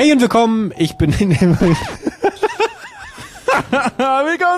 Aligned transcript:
Hey 0.00 0.12
und 0.12 0.22
willkommen, 0.22 0.72
ich 0.78 0.96
bin 0.96 1.12
in 1.12 1.28
dem... 1.28 1.60
Willkommen 1.60 1.82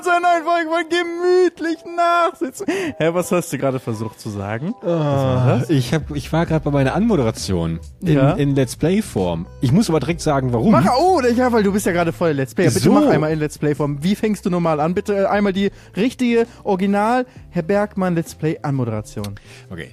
zu 0.04 0.10
einer 0.10 0.20
neuen 0.20 0.44
Folge 0.44 0.70
von 0.70 0.84
Gemütlich 0.88 1.78
Nachsitzen. 1.96 2.66
Hä, 2.68 3.08
was 3.12 3.32
hast 3.32 3.52
du 3.52 3.58
gerade 3.58 3.80
versucht 3.80 4.20
zu 4.20 4.30
sagen? 4.30 4.72
Ah, 4.84 5.62
ich, 5.68 5.92
hab, 5.92 6.12
ich 6.12 6.32
war 6.32 6.46
gerade 6.46 6.64
bei 6.64 6.70
meiner 6.70 6.94
Anmoderation 6.94 7.80
in, 8.00 8.14
Ja. 8.14 8.34
in 8.34 8.54
Let's 8.54 8.76
Play-Form. 8.76 9.46
Ich 9.60 9.72
muss 9.72 9.88
aber 9.90 9.98
direkt 9.98 10.20
sagen, 10.20 10.52
warum. 10.52 10.70
Mach, 10.70 10.86
oh, 10.96 11.20
ja, 11.20 11.50
weil 11.50 11.64
du 11.64 11.72
bist 11.72 11.86
ja 11.86 11.92
gerade 11.92 12.12
voll 12.12 12.30
Let's 12.30 12.54
Play. 12.54 12.68
Bitte 12.68 12.78
So. 12.78 12.92
mach 12.92 13.08
einmal 13.08 13.32
in 13.32 13.40
Let's 13.40 13.58
Play 13.58 13.74
Form. 13.74 13.98
Wie 14.00 14.14
fängst 14.14 14.46
du 14.46 14.50
normal 14.50 14.78
an? 14.78 14.94
Bitte 14.94 15.22
äh, 15.22 15.26
einmal 15.26 15.52
die 15.52 15.72
richtige, 15.96 16.46
original 16.62 17.26
Herr 17.50 17.62
Bergmann 17.62 18.14
Let's 18.14 18.36
Play 18.36 18.60
Anmoderation. 18.62 19.34
Okay. 19.70 19.92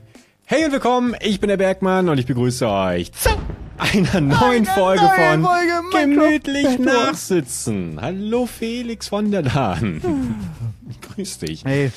Hey 0.52 0.66
und 0.66 0.72
willkommen, 0.72 1.16
ich 1.22 1.40
bin 1.40 1.50
der 1.50 1.58
Bergmann 1.58 2.10
und 2.10 2.18
ich 2.18 2.26
begrüße 2.26 2.68
euch 2.68 3.12
zu 3.12 3.30
einer 3.78 4.20
neuen 4.20 4.66
Folge 4.66 5.04
neuen 5.04 5.44
von 5.44 5.44
Folge 5.44 6.10
Gemütlich. 6.10 6.80
Nachsitzen. 6.80 8.00
Hallo 8.02 8.48
Felix 8.48 9.10
von 9.10 9.30
der 9.30 9.44
Lahn. 9.44 10.02
Grüß 11.02 11.38
dich. 11.38 11.64
Hey, 11.66 11.92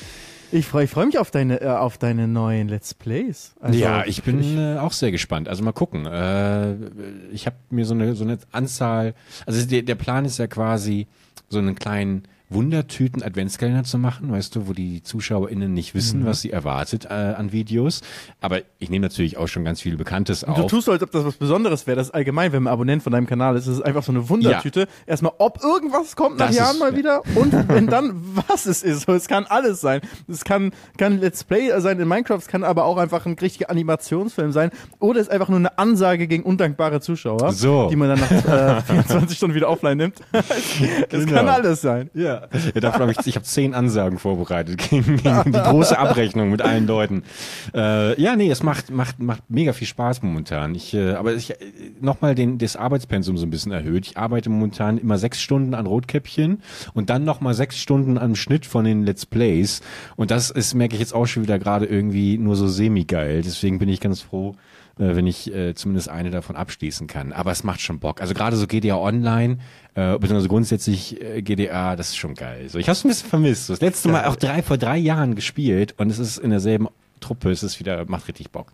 ich 0.51 0.67
freue 0.67 0.87
freu 0.87 1.07
mich 1.07 1.17
auf 1.17 1.31
deine, 1.31 1.61
äh, 1.61 1.67
auf 1.67 1.97
deine 1.97 2.27
neuen 2.27 2.69
Let's 2.69 2.93
Plays. 2.93 3.55
Also, 3.59 3.79
ja, 3.79 4.05
ich 4.05 4.21
bin 4.21 4.59
äh, 4.59 4.77
auch 4.77 4.91
sehr 4.91 5.09
gespannt. 5.09 5.49
Also 5.49 5.63
mal 5.63 5.71
gucken. 5.71 6.05
Äh, 6.05 6.75
ich 7.31 7.47
habe 7.47 7.55
mir 7.71 7.85
so 7.85 7.95
eine 7.95 8.13
so 8.13 8.23
eine 8.23 8.37
Anzahl. 8.51 9.15
Also 9.47 9.65
der, 9.65 9.81
der 9.81 9.95
Plan 9.95 10.25
ist 10.25 10.37
ja 10.37 10.45
quasi 10.45 11.07
so 11.49 11.57
einen 11.57 11.73
kleinen 11.73 12.27
Wundertüten 12.53 13.23
Adventskalender 13.23 13.83
zu 13.83 13.97
machen, 13.97 14.31
weißt 14.31 14.55
du, 14.55 14.67
wo 14.67 14.73
die 14.73 15.01
ZuschauerInnen 15.03 15.73
nicht 15.73 15.93
wissen, 15.95 16.21
Mhm. 16.21 16.25
was 16.25 16.41
sie 16.41 16.51
erwartet 16.51 17.05
äh, 17.05 17.09
an 17.13 17.51
Videos. 17.51 18.01
Aber 18.41 18.59
ich 18.79 18.89
nehme 18.89 19.03
natürlich 19.03 19.37
auch 19.37 19.47
schon 19.47 19.63
ganz 19.63 19.81
viel 19.81 19.97
Bekanntes 19.97 20.41
Du 20.41 20.47
auf. 20.51 20.67
tust 20.71 20.85
so, 20.85 20.91
als 20.91 21.01
ob 21.03 21.11
das 21.11 21.25
was 21.25 21.35
Besonderes 21.35 21.87
wäre. 21.87 21.97
Das 21.97 22.07
ist 22.07 22.13
allgemein, 22.13 22.51
wenn 22.53 22.63
man 22.63 22.73
Abonnent 22.73 23.03
von 23.03 23.11
deinem 23.13 23.27
Kanal 23.27 23.55
ist. 23.55 23.67
Ist 23.67 23.81
einfach 23.81 24.03
so 24.03 24.11
eine 24.11 24.27
Wundertüte. 24.29 24.87
Erstmal, 25.05 25.33
ob 25.37 25.63
irgendwas 25.63 26.15
kommt 26.15 26.37
nach 26.39 26.47
Das 26.47 26.55
Jahren 26.55 26.73
ist- 26.75 26.79
mal 26.79 26.91
ja. 26.91 26.97
wieder 26.97 27.21
und 27.35 27.53
wenn 27.69 27.87
dann, 27.87 28.21
was 28.47 28.65
es 28.65 28.83
ist. 28.83 29.07
Es 29.09 29.27
kann 29.27 29.45
alles 29.45 29.81
sein. 29.81 30.01
Es 30.27 30.43
kann, 30.43 30.71
kann 30.97 31.19
Let's 31.19 31.43
Play 31.43 31.69
sein 31.79 31.99
in 31.99 32.07
Minecraft, 32.07 32.37
es 32.37 32.47
kann 32.47 32.63
aber 32.63 32.85
auch 32.85 32.97
einfach 32.97 33.25
ein 33.25 33.33
richtiger 33.33 33.69
Animationsfilm 33.69 34.51
sein. 34.51 34.71
Oder 34.99 35.19
es 35.19 35.27
ist 35.27 35.31
einfach 35.33 35.49
nur 35.49 35.59
eine 35.59 35.77
Ansage 35.77 36.27
gegen 36.27 36.43
undankbare 36.43 36.99
Zuschauer, 37.01 37.51
So. 37.53 37.87
die 37.89 37.95
man 37.95 38.09
dann 38.09 38.19
nach 38.19 38.77
äh, 38.77 38.81
24 38.85 39.37
Stunden 39.37 39.55
wieder 39.55 39.69
offline 39.69 39.97
nimmt. 39.97 40.19
Es 41.09 41.25
Genau. 41.25 41.33
kann 41.37 41.47
alles 41.49 41.81
sein. 41.81 42.09
Ja, 42.13 42.42
ja 42.73 42.81
dafür 42.81 43.01
habe 43.01 43.11
ich, 43.11 43.25
ich 43.25 43.35
habe 43.35 43.45
zehn 43.45 43.73
Ansagen 43.73 44.19
vorbereitet 44.19 44.89
gegen, 44.89 45.17
die 45.17 45.51
große 45.51 45.97
Abrechnung 45.97 46.49
mit 46.49 46.61
allen 46.61 46.87
Leuten. 46.87 47.23
Äh, 47.73 48.19
ja, 48.21 48.35
nee, 48.35 48.49
es 48.49 48.63
macht 48.63 48.89
macht 48.91 49.19
macht 49.19 49.43
mega 49.49 49.73
viel 49.73 49.87
Spaß 49.87 50.21
momentan. 50.21 50.75
Ich, 50.75 50.93
äh, 50.93 51.13
aber 51.13 51.33
ich 51.33 51.51
äh, 51.51 51.55
nochmal 52.01 52.35
das 52.35 52.75
Arbeitspensum 52.75 53.37
so 53.37 53.45
ein 53.45 53.49
bisschen 53.49 53.71
erhöht. 53.71 54.07
Ich 54.07 54.17
arbeite 54.17 54.49
momentan 54.49 54.97
immer 54.97 55.17
sechs 55.17 55.41
Stunden 55.41 55.73
an 55.73 55.85
Rotkäppchen 55.85 56.61
und 56.93 57.09
dann 57.09 57.23
nochmal 57.23 57.53
sechs 57.53 57.79
Stunden 57.79 58.17
am 58.17 58.35
Schnitt 58.35 58.65
von 58.65 58.85
den 58.85 59.03
Let's 59.03 59.25
Plays. 59.25 59.81
Und 60.15 60.31
das 60.31 60.49
ist 60.49 60.73
merke 60.73 60.95
ich 60.95 60.99
jetzt 60.99 61.13
auch 61.13 61.25
schon 61.25 61.43
wieder 61.43 61.59
gerade 61.59 61.85
irgendwie 61.85 62.37
nur 62.37 62.55
so 62.55 62.67
semi 62.67 63.05
geil. 63.05 63.41
Deswegen 63.43 63.79
bin 63.79 63.89
ich 63.89 63.99
ganz 63.99 64.21
froh 64.21 64.55
wenn 64.97 65.25
ich 65.27 65.53
äh, 65.53 65.73
zumindest 65.73 66.09
eine 66.09 66.29
davon 66.29 66.55
abschließen 66.55 67.07
kann. 67.07 67.33
Aber 67.33 67.51
es 67.51 67.63
macht 67.63 67.81
schon 67.81 67.99
Bock. 67.99 68.21
Also 68.21 68.33
gerade 68.33 68.55
so 68.57 68.67
GDA 68.67 68.95
Online, 68.97 69.57
äh, 69.95 70.13
beziehungsweise 70.19 70.49
grundsätzlich 70.49 71.19
äh, 71.21 71.41
GDA, 71.41 71.95
das 71.95 72.09
ist 72.09 72.17
schon 72.17 72.35
geil. 72.35 72.69
So, 72.69 72.77
ich 72.77 72.87
habe 72.87 72.93
es 72.93 73.03
ein 73.03 73.07
bisschen 73.07 73.29
vermisst. 73.29 73.67
So, 73.67 73.73
Das 73.73 73.81
letzte 73.81 74.09
Mal 74.09 74.25
auch 74.25 74.35
drei 74.35 74.61
vor 74.61 74.77
drei 74.77 74.97
Jahren 74.97 75.35
gespielt 75.35 75.95
und 75.97 76.09
es 76.11 76.19
ist 76.19 76.37
in 76.37 76.51
derselben 76.51 76.87
Truppe. 77.19 77.49
Es 77.51 77.63
ist 77.63 77.79
wieder 77.79 78.05
macht 78.07 78.27
richtig 78.27 78.51
Bock. 78.51 78.67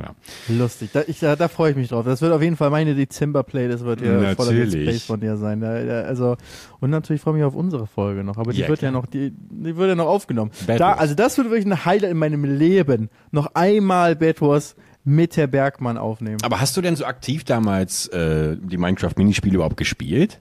Ja. 0.00 0.14
Lustig, 0.48 0.90
da, 0.92 1.02
ich, 1.08 1.18
da, 1.18 1.34
da 1.34 1.48
freue 1.48 1.72
ich 1.72 1.76
mich 1.76 1.88
drauf. 1.88 2.04
Das 2.04 2.22
wird 2.22 2.32
auf 2.32 2.40
jeden 2.40 2.56
Fall 2.56 2.70
meine 2.70 2.94
Dezember-Play, 2.94 3.66
das 3.66 3.82
wird 3.82 4.00
ja 4.00 4.32
voller. 4.36 4.52
Plays 4.52 5.02
von 5.02 5.18
dir 5.18 5.36
sein. 5.36 5.60
Da, 5.60 5.82
da, 5.84 6.02
also, 6.02 6.36
und 6.78 6.90
natürlich 6.90 7.20
freue 7.20 7.34
ich 7.34 7.38
mich 7.38 7.44
auf 7.44 7.56
unsere 7.56 7.88
Folge 7.88 8.22
noch, 8.22 8.38
aber 8.38 8.52
die 8.52 8.60
Ja, 8.60 8.68
wird 8.68 8.78
klar. 8.78 8.92
ja 8.92 8.96
noch, 8.96 9.06
die, 9.06 9.32
die 9.32 9.76
wird 9.76 9.88
ja 9.88 9.96
noch 9.96 10.06
aufgenommen. 10.06 10.52
Bad 10.68 10.78
Da, 10.78 10.86
Wars. 10.90 11.00
also 11.00 11.14
das 11.16 11.36
wird 11.36 11.50
wirklich 11.50 11.66
ein 11.66 11.84
Highlight 11.84 12.12
in 12.12 12.16
meinem 12.16 12.44
Leben. 12.44 13.10
Noch 13.32 13.56
einmal 13.56 14.14
Bad 14.14 14.40
Wars 14.40 14.76
mit 15.04 15.36
Herr 15.36 15.46
Bergmann 15.46 15.96
aufnehmen. 15.96 16.38
Aber 16.42 16.60
hast 16.60 16.76
du 16.76 16.80
denn 16.80 16.96
so 16.96 17.04
aktiv 17.04 17.44
damals 17.44 18.08
äh, 18.08 18.56
die 18.60 18.76
Minecraft-Minispiele 18.76 19.54
überhaupt 19.56 19.76
gespielt? 19.76 20.40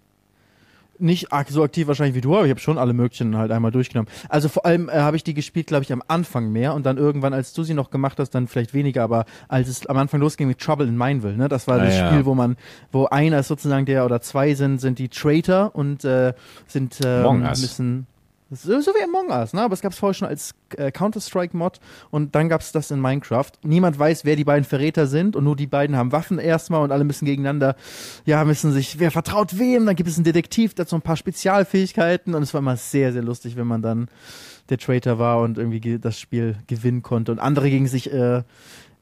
Nicht 1.00 1.28
so 1.50 1.62
aktiv 1.64 1.86
wahrscheinlich 1.88 2.16
wie 2.16 2.22
du, 2.22 2.36
aber 2.36 2.46
ich 2.46 2.50
habe 2.50 2.60
schon 2.60 2.80
alle 2.80 2.92
möglichen 2.92 3.38
halt 3.38 3.52
einmal 3.52 3.70
durchgenommen. 3.72 4.10
Also 4.30 4.50
vor 4.50 4.66
allem 4.66 4.90
äh, 4.90 4.94
habe 4.94 5.16
ich 5.16 5.24
die 5.24 5.36
gespielt, 5.36 5.68
glaube 5.68 5.84
ich, 5.84 5.94
am 5.94 6.02
Anfang 6.08 6.52
mehr 6.52 6.74
und 6.74 6.88
dann 6.88 6.98
irgendwann, 6.98 7.36
als 7.36 7.54
du 7.54 7.62
sie 7.62 7.76
noch 7.76 7.92
gemacht 7.92 8.18
hast, 8.18 8.32
dann 8.32 8.48
vielleicht 8.48 8.74
weniger, 8.74 9.04
aber 9.04 9.26
als 9.48 9.68
es 9.68 9.86
am 9.86 9.98
Anfang 9.98 10.20
losging 10.22 10.48
mit 10.48 10.58
Trouble 10.58 10.88
in 10.88 10.98
Mineville, 10.98 11.38
ne, 11.38 11.50
das 11.50 11.68
war 11.68 11.80
Ah, 11.80 11.86
das 11.86 11.96
ja. 11.96 12.08
Spiel, 12.10 12.26
wo 12.26 12.34
man, 12.34 12.58
wo 12.92 13.06
einer 13.06 13.40
ist 13.40 13.48
sozusagen 13.48 13.86
der 13.86 14.06
oder 14.06 14.22
zwei 14.22 14.56
sind, 14.56 14.82
sind 14.82 14.98
die 14.98 15.10
Traitor 15.10 15.76
und 15.76 16.04
äh, 16.04 16.34
sind 16.66 17.00
äh, 17.06 17.22
bisschen 17.52 18.08
so, 18.52 18.80
so 18.82 18.92
wie 18.92 19.04
Among 19.04 19.30
Us, 19.30 19.54
ne? 19.54 19.62
Aber 19.62 19.74
es 19.74 19.82
gab 19.82 19.92
es 19.92 20.00
vorher 20.00 20.14
schon 20.14 20.28
als 20.28 20.56
äh, 20.78 20.92
Counter-Strike-Mod 20.92 21.80
und 22.12 22.36
dann 22.36 22.50
gab 22.50 22.62
es 22.62 22.72
das 22.72 22.92
in 22.92 23.02
Minecraft. 23.02 23.52
Niemand 23.64 24.00
weiß, 24.00 24.26
wer 24.26 24.36
die 24.36 24.44
beiden 24.44 24.64
Verräter 24.64 25.08
sind 25.08 25.36
und 25.36 25.44
nur 25.44 25.56
die 25.56 25.68
beiden 25.68 25.96
haben 25.96 26.12
Waffen 26.12 26.40
erstmal 26.40 26.82
und 26.84 26.92
alle 26.92 27.04
müssen 27.04 27.26
gegeneinander, 27.26 27.76
ja, 28.26 28.44
müssen 28.46 28.72
sich, 28.72 29.00
wer 29.00 29.12
vertraut 29.12 29.60
wem, 29.60 29.86
dann 29.86 29.96
gibt 29.96 30.10
es 30.10 30.16
einen 30.18 30.24
Detektiv, 30.24 30.74
so 30.86 30.96
ein 30.96 31.02
paar 31.02 31.18
Spezialfähigkeiten 31.18 32.36
und 32.36 32.44
es 32.44 32.54
war 32.54 32.60
immer 32.60 32.78
sehr, 32.78 33.12
sehr 33.14 33.24
lustig, 33.24 33.56
wenn 33.58 33.68
man 33.68 33.82
dann 33.82 34.08
der 34.70 34.78
Traitor 34.78 35.18
war 35.18 35.40
und 35.40 35.58
irgendwie 35.58 35.80
ge- 35.80 35.98
das 36.00 36.20
Spiel 36.20 36.58
gewinnen 36.68 37.02
konnte 37.02 37.32
und 37.32 37.40
andere 37.40 37.70
gegen 37.70 37.88
sich, 37.88 38.12
äh, 38.12 38.44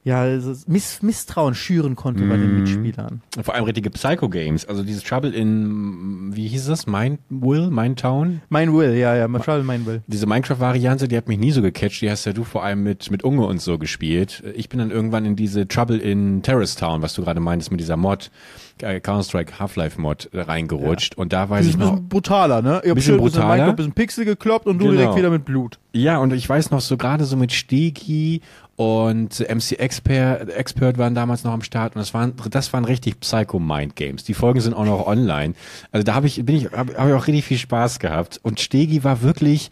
ja, 0.06 0.20
also 0.20 0.54
Miss 0.68 1.02
Misstrauen 1.02 1.56
schüren 1.56 1.96
konnte 1.96 2.22
bei 2.26 2.36
den 2.36 2.52
Mhm. 2.52 2.60
Mitspielern. 2.60 3.22
Vor 3.42 3.54
allem 3.54 3.64
richtige 3.64 3.90
Psycho-Games. 3.90 4.64
Also 4.66 4.84
dieses 4.84 5.02
Trouble 5.02 5.32
in, 5.32 6.30
wie 6.34 6.46
hieß 6.46 6.66
das? 6.66 6.86
Mind 6.86 7.18
Will? 7.28 7.70
Mind 7.70 7.98
Town? 7.98 8.40
Mein 8.48 8.72
Will, 8.72 8.94
ja, 8.94 9.16
ja, 9.16 9.26
Marshall, 9.26 9.64
mein 9.64 9.84
Will. 9.84 10.02
Diese 10.06 10.26
Minecraft-Variante, 10.26 11.08
die 11.08 11.16
hat 11.16 11.26
mich 11.26 11.38
nie 11.38 11.50
so 11.50 11.60
gecatcht. 11.60 12.00
Die 12.02 12.10
hast 12.10 12.24
ja 12.24 12.32
du 12.32 12.44
vor 12.44 12.62
allem 12.62 12.84
mit, 12.84 13.10
mit 13.10 13.24
Unge 13.24 13.44
und 13.46 13.60
so 13.60 13.78
gespielt. 13.78 14.44
Ich 14.54 14.68
bin 14.68 14.78
dann 14.78 14.92
irgendwann 14.92 15.24
in 15.24 15.34
diese 15.34 15.66
Trouble 15.66 15.98
in 15.98 16.40
Terrace 16.42 16.76
Town, 16.76 17.02
was 17.02 17.14
du 17.14 17.22
gerade 17.22 17.40
meintest, 17.40 17.72
mit 17.72 17.80
dieser 17.80 17.96
Mod, 17.96 18.30
Counter-Strike 18.78 19.58
Half-Life-Mod 19.58 20.30
äh, 20.32 20.40
reingerutscht. 20.40 21.16
Und 21.16 21.32
da 21.32 21.48
weiß 21.48 21.64
ich 21.64 21.70
ist 21.70 21.76
ein 21.76 21.80
noch, 21.80 21.92
bisschen 21.92 22.08
brutaler, 22.08 22.62
ne? 22.62 22.68
Ihr 22.68 22.74
habt 22.74 22.84
Bisschen 22.96 23.02
schön 23.14 23.22
bisschen 23.24 23.40
brutaler. 23.40 23.54
Minecraft, 23.56 23.76
bisschen 23.76 23.92
Pixel 23.92 24.24
gekloppt 24.24 24.66
und 24.66 24.78
du 24.78 24.86
Genau. 24.86 24.96
direkt 24.98 25.16
wieder 25.16 25.30
mit 25.30 25.44
Blut. 25.44 25.78
ja, 25.92 26.18
und 26.18 26.32
ich 26.32 26.48
weiß 26.48 26.70
noch 26.70 26.80
so 26.80 26.96
gerade 26.96 27.24
so 27.24 27.36
mit 27.36 27.52
Stegi 27.52 28.42
und 28.76 29.40
MC 29.48 29.72
Expert, 29.78 30.50
Expert 30.50 30.98
waren 30.98 31.14
damals 31.14 31.42
noch 31.44 31.52
am 31.52 31.62
Start 31.62 31.96
und 31.96 32.00
das 32.00 32.12
waren, 32.12 32.34
das 32.50 32.72
waren 32.74 32.84
richtig 32.84 33.18
Psycho-Mind-Games. 33.20 34.24
Die 34.24 34.34
Folgen 34.34 34.60
sind 34.60 34.74
auch 34.74 34.84
noch 34.84 35.06
online. 35.06 35.54
Also 35.92 36.04
da 36.04 36.14
habe 36.14 36.26
ich, 36.26 36.44
bin 36.44 36.56
ich, 36.56 36.66
habe 36.72 36.94
hab 36.96 37.08
ich 37.08 37.14
auch 37.14 37.26
richtig 37.26 37.44
viel 37.46 37.58
Spaß 37.58 37.98
gehabt. 37.98 38.38
Und 38.42 38.60
Stegi 38.60 39.02
war 39.04 39.22
wirklich, 39.22 39.62
ich- 39.62 39.70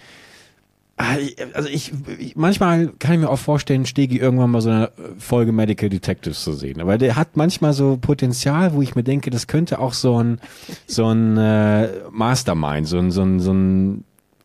Also 0.97 1.69
ich, 1.69 1.93
ich 2.21 2.37
manchmal 2.37 2.93
kann 3.01 3.15
ich 3.15 3.21
mir 3.21 3.29
auch 3.29 3.39
vorstellen, 3.39 3.85
Stegi 3.85 4.19
irgendwann 4.19 4.51
mal 4.51 4.61
so 4.61 4.71
eine 4.71 4.93
Folge 5.19 5.51
Medical 5.51 5.89
Detectives 5.89 6.45
zu 6.45 6.53
sehen. 6.53 6.81
Aber 6.81 6.99
der 6.99 7.17
hat 7.17 7.37
manchmal 7.37 7.73
so 7.73 7.97
Potenzial, 8.01 8.75
wo 8.75 8.83
ich 8.83 8.95
mir 8.95 9.03
denke, 9.03 9.31
das 9.31 9.49
könnte 9.49 9.81
auch 9.81 9.93
so 9.93 10.23
ein 10.23 10.41
so 10.87 11.07
ein 11.09 11.37
äh, 11.37 11.89
Mastermind, 12.13 12.87
so 12.87 12.99
ein 12.99 13.11
so 13.11 13.23
ein 13.23 13.41
so 13.41 13.53
ein 13.53 14.05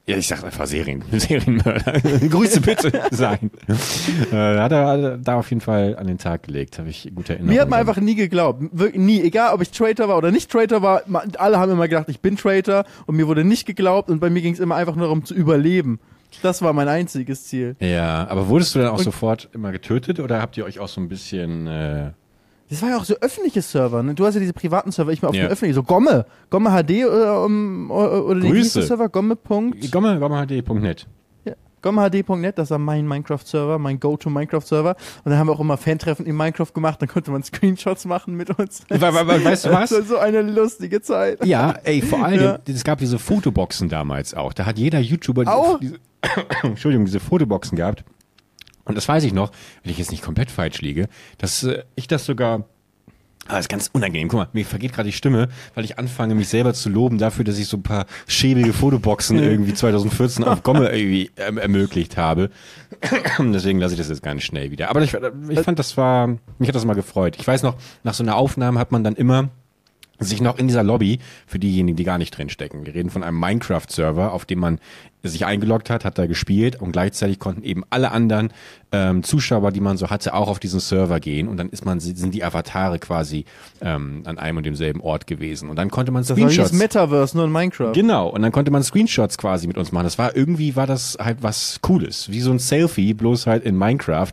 ja, 0.10 0.18
ich 0.18 0.28
sag 0.28 0.44
einfach 0.44 0.66
Serien, 0.66 1.04
Serienmörder. 1.12 2.00
Grüße 2.32 2.62
bitte 2.62 2.92
sein. 3.12 3.52
äh, 4.32 4.58
hat 4.58 4.72
er 4.72 4.88
hat 4.88 5.20
da 5.24 5.36
auf 5.36 5.52
jeden 5.52 5.62
Fall 5.62 5.98
an 5.98 6.08
den 6.08 6.18
Tag 6.18 6.44
gelegt, 6.44 6.80
habe 6.80 6.90
ich 6.90 7.12
gute 7.14 7.34
Erinnerungen. 7.34 7.56
Mir 7.56 7.62
hat 7.62 7.70
man 7.70 7.80
einfach 7.80 7.98
nie 7.98 8.16
geglaubt. 8.16 8.64
Wirklich 8.72 9.00
nie. 9.00 9.22
Egal, 9.22 9.54
ob 9.54 9.62
ich 9.62 9.70
Traitor 9.70 10.08
war 10.10 10.18
oder 10.18 10.32
nicht 10.32 10.50
Traitor 10.50 10.82
war, 10.82 11.04
alle 11.38 11.60
haben 11.60 11.72
immer 11.72 11.88
gedacht, 11.88 12.10
ich 12.10 12.22
bin 12.22 12.38
Traitor 12.38 12.86
und 13.06 13.18
mir 13.18 13.28
wurde 13.28 13.44
nicht 13.44 13.68
geglaubt 13.68 14.10
und 14.10 14.20
bei 14.20 14.32
mir 14.32 14.42
ging 14.42 14.54
es 14.54 14.60
immer 14.60 14.78
einfach 14.78 14.96
nur 14.96 15.06
darum 15.06 15.26
zu 15.26 15.36
überleben. 15.36 16.00
Das 16.42 16.62
war 16.62 16.74
mein 16.74 16.88
einziges 16.88 17.46
Ziel. 17.48 17.76
Ja, 17.80 18.28
aber 18.30 18.48
wurdest 18.50 18.76
du 18.76 18.80
dann 18.80 18.90
auch 18.90 18.98
Und- 19.00 19.04
sofort 19.04 19.50
immer 19.54 19.72
getötet 19.72 20.20
oder 20.20 20.42
habt 20.42 20.58
ihr 20.58 20.66
euch 20.66 20.80
auch 20.80 20.88
so 20.88 21.02
ein 21.02 21.10
bisschen 21.10 21.68
äh, 21.68 22.12
Das 22.70 22.82
war 22.84 22.90
ja 22.90 22.98
auch 22.98 23.04
so 23.04 23.16
öffentliche 23.20 23.62
Server. 23.64 24.04
Ne? 24.04 24.14
Du 24.14 24.26
hast 24.26 24.36
ja 24.36 24.40
diese 24.40 24.54
privaten 24.54 24.92
Server, 24.92 25.12
ich 25.12 25.22
mal 25.24 25.30
auf 25.30 25.36
Ja. 25.36 25.44
den 25.46 25.52
öffentlichen. 25.52 25.74
So 25.76 25.84
Gomme. 25.84 26.26
Gomme 26.52 26.70
HD 26.70 27.06
oder, 27.06 27.44
um, 27.44 27.90
oder, 27.90 28.26
oder 28.26 28.36
die 28.40 28.48
Grüße. 28.48 28.54
nächste 28.60 28.82
Server, 28.84 29.10
Gomme. 29.10 29.36
Punkt. 29.36 29.92
Gomme, 29.92 30.20
gommehd.net. 30.20 31.08
Ja. 31.84 31.92
GommeHD.net, 31.92 32.58
das 32.58 32.70
war 32.72 32.78
mein 32.78 33.08
Minecraft-Server, 33.08 33.80
mein 33.80 34.00
Go-To-Minecraft-Server. 34.00 34.96
Und 35.24 35.32
dann 35.32 35.38
haben 35.40 35.48
wir 35.48 35.54
auch 35.54 35.60
immer 35.60 35.78
Fantreffen 35.78 36.26
in 36.26 36.36
Minecraft 36.36 36.74
gemacht, 36.74 37.02
dann 37.02 37.10
konnte 37.10 37.32
man 37.32 37.44
Screenshots 37.44 38.06
machen 38.06 38.36
mit 38.36 38.50
uns. 38.58 38.84
We- 38.90 39.00
we- 39.02 39.28
we- 39.28 39.46
Weißt 39.46 39.66
du 39.66 39.70
was? 39.74 39.90
Das 39.90 40.00
war 40.00 40.06
so 40.06 40.18
eine 40.18 40.42
lustige 40.42 41.02
Zeit. 41.02 41.46
Ja, 41.46 41.72
ey, 41.84 42.02
vor 42.02 42.24
allem, 42.24 42.42
Ja. 42.44 42.60
es 42.68 42.84
gab 42.84 43.00
diese 43.00 43.20
Fotoboxen 43.20 43.90
damals 43.90 44.34
auch. 44.34 44.54
Da 44.54 44.66
hat 44.66 44.78
jeder 44.78 45.00
YouTuber 45.00 45.44
diese, 45.46 45.56
Auch? 45.56 45.80
diese, 45.80 45.96
Entschuldigung, 46.64 47.06
diese 47.06 47.20
Fotoboxen 47.20 47.76
gehabt. 47.78 48.04
Und 48.86 48.96
das 48.96 49.08
weiß 49.08 49.24
ich 49.24 49.34
noch, 49.34 49.52
wenn 49.84 49.92
ich 49.92 50.00
jetzt 50.00 50.12
nicht 50.12 50.24
komplett 50.24 50.50
falsch 50.50 50.82
liege, 50.82 51.08
dass 51.38 51.64
äh, 51.64 51.84
ich 51.96 52.08
das 52.08 52.26
sogar 52.26 52.66
Ah, 53.50 53.56
das 53.56 53.62
ist 53.62 53.70
ganz 53.70 53.90
unangenehm. 53.92 54.28
Guck 54.28 54.38
mal, 54.38 54.48
mir 54.54 54.64
vergeht 54.64 54.94
gerade 54.94 55.10
die 55.10 55.14
Stimme, 55.14 55.50
weil 55.74 55.84
ich 55.84 55.98
anfange, 55.98 56.36
mich 56.36 56.50
selber 56.50 56.76
zu 56.76 56.88
loben 56.88 57.18
dafür, 57.18 57.44
dass 57.44 57.58
ich 57.58 57.66
so 57.68 57.78
ein 57.78 57.84
paar 57.84 58.06
schäbige 58.28 58.74
Fotoboxen 58.74 59.40
irgendwie 59.40 59.74
2014 59.74 60.44
auf 60.44 60.62
Gomme 60.62 60.90
irgendwie 60.96 61.32
ähm, 61.36 61.58
ermöglicht 61.58 62.16
habe. 62.16 62.52
Deswegen 63.40 63.80
lasse 63.80 63.96
ich 63.96 64.00
das 64.00 64.10
jetzt 64.10 64.22
ganz 64.22 64.44
schnell 64.44 64.70
wieder. 64.70 64.92
Aber 64.92 65.02
ich, 65.02 65.16
ich 65.50 65.60
fand, 65.62 65.80
das 65.80 65.98
war, 65.98 66.28
mich 66.60 66.68
hat 66.68 66.76
das 66.76 66.86
mal 66.86 66.94
gefreut. 66.94 67.38
Ich 67.40 67.48
weiß 67.48 67.64
noch, 67.64 67.76
nach 68.04 68.14
so 68.14 68.22
einer 68.24 68.36
Aufnahme 68.36 68.80
hat 68.80 68.92
man 68.92 69.04
dann 69.04 69.16
immer 69.16 69.50
sich 70.20 70.42
noch 70.42 70.58
in 70.60 70.68
dieser 70.68 70.84
Lobby, 70.84 71.20
für 71.48 71.60
diejenigen, 71.60 71.96
die 71.96 72.04
gar 72.04 72.18
nicht 72.18 72.38
drinstecken. 72.38 72.86
Wir 72.86 72.94
reden 72.94 73.10
von 73.10 73.24
einem 73.24 73.40
Minecraft-Server, 73.40 74.32
auf 74.32 74.46
dem 74.46 74.60
man 74.60 74.80
sich 75.24 75.46
eingeloggt 75.46 75.90
hat, 75.90 76.06
hat 76.06 76.18
da 76.18 76.28
gespielt 76.28 76.82
und 76.82 76.94
gleichzeitig 76.94 77.40
konnten 77.40 77.64
eben 77.64 77.84
alle 77.90 78.12
anderen 78.12 78.54
ähm, 78.92 79.22
Zuschauer, 79.22 79.72
die 79.72 79.82
man 79.82 79.98
so 79.98 80.10
hatte, 80.10 80.34
auch 80.34 80.48
auf 80.48 80.60
diesen 80.60 80.80
Server 80.80 81.20
gehen 81.20 81.48
und 81.48 81.58
dann 81.58 81.70
ist 81.70 81.86
man 81.86 82.00
sind 82.00 82.34
die 82.34 82.44
Avatare 82.44 83.00
quasi 83.00 83.46
ähm, 83.82 84.24
an 84.26 84.40
einem 84.40 84.58
und 84.58 84.66
demselben 84.66 85.02
Ort 85.02 85.28
gewesen 85.28 85.70
und 85.70 85.76
dann 85.76 85.92
konnte 85.92 86.12
man 86.12 86.24
Screenshots. 86.24 86.72
Das 86.72 86.72
war 86.72 86.80
Metaverse 86.80 87.38
nur 87.38 87.46
in 87.46 87.52
Minecraft. 87.52 87.92
Genau 87.94 88.30
und 88.30 88.42
dann 88.42 88.52
konnte 88.52 88.72
man 88.72 88.82
Screenshots 88.82 89.38
quasi 89.38 89.68
mit 89.68 89.78
uns 89.78 89.92
machen. 89.92 90.06
Das 90.06 90.18
war 90.18 90.36
irgendwie 90.36 90.76
war 90.76 90.88
das 90.88 91.18
halt 91.20 91.40
was 91.42 91.80
Cooles, 91.82 92.32
wie 92.32 92.40
so 92.40 92.52
ein 92.52 92.60
Selfie, 92.60 93.14
bloß 93.14 93.46
halt 93.46 93.64
in 93.64 93.78
Minecraft 93.78 94.32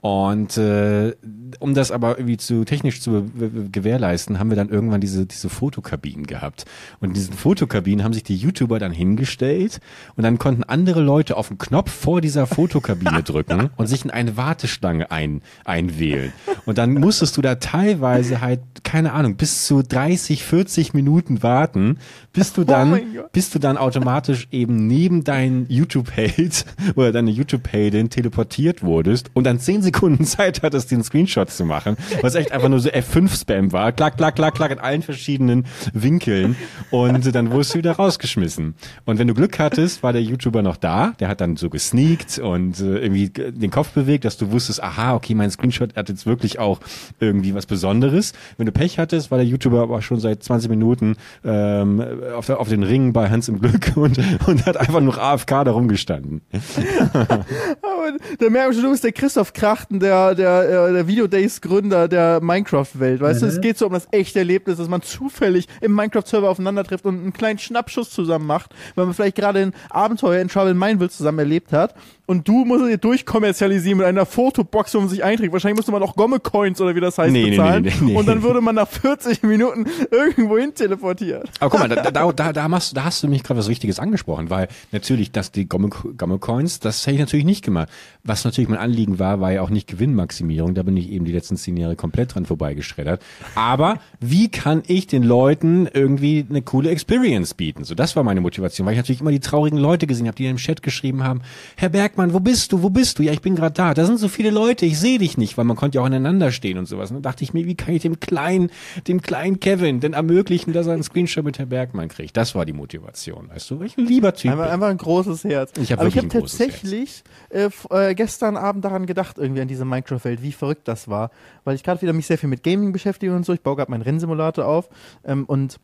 und 0.00 0.56
äh, 0.56 1.14
um 1.60 1.74
das 1.74 1.92
aber 1.92 2.18
irgendwie 2.18 2.38
zu 2.38 2.64
technisch 2.64 3.00
zu 3.00 3.30
gewährleisten, 3.70 4.38
haben 4.38 4.50
wir 4.50 4.56
dann 4.56 4.70
irgendwann 4.70 5.00
diese 5.00 5.26
diese 5.26 5.48
Fotokabinen 5.48 6.26
gehabt 6.26 6.64
und 7.00 7.08
in 7.08 7.14
diesen 7.14 7.34
Fotokabinen 7.34 8.02
haben 8.02 8.14
sich 8.14 8.24
die 8.24 8.36
YouTuber 8.36 8.78
dann 8.78 8.92
hingestellt 8.92 9.80
und 10.16 10.21
dann 10.22 10.38
konnten 10.38 10.64
andere 10.64 11.00
Leute 11.00 11.36
auf 11.36 11.48
den 11.48 11.58
Knopf 11.58 11.90
vor 11.90 12.20
dieser 12.20 12.46
Fotokabine 12.46 13.22
drücken 13.24 13.70
und 13.76 13.86
sich 13.86 14.04
in 14.04 14.10
eine 14.10 14.36
Warteschlange 14.36 15.10
ein, 15.10 15.42
einwählen. 15.64 16.32
Und 16.66 16.78
dann 16.78 16.94
musstest 16.94 17.36
du 17.36 17.42
da 17.42 17.56
teilweise 17.56 18.40
halt, 18.40 18.60
keine 18.84 19.12
Ahnung, 19.12 19.36
bis 19.36 19.66
zu 19.66 19.82
30, 19.82 20.44
40 20.44 20.94
Minuten 20.94 21.42
warten, 21.42 21.98
bis 22.32 22.52
du 22.52 22.62
oh 22.62 22.64
dann, 22.64 22.94
oh 22.94 23.22
bis 23.32 23.50
du 23.50 23.58
dann 23.58 23.76
automatisch 23.76 24.48
eben 24.50 24.86
neben 24.86 25.24
deinen 25.24 25.66
YouTube-Held 25.68 26.64
oder 26.96 27.12
deine 27.12 27.30
YouTube-Heldin 27.30 28.10
teleportiert 28.10 28.82
wurdest 28.82 29.30
und 29.34 29.44
dann 29.44 29.58
10 29.58 29.82
Sekunden 29.82 30.24
Zeit 30.24 30.62
hattest, 30.62 30.90
den 30.90 31.02
Screenshot 31.02 31.50
zu 31.50 31.64
machen, 31.64 31.96
was 32.20 32.34
echt 32.34 32.52
einfach 32.52 32.68
nur 32.68 32.80
so 32.80 32.88
F5-Spam 32.88 33.72
war. 33.72 33.92
Klack, 33.92 34.16
klack, 34.16 34.36
klack, 34.36 34.54
klack 34.54 34.70
in 34.70 34.78
allen 34.78 35.02
verschiedenen 35.02 35.66
Winkeln 35.92 36.56
und 36.90 37.34
dann 37.34 37.50
wurdest 37.50 37.74
du 37.74 37.78
wieder 37.78 37.92
rausgeschmissen. 37.92 38.74
Und 39.04 39.18
wenn 39.18 39.28
du 39.28 39.34
Glück 39.34 39.58
hattest, 39.58 40.02
war 40.02 40.11
der 40.12 40.22
YouTuber 40.22 40.62
noch 40.62 40.76
da, 40.76 41.14
der 41.20 41.28
hat 41.28 41.40
dann 41.40 41.56
so 41.56 41.70
gesneakt 41.70 42.38
und 42.38 42.80
äh, 42.80 42.98
irgendwie 42.98 43.28
den 43.28 43.70
Kopf 43.70 43.90
bewegt, 43.90 44.24
dass 44.24 44.36
du 44.36 44.50
wusstest, 44.52 44.82
aha, 44.82 45.14
okay, 45.14 45.34
mein 45.34 45.50
Screenshot 45.50 45.96
hat 45.96 46.08
jetzt 46.08 46.26
wirklich 46.26 46.58
auch 46.58 46.80
irgendwie 47.20 47.54
was 47.54 47.66
Besonderes. 47.66 48.32
Wenn 48.56 48.66
du 48.66 48.72
Pech 48.72 48.98
hattest, 48.98 49.30
war 49.30 49.38
der 49.38 49.46
YouTuber 49.46 49.82
aber 49.82 50.02
schon 50.02 50.20
seit 50.20 50.42
20 50.42 50.70
Minuten 50.70 51.16
ähm, 51.44 52.02
auf, 52.36 52.48
auf 52.48 52.68
den 52.68 52.82
Ringen 52.82 53.12
bei 53.12 53.30
Hans 53.30 53.48
im 53.48 53.60
Glück 53.60 53.92
und, 53.96 54.18
und 54.46 54.66
hat 54.66 54.76
einfach 54.76 55.00
nur 55.00 55.20
AFK 55.20 55.64
da 55.64 55.70
rumgestanden. 55.70 56.42
aber 57.12 58.16
da 58.38 58.50
merken 58.50 58.74
schon, 58.74 58.82
du 58.82 58.90
bist 58.90 59.04
der 59.04 59.12
Christoph 59.12 59.52
Krachten, 59.52 60.00
der, 60.00 60.34
der, 60.34 60.88
äh, 60.88 60.92
der 60.92 61.06
Video 61.06 61.26
Days 61.26 61.60
Gründer 61.60 62.08
der 62.08 62.40
Minecraft-Welt. 62.40 63.20
Weißt 63.20 63.42
mhm. 63.42 63.46
du, 63.46 63.52
es 63.52 63.60
geht 63.60 63.78
so 63.78 63.86
um 63.86 63.92
das 63.92 64.08
echte 64.10 64.40
Erlebnis, 64.40 64.78
dass 64.78 64.88
man 64.88 65.02
zufällig 65.02 65.66
im 65.80 65.94
Minecraft-Server 65.94 66.48
aufeinander 66.48 66.84
trifft 66.84 67.04
und 67.04 67.20
einen 67.20 67.32
kleinen 67.32 67.58
Schnappschuss 67.58 68.10
zusammen 68.10 68.46
macht, 68.46 68.74
weil 68.94 69.06
man 69.06 69.14
vielleicht 69.14 69.36
gerade 69.36 69.60
ein 69.60 69.72
Abenteuer 70.02 70.40
in 70.40 70.48
Trouble 70.48 70.74
Mineville 70.74 71.10
zusammen 71.10 71.38
erlebt 71.38 71.72
hat 71.72 71.94
und 72.26 72.46
du 72.46 72.64
musst 72.64 72.84
es 72.84 73.00
durchkommerzialisieren 73.00 73.98
mit 73.98 74.06
einer 74.06 74.26
Fotobox, 74.26 74.94
wo 74.94 75.00
man 75.00 75.08
sich 75.08 75.24
einträgt. 75.24 75.52
Wahrscheinlich 75.52 75.76
musste 75.76 75.92
man 75.92 76.02
auch 76.02 76.14
Gomme-Coins 76.14 76.80
oder 76.80 76.94
wie 76.94 77.00
das 77.00 77.18
heißt 77.18 77.32
nee, 77.32 77.50
bezahlen. 77.50 77.82
Nee, 77.82 77.92
nee, 78.00 78.12
nee, 78.12 78.16
und 78.16 78.26
dann 78.26 78.42
würde 78.42 78.60
man 78.60 78.76
nach 78.76 78.88
40 78.88 79.42
Minuten 79.42 79.86
irgendwo 80.10 80.56
hin 80.56 80.72
teleportieren. 80.74 81.42
Aber 81.58 81.70
guck 81.70 81.80
mal, 81.80 81.88
da, 81.88 82.10
da, 82.10 82.32
da, 82.32 82.52
da, 82.52 82.68
machst, 82.68 82.96
da 82.96 83.04
hast 83.04 83.22
du 83.22 83.28
mich 83.28 83.42
gerade 83.42 83.58
was 83.58 83.68
Richtiges 83.68 83.98
angesprochen, 83.98 84.50
weil 84.50 84.68
natürlich, 84.92 85.32
dass 85.32 85.50
die 85.50 85.68
Gomme-Coins, 85.68 86.80
das 86.80 87.06
hätte 87.06 87.14
ich 87.14 87.20
natürlich 87.20 87.44
nicht 87.44 87.64
gemacht. 87.64 87.88
Was 88.22 88.44
natürlich 88.44 88.68
mein 88.68 88.78
Anliegen 88.78 89.18
war, 89.18 89.40
war 89.40 89.52
ja 89.52 89.62
auch 89.62 89.70
nicht 89.70 89.88
Gewinnmaximierung. 89.88 90.74
Da 90.74 90.84
bin 90.84 90.96
ich 90.96 91.10
eben 91.10 91.24
die 91.24 91.32
letzten 91.32 91.56
zehn 91.56 91.76
Jahre 91.76 91.96
komplett 91.96 92.34
dran 92.34 92.46
vorbeigeschreddert. 92.46 93.20
Aber 93.56 93.98
wie 94.20 94.48
kann 94.48 94.82
ich 94.86 95.08
den 95.08 95.24
Leuten 95.24 95.88
irgendwie 95.92 96.46
eine 96.48 96.62
coole 96.62 96.90
Experience 96.90 97.54
bieten? 97.54 97.82
So, 97.82 97.96
das 97.96 98.14
war 98.14 98.22
meine 98.22 98.40
Motivation, 98.40 98.86
weil 98.86 98.94
ich 98.94 98.98
natürlich 98.98 99.20
immer 99.20 99.32
die 99.32 99.40
traurigen 99.40 99.78
Leute 99.78 100.06
gesehen 100.06 100.28
habe, 100.28 100.36
die 100.36 100.46
im 100.46 100.56
Chat 100.56 100.82
geschrieben 100.82 101.24
haben, 101.24 101.42
Herr 101.76 101.92
Bergmann, 102.12 102.34
wo 102.34 102.40
bist 102.40 102.72
du? 102.72 102.82
Wo 102.82 102.90
bist 102.90 103.18
du? 103.18 103.22
Ja, 103.22 103.32
ich 103.32 103.40
bin 103.40 103.56
gerade 103.56 103.72
da. 103.72 103.94
Da 103.94 104.04
sind 104.04 104.18
so 104.18 104.28
viele 104.28 104.50
Leute, 104.50 104.84
ich 104.84 104.98
sehe 104.98 105.18
dich 105.18 105.38
nicht, 105.38 105.56
weil 105.56 105.64
man 105.64 105.76
konnte 105.76 105.96
ja 105.96 106.02
auch 106.02 106.06
aneinander 106.06 106.52
stehen 106.52 106.76
und 106.76 106.86
sowas. 106.86 107.10
Und 107.10 107.16
dann 107.16 107.22
dachte 107.22 107.42
ich 107.42 107.54
mir, 107.54 107.64
wie 107.64 107.74
kann 107.74 107.94
ich 107.94 108.02
dem 108.02 108.20
kleinen, 108.20 108.70
dem 109.08 109.22
kleinen 109.22 109.60
Kevin 109.60 110.00
denn 110.00 110.12
ermöglichen, 110.12 110.72
dass 110.72 110.86
er 110.86 110.92
einen 110.92 111.02
Screenshot 111.02 111.44
mit 111.44 111.58
Herr 111.58 111.66
Bergmann 111.66 112.08
kriegt? 112.08 112.36
Das 112.36 112.54
war 112.54 112.66
die 112.66 112.74
Motivation, 112.74 113.48
weißt 113.48 113.70
du? 113.70 113.82
Ich 113.82 113.96
ein 113.96 114.06
lieber 114.06 114.34
Typ. 114.34 114.52
Einfach, 114.52 114.70
einfach 114.70 114.88
ein 114.88 114.98
großes 114.98 115.44
Herz. 115.44 115.72
Ich 115.80 115.92
habe 115.92 116.04
hab 116.04 116.28
tatsächlich 116.28 117.24
äh, 117.48 117.70
äh, 117.90 118.14
gestern 118.14 118.56
Abend 118.56 118.84
daran 118.84 119.06
gedacht, 119.06 119.38
irgendwie 119.38 119.62
an 119.62 119.68
diese 119.68 119.84
Minecraft-Welt, 119.84 120.42
wie 120.42 120.52
verrückt 120.52 120.86
das 120.88 121.08
war, 121.08 121.30
weil 121.64 121.74
ich 121.74 121.82
gerade 121.82 122.02
wieder 122.02 122.12
mich 122.12 122.26
sehr 122.26 122.38
viel 122.38 122.48
mit 122.48 122.62
Gaming 122.62 122.92
beschäftige 122.92 123.34
und 123.34 123.46
so. 123.46 123.54
Ich 123.54 123.62
baue 123.62 123.76
gerade 123.76 123.90
meinen 123.90 124.02
Rennsimulator 124.02 124.66
auf 124.66 124.90
ähm, 125.24 125.44
und 125.46 125.78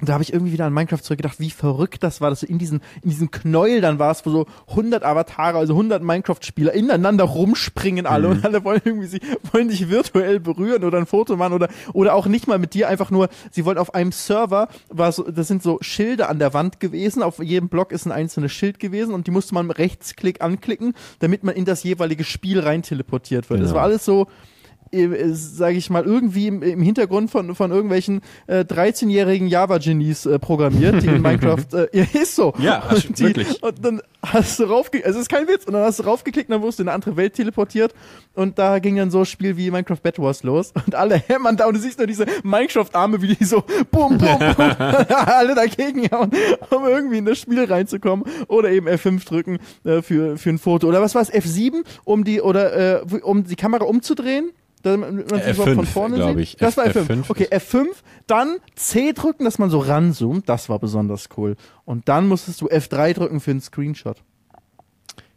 da 0.00 0.12
habe 0.12 0.22
ich 0.22 0.32
irgendwie 0.32 0.52
wieder 0.52 0.66
an 0.66 0.72
Minecraft 0.72 1.00
zurückgedacht, 1.00 1.40
wie 1.40 1.50
verrückt 1.50 2.02
das 2.02 2.20
war, 2.20 2.30
dass 2.30 2.40
du 2.40 2.46
in 2.46 2.58
diesen, 2.58 2.80
in 3.02 3.10
diesen 3.10 3.30
Knäuel 3.30 3.80
dann 3.80 3.98
warst, 3.98 4.26
wo 4.26 4.30
so 4.30 4.46
100 4.68 5.02
Avatare, 5.04 5.58
also 5.58 5.72
100 5.72 6.02
Minecraft-Spieler 6.02 6.72
ineinander 6.72 7.24
rumspringen 7.24 8.06
alle 8.06 8.28
mhm. 8.28 8.34
und 8.34 8.44
alle 8.44 8.64
wollen 8.64 8.82
irgendwie, 8.84 9.06
sie 9.06 9.20
wollen 9.52 9.68
dich 9.68 9.88
virtuell 9.88 10.40
berühren 10.40 10.84
oder 10.84 10.98
ein 10.98 11.06
Foto 11.06 11.36
machen 11.36 11.54
oder, 11.54 11.68
oder 11.92 12.14
auch 12.14 12.26
nicht 12.26 12.46
mal 12.46 12.58
mit 12.58 12.74
dir, 12.74 12.88
einfach 12.88 13.10
nur, 13.10 13.28
sie 13.50 13.64
wollen 13.64 13.78
auf 13.78 13.94
einem 13.94 14.12
Server, 14.12 14.68
war 14.88 15.12
so, 15.12 15.30
das 15.30 15.48
sind 15.48 15.62
so 15.62 15.78
Schilder 15.80 16.28
an 16.28 16.38
der 16.38 16.52
Wand 16.52 16.78
gewesen, 16.80 17.22
auf 17.22 17.38
jedem 17.38 17.68
Block 17.68 17.92
ist 17.92 18.06
ein 18.06 18.12
einzelnes 18.12 18.52
Schild 18.52 18.78
gewesen 18.78 19.14
und 19.14 19.26
die 19.26 19.30
musste 19.30 19.54
man 19.54 19.66
mit 19.66 19.78
Rechtsklick 19.78 20.42
anklicken, 20.42 20.94
damit 21.20 21.42
man 21.42 21.54
in 21.54 21.64
das 21.64 21.82
jeweilige 21.82 22.24
Spiel 22.24 22.60
rein 22.60 22.82
teleportiert 22.82 23.48
wird. 23.48 23.60
Genau. 23.60 23.68
Das 23.68 23.74
war 23.74 23.82
alles 23.82 24.04
so, 24.04 24.26
sage 25.32 25.76
ich 25.76 25.90
mal, 25.90 26.04
irgendwie 26.04 26.46
im, 26.46 26.62
im, 26.62 26.80
Hintergrund 26.80 27.30
von, 27.30 27.54
von 27.54 27.70
irgendwelchen 27.70 28.20
äh, 28.46 28.60
13-jährigen 28.60 29.48
Java-Genies 29.48 30.26
äh, 30.26 30.38
programmiert, 30.38 31.02
die 31.02 31.08
in 31.08 31.22
Minecraft, 31.22 31.66
äh, 31.72 31.88
ja, 31.92 32.04
ist 32.12 32.36
so. 32.36 32.54
Ja, 32.58 32.88
und 32.88 33.18
die, 33.18 33.24
wirklich. 33.24 33.62
Und 33.62 33.84
dann 33.84 34.00
hast 34.22 34.58
du 34.60 34.64
raufgeklickt, 34.64 35.06
also 35.06 35.18
es 35.18 35.24
ist 35.24 35.28
kein 35.28 35.48
Witz, 35.48 35.64
und 35.64 35.72
dann 35.72 35.82
hast 35.82 35.98
du 35.98 36.04
raufgeklickt, 36.04 36.50
dann 36.50 36.62
wurdest 36.62 36.78
du 36.78 36.84
in 36.84 36.88
eine 36.88 36.94
andere 36.94 37.16
Welt 37.16 37.34
teleportiert. 37.34 37.94
Und 38.34 38.58
da 38.58 38.78
ging 38.78 38.96
dann 38.96 39.10
so 39.10 39.20
ein 39.20 39.26
Spiel 39.26 39.56
wie 39.56 39.70
Minecraft 39.70 39.98
Bad 40.02 40.18
Wars 40.18 40.42
los. 40.42 40.72
Und 40.86 40.94
alle 40.94 41.16
hämmern 41.16 41.56
da 41.56 41.66
und 41.66 41.74
du 41.74 41.80
siehst 41.80 41.98
nur 41.98 42.06
diese 42.06 42.26
Minecraft-Arme, 42.42 43.20
wie 43.22 43.34
die 43.34 43.44
so 43.44 43.64
bum, 43.90 44.18
bum, 44.18 44.38
bum, 44.38 44.56
alle 45.08 45.54
dagegen 45.54 46.08
hauen, 46.10 46.30
um 46.70 46.84
irgendwie 46.84 47.18
in 47.18 47.24
das 47.24 47.38
Spiel 47.38 47.64
reinzukommen. 47.64 48.24
Oder 48.48 48.70
eben 48.70 48.88
F5 48.88 49.26
drücken 49.26 49.58
äh, 49.84 50.02
für, 50.02 50.36
für 50.36 50.50
ein 50.50 50.58
Foto. 50.58 50.86
Oder 50.86 51.00
was 51.00 51.14
war 51.14 51.22
es, 51.22 51.32
F7, 51.32 51.84
um 52.04 52.24
die, 52.24 52.40
oder 52.40 53.02
äh, 53.02 53.20
um 53.22 53.44
die 53.44 53.56
Kamera 53.56 53.84
umzudrehen 53.84 54.52
damit 54.86 55.30
man 55.30 55.40
F5, 55.40 55.74
von 55.74 55.86
vorne 55.86 56.16
glaube 56.16 56.42
ich. 56.42 56.56
Das 56.56 56.76
war 56.76 56.86
F5. 56.86 57.06
F5. 57.06 57.24
Okay, 57.28 57.48
F5, 57.50 57.86
dann 58.26 58.56
C 58.74 59.12
drücken, 59.12 59.44
dass 59.44 59.58
man 59.58 59.70
so 59.70 59.78
ranzoomt. 59.78 60.48
Das 60.48 60.68
war 60.68 60.78
besonders 60.78 61.28
cool. 61.36 61.56
Und 61.84 62.08
dann 62.08 62.28
musstest 62.28 62.60
du 62.60 62.68
F3 62.68 63.14
drücken 63.14 63.40
für 63.40 63.50
einen 63.50 63.60
Screenshot. 63.60 64.18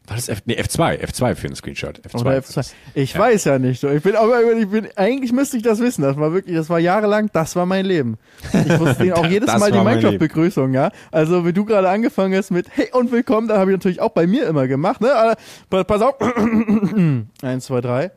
War 0.09 0.15
das 0.15 0.27
F, 0.27 0.41
nee, 0.45 0.59
F2, 0.59 1.03
F2 1.05 1.35
für 1.35 1.47
einen 1.47 1.55
Screenshot. 1.55 1.99
F2. 1.99 2.21
Oder 2.21 2.37
F2. 2.39 2.71
Ich 2.95 3.13
ja. 3.13 3.19
weiß 3.19 3.43
ja 3.43 3.59
nicht. 3.59 3.83
Ich 3.83 4.01
bin, 4.01 4.15
aber 4.15 4.41
ich 4.53 4.67
bin, 4.67 4.87
eigentlich 4.95 5.31
müsste 5.31 5.57
ich 5.57 5.63
das 5.63 5.79
wissen. 5.79 6.01
Das 6.01 6.17
war 6.17 6.33
wirklich, 6.33 6.55
das 6.55 6.67
war 6.67 6.79
jahrelang, 6.79 7.29
das 7.31 7.55
war 7.55 7.67
mein 7.67 7.85
Leben. 7.85 8.17
Ich 8.51 8.79
wusste 8.79 9.15
auch 9.15 9.27
jedes 9.27 9.55
Mal 9.59 9.71
die 9.71 9.77
Minecraft-Begrüßung, 9.77 10.73
ja. 10.73 10.89
Also, 11.11 11.45
wie 11.45 11.53
du 11.53 11.63
gerade 11.63 11.89
angefangen 11.89 12.35
hast 12.35 12.49
mit 12.49 12.65
Hey 12.71 12.89
und 12.91 13.11
willkommen, 13.11 13.47
da 13.47 13.59
habe 13.59 13.69
ich 13.69 13.77
natürlich 13.77 14.01
auch 14.01 14.09
bei 14.09 14.25
mir 14.25 14.47
immer 14.47 14.67
gemacht, 14.67 14.99
ne? 14.99 15.35
Pass 15.69 16.01
auf. 16.01 16.15
Eins, 17.43 17.65
zwei, 17.65 17.81
drei. 17.81 18.11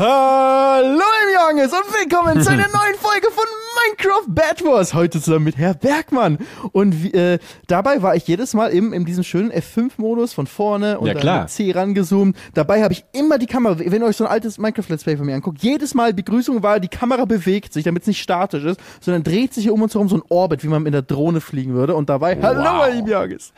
Hallo 0.00 0.84
im 0.94 1.56
Junges 1.56 1.72
und 1.72 1.92
willkommen 1.92 2.40
zu 2.40 2.52
einer 2.52 2.68
neuen 2.72 2.94
Folge 3.00 3.32
von 3.32 3.44
Minecraft 3.88 4.26
Bad 4.28 4.64
Wars. 4.64 4.94
Heute 4.94 5.20
zusammen 5.20 5.46
mit 5.46 5.56
Herr 5.56 5.74
Bergmann. 5.74 6.38
Und 6.70 7.12
äh, 7.14 7.40
dabei 7.66 8.00
war 8.00 8.14
ich 8.14 8.24
jedes 8.28 8.54
Mal 8.54 8.72
eben 8.72 8.92
in 8.92 9.04
diesem 9.04 9.24
schönen 9.24 9.50
F5-Modus 9.50 10.34
von 10.34 10.46
vorne 10.46 11.00
und 11.00 11.08
ja, 11.08 11.14
dann 11.14 11.48
C 11.48 11.72
rangezoomt. 11.72 12.36
Dabei 12.54 12.84
habe 12.84 12.92
ich 12.92 13.04
immer 13.12 13.38
die 13.38 13.46
Kamera, 13.46 13.76
wenn 13.80 14.00
ihr 14.00 14.06
euch 14.06 14.16
so 14.16 14.24
ein 14.24 14.30
altes 14.30 14.58
Minecraft-Let's 14.58 15.02
Play 15.02 15.16
von 15.16 15.26
mir 15.26 15.34
anguckt, 15.34 15.64
jedes 15.64 15.94
Mal 15.94 16.14
Begrüßung 16.14 16.62
war, 16.62 16.78
die 16.78 16.86
Kamera 16.86 17.24
bewegt 17.24 17.72
sich, 17.72 17.82
damit 17.82 18.02
es 18.02 18.06
nicht 18.06 18.22
statisch 18.22 18.62
ist, 18.62 18.78
sondern 19.00 19.24
dreht 19.24 19.52
sich 19.52 19.64
hier 19.64 19.74
um 19.74 19.82
uns 19.82 19.94
herum 19.94 20.08
so 20.08 20.16
ein 20.16 20.22
Orbit, 20.28 20.62
wie 20.62 20.68
man 20.68 20.84
mit 20.84 20.94
der 20.94 21.02
Drohne 21.02 21.40
fliegen 21.40 21.74
würde. 21.74 21.96
Und 21.96 22.08
dabei, 22.08 22.36
wow. 22.36 22.44
hallo 22.44 22.98
im 22.98 23.06
Junges. 23.08 23.52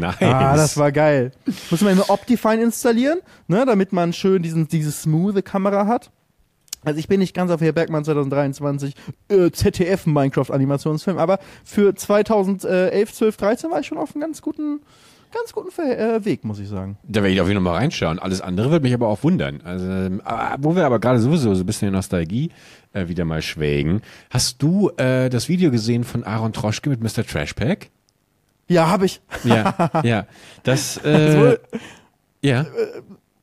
nice. 0.00 0.16
Ah, 0.20 0.56
das 0.56 0.76
war 0.76 0.90
geil. 0.90 1.30
Muss 1.70 1.80
man 1.80 1.92
immer 1.92 2.10
Optifine 2.10 2.60
installieren, 2.60 3.20
ne, 3.46 3.64
damit 3.64 3.92
man 3.92 4.12
schön 4.12 4.42
diesen, 4.42 4.66
diese 4.66 4.90
smooth 4.90 5.44
Kamera 5.44 5.75
Kamera 5.76 5.86
hat. 5.86 6.10
Also 6.84 7.00
ich 7.00 7.08
bin 7.08 7.18
nicht 7.18 7.34
ganz 7.34 7.50
auf 7.50 7.60
Herr 7.60 7.72
Bergmann 7.72 8.04
2023 8.04 8.94
äh, 9.28 9.50
ZDF 9.50 10.06
Minecraft 10.06 10.50
Animationsfilm, 10.50 11.18
aber 11.18 11.38
für 11.64 11.94
2011, 11.94 13.12
12, 13.12 13.36
13 13.36 13.70
war 13.70 13.80
ich 13.80 13.86
schon 13.86 13.98
auf 13.98 14.14
einem 14.14 14.20
ganz 14.20 14.40
guten 14.40 14.80
ganz 15.32 15.52
guten 15.52 15.68
äh, 15.80 16.24
Weg, 16.24 16.44
muss 16.44 16.60
ich 16.60 16.68
sagen. 16.68 16.96
Da 17.02 17.22
werde 17.22 17.34
ich 17.34 17.40
auf 17.40 17.48
jeden 17.48 17.58
Fall 17.58 17.72
mal 17.72 17.78
reinschauen. 17.78 18.20
Alles 18.20 18.40
andere 18.40 18.70
wird 18.70 18.84
mich 18.84 18.94
aber 18.94 19.08
auch 19.08 19.24
wundern. 19.24 19.60
Also, 19.64 19.84
äh, 19.84 20.20
wo 20.60 20.76
wir 20.76 20.86
aber 20.86 21.00
gerade 21.00 21.18
sowieso 21.18 21.52
so 21.54 21.64
ein 21.64 21.66
bisschen 21.66 21.88
in 21.88 21.94
Nostalgie 21.94 22.52
äh, 22.92 23.08
wieder 23.08 23.24
mal 23.24 23.42
schwägen. 23.42 24.02
Hast 24.30 24.62
du 24.62 24.90
äh, 24.96 25.28
das 25.28 25.48
Video 25.48 25.72
gesehen 25.72 26.04
von 26.04 26.22
Aaron 26.22 26.52
Troschke 26.52 26.88
mit 26.88 27.02
Mr. 27.02 27.26
Trashpack? 27.26 27.90
Ja, 28.68 28.88
habe 28.88 29.06
ich. 29.06 29.20
ja, 29.42 29.90
ja. 30.04 30.26
Das, 30.62 30.96
äh, 30.98 31.58
ja. 32.40 32.64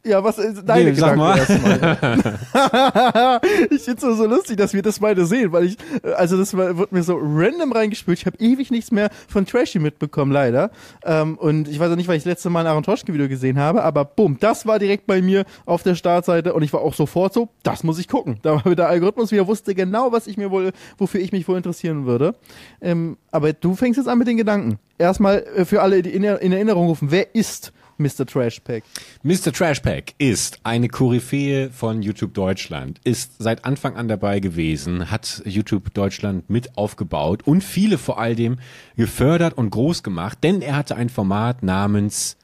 Äh, 0.05 0.09
Ja, 0.09 0.23
was 0.23 0.37
ist 0.37 0.63
deine 0.67 0.91
Nee, 0.91 0.95
sag 0.95 1.15
Gedanken 1.15 1.19
mal. 1.19 1.37
erstmal? 1.37 2.51
ich 3.71 3.81
finde 3.83 4.07
es 4.07 4.17
so 4.17 4.25
lustig, 4.25 4.57
dass 4.57 4.73
wir 4.73 4.81
das 4.81 4.99
beide 4.99 5.25
sehen, 5.25 5.51
weil 5.51 5.65
ich, 5.65 5.77
äh, 6.03 6.11
also 6.13 6.37
das 6.37 6.55
wird 6.55 6.91
mir 6.91 7.03
so 7.03 7.17
random 7.21 7.71
reingespült. 7.71 8.19
Ich 8.19 8.25
habe 8.25 8.37
ewig 8.39 8.71
nichts 8.71 8.91
mehr 8.91 9.09
von 9.27 9.45
Trashy 9.45 9.79
mitbekommen, 9.79 10.31
leider. 10.31 10.71
Ähm, 11.03 11.37
und 11.37 11.67
ich 11.67 11.79
weiß 11.79 11.91
auch 11.91 11.95
nicht, 11.95 12.07
weil 12.07 12.17
ich 12.17 12.23
das 12.23 12.31
letzte 12.31 12.49
Mal 12.49 12.61
ein 12.61 12.67
Aaron 12.67 12.83
Toschke-Video 12.83 13.27
gesehen 13.29 13.59
habe, 13.59 13.83
aber 13.83 14.05
bumm, 14.05 14.37
das 14.39 14.65
war 14.65 14.79
direkt 14.79 15.07
bei 15.07 15.21
mir 15.21 15.45
auf 15.65 15.83
der 15.83 15.95
Startseite 15.95 16.53
und 16.53 16.63
ich 16.63 16.73
war 16.73 16.81
auch 16.81 16.93
sofort 16.93 17.33
so, 17.33 17.49
das 17.63 17.83
muss 17.83 17.99
ich 17.99 18.07
gucken. 18.07 18.37
Da 18.41 18.63
war 18.63 18.75
der 18.75 18.87
Algorithmus 18.89 19.31
wieder 19.31 19.47
wusste 19.47 19.75
genau, 19.75 20.11
was 20.11 20.27
ich 20.27 20.37
mir 20.37 20.51
wohl, 20.51 20.71
wofür 20.97 21.21
ich 21.21 21.31
mich 21.31 21.47
wohl 21.47 21.57
interessieren 21.57 22.05
würde. 22.05 22.35
Ähm, 22.81 23.17
aber 23.31 23.53
du 23.53 23.75
fängst 23.75 23.97
jetzt 23.97 24.07
an 24.07 24.17
mit 24.17 24.27
den 24.27 24.37
Gedanken. 24.37 24.79
Erstmal 24.97 25.43
äh, 25.55 25.65
für 25.65 25.81
alle, 25.81 26.01
die 26.01 26.11
in, 26.11 26.23
in 26.23 26.51
Erinnerung 26.51 26.87
rufen, 26.87 27.11
wer 27.11 27.35
ist 27.35 27.73
Mr. 27.97 28.25
Trashpack? 28.25 28.83
Mr. 29.23 29.51
Trashpack 29.53 30.15
ist 30.17 30.59
eine 30.63 30.89
Koryphäe 30.89 31.69
von 31.69 32.01
YouTube 32.01 32.33
Deutschland, 32.33 32.99
ist 33.03 33.35
seit 33.39 33.65
Anfang 33.65 33.95
an 33.95 34.07
dabei 34.07 34.39
gewesen, 34.39 35.11
hat 35.11 35.41
YouTube 35.45 35.93
Deutschland 35.93 36.49
mit 36.49 36.77
aufgebaut 36.77 37.43
und 37.45 37.63
viele 37.63 37.97
vor 37.97 38.19
allem 38.19 38.57
gefördert 38.95 39.55
und 39.55 39.69
groß 39.69 40.03
gemacht, 40.03 40.39
denn 40.43 40.61
er 40.61 40.75
hatte 40.75 40.95
ein 40.95 41.09
Format 41.09 41.63
namens 41.63 42.37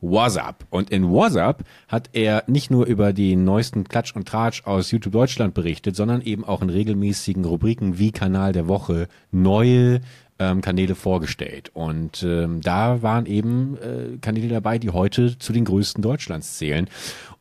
WhatsApp. 0.00 0.66
Und 0.70 0.90
in 0.90 1.08
WhatsApp 1.08 1.64
hat 1.88 2.10
er 2.12 2.44
nicht 2.46 2.70
nur 2.70 2.86
über 2.86 3.12
den 3.12 3.44
neuesten 3.44 3.84
Klatsch 3.84 4.14
und 4.14 4.28
Tratsch 4.28 4.64
aus 4.64 4.90
YouTube 4.90 5.12
Deutschland 5.12 5.54
berichtet, 5.54 5.96
sondern 5.96 6.22
eben 6.22 6.44
auch 6.44 6.62
in 6.62 6.70
regelmäßigen 6.70 7.44
Rubriken 7.44 7.98
wie 7.98 8.12
Kanal 8.12 8.52
der 8.52 8.68
Woche 8.68 9.08
neue 9.30 10.00
ähm, 10.38 10.60
Kanäle 10.60 10.94
vorgestellt. 10.94 11.70
Und 11.74 12.22
ähm, 12.22 12.60
da 12.60 13.02
waren 13.02 13.26
eben 13.26 13.76
äh, 13.78 14.18
Kanäle 14.18 14.48
dabei, 14.48 14.78
die 14.78 14.90
heute 14.90 15.38
zu 15.38 15.52
den 15.52 15.64
größten 15.64 16.02
Deutschlands 16.02 16.58
zählen. 16.58 16.88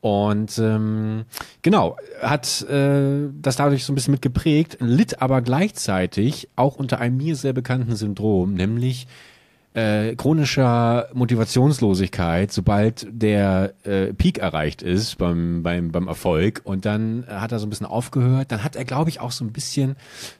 Und 0.02 0.60
ähm, 0.60 1.26
genau, 1.62 1.98
hat 2.22 2.62
äh, 2.70 3.28
das 3.42 3.56
dadurch 3.56 3.86
so 3.86 3.92
ein 3.92 3.96
bisschen 3.96 4.12
mitgeprägt, 4.14 4.78
litt 4.80 5.22
aber 5.22 5.42
gleichzeitig 5.42 6.50
auch 6.56 6.76
unter 6.76 7.00
einem 7.00 7.18
mir 7.18 7.36
sehr 7.36 7.54
bekannten 7.54 7.96
Syndrom, 7.96 8.54
nämlich 8.54 9.08
äh, 9.76 10.16
chronischer 10.16 11.08
Motivationslosigkeit, 11.14 12.52
sobald 12.52 13.08
der 13.12 13.74
äh, 13.84 14.14
Peak 14.14 14.38
erreicht 14.38 14.82
ist 14.82 15.18
beim, 15.18 15.64
beim, 15.64 15.92
beim 15.92 16.08
Erfolg. 16.08 16.62
Und 16.64 16.86
dann 16.86 17.26
hat 17.28 17.52
er 17.52 17.60
so 17.60 17.68
ein 17.68 17.70
bisschen 17.70 17.86
aufgehört. 17.86 18.52
Dann 18.52 18.64
hat 18.64 18.76
er, 18.76 18.86
glaube 18.86 19.10
ich, 19.10 19.20
auch 19.20 19.32
so 19.32 19.44
ein 19.44 19.52
bisschen 19.52 19.96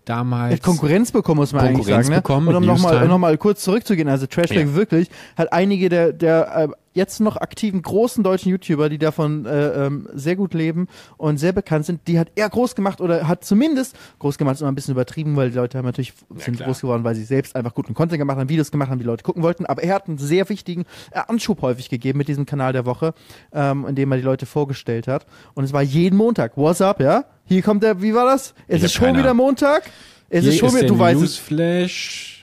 damals. 0.06 0.52
Er 0.52 0.56
hat 0.58 0.64
Konkurrenz 0.64 1.12
bekommen, 1.12 1.40
muss 1.40 1.52
man 1.52 1.66
Konkurrenz 1.66 1.90
eigentlich 1.90 2.06
sagen. 2.06 2.10
Ne? 2.16 2.22
bekommen 2.22 2.48
Und 2.48 2.56
um 2.56 2.66
nochmal 2.66 3.08
noch 3.08 3.18
mal 3.18 3.38
kurz 3.38 3.62
zurückzugehen, 3.64 4.08
also 4.08 4.26
Trashback 4.26 4.68
Ja. 4.68 4.76
wirklich 4.76 5.10
hat 5.36 5.52
einige 5.52 5.90
der, 5.90 6.14
der 6.14 6.56
äh, 6.56 6.68
jetzt 6.96 7.20
noch 7.20 7.38
aktiven 7.38 7.82
großen 7.82 8.24
deutschen 8.24 8.50
YouTuber, 8.50 8.90
die 8.90 8.98
davon 8.98 9.46
äh, 9.46 9.86
ähm, 9.86 10.08
sehr 10.14 10.36
gut 10.36 10.54
leben 10.54 10.88
und 11.18 11.38
sehr 11.38 11.52
bekannt 11.52 11.86
sind, 11.86 12.08
die 12.08 12.18
hat 12.18 12.30
er 12.36 12.50
groß 12.50 12.74
gemacht 12.74 13.02
oder 13.02 13.28
hat 13.28 13.44
zumindest 13.44 13.96
groß 14.20 14.38
gemacht, 14.38 14.56
ist 14.56 14.62
immer 14.62 14.72
ein 14.72 14.76
bisschen 14.76 14.94
übertrieben, 14.94 15.36
weil 15.36 15.52
die 15.52 15.58
Leute 15.58 15.78
haben 15.78 15.86
natürlich 15.86 16.14
sind 16.38 16.56
klar. 16.56 16.68
groß 16.68 16.82
geworden, 16.82 17.04
weil 17.04 17.16
sie 17.16 17.26
selbst 17.26 17.56
einfach 17.56 17.74
guten 17.74 17.94
Content 17.94 18.18
gemacht 18.18 18.38
haben, 18.38 18.50
Videos 18.50 18.72
gemacht 18.72 18.90
haben, 18.90 19.00
die 19.00 19.06
Leute 19.06 19.24
gucken 19.24 19.44
wollten. 19.44 19.66
Aber 19.66 19.84
er 19.84 19.94
hat 19.94 20.08
einen 20.08 20.18
sehr 20.18 20.48
wichtigen 20.50 20.86
äh, 21.12 21.20
Anschub 21.28 21.62
häufig 21.62 21.90
gegeben 21.90 22.18
mit 22.18 22.28
diesem 22.28 22.46
Kanal 22.46 22.74
der 22.74 22.86
Woche, 22.86 23.14
ähm, 23.54 23.86
in 23.88 23.96
dem 23.96 24.12
er 24.12 24.18
die 24.18 24.24
Leute 24.24 24.46
vorgestellt 24.46 25.08
hat. 25.08 25.26
Und 25.54 25.66
es 25.66 25.74
war 25.74 25.82
jeden 25.82 26.16
Montag. 26.16 26.56
What's 26.56 26.82
up, 26.82 27.02
ja? 27.02 27.26
Hier 27.44 27.62
kommt 27.62 27.84
der, 27.84 28.02
wie 28.02 28.14
war 28.14 28.26
das? 28.26 28.54
Es 28.68 28.78
Ich 28.78 28.84
ist 28.86 28.94
schon 28.94 29.08
keine 29.08 29.20
wieder 29.20 29.34
Montag. 29.34 29.84
Es 30.30 30.44
Hier 30.44 30.54
ist 30.54 30.60
schon 30.60 30.70
wieder, 30.70 30.80
der 30.80 30.90
du 30.90 31.00
weißt. 31.00 31.20
Newsflash. 31.20 32.35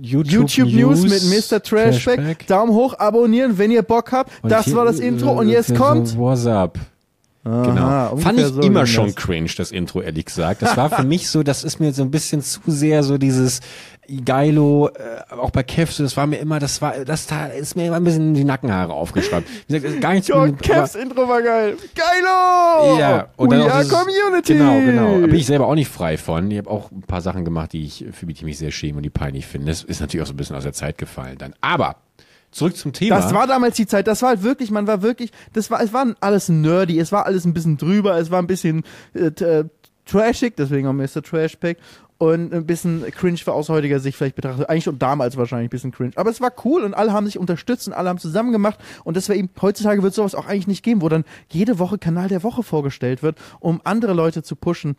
YouTube, 0.00 0.26
YouTube 0.26 0.72
News, 0.72 1.02
mit 1.02 1.22
Mr. 1.24 1.62
Trashback. 1.62 2.16
Trashback. 2.16 2.46
Daumen 2.46 2.72
hoch, 2.72 2.94
abonnieren, 2.98 3.58
wenn 3.58 3.70
ihr 3.70 3.82
Bock 3.82 4.12
habt. 4.12 4.32
Und 4.42 4.50
das 4.50 4.74
war 4.74 4.84
das 4.84 4.98
Intro 4.98 5.32
und 5.32 5.48
äh, 5.48 5.52
jetzt 5.52 5.74
kommt. 5.74 6.16
What's 6.16 6.46
up? 6.46 6.78
Aha, 7.48 7.62
Genau. 7.66 8.16
Fand 8.18 8.38
ich 8.38 8.46
so 8.46 8.60
immer 8.60 8.86
schon 8.86 9.14
cringe, 9.14 9.50
das 9.56 9.70
Intro, 9.70 10.00
ehrlich 10.02 10.26
gesagt. 10.26 10.62
Das 10.62 10.76
war 10.76 10.90
für 10.90 11.04
mich 11.04 11.28
so, 11.28 11.42
das 11.42 11.64
ist 11.64 11.80
mir 11.80 11.92
so 11.92 12.02
ein 12.02 12.10
bisschen 12.10 12.42
zu 12.42 12.60
sehr 12.66 13.02
so 13.02 13.18
dieses 13.18 13.60
Geilo, 14.24 14.88
äh, 14.88 15.34
auch 15.34 15.50
bei 15.50 15.62
Kev, 15.62 15.92
so, 15.92 16.02
das 16.02 16.16
war 16.16 16.26
mir 16.26 16.38
immer, 16.38 16.58
das 16.58 16.80
war, 16.80 17.04
das 17.04 17.26
da 17.26 17.46
ist 17.46 17.76
mir 17.76 17.88
immer 17.88 17.96
ein 17.96 18.04
bisschen 18.04 18.32
die 18.32 18.44
Nackenhaare 18.44 18.92
aufgeschraubt. 18.92 19.46
Wie 19.66 19.78
gesagt, 19.78 20.00
gar 20.00 20.14
nichts 20.14 20.28
Jo, 20.28 20.50
Kevs 20.62 20.94
Intro 20.94 21.28
war 21.28 21.42
geil. 21.42 21.76
Geilo! 21.94 22.98
ja, 22.98 23.28
und 23.36 23.50
We 23.50 23.58
dann 23.58 23.68
auch 23.68 23.74
are 23.74 23.86
Community! 23.86 24.54
Genau, 24.54 24.80
genau. 24.80 25.20
Da 25.20 25.26
bin 25.26 25.34
ich 25.34 25.44
selber 25.46 25.66
auch 25.66 25.74
nicht 25.74 25.90
frei 25.90 26.16
von. 26.16 26.50
Ich 26.50 26.56
habe 26.56 26.70
auch 26.70 26.90
ein 26.90 27.02
paar 27.02 27.20
Sachen 27.20 27.44
gemacht, 27.44 27.74
die 27.74 27.84
ich, 27.84 28.06
für 28.12 28.24
die 28.24 28.32
ich 28.32 28.42
mich 28.42 28.56
sehr 28.56 28.70
schäme 28.70 28.96
und 28.96 29.02
die 29.02 29.10
peinlich 29.10 29.46
finde. 29.46 29.66
Das 29.66 29.84
ist 29.84 30.00
natürlich 30.00 30.22
auch 30.22 30.28
so 30.28 30.32
ein 30.32 30.38
bisschen 30.38 30.56
aus 30.56 30.62
der 30.64 30.72
Zeit 30.72 30.96
gefallen 30.96 31.36
dann. 31.36 31.54
Aber, 31.60 31.96
zurück 32.50 32.76
zum 32.76 32.92
Thema. 32.92 33.16
Das 33.16 33.32
war 33.34 33.46
damals 33.46 33.76
die 33.76 33.86
Zeit, 33.86 34.06
das 34.06 34.22
war 34.22 34.30
halt 34.30 34.42
wirklich, 34.42 34.70
man 34.70 34.86
war 34.86 35.02
wirklich, 35.02 35.30
das 35.52 35.70
war, 35.70 35.82
es 35.82 35.92
war 35.92 36.06
alles 36.20 36.48
nerdy, 36.48 36.98
es 36.98 37.12
war 37.12 37.26
alles 37.26 37.44
ein 37.44 37.54
bisschen 37.54 37.76
drüber, 37.76 38.18
es 38.18 38.30
war 38.30 38.40
ein 38.40 38.46
bisschen 38.46 38.84
äh, 39.14 39.26
äh, 39.26 39.64
trashig, 40.06 40.56
deswegen 40.56 40.86
auch 40.86 40.92
Mr. 40.92 41.22
Trashpack 41.22 41.78
und 42.18 42.52
ein 42.52 42.66
bisschen 42.66 43.04
cringe 43.12 43.38
für 43.38 43.52
aus 43.52 43.68
heutiger 43.68 44.00
Sicht 44.00 44.18
vielleicht 44.18 44.34
betrachtet. 44.34 44.68
Eigentlich 44.68 44.84
schon 44.84 44.98
damals 44.98 45.36
wahrscheinlich 45.36 45.68
ein 45.68 45.70
bisschen 45.70 45.92
cringe. 45.92 46.12
Aber 46.16 46.30
es 46.30 46.40
war 46.40 46.52
cool 46.64 46.82
und 46.82 46.94
alle 46.94 47.12
haben 47.12 47.26
sich 47.26 47.38
unterstützt 47.38 47.86
und 47.86 47.94
alle 47.94 48.08
haben 48.08 48.18
zusammen 48.18 48.50
gemacht 48.50 48.78
und 49.04 49.16
das 49.16 49.28
wäre 49.28 49.38
eben, 49.38 49.50
heutzutage 49.62 50.02
wird 50.02 50.14
sowas 50.14 50.34
auch 50.34 50.46
eigentlich 50.46 50.66
nicht 50.66 50.82
geben, 50.82 51.00
wo 51.02 51.08
dann 51.08 51.24
jede 51.48 51.78
Woche 51.78 51.98
Kanal 51.98 52.28
der 52.28 52.42
Woche 52.42 52.62
vorgestellt 52.62 53.22
wird, 53.22 53.38
um 53.60 53.80
andere 53.84 54.14
Leute 54.14 54.42
zu 54.42 54.56
pushen. 54.56 54.96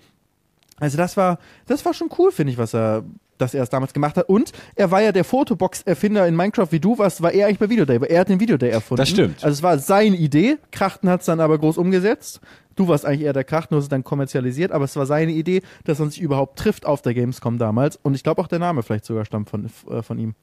Also 0.79 0.97
das 0.97 1.17
war, 1.17 1.39
das 1.65 1.83
war 1.83 1.93
schon 1.93 2.09
cool, 2.17 2.31
finde 2.31 2.53
ich, 2.53 2.57
was 2.57 2.73
er, 2.73 3.03
dass 3.39 3.53
er 3.53 3.63
es 3.63 3.69
damals 3.69 3.93
gemacht 3.93 4.17
hat. 4.17 4.29
Und 4.29 4.51
er 4.75 4.91
war 4.91 5.01
ja 5.01 5.11
der 5.11 5.23
Fotobox-Erfinder 5.23 6.27
in 6.27 6.35
Minecraft, 6.35 6.67
wie 6.71 6.79
du 6.79 6.97
warst, 6.97 7.21
war 7.21 7.31
er 7.31 7.47
eigentlich 7.47 7.59
bei 7.59 7.69
Videoday. 7.69 7.99
Er 8.07 8.21
hat 8.21 8.29
den 8.29 8.39
Videoday 8.39 8.69
erfunden. 8.69 8.99
Das 8.99 9.09
stimmt. 9.09 9.43
Also 9.43 9.53
es 9.53 9.63
war 9.63 9.79
seine 9.79 10.15
Idee. 10.15 10.57
Krachten 10.71 11.09
hat 11.09 11.21
es 11.21 11.25
dann 11.25 11.39
aber 11.39 11.57
groß 11.57 11.77
umgesetzt. 11.77 12.41
Du 12.75 12.87
warst 12.87 13.05
eigentlich 13.05 13.23
eher 13.23 13.33
der 13.33 13.43
Krachten, 13.43 13.73
du 13.73 13.77
hast 13.77 13.85
es 13.85 13.89
dann 13.89 14.05
kommerzialisiert, 14.05 14.71
aber 14.71 14.85
es 14.85 14.95
war 14.95 15.05
seine 15.05 15.33
Idee, 15.33 15.61
dass 15.83 15.99
man 15.99 16.11
sich 16.11 16.21
überhaupt 16.21 16.57
trifft 16.57 16.85
auf 16.85 17.01
der 17.01 17.13
Gamescom 17.13 17.57
damals. 17.57 17.97
Und 17.97 18.15
ich 18.15 18.23
glaube 18.23 18.41
auch 18.41 18.47
der 18.47 18.59
Name 18.59 18.83
vielleicht 18.83 19.03
sogar 19.03 19.25
stammt 19.25 19.49
von, 19.49 19.69
äh, 19.89 20.01
von 20.01 20.17
ihm. 20.17 20.35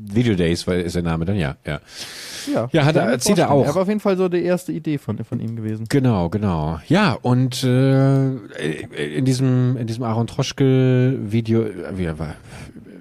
Video 0.00 0.34
Days, 0.34 0.66
weil 0.66 0.80
ist 0.80 0.94
der 0.96 1.02
Name 1.02 1.24
dann, 1.24 1.36
ja, 1.36 1.56
ja. 1.66 1.80
Ja, 2.52 2.68
Ja, 2.72 2.84
hat 2.84 2.96
er- 2.96 3.02
erzählt 3.10 3.38
er 3.38 3.50
auch. 3.50 3.64
Er 3.66 3.74
war 3.74 3.82
auf 3.82 3.88
jeden 3.88 4.00
Fall 4.00 4.16
so 4.16 4.28
die 4.28 4.42
erste 4.42 4.72
Idee 4.72 4.98
von, 4.98 5.22
von 5.24 5.38
ihm 5.40 5.54
gewesen. 5.56 5.86
Genau, 5.88 6.28
genau. 6.30 6.80
Ja, 6.88 7.12
und 7.20 7.62
äh, 7.64 8.30
in 9.16 9.24
diesem 9.24 9.76
in 9.76 9.86
diesem 9.86 10.02
Aaron 10.04 10.26
Troschke 10.26 11.18
Video 11.20 11.64
wie 11.92 12.08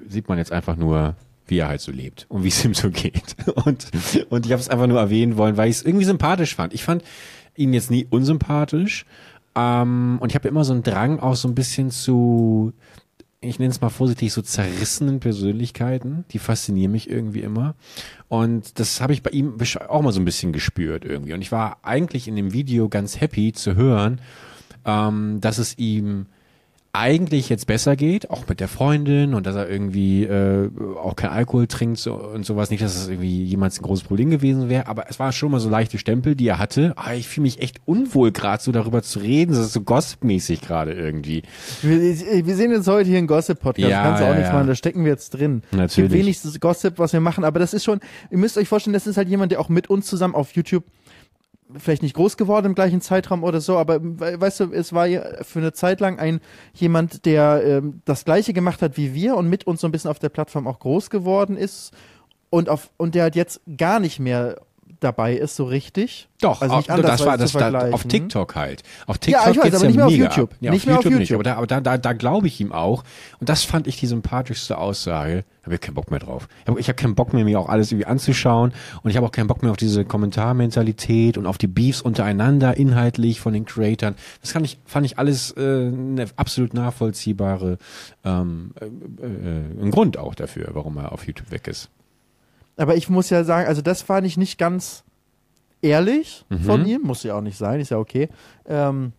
sieht 0.10 0.28
man 0.30 0.38
jetzt 0.38 0.52
einfach 0.52 0.76
nur 0.76 1.16
wie 1.48 1.60
er 1.60 1.70
halt 1.70 1.80
so 1.82 1.92
lebt 1.94 2.26
und 2.30 2.44
wie 2.44 2.50
es 2.50 2.64
ihm 2.66 2.74
so 2.74 2.90
geht. 2.90 3.36
Und, 3.66 3.88
und 4.30 4.46
ich 4.46 4.52
habe 4.52 4.62
es 4.62 4.68
einfach 4.68 4.88
nur 4.88 5.00
erwähnen 5.00 5.38
wollen, 5.38 5.56
weil 5.56 5.70
ich 5.70 5.78
es 5.78 5.86
irgendwie 5.86 6.04
sympathisch 6.04 6.56
fand. 6.56 6.74
Ich 6.74 6.84
fand 6.84 7.04
ihn 7.56 7.74
jetzt 7.74 7.90
nie 7.90 8.06
unsympathisch. 8.10 9.06
Ähm, 9.56 10.18
und 10.20 10.30
ich 10.30 10.36
habe 10.36 10.48
immer 10.50 10.66
so 10.66 10.74
einen 10.74 10.84
Drang 10.84 11.20
auch 11.20 11.36
so 11.38 11.48
ein 11.48 11.56
bisschen 11.56 11.90
zu, 11.90 12.74
ich 13.40 13.60
nenne 13.60 13.72
es 13.72 13.82
mal 13.82 13.90
vorsichtig, 13.90 14.34
so 14.34 14.42
zerrissenen 14.42 15.20
Persönlichkeiten. 15.20 16.26
Die 16.32 16.40
faszinieren 16.40 16.92
mich 16.92 17.10
irgendwie 17.10 17.42
immer. 17.42 17.76
Und 18.28 18.80
das 18.80 19.00
habe 19.00 19.14
ich 19.14 19.22
bei 19.22 19.30
ihm 19.30 19.58
auch 19.88 20.02
mal 20.02 20.12
so 20.12 20.20
ein 20.20 20.26
bisschen 20.26 20.54
gespürt 20.54 21.06
irgendwie. 21.06 21.34
Und 21.34 21.42
ich 21.42 21.52
war 21.52 21.78
eigentlich 21.84 22.28
in 22.28 22.36
dem 22.36 22.54
Video 22.54 22.90
ganz 22.90 23.22
happy 23.22 23.54
zu 23.54 23.76
hören, 23.76 24.22
ähm, 24.86 25.40
dass 25.40 25.60
es 25.60 25.78
ihm 25.78 26.26
eigentlich 26.98 27.50
jetzt 27.50 27.68
besser 27.68 27.96
geht, 27.96 28.30
auch 28.32 28.48
mit 28.48 28.60
der 28.60 28.68
Freundin 28.68 29.34
und 29.34 29.46
dass 29.46 29.56
er 29.56 29.70
irgendwie 29.70 30.24
äh, 30.24 30.70
auch 31.02 31.16
kein 31.16 31.30
Alkohol 31.30 31.68
trinkt 31.68 32.00
so, 32.00 32.16
und 32.16 32.46
sowas. 32.46 32.72
Nicht, 32.72 32.82
dass 32.82 32.96
es 32.96 33.08
irgendwie 33.08 33.44
jemals 33.44 33.80
ein 33.80 33.84
großes 33.84 34.06
Problem 34.06 34.32
gewesen 34.32 34.68
wäre, 34.68 34.88
aber 34.88 35.06
es 35.10 35.20
war 35.20 35.32
schon 35.32 35.52
mal 35.52 35.60
so 35.60 35.70
leichte 35.70 35.98
Stempel, 36.00 36.36
die 36.36 36.48
er 36.48 36.58
hatte. 36.58 36.94
Aber 36.96 37.14
ich 37.14 37.28
fühle 37.28 37.44
mich 37.44 37.62
echt 37.62 37.82
unwohl, 37.86 38.32
gerade 38.32 38.64
so 38.64 38.72
darüber 38.72 39.04
zu 39.04 39.20
reden. 39.20 39.52
Das 39.52 39.62
ist 39.62 39.74
so 39.74 39.82
gossipmäßig 39.82 40.62
gerade 40.62 40.94
irgendwie. 40.94 41.44
Wir, 41.82 42.00
wir 42.46 42.56
sehen 42.56 42.72
jetzt 42.72 42.88
heute 42.88 43.10
hier 43.10 43.20
einen 43.20 43.28
Gossip-Podcast, 43.28 43.90
Ja, 43.90 44.04
kannst 44.04 44.22
du 44.22 44.26
auch 44.26 44.30
ja, 44.30 44.36
nichts 44.36 44.50
ja. 44.50 44.56
machen, 44.56 44.68
da 44.68 44.76
stecken 44.76 45.04
wir 45.04 45.12
jetzt 45.12 45.30
drin. 45.32 45.62
Es 45.72 45.78
Natürlich. 45.78 46.12
gibt 46.12 46.26
wenig 46.26 46.60
Gossip, 46.60 46.98
was 46.98 47.14
wir 47.14 47.20
machen, 47.20 47.44
aber 47.44 47.60
das 47.60 47.74
ist 47.74 47.84
schon, 47.84 48.00
ihr 48.32 48.38
müsst 48.38 48.58
euch 48.58 48.68
vorstellen, 48.68 48.94
das 48.94 49.06
ist 49.06 49.18
halt 49.18 49.30
jemand, 49.30 49.52
der 49.52 49.60
auch 49.60 49.70
mit 49.70 49.90
uns 49.90 50.08
zusammen 50.08 50.34
auf 50.34 50.54
YouTube 50.54 50.84
vielleicht 51.80 52.04
nicht 52.04 52.16
groß 52.16 52.38
geworden 52.38 52.66
im 52.68 52.76
gleichen 52.76 53.02
Zeitraum 53.02 53.44
oder 53.44 53.62
so, 53.62 53.78
aber 53.78 54.02
we- 54.02 54.40
weißt 54.42 54.60
du, 54.62 54.72
es 54.72 54.94
war 54.94 55.08
für 55.42 55.60
eine 55.60 55.74
Zeit 55.74 56.00
lang 56.00 56.20
ein 56.20 56.40
jemand, 56.74 57.26
der 57.26 57.62
ähm, 57.66 58.02
das 58.06 58.26
gleiche 58.26 58.54
gemacht 58.54 58.82
hat 58.82 58.98
wie 58.98 59.14
wir 59.14 59.36
und 59.36 59.50
mit 59.50 59.66
uns 59.68 59.82
so 59.82 59.88
ein 59.88 59.92
bisschen 59.92 60.12
auf 60.12 60.20
der 60.20 60.30
Plattform 60.30 60.68
auch 60.68 60.80
groß 60.80 61.10
geworden 61.10 61.58
ist 61.58 61.92
und 62.50 62.70
auf 62.70 62.90
und 62.98 63.16
der 63.16 63.24
halt 63.24 63.36
jetzt 63.36 63.62
gar 63.78 64.00
nicht 64.00 64.20
mehr 64.20 64.58
dabei 65.00 65.36
ist 65.36 65.56
so 65.56 65.66
richtig. 65.66 66.28
Doch, 66.42 66.62
also 66.62 66.78
nicht 66.78 66.90
auch, 66.90 66.96
anders 66.96 67.18
das 67.18 67.26
war 67.26 67.38
das 67.38 67.52
da, 67.52 67.92
auf 67.92 68.04
TikTok 68.04 68.56
halt. 68.56 68.84
Auf 69.08 69.18
Ja, 69.26 69.40
TikTok 69.50 69.56
ich 69.56 69.74
weiß, 69.74 69.76
aber 69.76 69.84
ja 69.84 69.88
nicht 69.88 69.98
mehr 69.98 70.06
auf 70.06 70.12
YouTube. 70.12 70.56
Ja, 70.60 70.72
Nicht 70.72 70.82
auf 70.82 70.86
mehr 70.88 70.98
auf 71.00 71.04
YouTube 71.06 71.20
nicht, 71.20 71.30
YouTube. 71.30 71.48
aber 71.48 71.50
da, 71.50 71.56
aber 71.58 71.68
da, 71.68 71.82
da, 71.82 71.98
da 71.98 72.14
glaube 72.14 72.48
ich 72.48 72.62
ihm 72.62 72.72
auch. 72.72 73.04
Und 73.40 73.50
das 73.50 73.64
fand 73.64 73.88
ich 73.88 74.00
die 74.00 74.08
sympathischste 74.08 74.78
Aussage. 74.78 75.46
Habe 75.64 75.76
ich 75.76 75.82
keinen 75.82 75.96
Bock 75.96 76.12
mehr 76.12 76.20
drauf. 76.20 76.48
Ich 76.62 76.68
habe 76.70 76.82
hab 76.82 76.98
keinen 76.98 77.16
Bock 77.16 77.34
mehr, 77.34 77.44
mir 77.44 77.60
auch 77.60 77.70
alles 77.70 77.92
irgendwie 77.92 78.06
anzuschauen. 78.06 78.72
Und 79.02 79.10
ich 79.10 79.18
habe 79.18 79.26
auch 79.26 79.32
keinen 79.32 79.48
Bock 79.48 79.64
mehr 79.64 79.72
auf 79.72 79.78
diese 79.78 80.06
Kommentarmentalität 80.06 81.38
und 81.38 81.46
auf 81.46 81.58
die 81.58 81.68
Beefs 81.68 82.02
untereinander, 82.02 82.78
inhaltlich 82.78 83.40
von 83.40 83.54
den 83.54 83.66
Creatoren. 83.66 84.16
Das 84.42 84.54
kann 84.54 84.64
ich, 84.64 84.78
fand 84.86 85.06
ich 85.06 85.18
alles 85.18 85.52
äh, 85.58 85.60
eine 85.62 86.28
absolut 86.36 86.74
nachvollziehbare 86.74 87.78
ähm, 88.24 88.72
äh, 88.80 88.86
äh, 88.86 89.84
ein 89.84 89.92
Grund 89.92 90.18
auch 90.18 90.36
dafür, 90.36 90.70
warum 90.74 90.98
er 90.98 91.12
auf 91.12 91.26
YouTube 91.28 91.52
weg 91.52 91.68
ist. 91.68 91.90
Aber 92.78 92.96
ich 92.96 93.10
muss 93.10 93.30
ja 93.30 93.44
sagen, 93.44 93.68
also 93.68 93.82
das 93.82 94.02
fand 94.02 94.26
ich 94.28 94.38
nicht 94.38 94.58
ganz 94.58 95.04
ehrlich 95.82 96.46
Mhm. 96.50 96.60
von 96.60 96.86
ihm, 96.86 97.02
muss 97.02 97.24
ja 97.24 97.36
auch 97.36 97.42
nicht 97.42 97.58
sein, 97.58 97.80
ist 97.80 97.90
ja 97.92 97.98
okay. 97.98 98.30
Ähm, 98.68 99.14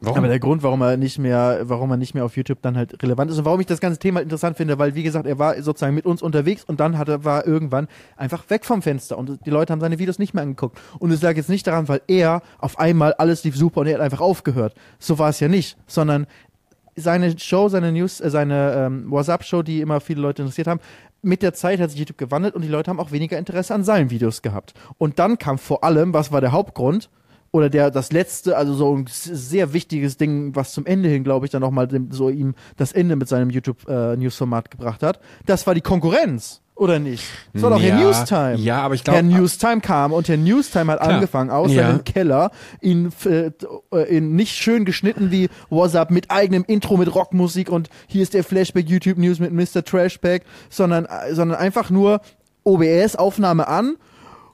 Warum? 0.00 0.18
aber 0.18 0.28
der 0.28 0.38
Grund, 0.38 0.62
warum 0.62 0.82
er 0.82 0.98
nicht 0.98 1.18
mehr, 1.18 1.60
warum 1.62 1.90
er 1.90 1.96
nicht 1.96 2.12
mehr 2.14 2.24
auf 2.24 2.36
YouTube 2.36 2.60
dann 2.60 2.76
halt 2.76 3.02
relevant 3.02 3.30
ist 3.30 3.38
und 3.38 3.44
warum 3.46 3.60
ich 3.60 3.66
das 3.66 3.80
ganze 3.80 3.98
Thema 3.98 4.20
interessant 4.20 4.56
finde, 4.58 4.78
weil 4.78 4.94
wie 4.94 5.02
gesagt, 5.02 5.26
er 5.26 5.38
war 5.38 5.60
sozusagen 5.62 5.94
mit 5.94 6.04
uns 6.04 6.20
unterwegs 6.20 6.64
und 6.64 6.80
dann 6.80 6.98
hat 6.98 7.08
er, 7.08 7.24
war 7.24 7.40
er 7.40 7.46
irgendwann 7.46 7.88
einfach 8.16 8.48
weg 8.50 8.66
vom 8.66 8.82
Fenster 8.82 9.16
und 9.16 9.38
die 9.46 9.50
Leute 9.50 9.72
haben 9.72 9.80
seine 9.80 9.98
Videos 9.98 10.18
nicht 10.18 10.34
mehr 10.34 10.42
angeguckt. 10.42 10.78
Und 10.98 11.12
es 11.12 11.22
lag 11.22 11.34
jetzt 11.36 11.48
nicht 11.48 11.66
daran, 11.66 11.88
weil 11.88 12.02
er 12.08 12.42
auf 12.58 12.78
einmal 12.78 13.14
alles 13.14 13.42
lief 13.44 13.56
super 13.56 13.80
und 13.80 13.86
er 13.86 13.94
hat 13.94 14.02
einfach 14.02 14.20
aufgehört. 14.20 14.74
So 14.98 15.18
war 15.18 15.30
es 15.30 15.40
ja 15.40 15.48
nicht, 15.48 15.78
sondern 15.86 16.26
seine 16.98 17.38
Show, 17.38 17.68
seine 17.68 17.92
News, 17.92 18.20
äh, 18.20 18.30
seine 18.30 18.72
ähm, 18.74 19.10
WhatsApp-Show, 19.10 19.62
die 19.62 19.80
immer 19.80 20.00
viele 20.00 20.20
Leute 20.20 20.42
interessiert 20.42 20.66
haben, 20.66 20.80
mit 21.26 21.42
der 21.42 21.52
Zeit 21.52 21.80
hat 21.80 21.90
sich 21.90 21.98
YouTube 21.98 22.18
gewandelt 22.18 22.54
und 22.54 22.62
die 22.62 22.68
Leute 22.68 22.88
haben 22.88 23.00
auch 23.00 23.10
weniger 23.10 23.36
Interesse 23.36 23.74
an 23.74 23.84
seinen 23.84 24.10
Videos 24.10 24.42
gehabt. 24.42 24.74
Und 24.96 25.18
dann 25.18 25.38
kam 25.38 25.58
vor 25.58 25.84
allem, 25.84 26.14
was 26.14 26.32
war 26.32 26.40
der 26.40 26.52
Hauptgrund? 26.52 27.10
Oder 27.50 27.70
der, 27.70 27.90
das 27.90 28.12
letzte, 28.12 28.56
also 28.56 28.74
so 28.74 28.94
ein 28.94 29.06
sehr 29.08 29.72
wichtiges 29.72 30.16
Ding, 30.16 30.54
was 30.54 30.72
zum 30.72 30.84
Ende 30.86 31.08
hin, 31.08 31.24
glaube 31.24 31.46
ich, 31.46 31.52
dann 31.52 31.62
nochmal 31.62 31.88
so 32.10 32.28
ihm 32.28 32.54
das 32.76 32.92
Ende 32.92 33.16
mit 33.16 33.28
seinem 33.28 33.50
YouTube-News-Format 33.50 34.70
gebracht 34.70 35.02
hat. 35.02 35.20
Das 35.46 35.66
war 35.66 35.74
die 35.74 35.80
Konkurrenz. 35.80 36.60
Oder 36.76 36.98
nicht? 36.98 37.24
Das 37.54 37.62
war 37.62 37.70
doch 37.70 37.80
ja, 37.80 37.94
Herr 37.96 38.04
Newstime. 38.04 38.54
Ja, 38.56 38.82
aber 38.82 38.94
ich 38.94 39.02
Herr 39.06 39.22
glaube. 39.22 39.34
Newstime 39.34 39.80
kam 39.80 40.12
und 40.12 40.28
Herr 40.28 40.36
Newstime 40.36 40.92
hat 40.92 41.00
Klar. 41.00 41.14
angefangen, 41.14 41.48
aus 41.50 41.72
Ja. 41.72 41.86
seinem 41.88 42.04
Keller, 42.04 42.50
in, 42.82 43.10
äh, 43.24 43.50
in 44.08 44.36
nicht 44.36 44.54
schön 44.56 44.84
geschnitten 44.84 45.30
wie 45.30 45.48
WhatsApp 45.70 46.10
mit 46.10 46.30
eigenem 46.30 46.64
Intro 46.66 46.98
mit 46.98 47.14
Rockmusik 47.14 47.70
und 47.70 47.88
hier 48.08 48.22
ist 48.22 48.34
der 48.34 48.44
Flashback 48.44 48.88
YouTube 48.90 49.16
News 49.16 49.38
mit 49.38 49.52
Mr. 49.52 49.82
Trashback, 49.84 50.44
sondern, 50.68 51.06
äh, 51.06 51.34
sondern 51.34 51.58
einfach 51.58 51.88
nur 51.88 52.20
OBS-Aufnahme 52.64 53.66
an. 53.68 53.96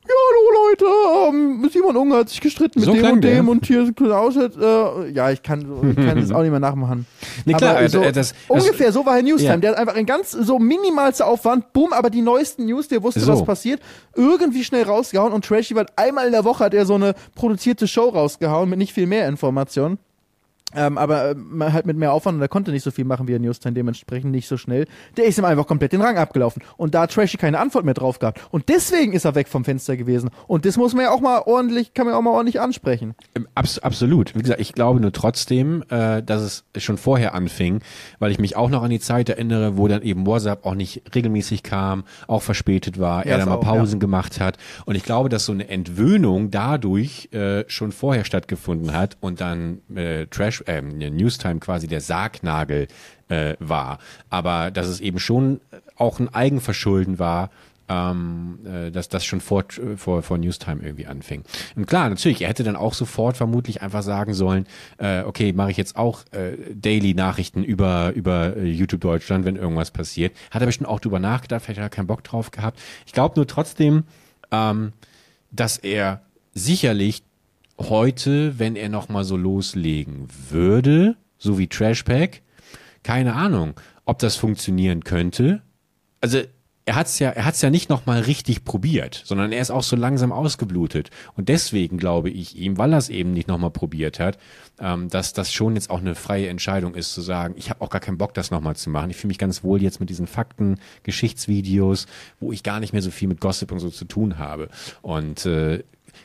Ja, 0.05 0.15
hallo 0.29 0.69
Leute, 0.69 1.37
ähm, 1.37 1.71
Simon 1.73 1.97
Unger 1.97 2.17
hat 2.17 2.29
sich 2.29 2.41
gestritten 2.41 2.81
mit 2.81 2.87
So 2.87 2.93
dem 2.93 3.01
klang 3.01 3.13
und 3.15 3.21
der. 3.25 3.35
dem 3.37 3.49
und 3.49 3.65
hier 3.65 3.93
Klaus. 3.95 4.35
Äh, 4.37 5.11
ja, 5.13 5.31
ich 5.31 5.43
kann, 5.45 5.61
ich 5.91 5.97
kann 6.05 6.21
das 6.21 6.31
auch 6.33 6.41
nicht 6.43 6.51
mehr 6.51 6.59
nachmachen. 6.59 7.07
Nee, 7.45 7.53
klar, 7.55 7.77
aber 7.77 7.83
äh, 7.83 7.89
so, 7.89 8.01
äh, 8.01 8.11
das- 8.11 8.33
das- 8.33 8.35
ungefähr 8.49 8.91
so 8.91 9.07
war 9.07 9.15
Herr 9.15 9.23
Newstime. 9.23 9.53
Ja. 9.55 9.57
Der 9.59 9.71
hat 9.71 9.79
einfach 9.79 9.95
ein 9.95 10.05
ganz 10.07 10.33
so 10.33 10.59
minimalster 10.59 11.27
Aufwand, 11.29 11.73
boom, 11.73 11.93
aber 11.93 12.11
die 12.11 12.21
neuesten 12.21 12.67
News, 12.67 12.89
der 12.89 13.01
wusste, 13.05 13.21
So. 13.21 13.33
was 13.33 13.45
passiert, 13.45 13.81
irgendwie 14.17 14.65
schnell 14.65 14.83
rausgehauen 14.83 15.33
und 15.33 15.45
Trashy 15.45 15.77
war 15.77 15.87
einmal 15.95 16.27
in 16.27 16.33
der 16.33 16.45
Woche 16.45 16.65
hat 16.65 16.75
er 16.75 16.85
so 16.85 16.95
eine 16.95 17.15
produzierte 17.37 17.87
Show 17.87 18.09
rausgehauen 18.09 18.69
mit 18.69 18.79
nicht 18.81 18.93
viel 18.93 19.07
mehr 19.07 19.29
Informationen. 19.29 19.99
Ähm, 20.75 20.99
aber 20.99 21.31
ähm, 21.33 21.63
halt 21.73 21.87
mit 21.87 21.97
mehr 21.97 22.13
Aufwand 22.13 22.37
und 22.37 22.43
er 22.43 22.49
konnte 22.49 22.71
nicht 22.71 22.83
so 22.83 22.91
viel 22.91 23.05
machen 23.05 23.29
wie 23.29 23.33
Herr 23.33 23.39
Newstime, 23.39 23.75
dementsprechend 23.75 24.31
nicht 24.31 24.49
so 24.49 24.57
schnell. 24.57 24.87
Der 25.17 25.25
ist 25.25 25.39
ihm 25.39 25.45
einfach 25.45 25.67
komplett 25.67 25.93
den 25.93 26.01
Rang 26.01 26.17
abgelaufen. 26.17 26.63
Und 26.77 26.95
da 26.95 27.03
hat 27.03 27.13
Trashy 27.13 27.37
keine 27.37 27.59
Antwort 27.59 27.85
mehr 27.85 27.95
drauf 27.95 28.19
gehabt. 28.19 28.41
Und 28.51 28.69
deswegen 28.69 29.13
ist 29.13 29.25
er 29.25 29.35
weg 29.35 29.49
vom 29.49 29.65
Fenster 29.65 29.97
gewesen. 29.97 30.31
Und 30.47 30.65
das 30.65 30.77
muss 30.77 30.95
man 30.95 31.05
ja 31.05 31.11
auch 31.11 31.21
mal 31.21 31.43
ordentlich, 31.45 31.95
kann 31.95 32.07
man 32.07 32.15
ja 32.15 32.19
auch 32.19 32.23
mal 32.23 32.31
ordentlich 32.31 32.61
ansprechen. 32.61 33.15
Ähm, 33.35 33.49
Abs 33.55 33.79
absolut. 33.79 34.35
Wie 34.35 34.41
gesagt, 34.41 34.61
ich 34.61 34.73
glaube 34.73 35.01
nur 35.01 35.13
trotzdem, 35.13 35.85
äh, 35.89 36.23
dass 36.23 36.65
es 36.75 36.83
schon 36.83 36.99
vorher 36.99 37.35
anfing, 37.35 37.81
weil 38.19 38.31
ich 38.31 38.39
mich 38.39 38.57
auch 38.57 38.71
noch 38.71 38.83
an 38.83 38.91
die 38.91 39.01
Zeit 39.01 39.29
erinnere, 39.29 39.77
wo 39.77 39.89
dann 39.89 40.03
eben 40.03 40.27
WhatsApp 40.27 40.65
auch 40.65 40.75
nicht 40.75 41.03
regelmäßig 41.15 41.63
kam, 41.63 42.05
auch 42.27 42.43
verspätet 42.43 42.99
war, 42.99 43.27
Ja, 43.27 43.33
er 43.33 43.39
dann 43.39 43.49
mal 43.49 43.57
auch, 43.57 43.61
Pausen 43.61 44.01
gemacht 44.01 44.41
hat. 44.41 44.57
Und 44.87 44.95
ich 44.95 45.03
glaube, 45.03 45.29
dass 45.29 45.45
so 45.45 45.53
eine 45.53 45.69
Entwöhnung 45.69 46.51
dadurch 46.51 47.29
äh, 47.33 47.65
schon 47.69 47.93
vorher 47.93 48.25
stattgefunden 48.25 48.93
hat 48.93 49.17
und 49.21 49.41
dann 49.41 49.81
äh, 49.95 50.27
Trash, 50.27 50.62
äh, 50.67 50.81
Newstime 50.83 51.61
quasi 51.61 51.87
der 51.87 52.01
Sargnagel 52.01 52.89
äh, 53.29 53.55
war. 53.59 53.99
Aber 54.31 54.71
dass 54.71 54.89
es 54.89 55.01
eben 55.01 55.19
schon 55.19 55.61
auch 55.97 56.19
ein 56.19 56.33
Eigenverschulden 56.33 57.19
war, 57.19 57.51
ähm, 57.89 58.59
äh, 58.65 58.91
dass 58.91 59.09
das 59.09 59.25
schon 59.25 59.41
vor, 59.41 59.65
vor, 59.97 60.23
vor 60.23 60.39
Newstime 60.39 60.83
irgendwie 60.83 61.07
anfing. 61.07 61.43
Und 61.77 61.87
klar, 61.87 62.09
natürlich, 62.09 62.43
er 62.43 62.49
hätte 62.49 62.65
dann 62.65 62.77
auch 62.77 62.95
sofort 62.95 63.37
vermutlich 63.37 63.83
einfach 63.83 64.03
sagen 64.03 64.35
sollen, 64.35 64.67
äh, 64.99 65.23
okay, 65.23 65.53
mache 65.53 65.71
ich 65.71 65.77
jetzt 65.77 65.97
auch 65.97 66.25
äh, 66.31 66.57
Daily-Nachrichten 66.75 67.65
über, 67.65 68.13
über 68.15 68.57
äh, 68.57 68.65
YouTube 68.65 69.01
Deutschland, 69.01 69.45
wenn 69.45 69.57
irgendwas 69.57 69.91
passiert. 69.91 70.37
Hat 70.51 70.63
er 70.63 70.67
bestimmt 70.67 70.89
auch 70.89 71.01
drüber 71.01 71.19
nachgedacht, 71.19 71.65
vielleicht 71.65 71.81
hat 71.81 71.87
er 71.87 71.91
keinen 71.91 72.07
Bock 72.07 72.25
drauf 72.25 72.51
gehabt. 72.51 72.81
Ich 73.07 73.13
glaube 73.13 73.35
nur 73.37 73.47
trotzdem, 73.47 74.05
ähm, 74.51 74.93
dass 75.51 75.77
er 75.77 76.23
sicherlich 76.55 77.25
heute, 77.79 78.59
wenn 78.59 78.77
er 78.77 78.89
noch 78.89 79.09
mal 79.09 79.25
so 79.25 79.37
loslegen 79.37 80.29
würde, 80.51 81.17
so 81.39 81.59
wie 81.59 81.69
Trashpack, 81.69 82.43
keine 83.03 83.35
Ahnung, 83.35 83.75
ob 84.05 84.19
das 84.19 84.37
funktionieren 84.37 85.05
könnte. 85.05 85.63
Also 86.21 86.43
er 86.85 86.97
hat's 86.97 87.19
ja, 87.19 87.31
er 87.31 87.45
hat's 87.45 87.63
ja 87.63 87.71
nicht 87.71 87.91
noch 87.91 88.07
mal 88.07 88.21
richtig 88.21 88.65
probiert, 88.65 89.23
sondern 89.25 89.53
er 89.53 89.61
ist 89.61 89.71
auch 89.71 89.85
so 89.85 89.95
langsam 89.95 90.33
ausgeblutet. 90.33 91.11
Und 91.35 91.49
deswegen 91.49 91.97
glaube 91.97 92.31
ich 92.31 92.57
ihm, 92.57 92.77
weil 92.77 92.93
er 92.93 92.99
es 92.99 93.09
eben 93.09 93.33
nicht 93.33 93.47
noch 93.47 93.59
mal 93.59 93.71
probiert 93.71 94.19
hat, 94.19 94.39
ähm, 94.81 95.09
dass 95.09 95.33
das 95.33 95.53
schon 95.53 95.77
jetzt 95.77 95.91
auch 95.91 96.01
eine 96.01 96.15
freie 96.15 96.49
Entscheidung 96.49 96.95
ist, 96.95 97.15
zu 97.15 97.21
sagen, 97.21 97.55
ich 97.57 97.71
habe 97.71 97.81
auch 97.83 97.91
gar 97.91 98.01
keinen 98.01 98.19
Bock, 98.19 98.35
das 98.35 98.51
noch 98.51 98.61
mal 98.61 98.75
zu 98.75 98.91
machen. 98.91 99.11
Ich 99.11 99.17
fühle 99.17 99.29
mich 99.29 99.39
ganz 99.39 99.63
wohl 99.63 99.81
jetzt 99.81 100.01
mit 100.01 100.11
diesen 100.11 100.27
Fakten, 100.27 100.79
Geschichtsvideos, 101.05 102.07
wo 102.41 102.51
ich 102.51 102.65
gar 102.65 102.81
nicht 102.81 102.93
mehr 102.93 103.03
so 103.03 103.11
viel 103.13 103.29
mit 103.29 103.41
Gossip 103.41 103.71
und 103.71 103.79
so 103.79 103.91
zu 103.91 104.05
tun 104.05 104.39
habe. 104.39 104.69
Und 105.03 105.47
äh, 105.47 105.85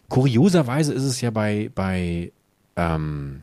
kurioserweise 0.09 0.93
ist 0.93 1.03
es 1.03 1.21
ja 1.21 1.29
bei 1.31 1.69
bei 1.75 2.31
ähm, 2.75 3.41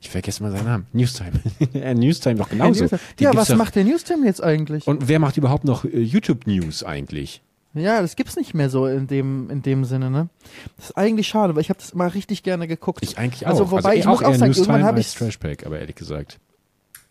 ich 0.00 0.10
vergesse 0.10 0.42
mal 0.42 0.52
seinen 0.52 0.66
Namen. 0.66 0.86
Newstime. 0.92 1.32
Äh, 1.74 1.94
Newstime 1.94 2.36
doch 2.36 2.48
genauso. 2.48 2.84
Newstime- 2.84 3.00
ja, 3.18 3.34
was 3.34 3.48
doch- 3.48 3.56
macht 3.56 3.74
der 3.74 3.84
Newstime 3.84 4.24
jetzt 4.26 4.42
eigentlich? 4.42 4.86
Und 4.86 5.08
wer 5.08 5.18
macht 5.18 5.36
überhaupt 5.36 5.64
noch 5.64 5.84
äh, 5.84 5.98
YouTube 6.00 6.46
News 6.46 6.82
eigentlich? 6.84 7.42
Ja, 7.74 8.00
das 8.00 8.16
gibt's 8.16 8.36
nicht 8.36 8.54
mehr 8.54 8.70
so 8.70 8.86
in 8.86 9.06
dem, 9.06 9.50
in 9.50 9.60
dem 9.62 9.84
Sinne, 9.84 10.08
ne? 10.10 10.28
Das 10.76 10.86
ist 10.90 10.96
eigentlich 10.96 11.26
schade, 11.28 11.54
weil 11.54 11.60
ich 11.60 11.68
habe 11.68 11.78
das 11.78 11.90
immer 11.90 12.14
richtig 12.14 12.42
gerne 12.42 12.66
geguckt. 12.68 13.00
Ich 13.02 13.18
eigentlich 13.18 13.44
auch. 13.46 13.50
Also, 13.50 13.70
wobei, 13.70 13.96
eh 13.96 13.98
ich 13.98 14.06
muss 14.06 14.22
auch 14.22 14.32
sagen, 14.32 14.46
Newstime 14.46 14.66
irgendwann 14.68 14.84
habe 14.84 15.00
ich 15.00 15.12
Trashpack, 15.14 15.66
aber 15.66 15.78
ehrlich 15.80 15.96
gesagt. 15.96 16.38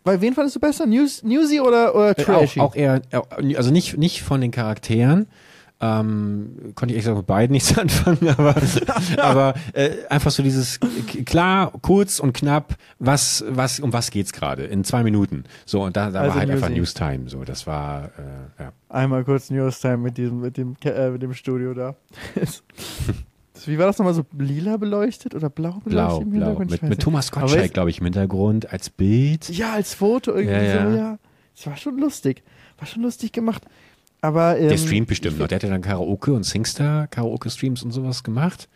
Bei 0.02 0.20
wen 0.20 0.34
fandest 0.34 0.56
du 0.56 0.60
besser? 0.60 0.86
News, 0.86 1.22
Newsy 1.22 1.60
oder, 1.60 1.94
oder 1.94 2.10
Äh, 2.18 2.22
Trashy? 2.24 2.60
Auch, 2.60 2.70
auch 2.70 2.74
eher, 2.76 3.02
äh, 3.10 3.56
also 3.56 3.70
nicht, 3.70 3.96
nicht 3.98 4.22
von 4.22 4.40
den 4.40 4.50
Charakteren. 4.50 5.26
Ähm, 5.78 6.72
konnte 6.74 6.94
ich 6.94 7.06
echt 7.06 7.14
mit 7.14 7.26
beiden 7.26 7.52
nichts 7.52 7.76
anfangen, 7.78 8.28
aber, 8.30 8.54
aber 9.18 9.54
äh, 9.74 9.90
einfach 10.08 10.30
so 10.30 10.42
dieses 10.42 10.80
klar, 11.26 11.70
kurz 11.82 12.18
und 12.18 12.32
knapp, 12.32 12.76
was, 12.98 13.44
was, 13.46 13.78
um 13.80 13.92
was 13.92 14.10
geht's 14.10 14.32
gerade 14.32 14.64
in 14.64 14.84
zwei 14.84 15.02
Minuten. 15.02 15.44
So, 15.66 15.82
und 15.82 15.94
da, 15.96 16.10
da 16.10 16.20
Also 16.20 16.32
war 16.32 16.40
halt 16.40 16.50
einfach 16.50 16.68
Newsy. 16.68 16.80
Newstime. 16.80 17.28
So, 17.28 17.44
das 17.44 17.66
war, 17.66 18.06
äh, 18.06 18.62
ja. 18.62 18.72
Einmal 18.88 19.24
kurz 19.24 19.50
Newstime 19.50 19.98
mit 19.98 20.16
diesem, 20.16 20.40
mit 20.40 20.56
dem, 20.56 20.76
äh, 20.82 21.10
mit 21.10 21.20
dem 21.20 21.34
Studio 21.34 21.74
da. 21.74 21.94
Wie 23.66 23.78
war 23.78 23.86
das 23.86 23.98
nochmal 23.98 24.14
so 24.14 24.24
lila 24.38 24.76
beleuchtet 24.76 25.34
oder 25.34 25.50
blau 25.50 25.80
beleuchtet? 25.84 25.90
Blau, 25.90 26.20
im 26.20 26.30
blau. 26.30 26.58
Mit, 26.58 26.82
mit. 26.82 27.02
Thomas 27.02 27.32
Gottschalk, 27.32 27.72
glaube 27.72 27.90
ich, 27.90 27.98
im 27.98 28.04
Hintergrund 28.04 28.70
als 28.72 28.90
Bild. 28.90 29.48
Ja, 29.50 29.72
als 29.72 29.94
Foto 29.94 30.32
irgendwie 30.32 30.54
Ja, 30.54 30.84
so, 30.84 30.90
ja. 30.90 30.96
ja. 30.96 31.18
Das 31.54 31.66
war 31.66 31.76
schon 31.76 31.98
lustig. 31.98 32.42
War 32.78 32.86
schon 32.86 33.02
lustig 33.02 33.32
gemacht. 33.32 33.64
Aber, 34.26 34.58
ähm, 34.58 34.68
Der 34.70 34.76
streamt 34.76 35.06
bestimmt 35.06 35.38
noch. 35.38 35.46
Der 35.46 35.56
hat 35.56 35.62
ja 35.62 35.68
dann 35.68 35.82
Karaoke 35.82 36.32
und 36.32 36.42
Singstar, 36.42 37.06
Karaoke-Streams 37.06 37.82
und 37.84 37.92
sowas 37.92 38.24
gemacht. 38.24 38.68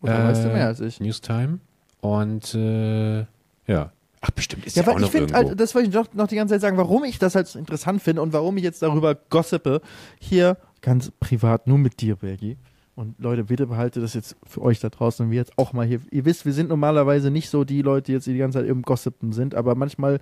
Oder 0.00 0.24
weißt 0.24 0.44
du 0.44 0.48
mehr 0.48 0.66
als 0.68 0.80
ich? 0.80 1.00
Newstime. 1.00 1.58
Und 2.00 2.54
äh, 2.54 3.18
ja. 3.66 3.92
Ach, 4.22 4.30
bestimmt 4.30 4.64
ist 4.64 4.76
Ja, 4.76 4.82
ja, 4.84 4.88
auch 4.88 4.96
ich 4.96 5.02
noch 5.02 5.10
finde, 5.10 5.32
irgendwo. 5.34 5.48
halt, 5.50 5.60
das 5.60 5.74
wollte 5.74 5.88
ich 5.88 5.94
noch, 5.94 6.12
noch 6.14 6.28
die 6.28 6.36
ganze 6.36 6.54
Zeit 6.54 6.62
sagen, 6.62 6.78
warum 6.78 7.04
ich 7.04 7.18
das 7.18 7.34
halt 7.34 7.46
so 7.46 7.58
interessant 7.58 8.00
finde 8.02 8.22
und 8.22 8.32
warum 8.32 8.56
ich 8.56 8.64
jetzt 8.64 8.80
darüber 8.82 9.14
gossipe. 9.14 9.82
Hier 10.18 10.56
ganz 10.80 11.12
privat 11.20 11.66
nur 11.66 11.76
mit 11.78 12.00
dir, 12.00 12.16
Bergi. 12.16 12.56
Und 12.94 13.20
Leute, 13.20 13.44
bitte 13.44 13.66
behalte 13.66 14.00
das 14.00 14.14
jetzt 14.14 14.36
für 14.46 14.62
euch 14.62 14.80
da 14.80 14.88
draußen 14.88 15.26
und 15.26 15.30
wir 15.30 15.36
jetzt 15.36 15.58
auch 15.58 15.74
mal 15.74 15.84
hier. 15.86 16.00
Ihr 16.10 16.24
wisst, 16.24 16.46
wir 16.46 16.54
sind 16.54 16.70
normalerweise 16.70 17.30
nicht 17.30 17.50
so 17.50 17.64
die 17.64 17.82
Leute, 17.82 18.04
die 18.06 18.12
jetzt 18.12 18.26
die 18.26 18.38
ganze 18.38 18.60
Zeit 18.60 18.68
im 18.68 18.80
Gossipen 18.80 19.32
sind, 19.32 19.54
aber 19.54 19.74
manchmal 19.74 20.18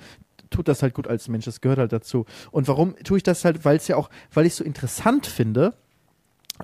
tut 0.51 0.69
das 0.69 0.83
halt 0.83 0.95
gut 0.95 1.09
als 1.09 1.29
Mensch, 1.29 1.45
das 1.45 1.61
gehört 1.61 1.79
halt 1.79 1.93
dazu. 1.93 2.27
Und 2.51 2.69
warum 2.69 2.97
tue 3.05 3.19
ich 3.19 3.23
das 3.23 3.45
halt? 3.45 3.65
Weil 3.65 3.77
es 3.77 3.89
ja 3.89 3.97
auch, 3.97 4.11
weil 4.33 4.47
ich 4.47 4.53
es 4.53 4.59
so 4.59 4.65
interessant 4.65 5.27
finde, 5.27 5.75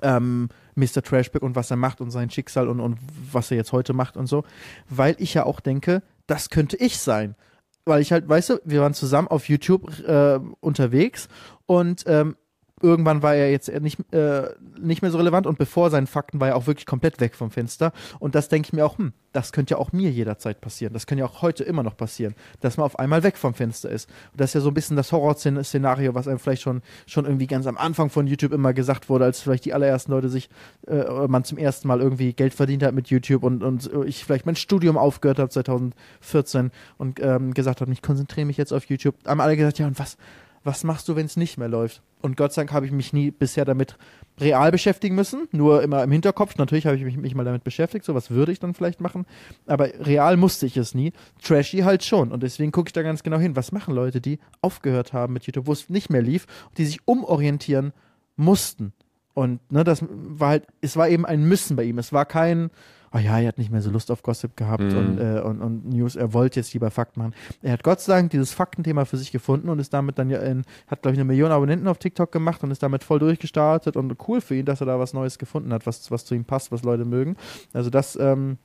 ähm, 0.01 0.49
Mr. 0.75 1.01
Trashback 1.03 1.41
und 1.41 1.55
was 1.55 1.71
er 1.71 1.77
macht 1.77 2.01
und 2.01 2.11
sein 2.11 2.29
Schicksal 2.29 2.69
und, 2.69 2.79
und 2.79 2.97
was 3.31 3.51
er 3.51 3.57
jetzt 3.57 3.71
heute 3.71 3.93
macht 3.93 4.17
und 4.17 4.27
so, 4.27 4.43
weil 4.89 5.15
ich 5.19 5.33
ja 5.33 5.45
auch 5.45 5.59
denke, 5.59 6.01
das 6.27 6.49
könnte 6.49 6.77
ich 6.77 6.97
sein. 6.97 7.35
Weil 7.83 8.01
ich 8.01 8.11
halt, 8.11 8.29
weißt 8.29 8.51
du, 8.51 8.59
wir 8.63 8.81
waren 8.81 8.93
zusammen 8.93 9.27
auf 9.27 9.49
YouTube 9.49 9.99
äh, 10.07 10.39
unterwegs 10.59 11.27
und 11.65 12.03
ähm, 12.05 12.35
irgendwann 12.81 13.21
war 13.21 13.35
er 13.35 13.51
jetzt 13.51 13.71
nicht, 13.81 13.99
äh, 14.13 14.49
nicht 14.79 15.01
mehr 15.01 15.11
so 15.11 15.17
relevant 15.17 15.47
und 15.47 15.57
bevor 15.57 15.89
seinen 15.89 16.07
Fakten 16.07 16.39
war 16.39 16.49
er 16.49 16.55
auch 16.55 16.67
wirklich 16.67 16.85
komplett 16.85 17.19
weg 17.19 17.35
vom 17.35 17.51
Fenster. 17.51 17.91
Und 18.19 18.35
das 18.35 18.49
denke 18.49 18.67
ich 18.67 18.73
mir 18.73 18.85
auch, 18.85 18.97
hm, 18.97 19.13
das 19.31 19.51
könnte 19.51 19.75
ja 19.75 19.77
auch 19.77 19.91
mir 19.91 20.09
jederzeit 20.11 20.61
passieren. 20.61 20.93
Das 20.93 21.07
könnte 21.07 21.21
ja 21.21 21.25
auch 21.25 21.41
heute 21.41 21.63
immer 21.63 21.83
noch 21.83 21.95
passieren, 21.95 22.35
dass 22.59 22.77
man 22.77 22.85
auf 22.85 22.99
einmal 22.99 23.23
weg 23.23 23.37
vom 23.37 23.53
Fenster 23.53 23.89
ist. 23.89 24.09
Und 24.31 24.41
das 24.41 24.51
ist 24.51 24.53
ja 24.55 24.61
so 24.61 24.69
ein 24.69 24.73
bisschen 24.73 24.97
das 24.97 25.11
Horrorszenario, 25.11 26.13
was 26.15 26.27
einem 26.27 26.39
vielleicht 26.39 26.61
schon, 26.61 26.81
schon 27.05 27.25
irgendwie 27.25 27.47
ganz 27.47 27.67
am 27.67 27.77
Anfang 27.77 28.09
von 28.09 28.27
YouTube 28.27 28.51
immer 28.51 28.73
gesagt 28.73 29.09
wurde, 29.09 29.25
als 29.25 29.41
vielleicht 29.41 29.65
die 29.65 29.73
allerersten 29.73 30.11
Leute 30.11 30.29
sich, 30.29 30.49
äh, 30.87 31.27
man 31.27 31.43
zum 31.43 31.57
ersten 31.57 31.87
Mal 31.87 32.01
irgendwie 32.01 32.33
Geld 32.33 32.53
verdient 32.53 32.83
hat 32.83 32.93
mit 32.93 33.07
YouTube 33.07 33.43
und, 33.43 33.63
und 33.63 33.89
ich 34.05 34.25
vielleicht 34.25 34.45
mein 34.45 34.55
Studium 34.55 34.97
aufgehört 34.97 35.39
habe 35.39 35.49
2014 35.49 36.71
und 36.97 37.19
ähm, 37.21 37.53
gesagt 37.53 37.81
habe, 37.81 37.91
ich 37.91 38.01
konzentriere 38.01 38.45
mich 38.45 38.57
jetzt 38.57 38.73
auf 38.73 38.85
YouTube. 38.85 39.15
Haben 39.25 39.41
alle 39.41 39.55
gesagt, 39.55 39.79
ja, 39.79 39.87
und 39.87 39.99
was, 39.99 40.17
was 40.63 40.83
machst 40.83 41.07
du, 41.07 41.15
wenn 41.15 41.25
es 41.25 41.37
nicht 41.37 41.57
mehr 41.57 41.67
läuft? 41.67 42.01
Und 42.21 42.37
Gott 42.37 42.53
sei 42.53 42.61
Dank 42.61 42.71
habe 42.71 42.85
ich 42.85 42.91
mich 42.91 43.13
nie 43.13 43.31
bisher 43.31 43.65
damit 43.65 43.97
real 44.39 44.71
beschäftigen 44.71 45.15
müssen, 45.15 45.47
nur 45.51 45.81
immer 45.81 46.03
im 46.03 46.11
Hinterkopf. 46.11 46.57
Natürlich 46.57 46.85
habe 46.85 46.95
ich 46.97 47.03
mich, 47.03 47.17
mich 47.17 47.35
mal 47.35 47.43
damit 47.43 47.63
beschäftigt, 47.63 48.05
so 48.05 48.13
was 48.13 48.29
würde 48.29 48.51
ich 48.51 48.59
dann 48.59 48.73
vielleicht 48.73 49.01
machen, 49.01 49.25
aber 49.65 49.89
real 49.99 50.37
musste 50.37 50.65
ich 50.65 50.77
es 50.77 50.93
nie. 50.93 51.13
Trashy 51.41 51.79
halt 51.79 52.03
schon 52.03 52.31
und 52.31 52.43
deswegen 52.43 52.71
gucke 52.71 52.89
ich 52.89 52.93
da 52.93 53.01
ganz 53.01 53.23
genau 53.23 53.39
hin, 53.39 53.55
was 53.55 53.71
machen 53.71 53.95
Leute, 53.95 54.21
die 54.21 54.39
aufgehört 54.61 55.13
haben 55.13 55.33
mit 55.33 55.45
YouTube, 55.45 55.67
wo 55.67 55.73
es 55.73 55.89
nicht 55.89 56.09
mehr 56.09 56.21
lief, 56.21 56.45
die 56.77 56.85
sich 56.85 56.99
umorientieren 57.05 57.93
mussten. 58.35 58.93
Und 59.33 59.59
ne, 59.71 59.83
das 59.83 60.03
war 60.09 60.49
halt, 60.49 60.67
es 60.81 60.97
war 60.97 61.09
eben 61.09 61.25
ein 61.25 61.43
Müssen 61.43 61.75
bei 61.75 61.83
ihm. 61.83 61.97
Es 61.97 62.11
war 62.11 62.25
kein, 62.25 62.69
oh 63.13 63.17
ja, 63.17 63.39
er 63.39 63.49
hat 63.49 63.57
nicht 63.57 63.71
mehr 63.71 63.81
so 63.81 63.89
Lust 63.91 64.09
auf 64.11 64.23
Gossip 64.23 64.55
gehabt 64.55 64.83
Mhm. 64.83 64.97
und, 64.97 65.17
äh, 65.19 65.41
und, 65.41 65.61
und 65.61 65.89
News, 65.89 66.15
er 66.15 66.33
wollte 66.33 66.59
jetzt 66.59 66.73
lieber 66.73 66.91
Fakten 66.91 67.19
machen. 67.19 67.33
Er 67.61 67.73
hat 67.73 67.83
Gott 67.83 67.99
sei 67.99 68.15
Dank 68.15 68.31
dieses 68.31 68.51
Faktenthema 68.53 69.05
für 69.05 69.17
sich 69.17 69.31
gefunden 69.31 69.69
und 69.69 69.79
ist 69.79 69.93
damit 69.93 70.17
dann 70.17 70.29
ja 70.29 70.39
in, 70.39 70.63
hat, 70.87 71.01
glaube 71.01 71.13
ich, 71.15 71.19
eine 71.19 71.25
Million 71.25 71.51
Abonnenten 71.51 71.87
auf 71.87 71.97
TikTok 71.97 72.31
gemacht 72.31 72.63
und 72.63 72.71
ist 72.71 72.81
damit 72.83 73.03
voll 73.03 73.19
durchgestartet 73.19 73.97
und 73.97 74.15
cool 74.27 74.41
für 74.41 74.55
ihn, 74.55 74.65
dass 74.65 74.79
er 74.81 74.87
da 74.87 74.99
was 74.99 75.13
Neues 75.13 75.37
gefunden 75.37 75.73
hat, 75.73 75.85
was, 75.85 76.09
was 76.11 76.25
zu 76.25 76.35
ihm 76.35 76.45
passt, 76.45 76.71
was 76.71 76.83
Leute 76.83 77.05
mögen. 77.05 77.35
Also 77.73 77.89
das, 77.89 78.15
ähm, 78.15 78.57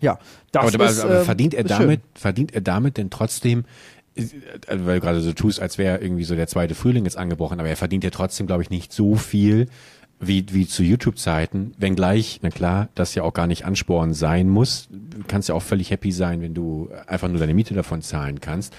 ja, 0.00 0.18
das 0.52 0.74
aber, 0.74 0.86
ist, 0.86 1.00
aber 1.00 1.18
ähm, 1.18 1.24
verdient 1.24 1.54
er 1.54 1.64
damit, 1.64 2.00
verdient 2.14 2.54
er 2.54 2.60
damit 2.60 2.96
denn 2.96 3.10
trotzdem, 3.10 3.64
äh, 4.14 4.24
weil 4.68 4.96
du 4.96 5.00
gerade 5.00 5.20
so 5.20 5.32
tust, 5.32 5.60
als 5.60 5.76
wäre 5.78 5.98
irgendwie 5.98 6.24
so 6.24 6.34
der 6.34 6.46
zweite 6.46 6.74
Frühling 6.74 7.04
jetzt 7.04 7.18
angebrochen, 7.18 7.60
aber 7.60 7.68
er 7.68 7.76
verdient 7.76 8.04
ja 8.04 8.10
trotzdem, 8.10 8.46
glaube 8.46 8.62
ich, 8.62 8.70
nicht 8.70 8.92
so 8.92 9.16
viel 9.16 9.66
wie, 10.22 10.46
wie 10.50 10.66
zu 10.68 10.82
YouTube-Zeiten, 10.82 11.74
wenngleich, 11.78 12.38
na 12.42 12.50
klar, 12.50 12.88
das 12.94 13.14
ja 13.14 13.24
auch 13.24 13.34
gar 13.34 13.48
nicht 13.48 13.66
Ansporn 13.66 14.14
sein 14.14 14.48
muss. 14.48 14.88
Du 14.90 15.24
kannst 15.26 15.48
ja 15.48 15.54
auch 15.54 15.62
völlig 15.62 15.90
happy 15.90 16.12
sein, 16.12 16.40
wenn 16.40 16.54
du 16.54 16.88
einfach 17.06 17.28
nur 17.28 17.38
deine 17.38 17.54
Miete 17.54 17.74
davon 17.74 18.02
zahlen 18.02 18.40
kannst. 18.40 18.72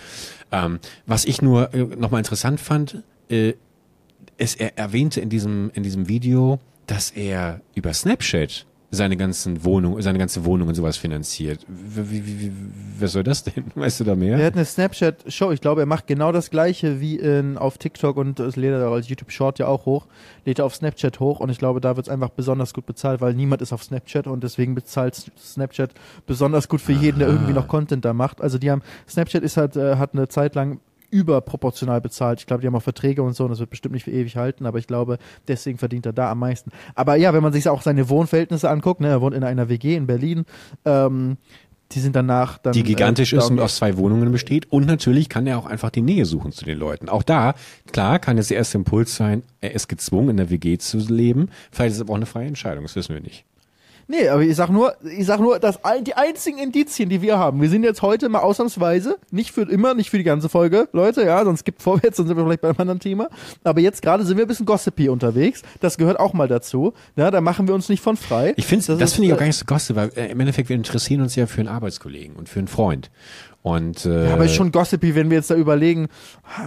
Ähm, 0.52 0.80
was 1.06 1.26
ich 1.26 1.42
nur 1.42 1.74
äh, 1.74 1.84
nochmal 1.84 2.20
interessant 2.20 2.62
fand, 2.62 3.04
äh, 3.30 3.54
es, 4.38 4.56
er 4.56 4.78
erwähnte 4.78 5.20
in 5.20 5.30
diesem, 5.30 5.70
in 5.74 5.84
diesem 5.84 6.08
Video, 6.08 6.60
dass 6.88 7.12
er 7.12 7.62
über 7.76 7.94
Snapchat 7.94 8.66
seine 8.96 9.18
ganzen 9.18 9.64
Wohnungen, 9.64 10.02
seine 10.04 10.20
ganze 10.20 10.46
Wohnung 10.46 10.68
und 10.68 10.76
sowas 10.76 10.98
finanziert. 10.98 11.66
Wie, 11.68 12.26
wie, 12.26 12.40
wie, 12.40 12.52
was 13.00 13.14
soll 13.14 13.24
das 13.24 13.44
denn? 13.44 13.66
Weißt 13.76 14.00
du 14.00 14.04
da 14.04 14.16
mehr? 14.16 14.38
Er 14.38 14.46
hat 14.46 14.54
eine 14.54 14.66
Snapchat-Show. 14.66 15.52
Ich 15.52 15.62
glaube, 15.62 15.82
er 15.82 15.88
macht 15.88 16.06
genau 16.06 16.32
das 16.32 16.52
gleiche 16.52 17.02
wie 17.02 17.18
in, 17.18 17.58
auf 17.58 17.80
TikTok 17.80 18.18
und 18.18 18.38
das 18.38 18.56
lädt 18.56 18.72
er 18.72 18.88
als 18.90 19.10
YouTube-Short 19.10 19.58
ja 19.58 19.68
auch 19.68 19.88
hoch. 19.88 20.06
Lädt 20.46 20.60
er 20.60 20.66
auf 20.66 20.76
Snapchat 20.76 21.20
hoch 21.20 21.40
und 21.40 21.50
ich 21.50 21.58
glaube, 21.58 21.82
da 21.82 21.96
wird 21.96 22.06
es 22.06 22.14
einfach 22.14 22.30
besonders 22.30 22.74
gut 22.74 22.86
bezahlt, 22.86 23.20
weil 23.20 23.34
niemand 23.34 23.64
ist 23.64 23.74
auf 23.74 23.84
Snapchat 23.84 24.28
und 24.28 24.44
deswegen 24.44 24.76
bezahlt 24.76 25.32
Snapchat 25.40 25.92
besonders 26.28 26.70
gut 26.70 26.82
für 26.82 26.94
jeden, 26.94 27.18
der 27.18 27.30
Aha. 27.30 27.36
irgendwie 27.36 27.54
noch 27.54 27.68
Content 27.68 28.06
da 28.06 28.14
macht. 28.14 28.42
Also 28.42 28.60
die 28.60 28.70
haben, 28.70 28.84
Snapchat 29.10 29.42
ist 29.42 29.58
halt, 29.58 29.76
äh, 29.76 29.96
hat 29.96 30.14
eine 30.14 30.28
Zeit 30.28 30.54
lang 30.54 30.80
überproportional 31.14 32.02
bezahlt. 32.02 32.40
Ich 32.40 32.48
glaube, 32.48 32.62
die 32.62 32.68
haben 32.68 32.76
auch 32.76 32.82
Verträge 32.82 33.22
und 33.22 33.36
so 33.36 33.44
und 33.46 33.52
das 33.52 33.60
wird 33.60 33.70
bestimmt 33.70 33.94
nicht 33.94 34.04
für 34.04 34.12
ewig 34.12 34.36
halten, 34.36 34.66
aber 34.66 34.80
ich 34.80 34.88
glaube, 34.88 35.20
deswegen 35.48 35.78
verdient 35.78 36.06
er 36.06 36.14
da 36.14 36.32
am 36.32 36.40
meisten. 36.40 36.72
Aber 36.96 37.16
ja, 37.16 37.34
wenn 37.34 37.44
man 37.44 37.54
sich 37.54 37.70
auch 37.70 37.82
seine 37.84 38.10
Wohnverhältnisse 38.10 38.70
anguckt, 38.70 39.00
ne, 39.00 39.10
er 39.10 39.22
wohnt 39.22 39.36
in 39.36 39.44
einer 39.44 39.70
WG 39.70 39.96
in 39.96 40.08
Berlin, 40.08 40.46
ähm, 40.86 41.38
die 41.92 42.00
sind 42.00 42.16
danach 42.16 42.58
dann. 42.58 42.74
die 42.74 42.84
gigantisch 42.84 43.34
äh, 43.34 43.38
ist 43.38 43.52
und 43.52 43.60
aus 43.60 43.76
zwei 43.76 43.98
Wohnungen 43.98 44.32
besteht. 44.32 44.72
Und 44.72 44.88
natürlich 44.88 45.30
kann 45.30 45.46
er 45.46 45.60
auch 45.60 45.68
einfach 45.68 45.92
die 45.92 46.02
Nähe 46.02 46.26
suchen 46.26 46.52
zu 46.52 46.66
den 46.66 46.80
Leuten. 46.80 47.08
Auch 47.08 47.24
da, 47.24 47.54
klar, 47.92 48.18
kann 48.18 48.40
es 48.40 48.48
der 48.48 48.58
erste 48.58 48.80
Impuls 48.80 49.16
sein, 49.16 49.44
er 49.62 49.74
ist 49.74 49.88
gezwungen, 49.88 50.30
in 50.30 50.38
der 50.38 50.50
WG 50.50 50.78
zu 50.80 50.98
leben. 50.98 51.50
Vielleicht 51.72 51.92
ist 51.92 51.98
es 51.98 52.02
aber 52.02 52.14
auch 52.14 52.18
eine 52.18 52.26
freie 52.26 52.48
Entscheidung, 52.48 52.84
das 52.84 52.96
wissen 52.96 53.14
wir 53.14 53.22
nicht. 53.22 53.46
Nee, 54.08 54.28
aber 54.28 54.42
ich 54.42 54.56
sag 54.56 54.70
nur, 54.70 54.94
ich 55.18 55.26
sag 55.26 55.40
nur, 55.40 55.60
dass 55.60 55.84
all, 55.84 56.02
die 56.02 56.14
einzigen 56.16 56.58
Indizien, 56.58 57.10
die 57.10 57.22
wir 57.22 57.38
haben, 57.38 57.62
wir 57.62 57.70
sind 57.70 57.84
jetzt 57.84 58.02
heute 58.02 58.30
mal 58.30 58.40
ausnahmsweise, 58.40 59.18
nicht 59.32 59.52
für 59.52 59.62
immer, 59.62 59.94
nicht 59.94 60.10
für 60.10 60.18
die 60.18 60.24
ganze 60.24 60.50
Folge, 60.50 60.90
Leute, 60.92 61.24
ja, 61.24 61.44
sonst 61.44 61.64
gibt 61.64 61.82
vorwärts, 61.82 62.18
dann 62.18 62.28
sind 62.28 62.38
wir 62.38 62.44
vielleicht 62.44 62.62
bei 62.62 62.70
einem 62.70 62.80
anderen 62.80 63.00
Thema. 63.00 63.30
Aber 63.64 63.80
jetzt 63.80 64.02
gerade 64.02 64.26
sind 64.26 64.38
wir 64.38 64.46
ein 64.46 64.48
bisschen 64.48 64.66
gossipy 64.66 65.10
unterwegs. 65.10 65.62
Das 65.80 65.98
gehört 65.98 66.20
auch 66.20 66.34
mal 66.34 66.48
dazu. 66.48 66.94
Ja, 67.16 67.32
da 67.32 67.42
machen 67.42 67.68
wir 67.68 67.76
uns 67.76 67.90
nicht 67.90 68.02
von 68.02 68.18
frei. 68.18 68.54
Ich 68.58 68.66
finde, 68.66 68.86
das, 68.86 69.00
ist, 69.00 69.14
finde 69.14 69.28
ich 69.28 69.34
auch 69.34 69.38
äh, 69.38 69.40
gar 69.40 69.48
nicht 69.48 69.58
so 69.58 69.66
gossip, 69.66 69.96
weil 69.96 70.10
äh, 70.16 70.32
im 70.32 70.40
Endeffekt 70.40 70.70
wir 70.70 70.76
interessieren 70.76 71.22
uns 71.22 71.36
ja 71.36 71.48
für 71.48 71.62
einen 71.62 71.70
Arbeitskollegen 71.70 72.36
und 72.36 72.50
für 72.50 72.60
einen 72.60 72.68
Freund. 72.68 73.10
Und 73.62 74.06
äh, 74.06 74.28
Ja, 74.28 74.34
aber 74.34 74.46
ist 74.46 74.56
schon 74.56 74.72
gossipy, 74.72 75.16
wenn 75.16 75.30
wir 75.30 75.38
jetzt 75.38 75.50
da 75.50 75.56
überlegen, 75.56 76.10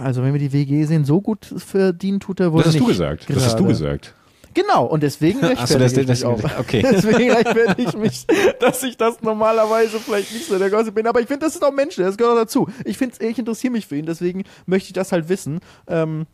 also 0.03 0.23
wenn 0.23 0.33
wir 0.33 0.39
die 0.39 0.51
WG 0.51 0.83
sehen, 0.85 1.05
so 1.05 1.21
gut 1.21 1.45
verdienen 1.55 2.19
tut 2.19 2.39
er 2.39 2.51
wohl 2.51 2.59
das 2.59 2.69
hast 2.69 2.73
nicht. 2.73 2.83
du 2.83 2.87
gesagt. 2.87 3.25
Das 3.29 3.45
hast 3.45 3.59
du 3.59 3.65
gerade. 3.65 3.69
gesagt. 3.69 4.15
Genau, 4.57 4.85
und 4.85 5.03
deswegen 5.03 5.39
so, 5.41 5.45
rechtfertige 5.45 6.05
das- 6.07 6.21
ich 6.21 6.25
mich 6.25 6.25
auch. 6.25 6.59
okay. 6.59 6.81
Deswegen 6.91 7.29
rechtfertige 7.31 7.89
ich 7.89 7.95
mich, 7.95 8.25
dass 8.59 8.81
ich 8.81 8.97
das 8.97 9.21
normalerweise 9.21 9.99
vielleicht 9.99 10.33
nicht 10.33 10.47
so 10.47 10.57
der 10.57 10.71
Gossip 10.71 10.95
bin. 10.95 11.05
Aber 11.05 11.21
ich 11.21 11.27
finde, 11.27 11.45
das 11.45 11.53
ist 11.53 11.63
auch 11.63 11.71
Mensch, 11.71 11.95
das 11.97 12.17
gehört 12.17 12.33
auch 12.35 12.41
dazu. 12.41 12.67
Ich 12.83 12.97
finde, 12.97 13.15
ich 13.23 13.37
interessiere 13.37 13.71
mich 13.71 13.85
für 13.85 13.97
ihn, 13.97 14.07
deswegen 14.07 14.45
möchte 14.65 14.87
ich 14.87 14.93
das 14.93 15.11
halt 15.11 15.29
wissen. 15.29 15.59
Ähm, 15.87 16.25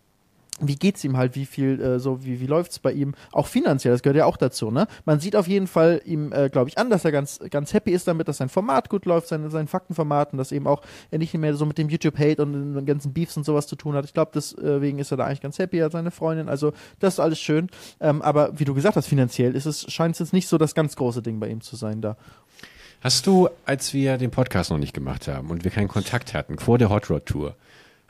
wie 0.59 0.75
geht's 0.75 1.03
ihm 1.03 1.17
halt, 1.17 1.35
wie 1.35 1.45
viel, 1.45 1.81
äh, 1.81 1.99
so, 1.99 2.23
wie, 2.23 2.39
wie 2.39 2.45
läuft's 2.45 2.79
bei 2.79 2.91
ihm? 2.91 3.15
Auch 3.31 3.47
finanziell, 3.47 3.93
das 3.93 4.03
gehört 4.03 4.17
ja 4.17 4.25
auch 4.25 4.37
dazu, 4.37 4.71
ne? 4.71 4.87
Man 5.05 5.19
sieht 5.19 5.35
auf 5.35 5.47
jeden 5.47 5.67
Fall 5.67 6.01
ihm, 6.05 6.31
äh, 6.31 6.49
glaube 6.49 6.69
ich, 6.69 6.77
an, 6.77 6.89
dass 6.89 7.05
er 7.05 7.11
ganz, 7.11 7.39
ganz 7.49 7.73
happy 7.73 7.91
ist 7.91 8.07
damit, 8.07 8.27
dass 8.27 8.37
sein 8.37 8.49
Format 8.49 8.89
gut 8.89 9.05
läuft, 9.05 9.27
sein, 9.27 9.49
sein 9.49 9.67
Faktenformat 9.67 10.31
und 10.33 10.37
dass 10.37 10.51
eben 10.51 10.67
auch 10.67 10.81
er 11.11 11.19
nicht 11.19 11.33
mehr 11.33 11.55
so 11.55 11.65
mit 11.65 11.77
dem 11.77 11.89
YouTube-Hate 11.89 12.41
und 12.41 12.75
den 12.75 12.85
ganzen 12.85 13.13
Beefs 13.13 13.35
und 13.35 13.45
sowas 13.45 13.67
zu 13.67 13.75
tun 13.75 13.95
hat. 13.95 14.05
Ich 14.05 14.13
glaube, 14.13 14.31
deswegen 14.35 14.99
ist 14.99 15.11
er 15.11 15.17
da 15.17 15.25
eigentlich 15.25 15.41
ganz 15.41 15.57
happy, 15.57 15.79
er 15.79 15.85
hat 15.85 15.91
seine 15.91 16.11
Freundin, 16.11 16.49
also 16.49 16.73
das 16.99 17.15
ist 17.15 17.19
alles 17.19 17.39
schön. 17.39 17.69
Ähm, 17.99 18.21
aber 18.21 18.57
wie 18.59 18.65
du 18.65 18.73
gesagt 18.73 18.95
hast, 18.95 19.07
finanziell 19.07 19.55
ist 19.55 19.65
es, 19.65 19.91
scheint 19.91 20.15
es 20.15 20.19
jetzt 20.19 20.33
nicht 20.33 20.47
so 20.47 20.57
das 20.57 20.75
ganz 20.75 20.95
große 20.95 21.21
Ding 21.21 21.39
bei 21.39 21.47
ihm 21.47 21.61
zu 21.61 21.75
sein 21.75 22.01
da. 22.01 22.15
Hast 23.01 23.27
du, 23.27 23.49
als 23.65 23.93
wir 23.93 24.17
den 24.17 24.31
Podcast 24.31 24.71
noch 24.71 24.77
nicht 24.77 24.93
gemacht 24.93 25.27
haben 25.27 25.49
und 25.49 25.65
wir 25.65 25.71
keinen 25.71 25.89
Kontakt 25.89 26.33
hatten, 26.33 26.57
vor 26.57 26.77
der 26.77 26.89
Hot 26.89 27.09
Rod 27.09 27.25
Tour, 27.25 27.55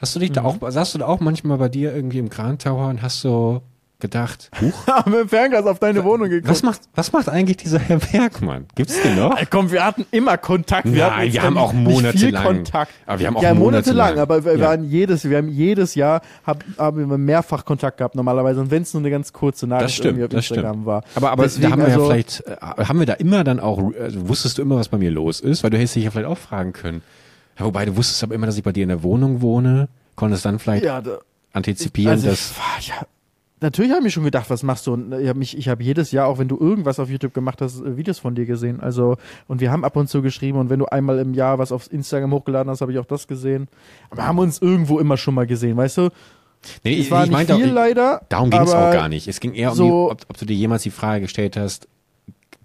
hast 0.04 0.16
du 0.16 0.20
dich 0.20 0.30
Mhm. 0.32 0.34
da 0.36 0.44
auch, 0.44 0.58
saßt 0.62 0.96
du 0.96 1.00
da 1.00 1.08
auch 1.08 1.22
manchmal 1.22 1.58
bei 1.58 1.70
dir 1.70 1.96
irgendwie 1.96 2.20
im 2.20 2.30
Grand 2.30 2.62
Tower 2.62 2.90
und 2.90 3.02
hast 3.02 3.22
so 3.22 3.62
gedacht, 4.00 4.52
huch, 4.60 4.86
Haben 4.88 5.14
wir 5.14 5.22
im 5.22 5.30
Fernglas 5.30 5.66
auf 5.66 5.80
deine 5.80 6.04
Wohnung 6.04 6.28
geguckt. 6.28 6.50
was 6.50 6.62
macht, 6.62 6.82
was 6.94 7.14
macht 7.14 7.30
eigentlich 7.30 7.56
dieser 7.56 7.80
Herr 7.80 8.00
Bergmann? 8.00 8.66
Gibt's 8.76 9.02
den 9.02 9.16
noch? 9.16 9.38
Ey, 9.38 9.46
komm, 9.50 9.72
wir 9.72 9.86
hatten 9.86 10.06
immer 10.12 10.38
Kontakt. 10.38 10.92
Wir 10.92 11.06
hatten 11.06 11.16
Nein, 11.20 11.32
wir 11.32 11.42
haben 11.42 11.58
auch 11.58 11.72
monatelang- 11.72 12.44
Kontakt. 12.44 12.92
aber 13.06 13.20
wir 13.20 13.28
haben 13.28 13.38
auch 13.38 13.44
ja, 13.44 13.54
monatelang, 13.54 14.16
monatelang. 14.16 14.20
aber 14.20 14.44
wir 14.44 14.58
Ja. 14.58 14.66
waren 14.68 14.84
jedes, 14.90 15.24
wir 15.30 15.38
haben 15.38 15.48
jedes 15.48 15.96
Jahr 15.96 16.22
hab, 16.46 16.66
haben 16.78 17.10
wir 17.10 17.18
mehrfach 17.18 17.64
Kontakt 17.64 17.98
gehabt 18.00 18.16
normalerweise 18.16 18.60
und 18.60 18.72
wenn 18.72 18.82
es 18.82 18.94
nur 18.94 19.00
eine 19.02 19.10
ganz 19.10 19.32
kurze 19.32 19.68
Nachricht 19.68 19.86
Das 19.86 19.94
stimmt, 19.94 20.18
irgendwie 20.18 20.24
auf 20.26 20.30
das 20.32 20.50
Instagram 20.50 20.74
stimmt. 20.74 20.86
war. 20.86 21.04
Aber, 21.16 21.32
aber 21.32 21.44
Deswegen 21.44 21.64
da 21.68 21.72
haben 21.72 21.80
wir 21.80 21.86
also, 21.88 22.00
ja 22.02 22.06
vielleicht, 22.08 22.44
äh, 22.46 22.56
haben 22.86 23.00
wir 23.00 23.06
da 23.06 23.14
immer 23.14 23.46
dann 23.46 23.62
auch, 23.62 23.80
also 23.98 24.28
wusstest 24.28 24.58
du 24.58 24.64
immer, 24.64 24.76
was 24.76 24.90
bei 24.90 24.98
mir 24.98 25.12
los 25.12 25.40
ist? 25.40 25.64
Weil 25.64 25.70
du 25.70 25.78
hättest 25.78 25.96
dich 25.96 26.04
ja 26.04 26.12
vielleicht 26.12 26.28
auch 26.28 26.38
fragen 26.38 26.74
können. 26.74 27.04
Ja, 27.60 27.66
wobei 27.66 27.86
du 27.86 27.96
wusstest 27.96 28.24
aber 28.24 28.36
immer, 28.36 28.46
dass 28.46 28.58
ich 28.58 28.64
bei 28.64 28.72
dir 28.72 28.84
in 28.84 28.90
der 28.90 29.04
Wohnung 29.04 29.42
wohne, 29.42 29.88
konntest 30.16 30.46
dann 30.46 30.60
vielleicht 30.60 30.84
ja, 30.86 31.02
da, 31.02 31.20
antizipieren, 31.54 32.12
also, 32.14 32.28
dass 32.30 32.54
ich, 32.80 32.88
ja, 32.88 32.96
natürlich 33.62 33.92
habe 33.92 34.00
ich 34.00 34.04
mir 34.06 34.12
schon 34.12 34.24
gedacht, 34.24 34.50
was 34.50 34.64
machst 34.64 34.88
du? 34.88 34.94
Und 34.94 35.14
ich 35.14 35.28
habe 35.30 35.40
mich, 35.40 35.58
ich 35.58 35.70
habe 35.70 35.84
jedes 35.84 36.12
Jahr, 36.12 36.28
auch 36.28 36.38
wenn 36.40 36.48
du 36.48 36.58
irgendwas 36.60 37.00
auf 37.00 37.10
YouTube 37.10 37.34
gemacht 37.34 37.62
hast, 37.62 37.80
äh, 37.82 37.96
Videos 37.98 38.20
von 38.20 38.36
dir 38.36 38.46
gesehen. 38.46 38.80
Also 38.82 39.18
und 39.48 39.62
wir 39.62 39.72
haben 39.72 39.86
ab 39.86 39.96
und 39.96 40.10
zu 40.10 40.22
geschrieben 40.22 40.58
und 40.58 40.70
wenn 40.70 40.80
du 40.80 40.86
einmal 40.86 41.20
im 41.20 41.34
Jahr 41.34 41.60
was 41.60 41.72
auf 41.72 41.92
Instagram 41.92 42.32
hochgeladen 42.34 42.70
hast, 42.72 42.82
habe 42.82 42.92
ich 42.92 43.00
auch 43.00 43.06
das 43.06 43.28
gesehen. 43.28 43.68
Aber 44.10 44.22
wir 44.22 44.28
haben 44.28 44.40
uns 44.40 44.60
irgendwo 44.62 45.00
immer 45.00 45.18
schon 45.18 45.34
mal 45.36 45.48
gesehen, 45.48 45.78
weißt 45.78 45.98
du? 45.98 46.10
nee, 46.84 47.02
Es 47.02 47.12
war 47.12 47.22
nicht 47.24 47.32
meinte 47.32 47.56
viel 47.56 47.70
auch, 47.70 47.74
leider. 47.76 48.22
darum 48.30 48.50
ging 48.50 48.62
es 48.62 48.74
auch 48.74 48.92
gar 48.92 49.10
nicht. 49.10 49.28
Es 49.28 49.40
ging 49.40 49.54
eher 49.54 49.72
um 49.72 49.78
so- 49.78 49.86
die, 50.08 50.12
ob, 50.14 50.26
ob 50.30 50.38
du 50.38 50.46
dir 50.46 50.56
jemals 50.56 50.84
die 50.84 50.92
Frage 50.92 51.22
gestellt 51.22 51.56
hast, 51.58 51.88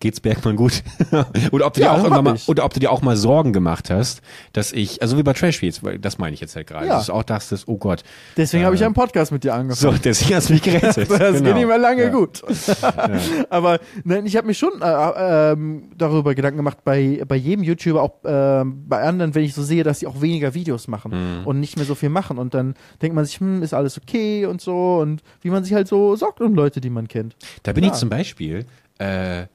geht's 0.01 0.21
Bergmann 0.21 0.57
gut? 0.57 0.83
oder 1.53 1.67
ob 1.67 1.75
du 1.75 1.81
Ja, 1.81 1.89
dir 1.89 1.93
auch 1.93 2.05
irgendwann 2.05 2.25
mal, 2.25 2.35
ich. 2.37 2.49
oder 2.49 2.65
ob 2.65 2.73
du 2.75 2.81
dir 2.81 2.91
auch 2.93 3.03
mal 3.03 3.17
Sorgen 3.17 3.53
gemacht 3.53 3.91
hast, 3.91 4.21
dass 4.53 4.73
ich, 4.73 5.03
also 5.03 5.19
wie 5.19 5.23
bei 5.23 5.33
Trash 5.33 5.59
Feeds, 5.59 5.83
weil 5.83 5.99
das 5.99 6.19
meine 6.19 6.35
ich 6.35 6.41
jetzt 6.41 6.55
halt 6.57 6.67
gerade, 6.67 6.87
Ja. 6.87 6.97
dass 6.97 7.07
du 7.07 7.13
auch 7.13 7.23
dachtest, 7.23 7.67
oh 7.69 7.77
Gott, 7.77 8.03
Deswegen 8.37 8.65
habe 8.65 8.75
ich 8.77 8.85
einen 8.85 8.95
Podcast 8.95 9.33
mit 9.33 9.45
dir 9.45 9.51
so, 9.51 9.55
angefangen. 9.59 10.01
deswegen 10.05 10.35
hast 10.37 10.49
du 10.49 10.53
mich 10.55 10.63
gerettet. 10.63 11.09
Das 11.19 11.19
Genau. 11.39 11.45
geht 11.47 11.55
nicht 11.57 11.67
mehr 11.67 11.79
lange 11.79 12.05
Ja. 12.05 12.09
gut. 12.11 12.43
Aber 13.51 13.79
nein, 14.05 14.27
ich 14.27 14.37
habe 14.37 14.47
mich 14.47 14.59
schon 14.59 14.81
äh, 14.81 15.53
ähm, 15.53 15.91
darüber 15.97 16.35
Gedanken 16.35 16.59
gemacht, 16.59 16.79
bei, 16.85 17.23
bei 17.27 17.37
jedem 17.37 17.65
YouTuber, 17.65 18.03
auch 18.03 18.13
ähm, 18.25 18.85
bei 18.89 19.03
anderen, 19.03 19.35
wenn 19.35 19.45
ich 19.45 19.55
so 19.55 19.63
sehe, 19.63 19.83
dass 19.83 20.01
sie 20.01 20.07
auch 20.07 20.21
weniger 20.21 20.55
Videos 20.55 20.89
machen 20.89 21.09
Mhm. 21.41 21.47
und 21.47 21.61
nicht 21.61 21.77
mehr 21.77 21.87
so 21.87 21.95
viel 21.95 22.09
machen. 22.09 22.39
Und 22.39 22.55
dann 22.55 22.75
denkt 23.03 23.15
man 23.15 23.25
sich, 23.25 23.41
hm, 23.41 23.63
ist 23.63 23.75
alles 23.75 23.99
okay 23.99 24.47
und 24.47 24.61
so. 24.61 24.99
Und 24.99 25.23
wie 25.41 25.51
man 25.51 25.65
sich 25.65 25.73
halt 25.75 25.89
so 25.89 26.17
sorgt 26.17 26.41
um 26.41 26.55
Leute, 26.55 26.81
die 26.81 26.91
man 26.91 27.09
kennt. 27.09 27.37
Da 27.63 27.73
bin 27.73 27.85
ich 27.85 27.91
Klar. 27.91 28.01
zum 28.01 28.09
Beispiel 28.11 28.67
äh, 28.99 29.47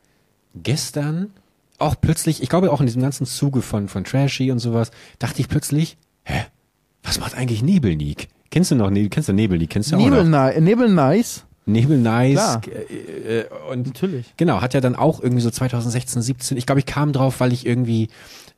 gestern 0.56 1.32
auch 1.80 1.96
plötzlich, 2.00 2.42
ich 2.42 2.50
glaube 2.50 2.72
auch 2.72 2.80
in 2.80 2.86
diesem 2.86 3.02
ganzen 3.02 3.26
Zuge 3.26 3.62
von, 3.62 3.88
von 3.90 4.04
Trashy 4.04 4.52
und 4.52 4.60
sowas, 4.60 4.92
dachte 5.20 5.42
ich 5.42 5.50
plötzlich, 5.50 5.98
hä, 6.24 6.46
was 7.02 7.20
macht 7.20 7.36
eigentlich 7.36 7.62
Nebelnik? 7.64 8.30
Kennst 8.52 8.72
du 8.72 8.76
noch, 8.76 8.90
ne, 8.90 9.10
kennst 9.10 9.30
du 9.30 9.34
Nebelnik? 9.34 9.70
Kennst 9.70 9.92
du 9.92 9.96
auch 9.96 10.00
Nebel, 10.00 10.24
noch? 10.26 10.54
Ni- 10.54 10.62
Nebel 10.62 10.90
Nice. 10.90 11.44
Nebel 11.66 11.98
Nice. 11.98 12.36
Klar. 12.36 12.62
Äh, 12.90 13.40
äh, 13.40 13.46
und 13.72 13.88
Natürlich. 13.88 14.34
Genau, 14.38 14.62
hat 14.62 14.74
ja 14.74 14.82
dann 14.82 14.96
auch 14.96 15.22
irgendwie 15.22 15.42
so 15.42 15.50
2016, 15.50 16.22
17, 16.22 16.58
ich 16.58 16.66
glaube, 16.66 16.80
ich 16.80 16.86
kam 16.86 17.12
drauf, 17.14 17.40
weil 17.40 17.52
ich 17.52 17.66
irgendwie 17.66 18.10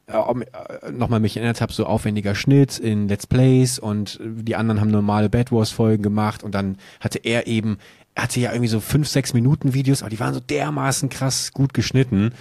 äh, 0.08 0.92
nochmal 0.92 1.20
mich 1.20 1.38
erinnert 1.38 1.62
habe, 1.62 1.72
so 1.74 1.86
aufwendiger 1.86 2.36
Schnitt 2.36 2.78
in 2.78 3.08
Let's 3.08 3.26
Plays 3.26 3.80
und 3.80 4.20
die 4.22 4.56
anderen 4.56 4.82
haben 4.82 4.92
normale 4.92 5.30
Bad 5.30 5.52
Wars 5.52 5.72
Folgen 5.72 6.04
gemacht 6.04 6.44
und 6.44 6.54
dann 6.54 6.78
hatte 7.00 7.20
er 7.20 7.48
eben, 7.48 7.78
hatte 8.16 8.40
ja 8.40 8.52
irgendwie 8.52 8.70
so 8.70 8.80
fünf, 8.80 9.08
sechs 9.08 9.34
Minuten 9.34 9.74
Videos, 9.74 10.02
aber 10.02 10.10
die 10.10 10.20
waren 10.20 10.34
so 10.34 10.40
dermaßen 10.40 11.10
krass 11.10 11.52
gut 11.54 11.74
geschnitten 11.74 12.34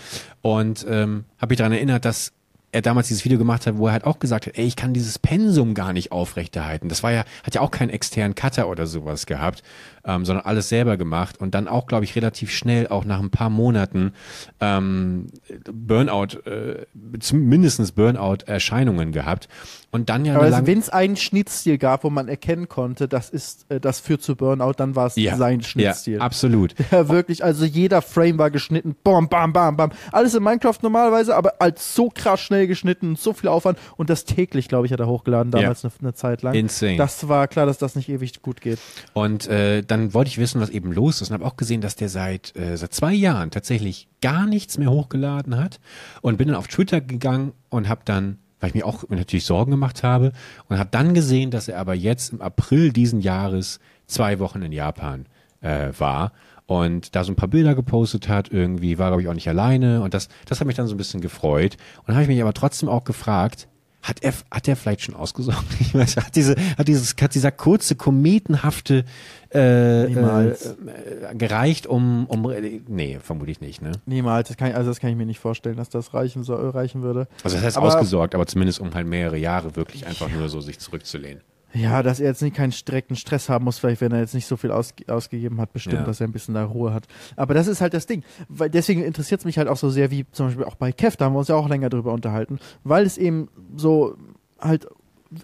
und 0.43 0.87
ähm, 0.89 1.25
habe 1.39 1.53
mich 1.53 1.59
daran 1.59 1.73
erinnert, 1.73 2.05
dass 2.05 2.33
er 2.75 2.83
damals 2.83 3.07
dieses 3.07 3.25
Video 3.25 3.39
gemacht 3.39 3.67
hat, 3.67 3.79
wo 3.79 3.87
er 3.87 3.93
halt 3.93 4.05
auch 4.05 4.19
gesagt 4.19 4.47
hat, 4.47 4.59
ey, 4.59 4.67
ich 4.67 4.75
kann 4.75 4.93
dieses 4.93 5.19
Pensum 5.21 5.75
gar 5.75 5.93
nicht 5.93 6.11
aufrechterhalten. 6.11 6.89
Das 6.89 7.05
war 7.05 7.13
ja, 7.13 7.25
hat 7.45 7.55
ja 7.55 7.61
auch 7.61 7.71
keinen 7.71 7.91
externen 7.91 8.35
Cutter 8.35 8.69
oder 8.69 8.87
sowas 8.87 9.27
gehabt, 9.27 9.63
ähm, 10.05 10.25
sondern 10.25 10.45
alles 10.45 10.69
selber 10.69 10.97
gemacht 10.97 11.41
und 11.41 11.55
dann 11.55 11.69
auch, 11.69 11.87
glaube 11.87 12.05
ich, 12.05 12.15
relativ 12.17 12.51
schnell, 12.51 12.89
auch 12.89 13.05
nach 13.05 13.21
ein 13.21 13.31
paar 13.31 13.51
Monaten, 13.51 14.13
ähm, 14.61 15.27
Burnout, 15.73 16.39
äh, 16.47 16.87
mindestens 17.33 17.93
Burnout-Erscheinungen 17.93 19.13
gehabt. 19.13 19.49
Und 19.91 20.11
dann 20.11 20.25
ja 20.25 20.37
lang- 20.45 20.67
wenn 20.67 20.79
es 20.81 20.91
einen 20.91 21.17
Schnittstil 21.17 21.79
gab, 21.79 22.03
wo 22.03 22.11
man 22.11 22.27
erkennen 22.29 22.69
konnte, 22.69 23.07
das 23.07 23.31
ist, 23.31 23.67
äh, 23.71 23.79
das 23.79 24.01
führt 24.01 24.23
zu 24.23 24.35
Burnout, 24.35 24.73
dann 24.77 24.97
war 24.97 25.07
es 25.07 25.17
ja, 25.17 25.37
sein 25.37 25.61
ja, 25.61 25.67
Schnittstil. 25.67 26.21
absolut. 26.21 26.75
Ja, 26.91 27.09
wirklich, 27.09 27.43
also 27.43 27.65
jeder 27.65 28.03
Frame 28.03 28.39
war 28.39 28.51
geschnitten, 28.51 28.95
bam, 29.03 29.29
bam, 29.29 29.53
bam, 29.53 29.77
bam. 29.77 29.91
Alles 30.13 30.35
in 30.35 30.43
Minecraft 30.43 30.79
normalerweise, 30.83 31.35
aber 31.35 31.55
als 31.61 31.95
so 31.95 32.11
krass 32.13 32.41
schnell 32.41 32.67
geschnitten 32.67 33.17
so 33.17 33.33
viel 33.33 33.49
Aufwand 33.49 33.79
und 33.97 34.11
das 34.11 34.25
täglich, 34.25 34.69
glaube 34.69 34.87
ich, 34.87 34.93
hat 34.93 35.01
er 35.01 35.07
hochgeladen 35.07 35.51
damals 35.51 35.85
eine, 35.85 35.93
eine 36.01 36.15
Zeit 36.15 36.43
lang. 36.43 36.55
Insane. 36.55 36.97
Das 36.97 37.29
war 37.29 37.49
klar, 37.49 37.67
dass 37.67 37.79
das 37.79 37.97
nicht 37.97 38.09
ewig 38.09 38.43
gut 38.43 38.61
geht. 38.61 38.79
Und 39.13 39.47
äh, 39.49 39.83
dann 39.95 40.13
wollte 40.13 40.29
ich 40.29 40.39
wissen, 40.39 40.61
was 40.61 40.71
eben 40.71 40.93
los 40.93 41.23
ist 41.23 41.31
und 41.31 41.35
habe 41.35 41.47
auch 41.47 41.57
gesehen, 41.57 41.81
dass 41.81 41.95
der 41.95 42.09
seit 42.09 42.57
äh, 42.57 42.77
seit 42.77 42.93
zwei 42.93 43.13
Jahren 43.13 43.51
tatsächlich 43.51 44.09
gar 44.21 44.45
nichts 44.45 44.77
mehr 44.77 44.91
hochgeladen 44.91 45.57
hat 45.57 45.79
und 46.21 46.37
bin 46.37 46.49
dann 46.49 46.57
auf 46.57 46.67
Twitter 46.67 47.01
gegangen 47.01 47.53
und 47.71 47.89
habe 47.89 48.03
dann 48.05 48.39
weil 48.59 48.71
ich 48.71 48.75
mir 48.75 48.87
auch 48.87 49.05
natürlich 49.11 49.45
Sorgen 49.45 49.71
gemacht 49.71 50.03
habe 50.03 50.33
und 50.69 50.79
habe 50.79 50.89
dann 50.91 51.13
gesehen, 51.13 51.51
dass 51.51 51.69
er 51.69 51.79
aber 51.79 51.95
jetzt 51.95 52.33
im 52.33 52.41
April 52.41 52.93
diesen 52.93 53.21
Jahres 53.21 53.79
zwei 54.07 54.39
Wochen 54.39 54.63
in 54.63 54.73
Japan 54.73 55.27
äh, 55.61 55.91
war 55.99 56.33
und 56.67 57.15
da 57.15 57.25
so 57.25 57.33
ein 57.33 57.37
paar 57.37 57.49
Bilder 57.49 57.75
gepostet 57.75 58.29
hat, 58.29 58.51
irgendwie 58.51 58.99
war 58.99 59.11
glaube 59.11 59.23
ich 59.23 59.29
auch 59.29 59.35
nicht 59.35 59.49
alleine 59.49 60.03
und 60.03 60.13
das 60.13 60.29
das 60.47 60.59
hat 60.59 60.67
mich 60.67 60.77
dann 60.77 60.89
so 60.89 60.95
ein 60.95 60.99
bisschen 60.99 61.21
gefreut 61.21 61.77
und 62.07 62.15
habe 62.15 62.23
ich 62.23 62.29
mich 62.29 62.43
aber 62.43 62.55
trotzdem 62.55 62.89
auch 62.89 63.05
gefragt, 63.05 63.69
hat 64.05 64.23
er, 64.23 64.33
hat 64.51 64.69
er 64.69 64.77
vielleicht 64.77 65.01
schon 65.03 65.17
ausgesorgt? 65.17 65.65
Ich 65.81 65.95
weiß, 65.95 66.17
hat 66.19 66.37
diese, 66.37 66.55
hat 66.79 66.87
dieses, 66.87 67.15
hat 67.21 67.35
dieser 67.35 67.51
kurze, 67.51 67.97
kometenhafte, 67.97 69.05
äh, 69.51 70.07
Niemals. 70.07 70.67
äh, 70.67 71.35
gereicht, 71.35 71.87
um, 71.87 72.27
um, 72.27 72.53
nee, 72.89 73.19
vermutlich 73.21 73.61
nicht, 73.61 73.83
ne? 73.83 73.93
Niemals, 74.07 74.49
das 74.49 74.57
kann, 74.57 74.69
ich- 74.71 74.77
also 74.77 74.91
das 74.91 75.01
kann 75.01 75.11
ich 75.11 75.17
mir 75.17 75.27
nicht 75.27 75.39
vorstellen, 75.41 75.77
dass 75.77 75.89
das 75.89 76.15
reichen, 76.15 76.43
soll, 76.45 76.71
reichen 76.71 77.03
würde. 77.03 77.27
Also 77.43 77.57
das 77.57 77.65
heißt 77.65 77.77
Aber- 77.77 77.87
ausgesorgt, 77.87 78.35
aber 78.35 78.47
zumindest 78.47 78.81
um 78.81 78.93
halt 78.95 79.07
mehrere 79.07 79.37
Jahre 79.39 79.75
wirklich 79.77 80.07
einfach 80.07 80.29
nur 80.29 80.49
so 80.49 80.61
sich 80.61 80.79
zurückzulehnen. 80.79 81.43
Ja, 81.75 82.03
dass 82.05 82.21
er 82.21 82.29
jetzt 82.29 82.41
nicht 82.41 82.55
keinen 82.57 82.71
direkten 82.71 83.17
Stress 83.17 83.49
haben 83.49 83.65
muss, 83.65 83.79
vielleicht 83.79 84.01
wenn 84.01 84.13
er 84.13 84.21
jetzt 84.21 84.35
nicht 84.35 84.47
so 84.47 84.57
viel 84.57 84.71
aus, 84.71 84.95
ausgegeben 85.09 85.61
hat, 85.61 85.73
bestimmt, 85.73 85.97
Ja. 85.97 86.05
dass 86.05 86.21
er 86.21 86.29
ein 86.29 86.33
bisschen 86.33 86.55
da 86.55 86.65
Ruhe 86.65 86.95
hat. 86.95 87.07
Aber 87.37 87.53
das 87.53 87.67
ist 87.67 87.81
halt 87.81 87.95
das 87.95 88.07
Ding. 88.07 88.23
Weil 88.49 88.71
deswegen 88.71 89.03
interessiert 89.03 89.41
es 89.41 89.45
mich 89.45 89.59
halt 89.59 89.67
auch 89.69 89.77
so 89.77 89.91
sehr, 89.91 90.11
wie 90.11 90.25
zum 90.31 90.47
Beispiel 90.47 90.65
auch 90.65 90.77
bei 90.77 90.93
Kev, 90.93 91.17
da 91.17 91.25
haben 91.27 91.35
wir 91.35 91.41
uns 91.41 91.49
ja 91.49 91.57
auch 91.57 91.69
länger 91.69 91.89
drüber 91.91 92.13
unterhalten, 92.13 92.61
weil 92.85 93.05
es 93.05 93.19
eben 93.19 93.49
so 93.77 94.17
halt 94.61 94.87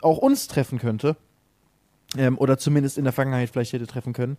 auch 0.02 0.18
uns 0.18 0.46
treffen 0.46 0.78
könnte, 0.78 1.16
ähm, 2.16 2.38
oder 2.38 2.58
zumindest 2.58 2.96
in 2.96 3.04
der 3.04 3.12
Vergangenheit 3.12 3.50
vielleicht 3.50 3.72
hätte 3.72 3.86
treffen 3.88 4.12
können, 4.12 4.36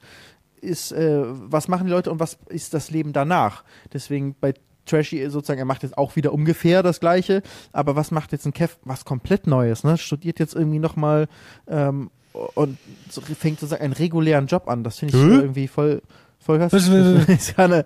ist, 0.61 0.91
äh, 0.93 1.23
was 1.25 1.67
machen 1.67 1.87
die 1.87 1.91
Leute 1.91 2.11
und 2.11 2.19
was 2.19 2.37
ist 2.47 2.73
das 2.73 2.89
Leben 2.91 3.11
danach? 3.13 3.63
Deswegen 3.93 4.35
bei 4.39 4.53
Trashy 4.85 5.29
sozusagen, 5.29 5.59
er 5.59 5.65
macht 5.65 5.83
jetzt 5.83 5.97
auch 5.97 6.15
wieder 6.15 6.33
ungefähr 6.33 6.83
das 6.83 6.99
Gleiche, 6.99 7.41
aber 7.71 7.95
was 7.95 8.11
macht 8.11 8.31
jetzt 8.31 8.45
ein 8.45 8.53
Kev? 8.53 8.75
Was 8.83 9.05
komplett 9.05 9.47
Neues, 9.47 9.83
ne? 9.83 9.97
Studiert 9.97 10.39
jetzt 10.39 10.55
irgendwie 10.55 10.79
nochmal 10.79 11.27
ähm, 11.67 12.09
und 12.55 12.77
so, 13.09 13.21
fängt 13.21 13.59
sozusagen 13.59 13.83
einen 13.83 13.93
regulären 13.93 14.47
Job 14.47 14.67
an. 14.69 14.83
Das 14.83 14.99
finde 14.99 15.17
ich 15.17 15.23
Hä? 15.23 15.35
irgendwie 15.35 15.67
voll, 15.67 16.01
voll 16.39 16.57
krass. 16.59 16.73
Was- 16.73 16.91
was- 16.91 17.27
was- 17.27 17.29
ist 17.39 17.55
gerade 17.55 17.85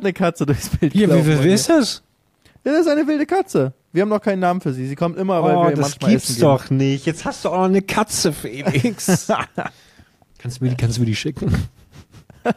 eine, 0.00 0.12
Katze 0.12 0.46
durchs 0.46 0.68
Bild 0.70 0.92
Hier, 0.92 1.08
wer, 1.08 1.16
bei 1.16 1.26
wer 1.26 1.38
mir. 1.38 1.54
ist 1.54 1.68
das? 1.68 2.02
Ja, 2.64 2.72
das 2.72 2.82
ist 2.82 2.88
eine 2.88 3.06
wilde 3.06 3.26
Katze. 3.26 3.72
Wir 3.92 4.02
haben 4.02 4.08
noch 4.08 4.22
keinen 4.22 4.40
Namen 4.40 4.60
für 4.60 4.72
sie. 4.72 4.86
Sie 4.86 4.96
kommt 4.96 5.18
immer, 5.18 5.42
weil 5.42 5.54
oh, 5.54 5.62
wir 5.64 5.70
das 5.72 5.80
manchmal 5.80 6.10
gibt's 6.12 6.24
essen 6.30 6.34
gehen. 6.36 6.42
doch 6.48 6.70
nicht. 6.70 7.06
Jetzt 7.06 7.24
hast 7.24 7.44
du 7.44 7.50
auch 7.50 7.56
noch 7.58 7.64
eine 7.64 7.82
Katze, 7.82 8.32
Felix. 8.32 9.26
kannst, 10.38 10.60
du 10.60 10.64
mir 10.64 10.70
die, 10.70 10.76
kannst 10.76 10.96
du 10.96 11.00
mir 11.02 11.06
die 11.06 11.14
schicken? 11.16 11.52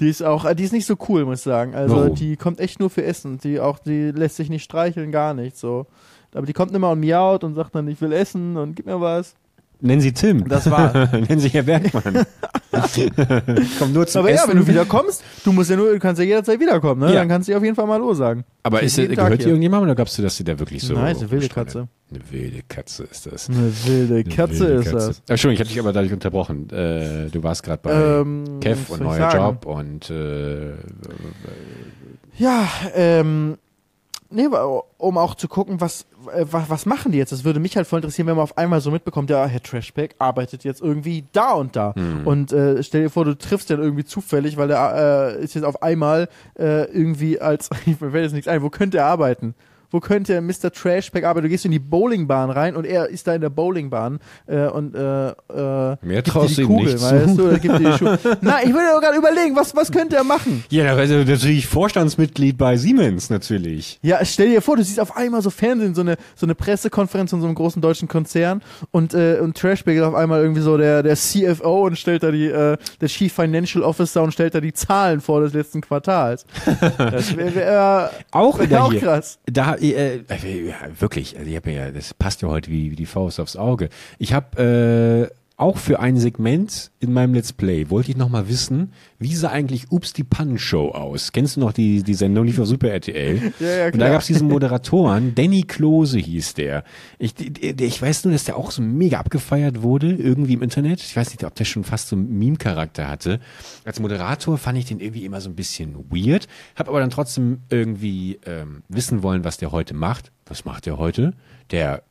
Die 0.00 0.08
ist 0.08 0.22
auch, 0.22 0.44
äh, 0.44 0.54
die 0.54 0.64
ist 0.64 0.72
nicht 0.72 0.86
so 0.86 0.96
cool, 1.08 1.24
muss 1.24 1.38
ich 1.38 1.44
sagen. 1.44 1.74
Also 1.74 1.96
Warum? 1.96 2.14
die 2.14 2.36
kommt 2.36 2.60
echt 2.60 2.80
nur 2.80 2.90
für 2.90 3.04
Essen. 3.04 3.38
Die 3.38 3.60
auch, 3.60 3.78
die 3.78 4.10
lässt 4.10 4.36
sich 4.36 4.50
nicht 4.50 4.64
streicheln, 4.64 5.10
gar 5.10 5.34
nicht 5.34 5.56
so. 5.56 5.86
Aber 6.34 6.46
die 6.46 6.52
kommt 6.52 6.74
immer 6.74 6.90
und 6.90 7.00
miaut 7.00 7.44
und 7.44 7.54
sagt 7.54 7.74
dann, 7.74 7.88
ich 7.88 8.00
will 8.00 8.12
essen 8.12 8.56
und 8.56 8.74
gib 8.74 8.86
mir 8.86 9.00
was. 9.00 9.34
Nennen 9.80 10.00
Sie 10.00 10.12
Tim. 10.12 10.48
Das 10.48 10.70
war. 10.70 10.92
Nennen 11.12 11.38
Sie 11.38 11.48
Herr 11.48 11.62
Bergmann. 11.64 12.24
Komm 13.78 13.92
nur 13.92 14.06
zum 14.06 14.20
Aber 14.20 14.30
Essen. 14.30 14.42
ja, 14.44 14.48
wenn 14.48 14.58
du 14.58 14.66
wieder 14.66 14.84
kommst, 14.84 15.22
du 15.44 15.52
musst 15.52 15.70
ja 15.70 15.76
nur, 15.76 15.92
du 15.92 15.98
kannst 15.98 16.18
ja 16.18 16.24
jederzeit 16.26 16.58
wiederkommen, 16.60 17.00
ne? 17.00 17.08
Ja. 17.08 17.14
Dann 17.20 17.28
kannst 17.28 17.48
du 17.48 17.52
dir 17.52 17.58
auf 17.58 17.62
jeden 17.64 17.74
Fall 17.76 17.86
mal 17.86 17.94
Hallo 17.94 18.12
sagen. 18.14 18.44
Aber 18.62 18.82
ist, 18.82 18.96
Tag 18.96 19.08
gehört 19.10 19.32
die 19.34 19.36
hier. 19.38 19.46
irgendjemandem 19.48 19.88
oder 19.88 19.94
glaubst 19.94 20.16
du, 20.18 20.22
dass 20.22 20.36
sie 20.36 20.44
da 20.44 20.58
wirklich 20.58 20.82
so. 20.82 20.94
Nein, 20.94 21.12
ist 21.14 21.22
eine 21.22 21.30
wilde? 21.30 21.48
Katze. 21.48 21.88
Eine 22.10 22.20
wilde 22.30 22.62
Katze 22.68 23.04
ist 23.04 23.26
das. 23.26 23.48
Eine 23.50 23.72
wilde 23.86 24.14
Eine 24.14 24.24
Katze 24.24 24.60
wilde 24.60 24.74
ist 24.80 24.84
Katze. 24.92 25.06
das. 25.08 25.22
Entschuldigung, 25.28 25.52
ich 25.54 25.60
habe 25.60 25.68
dich 25.68 25.80
aber 25.80 25.92
dadurch 25.92 26.12
unterbrochen. 26.12 26.70
Äh, 26.70 27.28
du 27.30 27.42
warst 27.42 27.62
gerade 27.62 27.80
bei 27.82 27.92
Ähm, 28.20 28.60
Kev 28.60 28.92
und 28.92 29.02
neuer? 29.02 29.34
Job 29.34 29.66
und 29.66 30.10
äh, 30.10 30.72
Ja, 32.38 32.68
ähm, 32.94 33.56
nee, 34.30 34.46
um 34.98 35.18
auch 35.18 35.34
zu 35.34 35.48
gucken, 35.48 35.80
was, 35.80 36.06
äh, 36.32 36.44
was, 36.50 36.70
was 36.70 36.86
machen 36.86 37.12
die 37.12 37.18
jetzt? 37.18 37.32
Das 37.32 37.44
würde 37.44 37.60
mich 37.60 37.76
halt 37.76 37.86
voll 37.86 37.98
interessieren, 37.98 38.26
wenn 38.26 38.36
man 38.36 38.44
auf 38.44 38.58
einmal 38.58 38.80
so 38.80 38.90
mitbekommt, 38.90 39.30
ja, 39.30 39.46
Herr 39.46 39.62
Trashback 39.62 40.14
arbeitet 40.18 40.64
jetzt 40.64 40.80
irgendwie 40.80 41.24
da 41.32 41.52
und 41.52 41.76
da. 41.76 41.94
Hm. 41.94 42.26
Und 42.26 42.52
äh, 42.52 42.82
stell 42.82 43.02
dir 43.02 43.10
vor, 43.10 43.24
du 43.24 43.36
triffst 43.36 43.70
den 43.70 43.80
irgendwie 43.80 44.04
zufällig, 44.04 44.56
weil 44.56 44.70
er 44.70 45.36
äh, 45.36 45.42
ist 45.42 45.54
jetzt 45.54 45.64
auf 45.64 45.82
einmal 45.82 46.28
äh, 46.58 46.84
irgendwie 46.84 47.40
als, 47.40 47.70
ich 47.86 48.00
mir 48.00 48.10
fällt 48.10 48.24
jetzt 48.24 48.32
nichts 48.32 48.48
ein, 48.48 48.62
wo 48.62 48.70
könnte 48.70 48.98
er 48.98 49.06
arbeiten? 49.06 49.54
Wo 49.90 50.00
könnte 50.00 50.40
Mr. 50.40 50.70
Trashback 50.72 51.24
arbeiten? 51.24 51.44
Du 51.44 51.50
gehst 51.50 51.64
in 51.64 51.70
die 51.70 51.78
Bowlingbahn 51.78 52.50
rein 52.50 52.76
und 52.76 52.84
er 52.84 53.08
ist 53.08 53.26
da 53.26 53.34
in 53.34 53.40
der 53.40 53.50
Bowlingbahn 53.50 54.18
äh, 54.46 54.66
und 54.66 54.94
äh, 54.94 55.28
äh, 55.28 55.96
Mehr 56.02 56.24
traust 56.24 56.58
ihm 56.58 56.66
Kugel, 56.66 56.94
nicht 56.94 57.02
weißt 57.02 57.38
du? 57.38 57.58
Gibt 57.58 57.78
dir 57.78 57.92
die 57.92 57.98
Schuhe. 57.98 58.18
Nein, 58.40 58.68
ich 58.68 58.72
würde 58.72 58.86
doch 58.92 59.00
gerade 59.00 59.16
überlegen, 59.18 59.56
was, 59.56 59.74
was 59.74 59.90
könnte 59.90 60.16
er 60.16 60.24
machen? 60.24 60.64
ja, 60.70 60.94
also 60.94 61.14
natürlich 61.14 61.66
Vorstandsmitglied 61.66 62.58
bei 62.58 62.76
Siemens 62.76 63.30
natürlich. 63.30 63.98
Ja, 64.02 64.24
stell 64.24 64.50
dir 64.50 64.62
vor, 64.62 64.76
du 64.76 64.82
siehst 64.82 65.00
auf 65.00 65.16
einmal 65.16 65.42
so 65.42 65.50
Fernsehen, 65.50 65.94
so 65.94 66.00
eine, 66.00 66.16
so 66.34 66.46
eine 66.46 66.54
Pressekonferenz 66.54 67.30
von 67.30 67.40
so 67.40 67.46
einem 67.46 67.54
großen 67.54 67.80
deutschen 67.82 68.08
Konzern 68.08 68.62
und, 68.90 69.14
äh, 69.14 69.38
und 69.40 69.56
Trashbag 69.56 69.94
ist 69.94 70.02
auf 70.02 70.14
einmal 70.14 70.40
irgendwie 70.42 70.62
so 70.62 70.76
der, 70.76 71.02
der 71.02 71.16
CFO 71.16 71.86
und 71.86 71.96
stellt 71.98 72.22
da 72.22 72.30
die, 72.30 72.46
äh, 72.46 72.76
der 73.00 73.08
Chief 73.08 73.32
Financial 73.32 73.82
Officer 73.84 74.22
und 74.22 74.32
stellt 74.32 74.54
da 74.54 74.60
die 74.60 74.72
Zahlen 74.72 75.20
vor 75.20 75.40
des 75.40 75.52
letzten 75.52 75.80
Quartals. 75.80 76.46
Das 76.98 77.36
wäre 77.36 77.54
wär, 77.54 78.10
Auch 78.30 78.58
wär 78.58 78.84
auch 78.84 78.94
krass. 78.94 79.38
Da, 79.46 79.75
äh, 79.76 80.16
äh, 80.28 80.68
ja, 80.68 80.76
wirklich, 80.98 81.36
also 81.36 81.48
ich 81.48 81.56
habe 81.56 81.70
ja, 81.70 81.90
das 81.90 82.14
passt 82.14 82.42
ja 82.42 82.48
heute 82.48 82.70
wie, 82.70 82.90
wie 82.90 82.96
die 82.96 83.06
Faust 83.06 83.40
aufs 83.40 83.56
Auge. 83.56 83.88
Ich 84.18 84.32
habe 84.32 85.30
äh, 85.30 85.36
auch 85.58 85.78
für 85.78 86.00
ein 86.00 86.18
Segment 86.18 86.90
in 87.00 87.14
meinem 87.14 87.32
Let's 87.32 87.54
Play 87.54 87.88
wollte 87.88 88.10
ich 88.10 88.16
noch 88.18 88.28
mal 88.28 88.46
wissen, 88.48 88.92
wie 89.18 89.34
sah 89.34 89.48
eigentlich 89.48 89.90
Ups 89.90 90.12
die 90.12 90.22
Pannenshow 90.22 90.90
aus? 90.90 91.32
Kennst 91.32 91.56
du 91.56 91.60
noch 91.60 91.72
die, 91.72 92.02
die 92.02 92.12
Sendung, 92.12 92.46
auf 92.48 92.66
Super 92.66 92.90
RTL? 92.90 93.52
Ja, 93.60 93.66
ja, 93.66 93.86
Und 93.86 93.92
da 93.94 93.98
klar. 93.98 94.10
gab 94.10 94.20
es 94.20 94.26
diesen 94.26 94.48
Moderatoren, 94.50 95.34
Danny 95.34 95.62
Klose 95.62 96.18
hieß 96.18 96.54
der. 96.54 96.84
Ich, 97.18 97.34
der- 97.34 97.80
ich 97.86 98.02
weiß 98.02 98.24
nur, 98.24 98.32
dass 98.32 98.44
der 98.44 98.58
auch 98.58 98.70
so 98.70 98.82
mega 98.82 99.18
abgefeiert 99.18 99.80
wurde, 99.82 100.12
irgendwie 100.14 100.52
im 100.52 100.62
Internet. 100.62 101.00
Ich 101.00 101.16
weiß 101.16 101.30
nicht, 101.30 101.42
ob 101.44 101.54
der 101.54 101.64
schon 101.64 101.84
fast 101.84 102.08
so 102.08 102.16
einen 102.16 102.38
Meme-Charakter 102.38 103.08
hatte. 103.08 103.40
Als 103.86 103.98
Moderator 103.98 104.58
fand 104.58 104.76
ich 104.76 104.84
den 104.84 105.00
irgendwie 105.00 105.24
immer 105.24 105.40
so 105.40 105.48
ein 105.48 105.56
bisschen 105.56 105.94
weird, 106.10 106.48
habe 106.74 106.90
aber 106.90 107.00
dann 107.00 107.08
trotzdem 107.10 107.60
irgendwie 107.70 108.38
ähm, 108.44 108.82
wissen 108.90 109.22
wollen, 109.22 109.42
was 109.44 109.56
der 109.56 109.72
heute 109.72 109.94
macht. 109.94 110.32
Was 110.48 110.64
macht 110.66 110.84
der 110.86 110.98
heute? 110.98 111.32
Der 111.70 112.02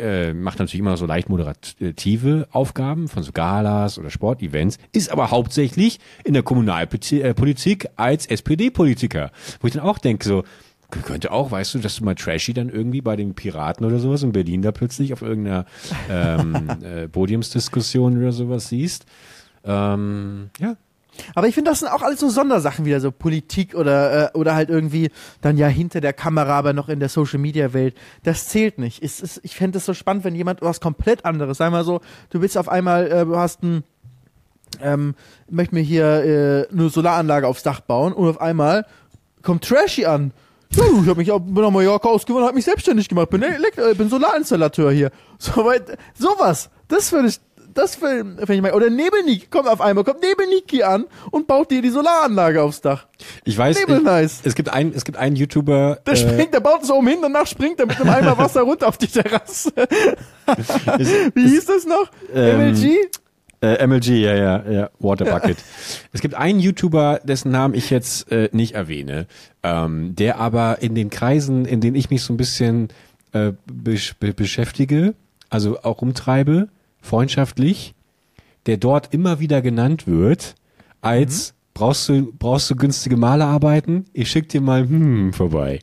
äh, 0.00 0.34
macht 0.34 0.58
natürlich 0.58 0.80
immer 0.80 0.96
so 0.96 1.06
leicht 1.06 1.28
moderative 1.28 2.46
Aufgaben 2.50 3.08
von 3.08 3.22
so 3.22 3.32
Galas 3.32 3.98
oder 3.98 4.10
Sportevents, 4.10 4.78
ist 4.92 5.10
aber 5.10 5.30
hauptsächlich 5.30 5.98
in 6.24 6.34
der 6.34 6.42
Kommunalpolitik 6.42 7.88
als 7.96 8.26
SPD-Politiker. 8.26 9.30
Wo 9.60 9.66
ich 9.66 9.72
dann 9.72 9.82
auch 9.82 9.98
denke, 9.98 10.26
so, 10.26 10.44
könnte 10.90 11.32
auch, 11.32 11.50
weißt 11.50 11.74
du, 11.74 11.78
dass 11.78 11.96
du 11.96 12.04
mal 12.04 12.14
Trashy 12.14 12.54
dann 12.54 12.70
irgendwie 12.70 13.00
bei 13.00 13.16
den 13.16 13.34
Piraten 13.34 13.84
oder 13.84 13.98
sowas 13.98 14.22
in 14.22 14.32
Berlin 14.32 14.62
da 14.62 14.72
plötzlich 14.72 15.12
auf 15.12 15.22
irgendeiner 15.22 15.66
ähm, 16.10 16.68
äh, 16.82 17.08
Podiumsdiskussion 17.08 18.18
oder 18.18 18.32
sowas 18.32 18.68
siehst. 18.68 19.04
Ähm, 19.64 20.50
ja. 20.58 20.76
Aber 21.34 21.48
ich 21.48 21.54
finde, 21.54 21.70
das 21.70 21.80
sind 21.80 21.88
auch 21.88 22.02
alles 22.02 22.20
so 22.20 22.28
Sondersachen 22.28 22.84
wieder, 22.84 23.00
so 23.00 23.10
Politik 23.10 23.74
oder, 23.74 24.34
äh, 24.34 24.38
oder 24.38 24.54
halt 24.54 24.70
irgendwie 24.70 25.10
dann 25.40 25.56
ja 25.56 25.66
hinter 25.66 26.00
der 26.00 26.12
Kamera, 26.12 26.58
aber 26.58 26.72
noch 26.72 26.88
in 26.88 27.00
der 27.00 27.08
Social 27.08 27.38
Media 27.38 27.72
Welt. 27.72 27.96
Das 28.22 28.48
zählt 28.48 28.78
nicht. 28.78 29.02
Es 29.02 29.20
ist, 29.20 29.40
ich 29.42 29.56
fände 29.56 29.78
es 29.78 29.86
so 29.86 29.94
spannend, 29.94 30.24
wenn 30.24 30.34
jemand 30.34 30.62
was 30.62 30.80
komplett 30.80 31.24
anderes, 31.24 31.58
sag 31.58 31.70
mal 31.70 31.84
so, 31.84 32.00
du 32.30 32.40
willst 32.40 32.56
auf 32.56 32.68
einmal, 32.68 33.10
äh, 33.10 33.24
du 33.24 33.36
hast 33.36 33.62
ein, 33.62 33.84
ähm, 34.80 35.14
möchte 35.50 35.74
mir 35.74 35.82
hier 35.82 36.04
äh, 36.04 36.72
eine 36.72 36.88
Solaranlage 36.90 37.46
aufs 37.46 37.62
Dach 37.62 37.80
bauen 37.80 38.12
und 38.12 38.28
auf 38.28 38.40
einmal 38.40 38.86
kommt 39.42 39.64
Trashy 39.64 40.04
an. 40.04 40.32
Du, 40.70 41.02
ich 41.02 41.08
hab 41.08 41.16
mich 41.16 41.32
auch, 41.32 41.40
bin 41.40 41.62
nach 41.62 41.70
Mallorca 41.70 42.08
ausgewandert, 42.08 42.48
hab 42.48 42.54
mich 42.54 42.66
selbstständig 42.66 43.08
gemacht, 43.08 43.30
bin, 43.30 43.42
Elekt 43.42 43.78
äh, 43.78 43.94
bin 43.94 44.10
Solarinstallateur 44.10 44.92
hier. 44.92 45.10
So 45.38 45.64
weit, 45.64 45.96
sowas, 46.14 46.68
das 46.88 47.10
würde 47.12 47.28
ich, 47.28 47.40
das 47.74 47.96
finde 47.96 48.44
ich 48.48 48.62
mal. 48.62 48.72
Oder 48.72 48.90
Nebelniki, 48.90 49.46
kommt 49.46 49.68
auf 49.68 49.80
einmal, 49.80 50.04
kommt 50.04 50.22
Nebelniki 50.22 50.82
an 50.82 51.04
und 51.30 51.46
baut 51.46 51.70
dir 51.70 51.82
die 51.82 51.90
Solaranlage 51.90 52.62
aufs 52.62 52.80
Dach. 52.80 53.06
Ich 53.44 53.56
weiß, 53.56 53.78
Nebel 53.80 53.98
ich, 53.98 54.02
nice. 54.04 54.40
es 54.44 54.54
gibt 54.54 54.68
einen, 54.72 54.92
es 54.94 55.04
gibt 55.04 55.18
einen 55.18 55.36
YouTuber, 55.36 56.00
Der 56.06 56.14
äh, 56.14 56.16
springt, 56.16 56.54
der 56.54 56.60
baut 56.60 56.82
es 56.82 56.90
oben 56.90 57.06
hin, 57.08 57.18
danach 57.22 57.46
springt 57.46 57.80
er 57.80 57.86
mit 57.86 58.00
einem 58.00 58.10
Eimer 58.10 58.38
Wasser 58.38 58.62
runter 58.62 58.88
auf 58.88 58.98
die 58.98 59.06
Terrasse. 59.06 59.72
Wie 61.34 61.48
hieß 61.48 61.66
das 61.66 61.86
noch? 61.86 62.10
Ähm, 62.34 62.72
MLG? 62.72 62.96
Äh, 63.60 63.86
MLG, 63.86 64.08
ja, 64.10 64.34
ja, 64.34 64.70
ja, 64.70 64.90
Water 65.00 65.24
Bucket. 65.24 65.58
Es 66.12 66.20
gibt 66.20 66.34
einen 66.34 66.60
YouTuber, 66.60 67.20
dessen 67.24 67.50
Namen 67.50 67.74
ich 67.74 67.90
jetzt 67.90 68.30
äh, 68.30 68.48
nicht 68.52 68.74
erwähne, 68.74 69.26
ähm, 69.64 70.14
der 70.14 70.38
aber 70.38 70.78
in 70.80 70.94
den 70.94 71.10
Kreisen, 71.10 71.64
in 71.64 71.80
denen 71.80 71.96
ich 71.96 72.08
mich 72.08 72.22
so 72.22 72.32
ein 72.32 72.36
bisschen 72.36 72.88
äh, 73.32 73.52
besch 73.66 74.14
be 74.20 74.32
beschäftige, 74.32 75.14
also 75.50 75.82
auch 75.82 76.02
rumtreibe, 76.02 76.68
freundschaftlich, 77.08 77.94
der 78.66 78.76
dort 78.76 79.12
immer 79.14 79.40
wieder 79.40 79.62
genannt 79.62 80.06
wird, 80.06 80.54
als 81.00 81.54
brauchst 81.74 82.08
du 82.08 82.32
brauchst 82.32 82.70
du 82.70 82.76
günstige 82.76 83.16
Malerarbeiten? 83.16 84.04
Ich 84.12 84.30
schick 84.30 84.48
dir 84.48 84.60
mal 84.60 84.88
hm 84.88 85.32
vorbei. 85.32 85.80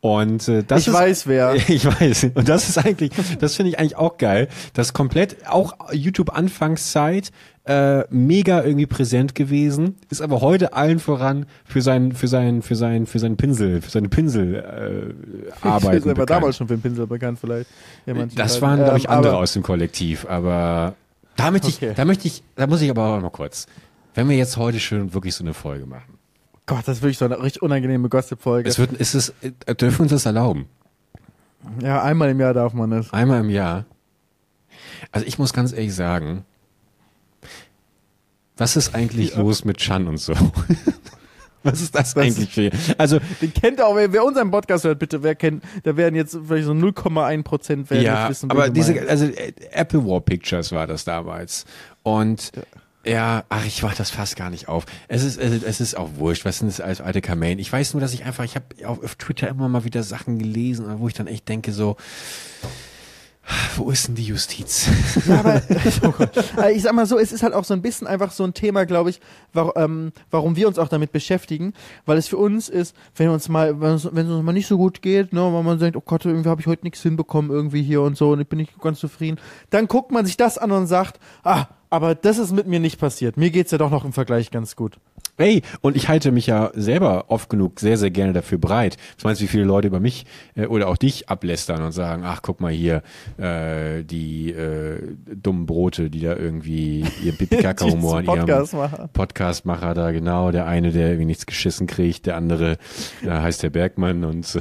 Und 0.00 0.48
äh, 0.48 0.62
das 0.62 0.82
Ich 0.82 0.88
ist, 0.88 0.94
weiß 0.94 1.26
wer. 1.26 1.54
Ich 1.68 1.84
weiß. 1.84 2.30
Und 2.34 2.48
das 2.48 2.68
ist 2.68 2.78
eigentlich, 2.78 3.10
das 3.38 3.56
finde 3.56 3.70
ich 3.70 3.78
eigentlich 3.78 3.96
auch 3.96 4.16
geil. 4.16 4.48
Das 4.72 4.92
komplett, 4.92 5.48
auch 5.48 5.74
YouTube 5.92 6.30
Anfangszeit, 6.34 7.30
äh, 7.70 8.04
mega 8.10 8.64
irgendwie 8.64 8.86
präsent 8.86 9.34
gewesen, 9.36 9.94
ist 10.10 10.20
aber 10.22 10.40
heute 10.40 10.72
allen 10.72 10.98
voran 10.98 11.46
für 11.64 11.82
seinen, 11.82 12.12
für 12.12 12.26
seinen, 12.26 12.62
für 12.62 12.74
seinen, 12.74 13.06
für 13.06 13.18
seinen 13.20 13.36
Pinsel, 13.36 13.80
für 13.80 13.90
seine 13.90 14.08
Pinsel 14.08 14.54
äh, 15.62 15.66
Arbeiten. 15.66 16.04
war 16.06 16.14
bekannt. 16.14 16.30
damals 16.30 16.56
schon 16.56 16.66
für 16.68 16.74
den 16.76 16.82
Pinsel 16.82 17.06
bekannt, 17.06 17.38
vielleicht. 17.38 17.70
Ja, 18.06 18.14
Das 18.34 18.60
waren, 18.60 18.78
glaube 18.82 18.98
ich, 18.98 19.04
Ähm, 19.04 19.10
andere 19.10 19.34
aber- 19.34 19.42
aus 19.42 19.52
dem 19.52 19.62
Kollektiv, 19.62 20.26
aber 20.28 20.94
da 21.36 21.50
möchte 21.50 21.68
Okay. 21.68 21.90
ich, 21.90 21.96
da 21.96 22.04
möchte 22.04 22.26
ich, 22.26 22.42
da 22.56 22.66
muss 22.66 22.80
ich 22.82 22.90
aber 22.90 23.04
auch 23.16 23.20
mal 23.20 23.30
kurz, 23.30 23.66
wenn 24.14 24.28
wir 24.28 24.36
jetzt 24.36 24.56
heute 24.56 24.80
schön 24.80 25.14
wirklich 25.14 25.34
so 25.36 25.44
eine 25.44 25.54
Folge 25.54 25.86
machen. 25.86 26.18
Gott, 26.66 26.80
das 26.86 26.96
ist 26.98 27.02
wirklich 27.02 27.18
so 27.18 27.24
eine 27.24 27.40
richtig 27.40 27.62
unangenehme 27.62 28.08
Gossip-Folge. 28.08 28.68
Es 28.68 28.78
wird, 28.78 28.92
ist 28.94 29.14
es, 29.14 29.32
äh, 29.66 29.74
dürfen 29.74 29.98
wir 29.98 30.02
uns 30.02 30.10
das 30.12 30.26
erlauben? 30.26 30.66
Ja, 31.82 32.02
einmal 32.02 32.30
im 32.30 32.40
Jahr 32.40 32.54
darf 32.54 32.72
man 32.74 32.90
das. 32.90 33.12
Einmal 33.12 33.40
im 33.40 33.50
Jahr. 33.50 33.84
Also 35.12 35.26
ich 35.26 35.38
muss 35.38 35.52
ganz 35.52 35.72
ehrlich 35.72 35.94
sagen, 35.94 36.44
was 38.60 38.76
ist 38.76 38.94
eigentlich 38.94 39.34
los 39.36 39.64
mit 39.64 39.78
Chan 39.78 40.06
und 40.06 40.18
so? 40.18 40.34
Was 41.62 41.82
ist 41.82 41.94
das 41.94 42.16
Was- 42.16 42.24
eigentlich 42.24 42.48
für? 42.54 42.70
Also 42.96 43.18
Den 43.42 43.52
kennt 43.52 43.82
auch, 43.82 43.94
wer, 43.94 44.10
wer 44.14 44.24
unseren 44.24 44.50
Podcast 44.50 44.84
hört, 44.84 44.98
bitte, 44.98 45.22
wer 45.22 45.34
kennt, 45.34 45.62
da 45.82 45.94
werden 45.94 46.14
jetzt 46.14 46.38
vielleicht 46.46 46.64
so 46.64 46.72
0,1 46.72 47.42
Prozent 47.42 47.90
werden 47.90 48.02
ja, 48.02 48.30
wissen, 48.30 48.50
aber 48.50 48.70
diese, 48.70 48.94
meinst. 48.94 49.10
also 49.10 49.26
äh, 49.26 49.52
Apple 49.72 50.02
War 50.06 50.22
Pictures 50.22 50.72
war 50.72 50.86
das 50.86 51.04
damals 51.04 51.66
und 52.02 52.52
ja, 53.04 53.44
ach, 53.50 53.66
ich 53.66 53.82
war 53.82 53.92
das 53.94 54.08
fast 54.10 54.36
gar 54.36 54.48
nicht 54.48 54.68
auf. 54.68 54.86
Es 55.08 55.22
ist, 55.22 55.38
es 55.38 55.52
ist- 55.52 55.64
es 55.64 55.80
ist 55.82 55.96
auch 55.98 56.08
wurscht, 56.16 56.46
was 56.46 56.60
sind 56.60 56.68
das 56.68 56.80
als 56.80 57.02
alte 57.02 57.20
Kamellen? 57.20 57.58
Ich 57.58 57.70
weiß 57.70 57.92
nur, 57.92 58.00
dass 58.00 58.14
ich 58.14 58.24
einfach, 58.24 58.44
ich 58.44 58.54
habe 58.56 58.64
auf, 58.86 59.04
auf 59.04 59.16
Twitter 59.16 59.48
immer 59.48 59.68
mal 59.68 59.84
wieder 59.84 60.02
Sachen 60.02 60.38
gelesen, 60.38 60.86
wo 60.98 61.08
ich 61.08 61.14
dann 61.14 61.26
echt 61.26 61.46
denke 61.46 61.72
so, 61.72 61.96
wo 63.76 63.90
ist 63.90 64.08
denn 64.08 64.14
die 64.14 64.24
Justiz? 64.24 64.88
Ja, 65.26 65.40
aber 65.40 65.62
oh. 66.02 66.12
Also 66.56 66.76
ich 66.76 66.82
sag 66.82 66.92
mal 66.92 67.06
so, 67.06 67.18
es 67.18 67.32
ist 67.32 67.42
halt 67.42 67.54
auch 67.54 67.64
so 67.64 67.74
ein 67.74 67.82
bisschen 67.82 68.06
einfach 68.06 68.32
so 68.32 68.44
ein 68.44 68.54
Thema, 68.54 68.84
glaube 68.84 69.10
ich, 69.10 69.20
warum, 69.52 69.72
ähm, 69.76 70.12
warum 70.30 70.56
wir 70.56 70.68
uns 70.68 70.78
auch 70.78 70.88
damit 70.88 71.12
beschäftigen, 71.12 71.74
weil 72.06 72.18
es 72.18 72.28
für 72.28 72.36
uns 72.36 72.68
ist, 72.68 72.94
wenn 73.16 73.28
uns 73.28 73.48
mal, 73.48 73.80
wenn 73.80 73.94
es, 73.94 74.08
wenn 74.12 74.26
es 74.26 74.32
uns 74.32 74.44
mal 74.44 74.52
nicht 74.52 74.66
so 74.66 74.76
gut 74.76 75.02
geht, 75.02 75.32
ne, 75.32 75.40
weil 75.40 75.62
man 75.62 75.78
denkt, 75.78 75.96
oh 75.96 76.02
Gott, 76.04 76.24
irgendwie 76.24 76.48
habe 76.48 76.60
ich 76.60 76.66
heute 76.66 76.84
nichts 76.84 77.02
hinbekommen 77.02 77.50
irgendwie 77.50 77.82
hier 77.82 78.02
und 78.02 78.16
so 78.16 78.32
und 78.32 78.40
ich 78.40 78.48
bin 78.48 78.58
nicht 78.58 78.80
ganz 78.80 79.00
zufrieden, 79.00 79.38
dann 79.70 79.88
guckt 79.88 80.10
man 80.10 80.26
sich 80.26 80.36
das 80.36 80.58
an 80.58 80.72
und 80.72 80.86
sagt, 80.86 81.18
ah, 81.42 81.66
aber 81.90 82.14
das 82.14 82.38
ist 82.38 82.52
mit 82.52 82.66
mir 82.66 82.80
nicht 82.80 82.98
passiert. 83.00 83.36
Mir 83.36 83.50
geht's 83.50 83.72
ja 83.72 83.78
doch 83.78 83.90
noch 83.90 84.04
im 84.04 84.12
Vergleich 84.12 84.50
ganz 84.50 84.76
gut. 84.76 84.98
Hey, 85.40 85.62
und 85.80 85.96
ich 85.96 86.08
halte 86.08 86.32
mich 86.32 86.48
ja 86.48 86.70
selber 86.74 87.24
oft 87.28 87.48
genug 87.48 87.80
sehr, 87.80 87.96
sehr 87.96 88.10
gerne 88.10 88.34
dafür 88.34 88.58
bereit. 88.58 88.98
Was 89.16 89.24
meinst 89.24 89.40
du, 89.40 89.44
wie 89.44 89.48
viele 89.48 89.64
Leute 89.64 89.88
über 89.88 89.98
mich 89.98 90.26
äh, 90.54 90.66
oder 90.66 90.88
auch 90.88 90.98
dich 90.98 91.30
ablästern 91.30 91.82
und 91.82 91.92
sagen, 91.92 92.24
ach, 92.26 92.42
guck 92.42 92.60
mal 92.60 92.70
hier, 92.70 93.02
äh, 93.38 94.04
die 94.04 94.50
äh, 94.50 95.00
dummen 95.34 95.64
Brote, 95.64 96.10
die 96.10 96.20
da 96.20 96.36
irgendwie 96.36 97.06
ihr 97.24 97.32
Pipi-Kaka-Humor 97.32 98.20
in 98.20 98.26
ihrem 98.26 98.38
Podcastmacher. 98.40 99.08
Podcastmacher 99.14 99.94
da, 99.94 100.10
genau, 100.10 100.50
der 100.50 100.66
eine, 100.66 100.92
der 100.92 101.06
irgendwie 101.06 101.24
nichts 101.24 101.46
geschissen 101.46 101.86
kriegt, 101.86 102.26
der 102.26 102.36
andere, 102.36 102.76
da 103.24 103.40
heißt 103.40 103.62
der 103.62 103.70
Bergmann 103.70 104.24
und 104.24 104.46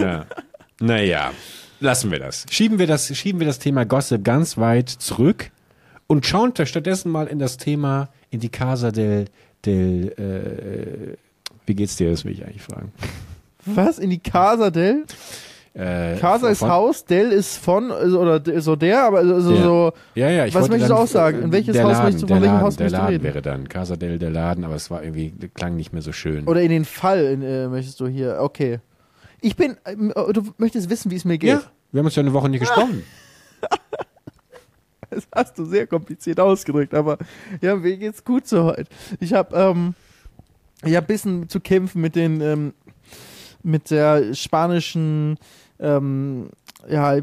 ja. 0.00 0.26
Naja, 0.78 1.32
lassen 1.80 2.12
wir 2.12 2.20
das. 2.20 2.46
Schieben 2.50 2.78
wir 2.78 2.86
das, 2.86 3.16
schieben 3.16 3.40
wir 3.40 3.48
das 3.48 3.58
Thema 3.58 3.84
Gossip 3.84 4.22
ganz 4.22 4.58
weit 4.58 4.88
zurück 4.88 5.50
und 6.06 6.26
schauen 6.26 6.52
stattdessen 6.64 7.10
mal 7.10 7.26
in 7.26 7.38
das 7.38 7.56
Thema, 7.56 8.08
in 8.30 8.40
die 8.40 8.48
Casa 8.50 8.90
del, 8.90 9.26
del 9.64 10.08
äh, 10.18 11.16
wie 11.66 11.74
geht's 11.74 11.96
dir, 11.96 12.10
das 12.10 12.24
will 12.24 12.32
ich 12.32 12.44
eigentlich 12.44 12.62
fragen. 12.62 12.92
Was? 13.66 13.98
In 13.98 14.10
die 14.10 14.18
Casa 14.18 14.70
del? 14.70 15.04
Äh, 15.76 16.18
Casa 16.20 16.50
ist 16.50 16.62
Haus, 16.62 17.04
Del 17.04 17.32
ist 17.32 17.56
von, 17.58 17.90
also, 17.90 18.20
oder 18.20 18.40
so 18.60 18.76
der, 18.76 19.02
aber 19.02 19.18
also 19.18 19.50
Der. 19.52 19.62
so, 19.64 19.92
Ja, 20.14 20.30
ja, 20.30 20.46
ich 20.46 20.54
Was 20.54 20.68
möchtest 20.68 20.90
du 20.90 20.94
auch 20.94 21.06
sagen? 21.08 21.42
In 21.42 21.52
welches 21.52 21.72
der 21.72 21.82
Haus 21.82 21.92
Laden, 21.94 22.04
möchtest 22.04 22.22
du- 22.22 22.28
von 22.28 22.42
welchem 22.42 22.60
Haus 22.60 22.76
der 22.76 22.84
möchtest 22.84 22.92
du 22.92 23.02
Laden 23.02 23.12
reden? 23.14 23.24
wäre 23.24 23.42
dann 23.42 23.68
Casa 23.68 23.96
del 23.96 24.18
der 24.20 24.30
Laden, 24.30 24.62
aber 24.64 24.76
es 24.76 24.88
war 24.92 25.02
irgendwie 25.02 25.32
klang 25.52 25.74
nicht 25.74 25.92
mehr 25.92 26.02
so 26.02 26.12
schön. 26.12 26.46
oder 26.46 26.60
in 26.62 26.68
den 26.68 26.84
Fall 26.84 27.24
in, 27.24 27.42
äh, 27.42 27.66
möchtest 27.66 27.98
du 27.98 28.06
hier, 28.06 28.38
okay. 28.40 28.78
Ich 29.40 29.56
bin, 29.56 29.76
ähm, 29.84 30.12
äh, 30.14 30.32
du 30.32 30.42
möchtest 30.58 30.90
wissen, 30.90 31.10
wie 31.10 31.16
es 31.16 31.24
mir 31.24 31.38
geht. 31.38 31.50
ja, 31.50 31.62
wir 31.90 31.98
haben 31.98 32.06
uns 32.06 32.14
ja 32.14 32.22
eine 32.22 32.32
Woche 32.32 32.48
nicht 32.48 32.60
gesprochen. 32.60 33.02
Das 35.14 35.26
hast 35.34 35.58
du 35.58 35.64
sehr 35.64 35.86
kompliziert 35.86 36.40
ausgedrückt, 36.40 36.94
aber 36.94 37.18
ja, 37.60 37.76
mir 37.76 37.96
geht's 37.96 38.24
gut 38.24 38.46
so 38.46 38.64
heute. 38.64 38.86
Ich 39.20 39.32
habe 39.32 39.56
ähm, 39.56 39.94
ich 40.84 40.96
hab 40.96 41.04
ein 41.04 41.08
bisschen 41.08 41.48
zu 41.48 41.60
kämpfen 41.60 42.00
mit 42.00 42.16
den, 42.16 42.40
ähm, 42.40 42.72
mit 43.62 43.90
der 43.90 44.34
spanischen, 44.34 45.38
ähm, 45.78 46.48
ja, 46.88 47.18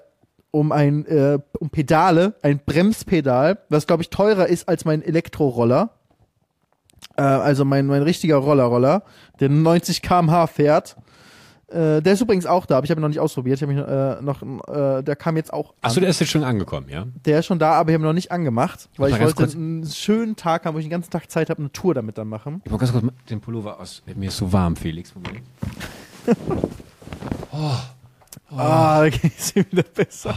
um 0.51 0.73
ein 0.73 1.07
äh, 1.07 1.39
um 1.59 1.71
Pedale, 1.71 2.35
ein 2.43 2.61
Bremspedal, 2.65 3.59
was 3.69 3.87
glaube 3.87 4.03
ich 4.03 4.11
teurer 4.11 4.47
ist 4.47 4.69
als 4.69 4.85
mein 4.85 5.03
Elektroroller. 5.03 5.91
Äh, 7.17 7.23
also 7.23 7.65
mein 7.65 7.87
mein 7.87 8.03
richtiger 8.03 8.37
Rollerroller, 8.37 9.03
der 9.41 9.49
90 9.49 10.03
km/h 10.03 10.47
fährt. 10.47 10.97
Äh, 11.69 12.01
der 12.01 12.13
ist 12.13 12.21
übrigens 12.21 12.47
auch 12.47 12.65
da, 12.65 12.77
aber 12.77 12.85
ich 12.85 12.91
habe 12.91 13.01
ihn 13.01 13.03
noch 13.03 13.09
nicht 13.09 13.19
ausprobiert. 13.19 13.57
Ich 13.57 13.63
habe 13.63 13.75
mich 13.75 13.85
äh, 13.85 14.23
noch, 14.23 14.41
äh, 14.69 15.03
der 15.03 15.17
kam 15.17 15.37
jetzt 15.37 15.53
auch. 15.53 15.75
Achso, 15.83 15.99
der 15.99 16.11
ist 16.11 16.21
jetzt 16.21 16.31
schon 16.31 16.45
angekommen, 16.45 16.89
ja? 16.89 17.07
Der 17.25 17.41
ist 17.41 17.47
schon 17.47 17.59
da, 17.59 17.73
aber 17.73 17.91
ich 17.91 17.95
habe 17.95 18.05
ihn 18.05 18.07
noch 18.07 18.13
nicht 18.13 18.31
angemacht, 18.31 18.89
weil 18.97 19.11
ich 19.13 19.21
wollte 19.21 19.43
einen 19.53 19.85
schönen 19.85 20.37
Tag 20.37 20.65
haben, 20.65 20.75
wo 20.75 20.79
ich 20.79 20.85
den 20.85 20.91
ganzen 20.91 21.11
Tag 21.11 21.29
Zeit 21.29 21.51
habe, 21.51 21.61
eine 21.61 21.73
Tour 21.73 21.93
damit 21.95 22.19
dann 22.19 22.29
machen. 22.29 22.63
Ich 22.65 22.71
mach 22.71 22.79
ganz 22.79 22.93
kurz 22.93 23.05
den 23.29 23.41
Pullover 23.41 23.81
aus. 23.81 24.03
Mir 24.15 24.29
ist 24.29 24.37
so 24.37 24.53
warm, 24.53 24.77
Felix. 24.77 25.13
Moment. 28.51 28.69
Ah, 28.69 29.01
da 29.03 29.09
geht's 29.11 29.55
mir 29.55 29.65
wieder 29.71 29.83
besser. 29.83 30.35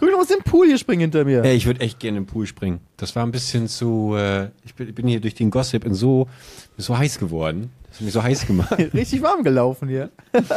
Guck, 0.00 0.10
du 0.10 0.16
musst 0.16 0.30
den 0.30 0.42
Pool 0.42 0.66
hier 0.66 0.78
springen 0.78 1.02
hinter 1.02 1.24
mir. 1.24 1.44
Ey, 1.44 1.54
ich 1.56 1.66
würde 1.66 1.80
echt 1.80 2.00
gerne 2.00 2.18
im 2.18 2.26
Pool 2.26 2.46
springen. 2.46 2.80
Das 2.96 3.14
war 3.14 3.24
ein 3.24 3.30
bisschen 3.30 3.68
zu. 3.68 4.14
Äh, 4.16 4.50
ich, 4.64 4.74
bin, 4.74 4.88
ich 4.88 4.94
bin 4.94 5.06
hier 5.06 5.20
durch 5.20 5.34
den 5.34 5.50
Gossip 5.50 5.84
in 5.84 5.94
so, 5.94 6.28
so 6.76 6.98
heiß 6.98 7.18
geworden. 7.18 7.70
Das 7.88 7.98
hat 7.98 8.04
mich 8.06 8.12
so 8.14 8.22
heiß 8.22 8.46
gemacht. 8.46 8.76
Richtig 8.94 9.22
warm 9.22 9.44
gelaufen 9.44 9.88
hier. 9.88 10.10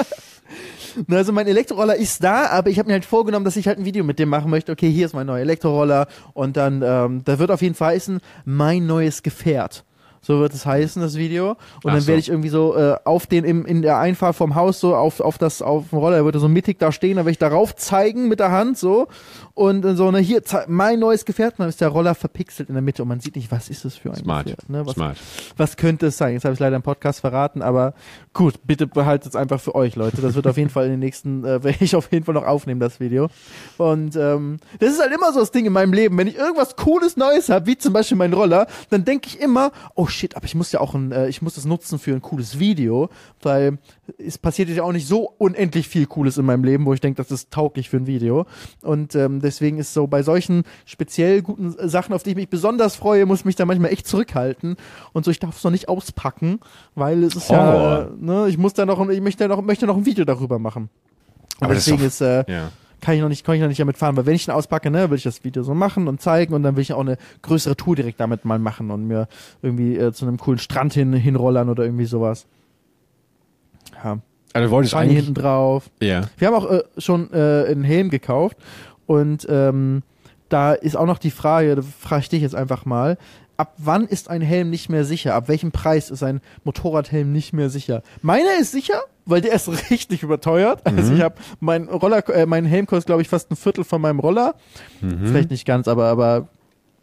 Na, 1.07 1.17
Also 1.17 1.31
mein 1.31 1.45
Elektroroller 1.45 1.95
ist 1.95 2.23
da, 2.23 2.47
aber 2.47 2.71
ich 2.71 2.79
habe 2.79 2.87
mir 2.87 2.93
halt 2.93 3.05
vorgenommen, 3.05 3.45
dass 3.45 3.57
ich 3.57 3.67
halt 3.67 3.77
ein 3.77 3.85
Video 3.85 4.03
mit 4.03 4.17
dem 4.17 4.29
machen 4.29 4.49
möchte. 4.49 4.71
Okay, 4.71 4.89
hier 4.89 5.05
ist 5.05 5.13
mein 5.13 5.27
neuer 5.27 5.41
Elektroroller 5.41 6.07
und 6.33 6.57
dann, 6.57 6.81
ähm, 6.83 7.21
da 7.25 7.37
wird 7.37 7.51
auf 7.51 7.61
jeden 7.61 7.75
Fall 7.75 7.93
heißen, 7.93 8.19
mein 8.45 8.87
neues 8.87 9.21
Gefährt. 9.21 9.83
So 10.21 10.39
wird 10.39 10.53
es 10.53 10.65
heißen, 10.65 11.01
das 11.01 11.15
Video. 11.15 11.51
Und 11.51 11.57
Ach 11.85 11.93
dann 11.93 12.01
so. 12.01 12.07
werde 12.07 12.19
ich 12.19 12.29
irgendwie 12.29 12.49
so 12.49 12.75
äh, 12.75 12.95
auf 13.03 13.27
den, 13.27 13.43
im, 13.43 13.65
in 13.65 13.81
der 13.81 13.99
Einfahrt 13.99 14.35
vom 14.35 14.55
Haus 14.55 14.79
so 14.79 14.95
auf, 14.95 15.19
auf 15.19 15.37
das, 15.37 15.61
auf 15.61 15.89
dem 15.89 15.99
Roller, 15.99 16.17
der 16.17 16.25
würde 16.25 16.39
so 16.39 16.47
mittig 16.47 16.79
da 16.79 16.91
stehen, 16.91 17.17
dann 17.17 17.25
werde 17.25 17.31
ich 17.31 17.37
darauf 17.37 17.75
zeigen 17.75 18.27
mit 18.27 18.39
der 18.39 18.51
Hand 18.51 18.77
so. 18.77 19.07
Und 19.57 19.97
so, 19.97 20.11
ne, 20.11 20.19
hier, 20.19 20.43
mein 20.67 20.99
neues 20.99 21.25
Gefährt, 21.25 21.55
dann 21.57 21.67
ist 21.67 21.81
der 21.81 21.87
Roller 21.87 22.13
verpixelt 22.13 22.69
in 22.69 22.75
der 22.75 22.83
Mitte 22.83 23.01
und 23.01 23.07
man 23.07 23.19
sieht 23.19 23.35
nicht, 23.35 23.49
was 23.49 23.71
ist 23.71 23.85
das 23.85 23.95
für 23.95 24.11
ein 24.11 24.17
Smart. 24.17 24.45
Gefährt. 24.45 24.69
Ne? 24.69 24.85
Was, 24.85 24.93
Smart. 24.93 25.17
was 25.57 25.77
könnte 25.77 26.05
es 26.05 26.17
sein? 26.17 26.33
Jetzt 26.35 26.45
habe 26.45 26.53
ich 26.53 26.59
leider 26.59 26.75
im 26.75 26.83
Podcast 26.83 27.21
verraten, 27.21 27.63
aber 27.63 27.95
gut, 28.33 28.59
bitte 28.67 28.85
behaltet 28.85 29.31
es 29.31 29.35
einfach 29.35 29.59
für 29.59 29.73
euch, 29.73 29.95
Leute. 29.95 30.21
Das 30.21 30.35
wird 30.35 30.45
auf 30.45 30.57
jeden 30.57 30.69
Fall 30.69 30.85
in 30.85 30.91
den 30.91 30.99
nächsten, 30.99 31.43
äh, 31.43 31.63
werde 31.63 31.83
ich 31.83 31.95
auf 31.95 32.11
jeden 32.11 32.23
Fall 32.23 32.35
noch 32.35 32.45
aufnehmen, 32.45 32.79
das 32.79 32.99
Video. 32.99 33.29
Und 33.79 34.15
ähm, 34.15 34.57
das 34.77 34.91
ist 34.91 35.01
halt 35.01 35.11
immer 35.11 35.33
so 35.33 35.39
das 35.39 35.49
Ding 35.49 35.65
in 35.65 35.73
meinem 35.73 35.91
Leben. 35.91 36.15
Wenn 36.19 36.27
ich 36.27 36.37
irgendwas 36.37 36.75
Cooles 36.75 37.17
Neues 37.17 37.49
habe, 37.49 37.65
wie 37.65 37.79
zum 37.79 37.93
Beispiel 37.93 38.15
mein 38.15 38.33
Roller, 38.33 38.67
dann 38.91 39.05
denke 39.05 39.27
ich 39.27 39.39
immer, 39.39 39.71
oh 39.95 40.05
shit, 40.05 40.35
aber 40.35 40.45
ich 40.45 40.53
muss 40.53 40.71
ja 40.71 40.81
auch 40.81 40.93
ein, 40.93 41.11
äh, 41.11 41.29
ich 41.29 41.41
muss 41.41 41.55
das 41.55 41.65
nutzen 41.65 41.97
für 41.97 42.11
ein 42.11 42.21
cooles 42.21 42.59
Video, 42.59 43.09
weil 43.41 43.79
es 44.17 44.37
passiert 44.37 44.69
ja 44.69 44.83
auch 44.83 44.91
nicht 44.91 45.07
so 45.07 45.33
unendlich 45.37 45.87
viel 45.87 46.05
Cooles 46.05 46.37
in 46.37 46.45
meinem 46.45 46.63
Leben, 46.63 46.85
wo 46.85 46.93
ich 46.93 47.01
denke, 47.01 47.17
das 47.17 47.31
ist 47.31 47.51
tauglich 47.51 47.89
für 47.89 47.97
ein 47.97 48.07
Video. 48.07 48.45
Und 48.81 49.15
ähm, 49.15 49.41
deswegen 49.41 49.77
ist 49.79 49.93
so 49.93 50.07
bei 50.07 50.23
solchen 50.23 50.63
speziell 50.85 51.41
guten 51.41 51.75
Sachen, 51.89 52.13
auf 52.13 52.23
die 52.23 52.29
ich 52.31 52.35
mich 52.35 52.49
besonders 52.49 52.95
freue, 52.95 53.25
muss 53.25 53.39
ich 53.39 53.45
mich 53.45 53.55
da 53.55 53.65
manchmal 53.65 53.91
echt 53.91 54.07
zurückhalten. 54.07 54.77
Und 55.13 55.25
so, 55.25 55.31
ich 55.31 55.39
darf 55.39 55.57
es 55.57 55.63
noch 55.63 55.71
nicht 55.71 55.89
auspacken, 55.89 56.59
weil 56.95 57.23
es 57.23 57.35
ist 57.35 57.49
ja, 57.49 57.57
Horror. 57.73 58.11
äh, 58.19 58.25
ne, 58.25 58.45
ich 58.49 58.57
muss 58.57 58.73
da 58.73 58.85
noch, 58.85 59.09
ich 59.09 59.21
möchte 59.21 59.47
noch, 59.47 59.61
möchte 59.61 59.85
noch 59.85 59.97
ein 59.97 60.05
Video 60.05 60.25
darüber 60.25 60.59
machen. 60.59 60.89
Aber 61.59 61.73
das 61.73 61.79
ist 61.79 61.87
deswegen 61.87 62.01
doch- 62.03 62.07
ist, 62.07 62.21
äh, 62.21 62.51
Ja. 62.51 62.71
kann 63.01 63.15
ich 63.15 63.21
noch 63.21 63.29
nicht, 63.29 63.43
kann 63.45 63.55
ich 63.55 63.61
noch 63.61 63.67
nicht 63.67 63.79
damit 63.79 63.97
fahren, 63.97 64.15
weil 64.15 64.25
wenn 64.25 64.35
ich 64.35 64.47
ihn 64.47 64.51
auspacke, 64.51 64.89
ne, 64.89 65.09
will 65.09 65.17
ich 65.17 65.23
das 65.23 65.43
Video 65.43 65.63
so 65.63 65.73
machen 65.73 66.07
und 66.07 66.21
zeigen 66.21 66.53
und 66.53 66.63
dann 66.63 66.75
will 66.75 66.81
ich 66.81 66.93
auch 66.93 67.01
eine 67.01 67.17
größere 67.41 67.75
Tour 67.75 67.95
direkt 67.95 68.19
damit 68.19 68.45
mal 68.45 68.59
machen 68.59 68.89
und 68.91 69.05
mir 69.07 69.27
irgendwie 69.61 69.97
äh, 69.97 70.13
zu 70.13 70.25
einem 70.25 70.37
coolen 70.37 70.59
Strand 70.59 70.93
hin, 70.93 71.13
hinrollern 71.13 71.69
oder 71.69 71.83
irgendwie 71.83 72.05
sowas. 72.05 72.45
Ja. 74.03 74.19
Also 74.53 74.71
wolltest 74.71 74.93
Shiny 74.93 75.03
eigentlich. 75.03 75.17
hinten 75.17 75.33
drauf. 75.35 75.89
Ja. 76.01 76.21
Wir 76.37 76.47
haben 76.47 76.55
auch 76.55 76.71
äh, 76.71 76.83
schon 76.97 77.31
äh, 77.31 77.65
einen 77.67 77.83
Helm 77.83 78.09
gekauft 78.09 78.57
und 79.05 79.45
ähm, 79.49 80.03
da 80.49 80.73
ist 80.73 80.95
auch 80.95 81.05
noch 81.05 81.19
die 81.19 81.31
Frage, 81.31 81.75
da 81.75 81.81
frage 81.81 82.21
ich 82.21 82.29
dich 82.29 82.41
jetzt 82.41 82.55
einfach 82.55 82.85
mal, 82.85 83.17
ab 83.57 83.73
wann 83.77 84.05
ist 84.05 84.29
ein 84.29 84.41
Helm 84.41 84.69
nicht 84.69 84.89
mehr 84.89 85.03
sicher? 85.03 85.35
Ab 85.35 85.47
welchem 85.47 85.71
Preis 85.71 86.09
ist 86.09 86.23
ein 86.23 86.41
Motorradhelm 86.63 87.31
nicht 87.31 87.53
mehr 87.53 87.69
sicher? 87.69 88.03
Meiner 88.21 88.57
ist 88.59 88.71
sicher, 88.71 89.01
weil 89.25 89.41
der 89.41 89.53
ist 89.53 89.67
richtig 89.89 90.23
überteuert. 90.23 90.81
Also 90.85 91.13
ich 91.13 91.21
habe 91.21 91.35
mein 91.59 91.89
Roller, 91.89 92.27
äh, 92.29 92.45
mein 92.45 92.65
Helm 92.65 92.85
kostet 92.85 93.07
glaube 93.07 93.21
ich 93.21 93.29
fast 93.29 93.51
ein 93.51 93.55
Viertel 93.55 93.83
von 93.83 94.01
meinem 94.01 94.19
Roller. 94.19 94.55
Vielleicht 94.99 95.51
nicht 95.51 95.65
ganz, 95.65 95.87
aber 95.87 96.05
aber 96.05 96.47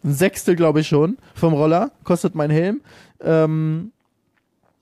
ein 0.02 0.12
Sechstel 0.14 0.56
glaube 0.56 0.80
ich 0.80 0.88
schon 0.88 1.18
vom 1.34 1.52
Roller 1.52 1.90
kostet 2.04 2.34
mein 2.34 2.50
Helm. 2.50 2.80
Ähm, 3.20 3.92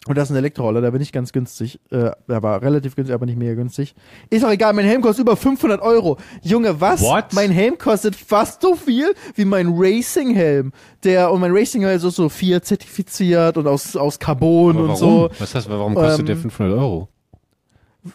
und 0.08 0.18
das 0.18 0.24
ist 0.28 0.34
ein 0.34 0.36
Elektroroller, 0.38 0.80
da 0.80 0.90
bin 0.90 1.00
ich 1.00 1.12
ganz 1.12 1.32
günstig. 1.32 1.78
Äh, 1.90 2.10
der 2.28 2.42
war 2.42 2.60
relativ 2.60 2.96
günstig, 2.96 3.14
aber 3.14 3.24
nicht 3.24 3.38
mega 3.38 3.54
günstig. 3.54 3.94
Ist 4.30 4.44
auch 4.44 4.50
egal, 4.50 4.72
mein 4.72 4.84
Helm 4.84 5.00
kostet 5.00 5.22
über 5.24 5.36
500 5.36 5.80
Euro. 5.80 6.18
Junge, 6.42 6.80
was? 6.80 7.00
What? 7.02 7.32
Mein 7.34 7.50
Helm 7.52 7.78
kostet 7.78 8.16
fast 8.16 8.62
so 8.62 8.74
viel 8.74 9.14
wie 9.36 9.44
mein 9.44 9.68
Racing-Helm. 9.76 10.72
Der, 11.04 11.30
und 11.30 11.40
mein 11.40 11.52
Racing-Helm 11.52 11.96
ist 11.96 12.02
so, 12.02 12.10
so 12.10 12.28
vier 12.28 12.62
zertifiziert 12.62 13.56
und 13.56 13.68
aus, 13.68 13.94
aus 13.94 14.18
Carbon 14.18 14.76
und 14.76 14.88
warum? 14.88 14.96
so. 14.96 15.30
Was 15.38 15.54
heißt, 15.54 15.68
warum 15.70 15.94
kostet 15.94 16.20
Ähm, 16.20 16.26
der 16.26 16.36
500 16.36 16.78
Euro? 16.78 17.08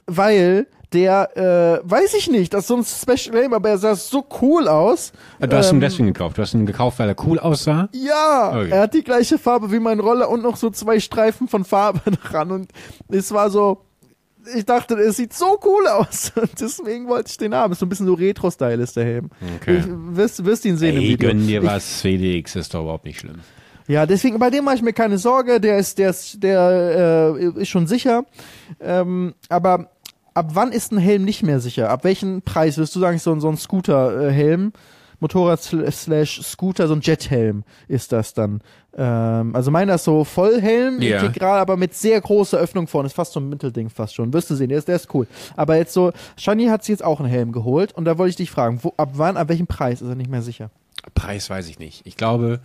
Weil 0.05 0.67
der, 0.93 1.35
äh, 1.83 1.89
weiß 1.89 2.13
ich 2.13 2.29
nicht, 2.29 2.53
das 2.53 2.61
ist 2.61 2.67
so 2.67 2.77
ein 2.77 2.83
Special 2.85 3.35
Helm, 3.37 3.53
aber 3.53 3.69
er 3.69 3.77
sah 3.77 3.95
so 3.95 4.25
cool 4.41 4.67
aus. 4.67 5.11
Du 5.39 5.51
hast 5.55 5.71
ihn 5.71 5.75
ähm, 5.75 5.81
deswegen 5.81 6.07
gekauft. 6.07 6.37
Du 6.37 6.41
hast 6.41 6.53
ihn 6.53 6.65
gekauft, 6.65 6.97
weil 6.99 7.09
er 7.09 7.15
cool 7.25 7.39
aussah. 7.39 7.89
Ja, 7.91 8.51
Okay. 8.55 8.69
er 8.71 8.81
hat 8.81 8.93
die 8.93 9.03
gleiche 9.03 9.37
Farbe 9.37 9.71
wie 9.71 9.79
mein 9.79 9.99
Roller 9.99 10.29
und 10.29 10.41
noch 10.43 10.55
so 10.55 10.69
zwei 10.69 10.99
Streifen 10.99 11.47
von 11.49 11.65
Farbe 11.65 11.99
dran. 12.29 12.51
Und 12.51 12.71
es 13.09 13.31
war 13.33 13.49
so, 13.49 13.81
ich 14.55 14.63
dachte, 14.65 14.93
es 14.95 15.17
sieht 15.17 15.33
so 15.33 15.59
cool 15.65 15.87
aus. 15.87 16.31
Und 16.41 16.51
deswegen 16.61 17.09
wollte 17.09 17.29
ich 17.31 17.37
den 17.37 17.53
haben. 17.53 17.73
Ist 17.73 17.79
so 17.79 17.85
ein 17.85 17.89
bisschen 17.89 18.05
so 18.07 18.13
Retro-Style 18.13 18.81
ist 18.81 18.95
der 18.95 19.03
Helm. 19.03 19.29
Okay. 19.61 19.81
Du 19.85 20.15
wirst, 20.15 20.45
wirst 20.45 20.63
ihn 20.63 20.77
sehen 20.77 20.95
im 20.95 21.01
Ey, 21.01 21.09
Video. 21.09 21.27
gönn 21.29 21.45
dir 21.45 21.61
Ich, 21.61 21.67
was, 21.67 21.99
Felix, 21.99 22.55
ist 22.55 22.73
doch 22.73 22.83
überhaupt 22.83 23.03
nicht 23.03 23.19
schlimm. 23.19 23.39
ja, 23.89 24.05
deswegen, 24.05 24.39
bei 24.39 24.49
dem 24.49 24.63
mache 24.63 24.75
ich 24.75 24.81
mir 24.81 24.93
keine 24.93 25.17
Sorge. 25.17 25.59
Der 25.59 25.77
ist, 25.79 25.97
der 25.97 26.11
ist, 26.11 26.41
der 26.41 27.35
äh, 27.37 27.61
ist 27.61 27.67
schon 27.67 27.87
sicher. 27.87 28.23
Ähm, 28.79 29.33
aber 29.49 29.89
ab 30.37 30.51
wann 30.53 30.71
ist 30.71 30.91
ein 30.91 30.97
Helm 30.97 31.23
nicht 31.25 31.43
mehr 31.43 31.59
sicher? 31.59 31.89
Ab 31.89 32.03
welchem 32.03 32.41
Preis? 32.41 32.77
Würdest 32.77 32.95
du 32.95 32.99
sagen, 32.99 33.17
so, 33.19 33.31
ein- 33.33 33.41
so 33.41 33.49
ein 33.49 33.57
Scooter-Helm? 33.57 34.71
Motorrad 35.19 35.59
sl- 35.61 35.89
slash 35.91 36.41
Scooter, 36.43 36.87
so 36.87 36.93
ein 36.93 37.01
Jethelm 37.01 37.63
ist 37.87 38.11
das 38.11 38.35
dann. 38.35 38.61
Ähm, 38.95 39.55
also 39.55 39.71
meiner 39.71 39.95
ist 39.95 40.03
so 40.03 40.23
Vollhelm, 40.23 41.01
Ja. 41.01 41.23
integral, 41.23 41.57
aber 41.59 41.75
mit 41.75 41.95
sehr 41.95 42.21
großer 42.21 42.59
Öffnung 42.59 42.85
vorne. 42.85 43.07
Ist 43.07 43.15
fast 43.15 43.33
so 43.33 43.39
ein 43.39 43.49
Mittelding 43.49 43.89
fast 43.89 44.13
schon. 44.13 44.31
Wirst 44.31 44.51
du 44.51 44.55
sehen, 44.55 44.69
der 44.69 44.77
ist, 44.77 44.87
der 44.87 44.95
ist 44.97 45.11
cool. 45.15 45.25
Aber 45.55 45.75
jetzt 45.75 45.93
so, 45.93 46.11
Shani 46.37 46.65
hat 46.67 46.83
sich 46.83 46.93
jetzt 46.93 47.03
auch 47.03 47.19
einen 47.19 47.29
Helm 47.29 47.51
geholt 47.51 47.93
und 47.93 48.05
da 48.05 48.19
wollte 48.19 48.29
ich 48.29 48.35
dich 48.35 48.51
fragen, 48.51 48.77
wo, 48.83 48.93
ab 48.95 49.09
wann, 49.13 49.37
ab 49.37 49.49
welchem 49.49 49.65
Preis 49.65 50.03
ist 50.03 50.07
er 50.07 50.13
nicht 50.13 50.29
mehr 50.29 50.43
sicher? 50.43 50.69
Preis 51.15 51.49
weiß 51.49 51.67
ich 51.67 51.79
nicht. 51.79 52.05
Ich 52.05 52.15
glaube, 52.15 52.59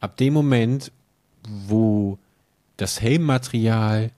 ab 0.00 0.18
dem 0.18 0.34
Moment, 0.34 0.92
wo 1.68 2.18
das 2.76 3.00
Helmmaterial 3.00 4.10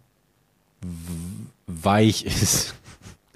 weich 1.66 2.24
ist. 2.24 2.74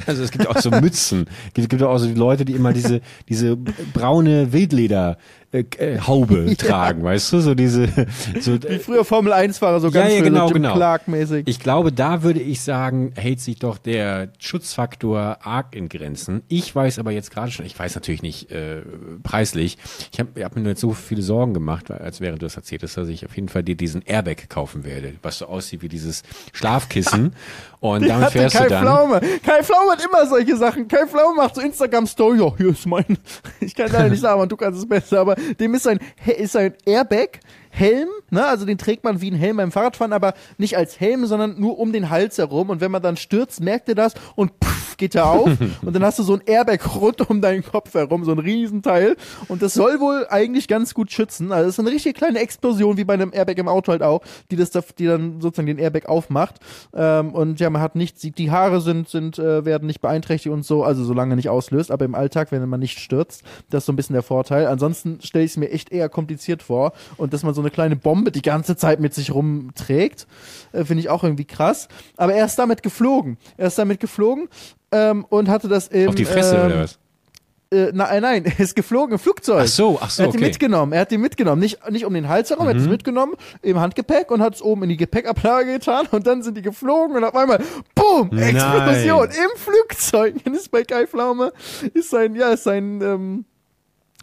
Also 0.07 0.23
es 0.23 0.31
gibt 0.31 0.47
auch 0.47 0.59
so 0.59 0.71
Mützen. 0.71 1.27
Es 1.57 1.69
gibt, 1.69 1.83
auch 1.83 1.99
so 1.99 2.07
die 2.07 2.15
Leute, 2.15 2.45
die 2.45 2.55
immer 2.55 2.73
diese, 2.73 3.01
diese 3.29 3.57
braune 3.57 4.53
Wildleder 4.53 5.19
äh, 5.53 5.65
äh, 5.79 5.99
Haube 6.01 6.57
tragen, 6.59 7.03
weißt 7.03 7.33
du? 7.33 7.41
So 7.41 7.55
diese 7.55 7.89
so, 8.41 8.63
Wie 8.63 8.79
früher 8.79 9.05
Formel 9.05 9.33
1-Fahrer, 9.33 9.81
so 9.81 9.89
Ja, 9.89 10.03
ganz 10.03 10.13
ja, 10.13 10.19
so 10.19 10.25
genau, 10.25 10.47
Jim 10.47 10.55
genau. 10.55 10.75
Clark-mäßig. 10.75 11.49
Ich 11.49 11.59
glaube, 11.59 11.93
da 11.93 12.23
würde 12.23 12.41
ich 12.41 12.61
sagen, 12.61 13.13
hält 13.17 13.41
sich 13.41 13.59
doch 13.59 13.79
der 13.79 14.29
Schutzfaktor 14.39 15.39
arg 15.43 15.75
in 15.75 15.89
Grenzen. 15.89 16.43
Ich 16.49 16.75
weiß 16.75 17.01
aber 17.01 17.11
jetzt 17.11 17.33
gerade 17.33 17.51
schon, 17.51 17.67
ich 17.67 17.77
weiß 17.77 17.97
natürlich 17.97 18.23
nicht 18.23 18.53
äh, 18.53 18.83
preislich. 19.23 19.79
Ich 20.13 20.21
habe 20.21 20.45
hab 20.45 20.55
mir 20.55 20.63
nur 20.63 20.71
jetzt 20.71 20.81
so 20.81 20.93
viele 20.93 21.23
Sorgen 21.23 21.53
gemacht, 21.53 21.91
als 21.91 22.21
während 22.21 22.43
du 22.43 22.47
das 22.47 22.57
erzähltest, 22.57 22.97
dass 22.97 23.09
ich 23.09 23.27
auf 23.27 23.35
jeden 23.35 23.49
Fall 23.49 23.65
dir 23.65 23.77
diesen 23.77 24.03
Airbag 24.03 24.49
kaufen 24.49 24.85
werde, 24.85 25.15
was 25.23 25.39
so 25.39 25.47
aussieht 25.47 25.83
wie 25.83 25.89
dieses 25.89 26.23
Schlafkissen. 26.53 27.35
Und 27.81 28.07
damit 28.07 28.27
Hatte 28.27 28.39
fährst 28.39 28.57
Kai 28.57 28.65
du 28.65 28.71
dann. 28.71 28.83
Pflaume. 28.85 29.21
Kai 29.43 29.63
Pflaume 29.63 29.93
hat 29.93 30.05
immer 30.05 30.27
solche 30.27 30.55
Sachen. 30.55 30.87
Kai 30.87 31.07
Pflaume 31.07 31.35
macht 31.35 31.55
so 31.55 31.63
Instagram-Story. 31.63 32.39
Ja, 32.39 32.55
hier 32.57 32.69
ist 32.69 32.87
mein. 32.87 33.05
Ich 33.61 33.75
kann 33.75 33.91
leider 33.91 34.11
nicht 34.11 34.21
sagen, 34.21 34.47
du 34.49 34.57
kannst 34.57 34.81
es 34.81 34.89
besser, 34.89 35.21
aber 35.21 35.37
dem 35.59 35.75
ist 35.75 35.87
ein, 35.87 35.99
ist 36.27 36.57
ein 36.57 36.75
Airbag. 36.87 37.41
Helm, 37.73 38.09
ne, 38.31 38.45
also 38.45 38.67
den 38.67 38.79
trägt 38.79 39.05
man 39.05 39.21
wie 39.21 39.31
ein 39.31 39.37
Helm 39.37 39.57
beim 39.57 39.71
Fahrradfahren, 39.73 40.13
aber 40.13 40.35
nicht 40.59 40.77
als 40.77 40.99
Helm, 41.01 41.25
sondern 41.27 41.59
nur 41.59 41.79
um 41.79 41.93
den 41.93 42.11
Hals 42.11 42.37
herum. 42.39 42.69
Und 42.69 42.81
wenn 42.81 42.91
man 42.91 43.01
dann 43.01 43.17
stürzt, 43.17 43.61
merkt 43.61 43.89
ihr 43.89 43.95
das 43.95 44.15
und 44.35 44.51
pff, 44.63 44.97
geht 44.97 45.15
er 45.15 45.27
auf. 45.31 45.49
und 45.83 45.95
dann 45.95 46.03
hast 46.05 46.19
du 46.19 46.23
so 46.25 46.35
ein 46.35 46.43
Airbag 46.47 46.81
rund 47.01 47.29
um 47.31 47.41
deinen 47.41 47.65
Kopf 47.65 47.95
herum, 47.95 48.25
so 48.25 48.33
ein 48.33 48.39
Riesenteil. 48.41 49.17
Und 49.49 49.63
das 49.63 49.75
soll 49.75 50.01
wohl 50.01 50.27
eigentlich 50.29 50.67
ganz 50.69 50.95
gut 50.95 51.11
schützen. 51.13 51.53
Also 51.53 51.69
es 51.69 51.75
ist 51.77 51.81
eine 51.81 51.91
richtig 51.91 52.17
kleine 52.17 52.41
Explosion, 52.41 52.97
wie 52.97 53.05
bei 53.05 53.15
einem 53.15 53.31
Airbag 53.33 53.57
im 53.59 53.69
Auto 53.69 53.93
halt 53.93 54.03
auch, 54.03 54.21
die 54.51 54.57
das, 54.57 54.71
da- 54.73 54.83
die 54.99 55.07
dann 55.07 55.41
sozusagen 55.41 55.67
den 55.69 55.79
Airbag 55.79 56.07
aufmacht. 56.07 56.57
Ähm, 56.93 57.33
und 57.33 57.61
ja, 57.61 57.71
man 57.71 57.81
hat 57.81 57.95
nichts, 57.95 58.21
die, 58.21 58.33
die 58.33 58.51
Haare 58.51 58.81
sind, 58.81 59.09
sind, 59.09 59.39
äh, 59.39 59.65
werden 59.65 59.87
nicht 59.87 60.01
beeinträchtigt 60.01 60.53
und 60.53 60.65
so, 60.65 60.83
also 60.83 61.05
solange 61.05 61.37
nicht 61.37 61.49
auslöst, 61.49 61.91
aber 61.93 62.05
im 62.05 62.15
Alltag, 62.15 62.51
wenn 62.51 62.69
man 62.69 62.81
nicht 62.81 62.99
stürzt, 62.99 63.43
das 63.71 63.83
ist 63.83 63.87
so 63.87 63.93
ein 63.93 63.97
bisschen 63.97 64.15
der 64.15 64.23
Vorteil. 64.23 64.67
Ansonsten 64.67 65.21
stelle 65.23 65.45
ich 65.45 65.53
es 65.53 65.57
mir 65.57 65.71
echt 65.71 65.93
eher 65.93 66.09
kompliziert 66.09 66.63
vor. 66.63 66.93
Und 67.17 67.33
dass 67.33 67.43
man 67.43 67.55
so 67.55 67.60
eine 67.61 67.71
kleine 67.71 67.97
Bombe 67.97 68.31
die 68.33 68.43
ganze 68.43 68.77
Zeit 68.77 69.01
mit 69.01 69.15
sich 69.15 69.33
rumträgt, 69.33 70.27
äh, 70.73 70.85
finde 70.85 71.01
ich 71.01 71.09
auch 71.09 71.25
irgendwie 71.25 71.45
krass. 71.45 71.89
Aber 72.17 72.35
er 72.35 72.47
ist 72.47 72.59
damit 72.59 72.83
geflogen. 72.83 73.37
Er 73.57 73.69
ist 73.69 73.79
damit 73.79 74.01
geflogen 74.01 74.49
ähm, 74.93 75.25
und 75.29 75.49
hatte 75.49 75.69
das 75.69 75.89
im, 75.89 76.09
Auf 76.09 76.15
die 76.15 76.25
Fresse 76.25 76.57
ähm, 76.57 76.67
oder 76.67 76.81
was? 76.83 76.99
Äh, 77.73 77.93
nein, 77.93 78.21
nein, 78.23 78.45
er 78.47 78.59
ist 78.59 78.75
geflogen 78.75 79.13
im 79.13 79.19
Flugzeug. 79.21 79.63
Ach 79.63 79.69
so, 79.69 79.99
ach 80.03 80.11
so, 80.11 80.25
er 80.25 80.27
hat 80.29 80.35
ihn 80.35 80.39
okay. 80.41 80.49
mitgenommen. 80.49 80.93
Er 80.93 81.03
hat 81.03 81.13
ihn 81.13 81.21
mitgenommen. 81.21 81.61
Nicht, 81.61 81.89
nicht 81.89 82.05
um 82.05 82.13
den 82.13 82.29
Hals 82.29 82.51
herum, 82.51 82.67
er 82.67 82.71
hat 82.71 82.79
es 82.79 82.85
Mhm. 82.87 82.91
mitgenommen 82.91 83.35
im 83.63 83.79
Handgepäck 83.79 84.33
und 84.33 84.43
hat 84.43 84.57
es 84.57 84.63
oben 84.63 84.83
in 84.83 84.89
die 84.89 84.97
Gepäckablage 84.97 85.75
getan 85.75 86.09
und 86.11 86.27
dann 86.27 86.43
sind 86.43 86.57
die 86.57 86.63
geflogen 86.63 87.17
und 87.17 87.23
auf 87.23 87.37
einmal, 87.37 87.63
boom, 87.95 88.31
Nein. 88.33 88.57
Explosion 88.57 89.29
im 89.29 89.57
Flugzeug. 89.57 90.35
Und 90.45 90.57
ist 90.57 90.73
bei 90.73 90.83
Kai 90.83 91.07
Pflaume, 91.07 91.53
ist 91.95 92.11
sein, 92.11 92.35
ja, 92.35 92.51
ist 92.51 92.65
sein, 92.65 93.01
ähm, 93.03 93.45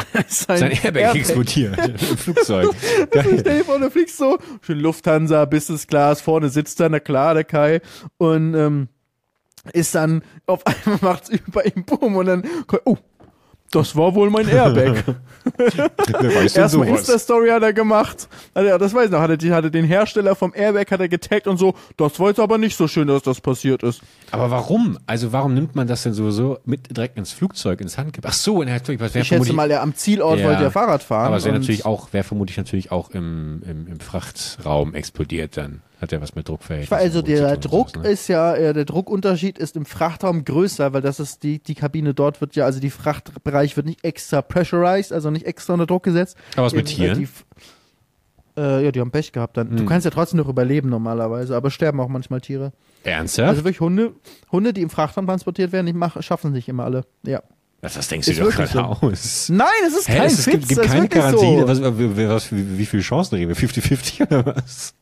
sein, 0.27 0.57
Sein 0.59 0.71
Airbag 0.71 1.15
explodiert 1.15 1.77
im 1.87 1.97
Flugzeug. 2.17 2.69
Geil. 3.11 3.37
stell 3.39 3.57
dir 3.59 3.65
vor, 3.65 3.79
du 3.79 3.89
fliegst 3.89 4.17
so, 4.17 4.37
schön 4.61 4.79
Lufthansa, 4.79 5.45
Business 5.45 5.87
Class, 5.87 6.21
vorne 6.21 6.49
sitzt 6.49 6.79
da, 6.79 6.89
na 6.89 6.99
klar, 6.99 7.33
der 7.33 7.43
Kai. 7.43 7.81
Und 8.17 8.53
ähm, 8.53 8.89
ist 9.73 9.95
dann, 9.95 10.21
auf 10.45 10.65
einmal 10.65 10.99
macht's 11.01 11.29
über 11.29 11.65
ihm 11.65 11.83
Boom 11.83 12.15
und 12.15 12.25
dann, 12.25 12.43
oh, 12.85 12.97
das 13.71 13.95
war 13.95 14.15
wohl 14.15 14.29
mein 14.29 14.47
Airbag. 14.47 15.03
Erstmal? 16.55 16.87
Insta-Story 16.87 17.49
hat 17.49 17.63
er 17.63 17.73
gemacht. 17.73 18.27
Also, 18.53 18.69
ja, 18.69 18.77
das 18.77 18.93
weiß 18.93 19.05
ich 19.05 19.11
noch. 19.11 19.19
Hatte, 19.19 19.37
hatte 19.55 19.71
den 19.71 19.85
Hersteller 19.85 20.35
vom 20.35 20.53
Airbag 20.55 20.89
hat 20.91 20.99
er 20.99 21.09
getaggt 21.09 21.47
und 21.47 21.57
so. 21.57 21.73
Das 21.97 22.19
war 22.19 22.29
jetzt 22.29 22.39
aber 22.39 22.57
nicht 22.57 22.77
so 22.77 22.87
schön, 22.87 23.07
dass 23.07 23.23
das 23.23 23.41
passiert 23.41 23.83
ist. 23.83 24.01
Aber 24.31 24.51
warum? 24.51 24.97
Also 25.05 25.31
warum 25.33 25.53
nimmt 25.53 25.75
man 25.75 25.87
das 25.87 26.03
denn 26.03 26.13
sowieso 26.13 26.59
mit 26.65 26.95
direkt 26.95 27.17
ins 27.17 27.31
Flugzeug, 27.31 27.81
ins 27.81 27.97
Handgepäck? 27.97 28.29
Ach 28.31 28.35
so, 28.35 28.61
in 28.61 28.67
der 28.67 28.81
was 28.99 29.15
Ich 29.15 29.27
schätze 29.27 29.53
mal, 29.53 29.69
er 29.69 29.81
am 29.81 29.95
Zielort 29.95 30.39
Ja. 30.39 30.45
wollte 30.47 30.63
er 30.63 30.71
Fahrrad 30.71 31.03
fahren. 31.03 31.27
Aber 31.27 31.37
es 31.37 31.45
wäre 31.45 31.55
und- 31.55 31.61
natürlich 31.61 31.85
auch, 31.85 32.13
wäre 32.13 32.23
vermutlich 32.23 32.57
natürlich 32.57 32.91
auch 32.91 33.11
im, 33.11 33.61
im, 33.69 33.87
im 33.87 33.99
Frachtraum 33.99 34.93
explodiert 34.93 35.57
dann. 35.57 35.81
Hat 35.99 36.11
ja 36.11 36.21
was 36.21 36.35
mit 36.35 36.47
Druckverhältnissen 36.47 36.93
Also 36.95 37.19
so 37.19 37.21
der 37.23 37.59
tun, 37.59 37.71
Druck 37.71 37.89
sowas, 37.89 38.03
ne? 38.03 38.09
ist 38.11 38.27
ja, 38.27 38.53
äh, 38.55 38.73
der 38.73 38.85
Druckunterschied 38.85 39.57
ist 39.57 39.75
im 39.75 39.85
Frachtraum 39.85 40.45
größer, 40.45 40.93
weil 40.93 41.01
das 41.01 41.19
ist 41.19 41.41
die, 41.43 41.59
die 41.59 41.73
Kabine 41.75 42.13
dort 42.13 42.39
wird 42.39 42.55
ja, 42.55 42.65
also 42.65 42.79
die 42.79 42.89
Frachtbereich 42.91 43.75
wird 43.77 43.87
nicht 43.87 44.03
extra 44.03 44.41
pressurized, 44.41 45.11
also 45.11 45.31
nicht 45.31 45.45
extra 45.47 45.73
unter 45.73 45.87
Druck 45.87 46.03
gesetzt. 46.03 46.37
Aber 46.55 46.65
was 46.67 46.73
mit 46.73 46.87
äh, 46.91 46.93
Tieren? 46.93 47.17
Die, 47.17 47.23
F- 47.23 47.45
äh, 48.57 48.85
ja, 48.85 48.91
die 48.91 48.99
haben 48.99 49.11
Pech 49.11 49.31
gehabt 49.31 49.57
dann. 49.57 49.71
Du 49.71 49.79
Hm. 49.79 49.85
kannst 49.87 50.05
ja 50.05 50.11
trotzdem 50.11 50.37
noch 50.39 50.47
überleben 50.49 50.89
normalerweise, 50.89 51.55
aber 51.55 51.71
sterben 51.71 51.99
auch 51.99 52.07
manchmal 52.09 52.41
Tiere. 52.41 52.73
Ernsthaft? 53.03 53.49
Also 53.49 53.63
wirklich 53.63 53.79
Hunde, 53.79 54.13
Hunde, 54.51 54.73
die 54.73 54.81
im 54.81 54.89
Frachtraum 54.89 55.25
transportiert 55.27 55.71
werden, 55.71 55.85
die 55.87 55.93
machen, 55.93 56.21
schaffen 56.21 56.47
es 56.47 56.53
nicht 56.53 56.67
immer 56.69 56.83
alle. 56.83 57.05
Ja. 57.23 57.41
was, 57.81 57.93
das 57.95 58.07
denkst 58.07 58.25
du 58.25 58.31
ist 58.33 58.39
dir 58.39 58.43
doch 58.45 58.55
gerade 58.55 58.83
aus? 58.85 59.49
Nein, 59.49 59.67
es 59.87 59.93
ist 59.97 60.09
Hä, 60.09 60.17
kein 60.17 60.27
es, 60.27 60.39
es 60.39 60.45
gibt, 60.45 60.67
gibt 60.67 60.79
das 60.81 60.87
keine 60.87 61.07
Garantie. 61.07 61.59
So. 61.59 61.67
Was, 61.67 61.81
was, 61.81 61.91
was, 62.29 62.51
wie, 62.51 62.77
wie 62.77 62.85
viele 62.85 63.01
Chancen 63.03 63.35
reden 63.35 63.49
wir? 63.49 63.55
50-50 63.55 64.23
oder 64.27 64.45
was? 64.45 64.93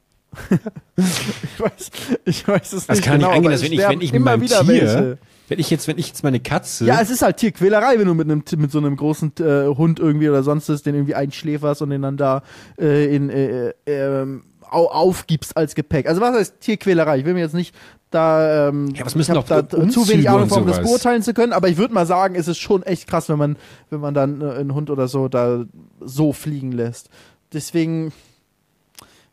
Ich 0.98 1.60
weiß, 1.60 1.92
ich 2.26 2.48
weiß 2.48 2.74
es 2.74 2.88
Das 2.88 2.98
nicht 2.98 3.06
kann 3.06 3.20
genau, 3.20 3.28
nicht 3.30 3.38
angehen, 3.38 3.52
dass 3.52 3.64
wenn 3.64 3.74
ich, 3.74 3.80
wenn 3.80 4.02
ich 4.02 4.14
immer 4.14 4.40
wieder 4.40 4.62
Tier, 4.62 4.68
welche. 4.68 5.18
wenn 5.50 5.60
ich 5.60 5.70
jetzt, 5.70 5.88
wenn 5.88 5.98
ich 5.98 6.08
jetzt 6.08 6.24
meine 6.24 6.40
Katze, 6.40 6.86
Ja, 6.86 7.02
es 7.02 7.10
ist 7.10 7.22
halt 7.22 7.38
Tierquälerei, 7.38 8.00
wenn 8.00 8.08
du 8.08 8.14
mit 8.14 8.30
einem 8.30 8.44
mit 8.58 8.72
so 8.72 8.78
einem 8.78 8.96
großen 8.96 9.34
äh, 9.40 9.68
Hund 9.76 10.00
irgendwie 10.00 10.30
oder 10.30 10.44
sonst 10.44 10.70
was, 10.70 10.84
den 10.84 10.96
irgendwie 10.96 11.16
einschläferst 11.16 11.82
und 11.82 11.90
den 11.90 12.02
dann 12.02 12.18
da 12.18 12.44
äh, 12.80 13.14
in 13.14 13.30
äh, 13.30 13.74
ähm, 13.86 14.44
au 14.70 14.88
aufgibst 14.88 15.56
als 15.58 15.76
Gepäck. 15.76 16.08
Also 16.08 16.22
was 16.22 16.36
heißt 16.36 16.60
Tierquälerei? 16.62 17.20
Ich 17.20 17.26
will 17.26 17.34
mir 17.34 17.42
jetzt 17.42 17.54
nicht 17.54 17.76
da 18.12 18.70
ähm, 18.70 18.94
Ja, 18.96 19.06
was 19.06 19.16
müssen 19.16 19.36
ich 19.36 19.44
da 19.44 19.68
zu 19.68 20.08
wenig 20.08 20.30
Ahnung 20.30 20.48
von, 20.50 20.64
um 20.64 20.68
das 20.68 20.82
beurteilen 20.82 21.22
zu 21.22 21.34
können, 21.34 21.54
aber 21.54 21.68
ich 21.68 21.78
würde 21.78 21.94
mal 21.94 22.06
sagen, 22.06 22.36
es 22.36 22.48
ist 22.48 22.60
schon 22.60 22.84
echt 22.84 23.08
krass, 23.08 23.30
wenn 23.30 23.38
man 23.38 23.58
wenn 23.90 24.00
man 24.00 24.14
dann 24.14 24.42
äh, 24.42 24.52
einen 24.52 24.74
Hund 24.74 24.90
oder 24.90 25.08
so 25.08 25.28
da 25.28 25.66
so 26.00 26.32
fliegen 26.34 26.72
lässt. 26.72 27.10
Deswegen 27.54 28.12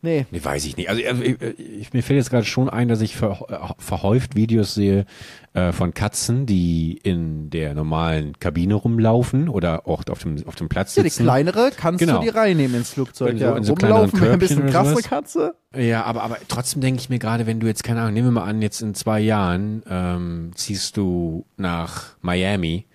nee, 0.03 0.27
Nee, 0.31 0.45
weiß 0.45 0.65
ich 0.67 0.77
nicht. 0.77 0.89
Also 0.91 1.01
äh, 1.01 1.13
ich, 1.13 1.59
ich, 1.81 1.93
mir 1.93 2.03
fällt 2.03 2.19
jetzt 2.19 2.31
gerade 2.31 2.45
schon 2.45 2.69
ein, 2.69 2.89
dass 2.89 3.01
ich 3.01 3.17
ver, 3.17 3.47
äh, 3.49 3.83
verhäuft 3.83 4.35
Videos 4.37 4.75
sehe 4.75 5.07
äh, 5.55 5.73
von 5.73 5.95
Katzen, 5.95 6.45
die 6.47 6.99
in 7.03 7.49
der 7.51 7.75
normalen 7.75 8.39
Kabine 8.39 8.75
rumlaufen 8.75 9.49
oder 9.49 9.87
auch 9.87 10.03
auf 10.11 10.21
dem, 10.21 10.37
auf 10.47 10.57
dem 10.57 10.69
Platz 10.69 10.97
ja, 10.97 11.03
die 11.03 11.09
sitzen. 11.09 11.25
kleinere 11.25 11.71
kannst 11.77 12.01
Genau. 12.01 12.19
du 12.19 12.25
die 12.25 12.29
reinnehmen 12.31 12.77
ins 12.77 12.91
Flugzeug. 12.91 13.33
In 13.33 13.39
so- 13.39 13.45
ja. 13.45 13.57
in 13.57 13.65
so 13.65 13.73
Rumlaufen 13.75 14.21
wäre 14.21 14.33
ein 14.35 14.39
bisschen 14.39 14.61
Körbchen 14.69 14.93
oder 14.93 15.01
krasse. 15.03 15.09
Katze. 15.09 15.55
Ja, 15.77 16.05
aber, 16.05 16.23
aber 16.23 16.37
trotzdem 16.49 16.83
denke 16.83 17.01
ich 17.01 17.09
mir 17.09 17.19
gerade, 17.19 17.47
wenn 17.47 17.61
du 17.61 17.67
jetzt, 17.67 17.83
keine 17.85 18.01
Ahnung, 18.03 18.15
nehmen 18.15 18.27
wir 18.29 18.33
mal 18.33 18.45
an, 18.45 18.61
jetzt 18.61 18.83
in 18.83 18.95
zwei 18.95 19.21
Jahren 19.21 19.83
ähm, 19.89 20.51
ziehst 20.55 20.97
du 20.97 21.47
nach 21.57 22.17
Miami, 22.21 22.87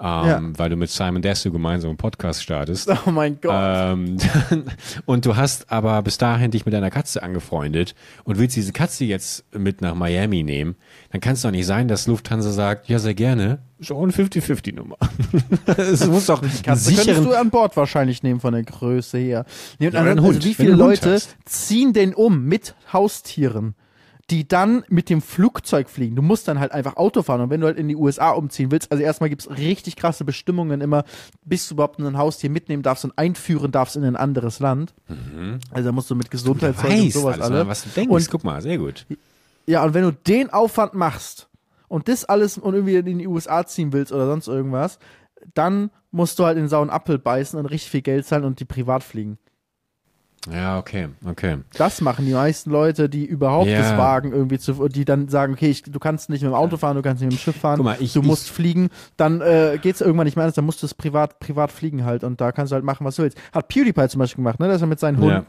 ähm, 0.00 0.26
Ja. 0.26 0.42
weil 0.56 0.70
du 0.70 0.76
mit 0.76 0.90
Simon 0.90 1.22
Desu 1.22 1.50
gemeinsam 1.52 1.90
einen 1.90 1.96
Podcast 1.98 2.42
startest. 2.42 2.90
Oh 3.06 3.10
mein 3.10 3.38
Gott. 3.40 3.52
Ähm, 3.54 4.16
und 5.06 5.26
du 5.26 5.36
hast 5.36 5.70
aber 5.70 6.00
bis 6.02 6.18
dahin 6.18 6.50
dich 6.50 6.64
mit 6.64 6.74
deiner 6.74 6.90
Katze 6.90 7.22
angefreundet 7.22 7.94
und 8.24 8.38
willst 8.38 8.56
diese 8.56 8.72
Katze 8.72 9.04
jetzt 9.04 9.44
mit 9.56 9.80
nach 9.80 9.94
Miami 9.94 10.42
nehmen, 10.42 10.76
dann 11.12 11.20
kann 11.20 11.34
es 11.34 11.42
doch 11.42 11.50
nicht 11.50 11.66
sein, 11.66 11.88
dass 11.88 12.06
Lufthansa 12.06 12.50
sagt, 12.50 12.88
ja, 12.88 12.98
sehr 12.98 13.14
gerne, 13.14 13.58
eine 13.80 14.12
50-50-Nummer. 14.12 14.96
Es 15.76 16.06
muss 16.06 16.26
doch 16.26 16.42
Katze 16.42 16.62
könntest 16.62 16.84
sicheren... 16.86 17.24
du 17.24 17.32
an 17.32 17.50
Bord 17.50 17.76
wahrscheinlich 17.76 18.22
nehmen 18.22 18.40
von 18.40 18.52
der 18.52 18.62
Größe 18.62 19.18
her. 19.18 19.46
Nee, 19.78 19.86
und 19.86 19.94
Ja, 19.94 20.00
also, 20.00 20.10
einen 20.10 20.22
Hund, 20.22 20.44
wie 20.44 20.48
wenn 20.58 20.66
viele 20.66 20.74
Leute 20.76 21.12
hast. 21.14 21.36
ziehen 21.46 21.92
denn 21.92 22.14
um 22.14 22.44
mit 22.44 22.74
Haustieren, 22.92 23.74
die 24.30 24.46
dann 24.46 24.84
mit 24.88 25.10
dem 25.10 25.20
Flugzeug 25.20 25.88
fliegen? 25.90 26.14
Du 26.16 26.22
musst 26.22 26.46
dann 26.48 26.60
halt 26.60 26.72
einfach 26.72 26.96
Auto 26.96 27.22
fahren. 27.22 27.40
Und 27.40 27.50
wenn 27.50 27.60
du 27.60 27.66
halt 27.66 27.76
in 27.76 27.88
die 27.88 27.96
USA 27.96 28.30
umziehen 28.30 28.70
willst, 28.70 28.90
also 28.92 29.02
erstmal 29.02 29.28
gibt's 29.28 29.50
richtig 29.50 29.96
krasse 29.96 30.24
Bestimmungen 30.24 30.80
immer, 30.80 31.04
bis 31.44 31.68
du 31.68 31.74
überhaupt 31.74 31.98
ein 31.98 32.16
Haustier 32.16 32.48
mitnehmen 32.50 32.82
darfst 32.82 33.04
und 33.04 33.12
einführen 33.18 33.72
darfst 33.72 33.96
in 33.96 34.04
ein 34.04 34.16
anderes 34.16 34.60
Land. 34.60 34.94
Also 35.72 35.88
da 35.88 35.92
musst 35.92 36.08
du 36.10 36.14
mit 36.14 36.30
Gesundheitszeug 36.30 36.90
und 36.90 37.04
Mhm. 37.04 37.10
Sowas 37.10 37.34
alles, 37.40 37.50
alle. 37.50 37.66
was 37.68 37.82
du 37.82 37.88
denkst. 37.90 38.10
Und 38.12 38.30
Guck 38.30 38.44
mal, 38.44 38.62
sehr 38.62 38.78
gut. 38.78 39.06
ja, 39.66 39.84
und 39.84 39.94
wenn 39.94 40.02
du 40.04 40.12
den 40.12 40.50
Aufwand 40.50 40.94
machst 40.94 41.48
und 41.88 42.08
das 42.08 42.24
alles 42.24 42.56
und 42.58 42.74
irgendwie 42.74 42.96
in 42.96 43.18
die 43.18 43.26
USA 43.26 43.66
ziehen 43.66 43.92
willst 43.92 44.12
oder 44.12 44.26
sonst 44.26 44.46
irgendwas, 44.48 44.98
dann 45.54 45.90
musst 46.12 46.38
du 46.38 46.44
halt 46.44 46.58
in 46.58 46.68
sauren 46.68 46.90
Apfel 46.90 47.18
beißen 47.18 47.58
und 47.58 47.66
richtig 47.66 47.90
viel 47.90 48.02
Geld 48.02 48.26
zahlen 48.26 48.44
und 48.44 48.60
die 48.60 48.64
privat 48.64 49.02
fliegen. 49.02 49.38
Ja, 50.50 50.78
okay, 50.78 51.08
okay. 51.26 51.58
Das 51.76 52.00
machen 52.00 52.24
die 52.24 52.32
meisten 52.32 52.70
Leute, 52.70 53.10
die 53.10 53.26
überhaupt 53.26 53.68
Ja. 53.68 53.78
das 53.78 53.98
wagen, 53.98 54.32
irgendwie 54.32 54.58
zu, 54.58 54.88
die 54.88 55.04
dann 55.04 55.28
sagen, 55.28 55.52
okay, 55.52 55.68
ich, 55.68 55.82
du 55.82 55.98
kannst 55.98 56.30
nicht 56.30 56.40
mit 56.42 56.50
dem 56.50 56.54
Auto 56.54 56.78
fahren, 56.78 56.96
du 56.96 57.02
kannst 57.02 57.20
nicht 57.22 57.30
mit 57.30 57.38
dem 57.38 57.42
Schiff 57.42 57.56
fahren, 57.60 57.82
mal, 57.82 57.96
ich- 58.00 58.14
du 58.14 58.20
ich- 58.20 58.26
musst 58.26 58.48
fliegen, 58.48 58.88
dann 59.18 59.42
äh, 59.42 59.78
geht's 59.82 60.00
irgendwann 60.00 60.24
nicht 60.24 60.36
mehr 60.36 60.44
anders, 60.44 60.54
dann 60.54 60.64
musst 60.64 60.82
du 60.82 60.86
es 60.86 60.94
privat, 60.94 61.40
privat 61.40 61.70
fliegen 61.70 62.06
halt 62.06 62.24
und 62.24 62.40
da 62.40 62.52
kannst 62.52 62.70
du 62.72 62.74
halt 62.74 62.84
machen, 62.84 63.04
was 63.04 63.16
du 63.16 63.22
willst. 63.24 63.36
Hat 63.52 63.68
PewDiePie 63.68 64.08
zum 64.08 64.18
Beispiel 64.20 64.36
gemacht, 64.42 64.60
ne, 64.60 64.68
dass 64.68 64.80
er 64.80 64.86
mit 64.86 64.98
seinen 64.98 65.22
Ja. 65.22 65.44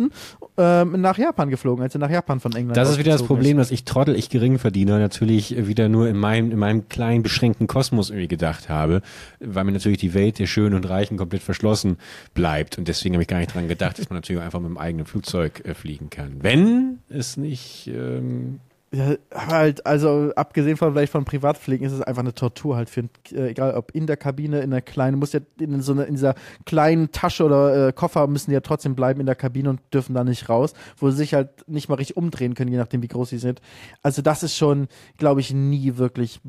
Ähm, 0.62 1.02
nach 1.02 1.18
Japan 1.18 1.50
geflogen, 1.50 1.84
als 1.84 1.96
er 1.96 2.00
nach 2.00 2.10
Japan 2.10 2.40
von 2.40 2.54
England 2.54 2.78
Das 2.78 2.90
ist 2.90 3.00
wieder 3.00 3.12
das 3.12 3.24
Problem, 3.24 3.58
dass 3.58 3.72
ich 3.72 3.84
Trottel, 3.84 4.16
ich 4.16 4.30
Geringverdiener 4.30 5.00
natürlich 5.00 5.68
wieder 5.68 5.90
nur 5.90 6.08
in 6.08 6.18
meinem, 6.18 6.52
in 6.52 6.60
meinem 6.60 6.88
kleinen, 6.88 7.24
beschränkten 7.24 7.66
Kosmos 7.68 8.10
irgendwie 8.10 8.28
gedacht 8.28 8.70
habe, 8.70 9.02
weil 9.40 9.64
mir 9.64 9.72
natürlich 9.72 9.98
die 9.98 10.14
Welt 10.14 10.38
der 10.38 10.46
Schönen 10.46 10.76
und 10.76 10.88
Reichen 10.88 11.18
komplett 11.18 11.42
verschlossen 11.42 11.98
bleibt. 12.34 12.78
Und 12.78 12.88
deswegen 12.88 13.16
habe 13.16 13.24
ich 13.24 13.28
gar 13.28 13.40
nicht 13.40 13.56
dran 13.56 13.68
gedacht, 13.68 13.98
dass 13.98 14.10
man 14.10 14.18
natürlich 14.18 14.42
einfach 14.42 14.60
mit 14.60 14.70
dem 14.70 14.78
eigenen 14.78 15.06
Flugzeug 15.06 15.66
äh, 15.66 15.74
fliegen 15.74 16.10
kann. 16.10 16.38
Wenn 16.42 17.00
es 17.10 17.38
nicht, 17.38 17.88
ähm, 17.88 18.60
Ja, 18.94 19.16
halt, 19.34 19.86
also 19.86 20.34
abgesehen 20.36 20.76
von 20.76 20.92
vielleicht 20.92 21.14
von 21.14 21.24
Privatfliegen 21.24 21.88
ist 21.88 21.94
es 21.94 22.02
einfach 22.02 22.24
eine 22.24 22.34
Tortur 22.34 22.76
halt 22.76 22.90
für, 22.90 23.04
äh, 23.32 23.52
egal 23.52 23.74
ob 23.76 23.92
in 23.92 24.06
der 24.06 24.18
Kabine, 24.18 24.60
in 24.60 24.72
der 24.72 24.82
kleinen, 24.82 25.18
muss 25.18 25.32
ja 25.32 25.40
in 25.62 25.80
so 25.82 25.94
einer, 25.94 26.08
in 26.08 26.16
dieser 26.16 26.36
kleinen 26.66 27.10
Tasche 27.14 27.46
oder 27.46 27.88
äh, 27.88 27.94
Koffer 27.94 28.28
müssen 28.28 28.50
die 28.50 28.54
ja 28.54 28.60
trotzdem 28.60 28.94
bleiben 28.96 29.22
in 29.22 29.28
der 29.28 29.36
Kabine 29.36 29.70
und 29.70 29.80
dürfen 29.94 30.14
da 30.14 30.26
nicht 30.26 30.50
raus, 30.50 30.74
wo 30.98 31.10
sie 31.10 31.16
sich 31.16 31.34
halt 31.34 31.70
nicht 31.70 31.88
mal 31.88 31.96
richtig 31.96 32.18
umdrehen 32.18 32.54
können, 32.54 32.70
je 32.70 32.78
nachdem 32.78 33.02
wie 33.02 33.08
groß 33.08 33.30
sie 33.30 33.38
sind. 33.38 33.62
Also 34.04 34.22
das 34.22 34.44
ist 34.44 34.58
schon, 34.58 34.90
glaube 35.18 35.40
ich, 35.40 35.54
nie 35.54 35.96
wirklich 35.96 36.42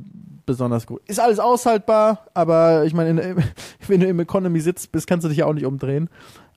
besonders 0.45 0.89
gut. 0.89 1.01
Ist 1.07 1.21
alles 1.21 1.39
aushaltbar, 1.39 2.27
aber 2.35 2.85
ich 2.87 2.93
meine, 2.93 3.21
in- 3.21 3.37
wenn 3.87 4.01
du 4.01 4.09
im 4.09 4.19
Economy 4.19 4.59
sitzt 4.59 4.91
bist, 4.91 5.07
kannst 5.07 5.25
du 5.25 5.29
dich 5.29 5.39
ja 5.39 5.47
auch 5.47 5.55
nicht 5.55 5.65
umdrehen. 5.67 6.09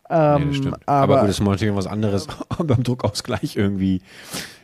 Ähm, 0.09 0.41
nee, 0.41 0.47
das 0.49 0.55
stimmt. 0.57 0.77
aber, 0.85 1.13
Aber, 1.15 1.19
gut, 1.21 1.29
das 1.29 1.39
ist 1.39 1.45
natürlich 1.45 1.75
was 1.75 1.87
anderes 1.87 2.27
beim 2.63 2.83
Druckausgleich 2.83 3.55
irgendwie. 3.55 4.01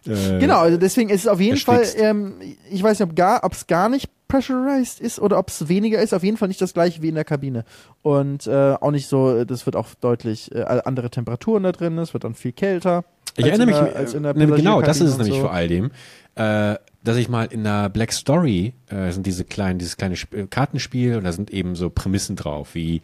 Äh, 0.05 0.39
Genau, 0.39 0.59
also 0.59 0.77
deswegen 0.77 1.09
ist 1.09 1.21
es 1.21 1.27
auf 1.27 1.39
jeden 1.39 1.57
Fall, 1.57 1.83
ähm, 1.97 2.33
ich 2.69 2.81
weiß 2.83 2.99
nicht, 2.99 3.09
ob 3.09 3.15
gar, 3.15 3.41
es 3.51 3.67
gar 3.67 3.89
nicht 3.89 4.09
pressurized 4.27 4.99
ist 5.01 5.19
oder 5.19 5.37
ob 5.37 5.49
es 5.49 5.67
weniger 5.67 6.01
ist, 6.01 6.13
auf 6.13 6.23
jeden 6.23 6.37
Fall 6.37 6.47
nicht 6.47 6.61
das 6.61 6.73
gleiche 6.73 7.01
wie 7.01 7.09
in 7.09 7.15
der 7.15 7.25
Kabine. 7.25 7.65
Und 8.01 8.47
äh, 8.47 8.75
auch 8.79 8.91
nicht 8.91 9.07
so, 9.07 9.43
das 9.43 9.65
wird 9.65 9.75
auch 9.75 9.87
deutlich 9.99 10.53
äh, 10.55 10.61
andere 10.63 11.09
Temperaturen 11.09 11.63
da 11.63 11.71
drin, 11.71 11.97
es 11.97 12.13
wird 12.13 12.23
dann 12.23 12.33
viel 12.33 12.51
kälter. 12.53 13.03
Ich 13.37 13.45
erinnere 13.45 13.69
in 13.69 13.75
mich, 13.75 13.91
der- 13.91 13.95
als 13.95 14.13
in 14.13 14.23
der 14.23 14.35
äh, 14.35 14.45
genau, 14.45 14.81
das 14.81 15.01
ist 15.01 15.11
es 15.11 15.17
nämlich 15.17 15.35
so. 15.35 15.41
vor 15.41 15.51
all 15.53 15.67
dem, 15.67 15.91
äh, 16.35 16.75
dass 17.03 17.17
ich 17.17 17.29
mal 17.29 17.45
in 17.45 17.65
einer 17.65 17.89
Black 17.89 18.11
Story, 18.13 18.73
äh, 18.89 19.11
sind 19.11 19.25
diese 19.25 19.43
kleinen, 19.43 19.79
dieses 19.79 19.97
kleine 19.97 20.13
Sp 20.15 20.33
äh, 20.35 20.47
Kartenspiel 20.47 21.17
und 21.17 21.23
da 21.25 21.31
sind 21.31 21.51
eben 21.51 21.75
so 21.75 21.89
Prämissen 21.89 22.35
drauf, 22.35 22.69
wie 22.73 23.01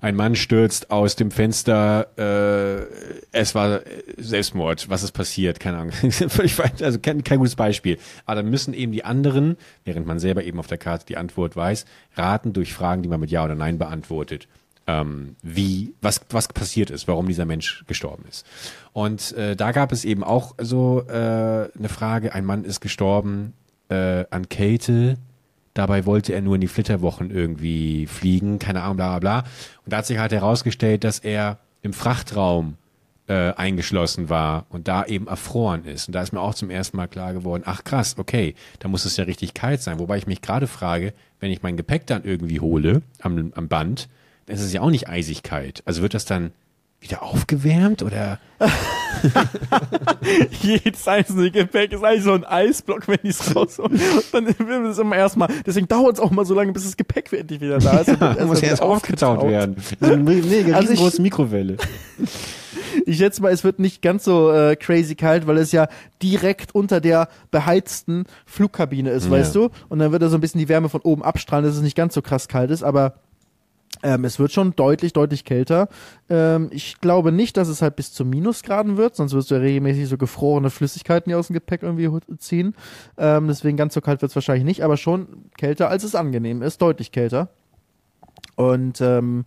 ein 0.00 0.16
Mann 0.16 0.34
stürzt 0.34 0.90
aus 0.90 1.16
dem 1.16 1.30
Fenster, 1.30 2.08
äh, 2.16 2.86
es 3.32 3.54
war 3.54 3.80
Selbstmord, 4.16 4.88
was 4.88 5.02
ist 5.02 5.12
passiert, 5.12 5.60
keine 5.60 5.78
Ahnung. 5.78 5.92
Also 6.80 6.98
kein, 7.00 7.24
kein 7.24 7.38
gutes 7.38 7.56
Beispiel. 7.56 7.98
Aber 8.24 8.36
dann 8.36 8.50
müssen 8.50 8.74
eben 8.74 8.92
die 8.92 9.04
anderen, 9.04 9.56
während 9.84 10.06
man 10.06 10.18
selber 10.18 10.44
eben 10.44 10.58
auf 10.58 10.66
der 10.66 10.78
Karte 10.78 11.06
die 11.06 11.16
Antwort 11.16 11.56
weiß, 11.56 11.84
raten 12.14 12.52
durch 12.52 12.72
Fragen, 12.72 13.02
die 13.02 13.08
man 13.08 13.20
mit 13.20 13.30
Ja 13.30 13.44
oder 13.44 13.54
Nein 13.54 13.78
beantwortet 13.78 14.48
ähm, 14.88 15.36
wie, 15.42 15.94
was, 16.00 16.22
was 16.30 16.48
passiert 16.48 16.90
ist, 16.90 17.06
warum 17.06 17.28
dieser 17.28 17.44
Mensch 17.44 17.84
gestorben 17.86 18.24
ist. 18.28 18.44
Und 18.92 19.32
äh, 19.32 19.54
da 19.54 19.70
gab 19.72 19.92
es 19.92 20.04
eben 20.04 20.24
auch 20.24 20.54
so 20.58 21.04
äh, 21.06 21.12
eine 21.12 21.88
Frage, 21.88 22.34
ein 22.34 22.44
Mann 22.44 22.64
ist 22.64 22.80
gestorben 22.80 23.52
äh, 23.90 24.24
an 24.30 24.48
Kälte, 24.48 25.18
dabei 25.78 26.06
wollte 26.06 26.32
er 26.32 26.42
nur 26.42 26.56
in 26.56 26.60
die 26.60 26.68
Flitterwochen 26.68 27.30
irgendwie 27.30 28.06
fliegen, 28.06 28.58
keine 28.58 28.82
Ahnung, 28.82 28.96
bla 28.96 29.18
bla 29.18 29.40
bla. 29.40 29.50
Und 29.84 29.92
da 29.92 29.98
hat 29.98 30.06
sich 30.06 30.18
halt 30.18 30.32
herausgestellt, 30.32 31.04
dass 31.04 31.18
er 31.20 31.58
im 31.82 31.92
Frachtraum 31.92 32.76
äh, 33.28 33.52
eingeschlossen 33.54 34.28
war 34.28 34.66
und 34.70 34.88
da 34.88 35.04
eben 35.04 35.28
erfroren 35.28 35.84
ist. 35.84 36.08
Und 36.08 36.14
da 36.14 36.22
ist 36.22 36.32
mir 36.32 36.40
auch 36.40 36.54
zum 36.54 36.70
ersten 36.70 36.96
Mal 36.96 37.06
klar 37.06 37.32
geworden, 37.32 37.62
ach 37.66 37.84
krass, 37.84 38.16
okay, 38.18 38.54
da 38.80 38.88
muss 38.88 39.04
es 39.04 39.16
ja 39.16 39.24
richtig 39.24 39.54
kalt 39.54 39.82
sein. 39.82 39.98
Wobei 39.98 40.18
ich 40.18 40.26
mich 40.26 40.42
gerade 40.42 40.66
frage, 40.66 41.12
wenn 41.38 41.52
ich 41.52 41.62
mein 41.62 41.76
Gepäck 41.76 42.06
dann 42.06 42.24
irgendwie 42.24 42.60
hole 42.60 43.02
am, 43.20 43.52
am 43.54 43.68
Band, 43.68 44.08
dann 44.46 44.56
ist 44.56 44.62
es 44.62 44.72
ja 44.72 44.80
auch 44.80 44.90
nicht 44.90 45.08
eisig 45.08 45.42
kalt. 45.42 45.82
Also 45.84 46.02
wird 46.02 46.14
das 46.14 46.24
dann 46.24 46.52
wieder 47.00 47.22
aufgewärmt 47.22 48.02
oder 48.02 48.38
Jedes 50.62 51.06
einzelne 51.06 51.50
Gepäck 51.50 51.92
ist 51.92 52.02
eigentlich 52.04 52.24
so 52.24 52.32
ein 52.32 52.44
Eisblock, 52.44 53.06
wenn 53.08 53.18
die 53.22 53.28
es 53.28 53.54
rausholen. 53.54 54.00
Dann 54.32 54.46
will 54.46 54.86
es 54.86 54.98
immer 54.98 55.16
erstmal. 55.16 55.48
Deswegen 55.64 55.86
dauert 55.86 56.14
es 56.14 56.20
auch 56.20 56.30
mal 56.30 56.44
so 56.44 56.54
lange, 56.54 56.72
bis 56.72 56.84
das 56.84 56.96
Gepäck 56.96 57.32
endlich 57.32 57.60
wieder 57.60 57.78
da 57.78 57.98
ist. 57.98 58.08
Ja, 58.20 58.44
muss 58.46 58.60
ja 58.60 58.68
erst 58.68 58.82
aufgetaut 58.82 59.42
werden. 59.46 59.76
So 60.00 60.06
eine 60.12 60.16
mega 60.22 60.74
Also 60.76 60.92
ich- 60.92 60.98
riesengroße 60.98 61.22
Mikrowelle. 61.22 61.76
Ich 63.06 63.18
schätze 63.18 63.40
mal, 63.40 63.52
es 63.52 63.64
wird 63.64 63.78
nicht 63.78 64.02
ganz 64.02 64.24
so 64.24 64.50
äh, 64.52 64.74
crazy 64.76 65.14
kalt, 65.14 65.46
weil 65.46 65.56
es 65.58 65.72
ja 65.72 65.88
direkt 66.22 66.74
unter 66.74 67.00
der 67.00 67.28
beheizten 67.50 68.24
Flugkabine 68.44 69.10
ist, 69.10 69.26
Ja. 69.26 69.30
weißt 69.30 69.54
du? 69.54 69.70
Und 69.88 69.98
dann 70.00 70.10
wird 70.12 70.20
da 70.22 70.28
so 70.28 70.36
ein 70.36 70.40
bisschen 70.40 70.58
die 70.58 70.68
Wärme 70.68 70.88
von 70.88 71.00
oben 71.02 71.22
abstrahlen, 71.22 71.64
dass 71.64 71.76
es 71.76 71.80
nicht 71.82 71.96
ganz 71.96 72.12
so 72.12 72.22
krass 72.22 72.48
kalt 72.48 72.70
ist, 72.70 72.82
aber 72.82 73.14
ähm, 74.02 74.24
es 74.24 74.38
wird 74.38 74.52
schon 74.52 74.74
deutlich, 74.76 75.12
deutlich 75.12 75.44
kälter. 75.44 75.88
Ähm, 76.28 76.68
ich 76.70 77.00
glaube 77.00 77.32
nicht, 77.32 77.56
dass 77.56 77.68
es 77.68 77.82
halt 77.82 77.96
bis 77.96 78.12
zu 78.12 78.24
Minusgraden 78.24 78.96
wird, 78.96 79.16
sonst 79.16 79.32
wirst 79.32 79.50
du 79.50 79.56
ja 79.56 79.60
regelmäßig 79.60 80.08
so 80.08 80.16
gefrorene 80.16 80.70
Flüssigkeiten 80.70 81.30
hier 81.30 81.38
aus 81.38 81.48
dem 81.48 81.54
Gepäck 81.54 81.82
irgendwie 81.82 82.08
ziehen. 82.38 82.74
Ähm, 83.16 83.48
deswegen 83.48 83.76
ganz 83.76 83.94
so 83.94 84.00
kalt 84.00 84.22
wird 84.22 84.30
es 84.30 84.36
wahrscheinlich 84.36 84.64
nicht, 84.64 84.82
aber 84.84 84.96
schon 84.96 85.50
kälter, 85.56 85.88
als 85.88 86.04
es 86.04 86.14
angenehm 86.14 86.62
ist, 86.62 86.80
deutlich 86.82 87.12
kälter. 87.12 87.48
Und, 88.56 89.00
ähm, 89.00 89.44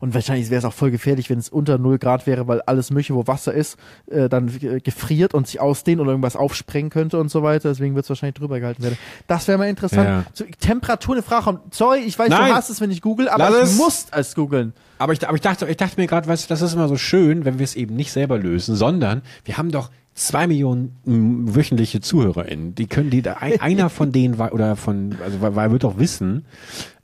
und 0.00 0.14
wahrscheinlich 0.14 0.50
wäre 0.50 0.58
es 0.58 0.64
auch 0.64 0.72
voll 0.72 0.90
gefährlich, 0.90 1.28
wenn 1.30 1.38
es 1.38 1.48
unter 1.48 1.78
0 1.78 1.98
Grad 1.98 2.26
wäre, 2.26 2.46
weil 2.48 2.60
alles 2.62 2.90
Mögliche, 2.90 3.14
wo 3.14 3.26
Wasser 3.26 3.52
ist, 3.52 3.76
äh, 4.06 4.28
dann 4.28 4.48
äh, 4.62 4.80
gefriert 4.80 5.34
und 5.34 5.46
sich 5.46 5.60
ausdehnt 5.60 6.00
oder 6.00 6.10
irgendwas 6.10 6.36
aufsprengen 6.36 6.90
könnte 6.90 7.18
und 7.18 7.30
so 7.30 7.42
weiter. 7.42 7.68
Deswegen 7.70 7.94
wird 7.94 8.04
es 8.04 8.08
wahrscheinlich 8.08 8.34
drüber 8.36 8.60
gehalten 8.60 8.82
werden. 8.82 8.98
Das 9.26 9.48
wäre 9.48 9.58
mal 9.58 9.68
interessant. 9.68 10.08
Ja. 10.08 10.24
Zu, 10.32 10.44
Temperatur 10.60 11.16
in 11.16 11.22
Frachraum. 11.22 11.58
Sorry, 11.70 12.00
ich 12.00 12.18
weiß, 12.18 12.28
Nein. 12.28 12.50
du 12.50 12.54
hast 12.54 12.70
es, 12.70 12.80
wenn 12.80 12.90
ich 12.90 13.02
google, 13.02 13.28
aber 13.28 13.50
Lass 13.50 13.56
ich 13.56 13.62
es. 13.74 13.76
muss 13.78 14.06
es 14.12 14.34
googeln. 14.34 14.72
Aber 14.98 15.12
ich, 15.12 15.26
aber 15.26 15.34
ich 15.36 15.40
dachte, 15.42 15.66
ich 15.68 15.76
dachte 15.76 16.00
mir 16.00 16.06
gerade, 16.06 16.26
weißt 16.28 16.44
du, 16.44 16.48
das 16.48 16.62
ist 16.62 16.74
immer 16.74 16.88
so 16.88 16.96
schön, 16.96 17.44
wenn 17.44 17.58
wir 17.58 17.64
es 17.64 17.76
eben 17.76 17.94
nicht 17.94 18.12
selber 18.12 18.38
lösen, 18.38 18.74
sondern 18.76 19.22
wir 19.44 19.58
haben 19.58 19.70
doch 19.70 19.90
zwei 20.14 20.48
Millionen 20.48 20.96
mm, 21.04 21.54
wöchentliche 21.54 22.00
ZuhörerInnen. 22.00 22.74
Die 22.74 22.86
können 22.88 23.10
die, 23.10 23.22
da- 23.22 23.34
ein, 23.34 23.60
einer 23.60 23.90
von 23.90 24.10
denen 24.10 24.38
war, 24.38 24.52
oder 24.52 24.74
von, 24.74 25.16
also 25.24 25.40
weil, 25.40 25.54
weil 25.54 25.70
wird 25.70 25.84
doch 25.84 25.98
wissen, 25.98 26.44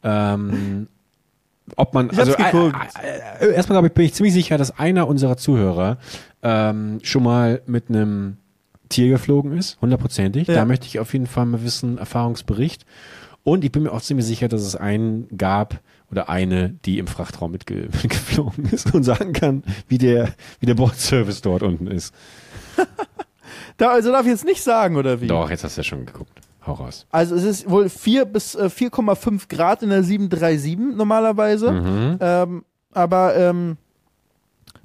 ähm, 0.03 0.89
ob 1.77 1.95
man, 1.95 2.11
Ich 2.11 2.19
also 2.19 2.33
äh, 2.33 2.43
äh, 2.43 3.47
äh, 3.47 3.55
erstmal 3.55 3.75
glaube 3.77 3.89
ich, 3.89 3.93
bin 3.95 4.05
ich 4.05 4.15
ziemlich 4.15 4.35
sicher, 4.35 4.59
dass 4.59 4.79
einer 4.79 5.09
unserer 5.09 5.37
Zuhörer 5.37 5.99
ähm, 6.43 7.01
schon 7.03 7.23
mal 7.23 7.63
mit 7.67 7.89
einem 7.89 8.39
Tier 8.89 9.09
geflogen 9.09 9.57
ist, 9.57 9.81
hundertprozentig. 9.81 10.49
Ja. 10.49 10.55
Da 10.55 10.65
möchte 10.65 10.87
ich 10.87 11.01
auf 11.01 11.13
jeden 11.13 11.27
Fall 11.27 11.47
mal 11.47 11.65
wissen, 11.65 11.99
Erfahrungsbericht. 11.99 12.85
Und 13.43 13.65
ich 13.65 13.73
bin 13.73 13.83
mir 13.83 13.93
auch 13.93 14.01
ziemlich 14.01 14.27
sicher, 14.27 14.49
dass 14.49 14.63
es 14.63 14.77
einen 14.77 15.29
gab 15.37 15.81
oder 16.11 16.29
eine, 16.29 16.71
die 16.85 16.99
im 16.99 17.07
Frachtraum 17.07 17.53
mitge 17.53 17.89
mitgeflogen 18.03 18.67
ist 18.73 18.95
und 18.95 19.03
sagen 19.03 19.33
kann, 19.33 19.65
wie 19.89 19.99
der, 19.99 20.35
wie 20.61 20.67
der 20.67 20.75
Bordservice 20.75 21.43
dort 21.43 21.63
unten 21.63 21.87
ist. 21.87 22.15
Da, 23.77 23.91
also 23.91 24.11
darf 24.13 24.23
ich 24.23 24.33
jetzt 24.33 24.45
nicht 24.45 24.63
sagen, 24.63 24.97
oder 24.97 25.21
wie? 25.21 25.27
Doch, 25.27 25.51
jetzt 25.51 25.65
hast 25.65 25.77
du 25.77 25.81
ja 25.81 25.85
schon 25.85 26.07
geguckt. 26.07 26.41
Hau 26.67 26.73
raus. 26.73 27.07
Also 27.11 27.35
es 27.35 27.45
ist 27.45 27.71
wohl 27.71 27.89
4 27.89 28.25
bis 28.25 28.55
äh, 28.55 28.67
4,5 28.67 29.49
Grad 29.49 29.83
in 29.83 29.91
der 29.91 30.03
737 30.03 30.97
normalerweise. 30.97 31.73
Mhm. 31.73 32.19
Ähm, 32.21 32.65
aber 32.93 33.37
ähm, 33.37 33.77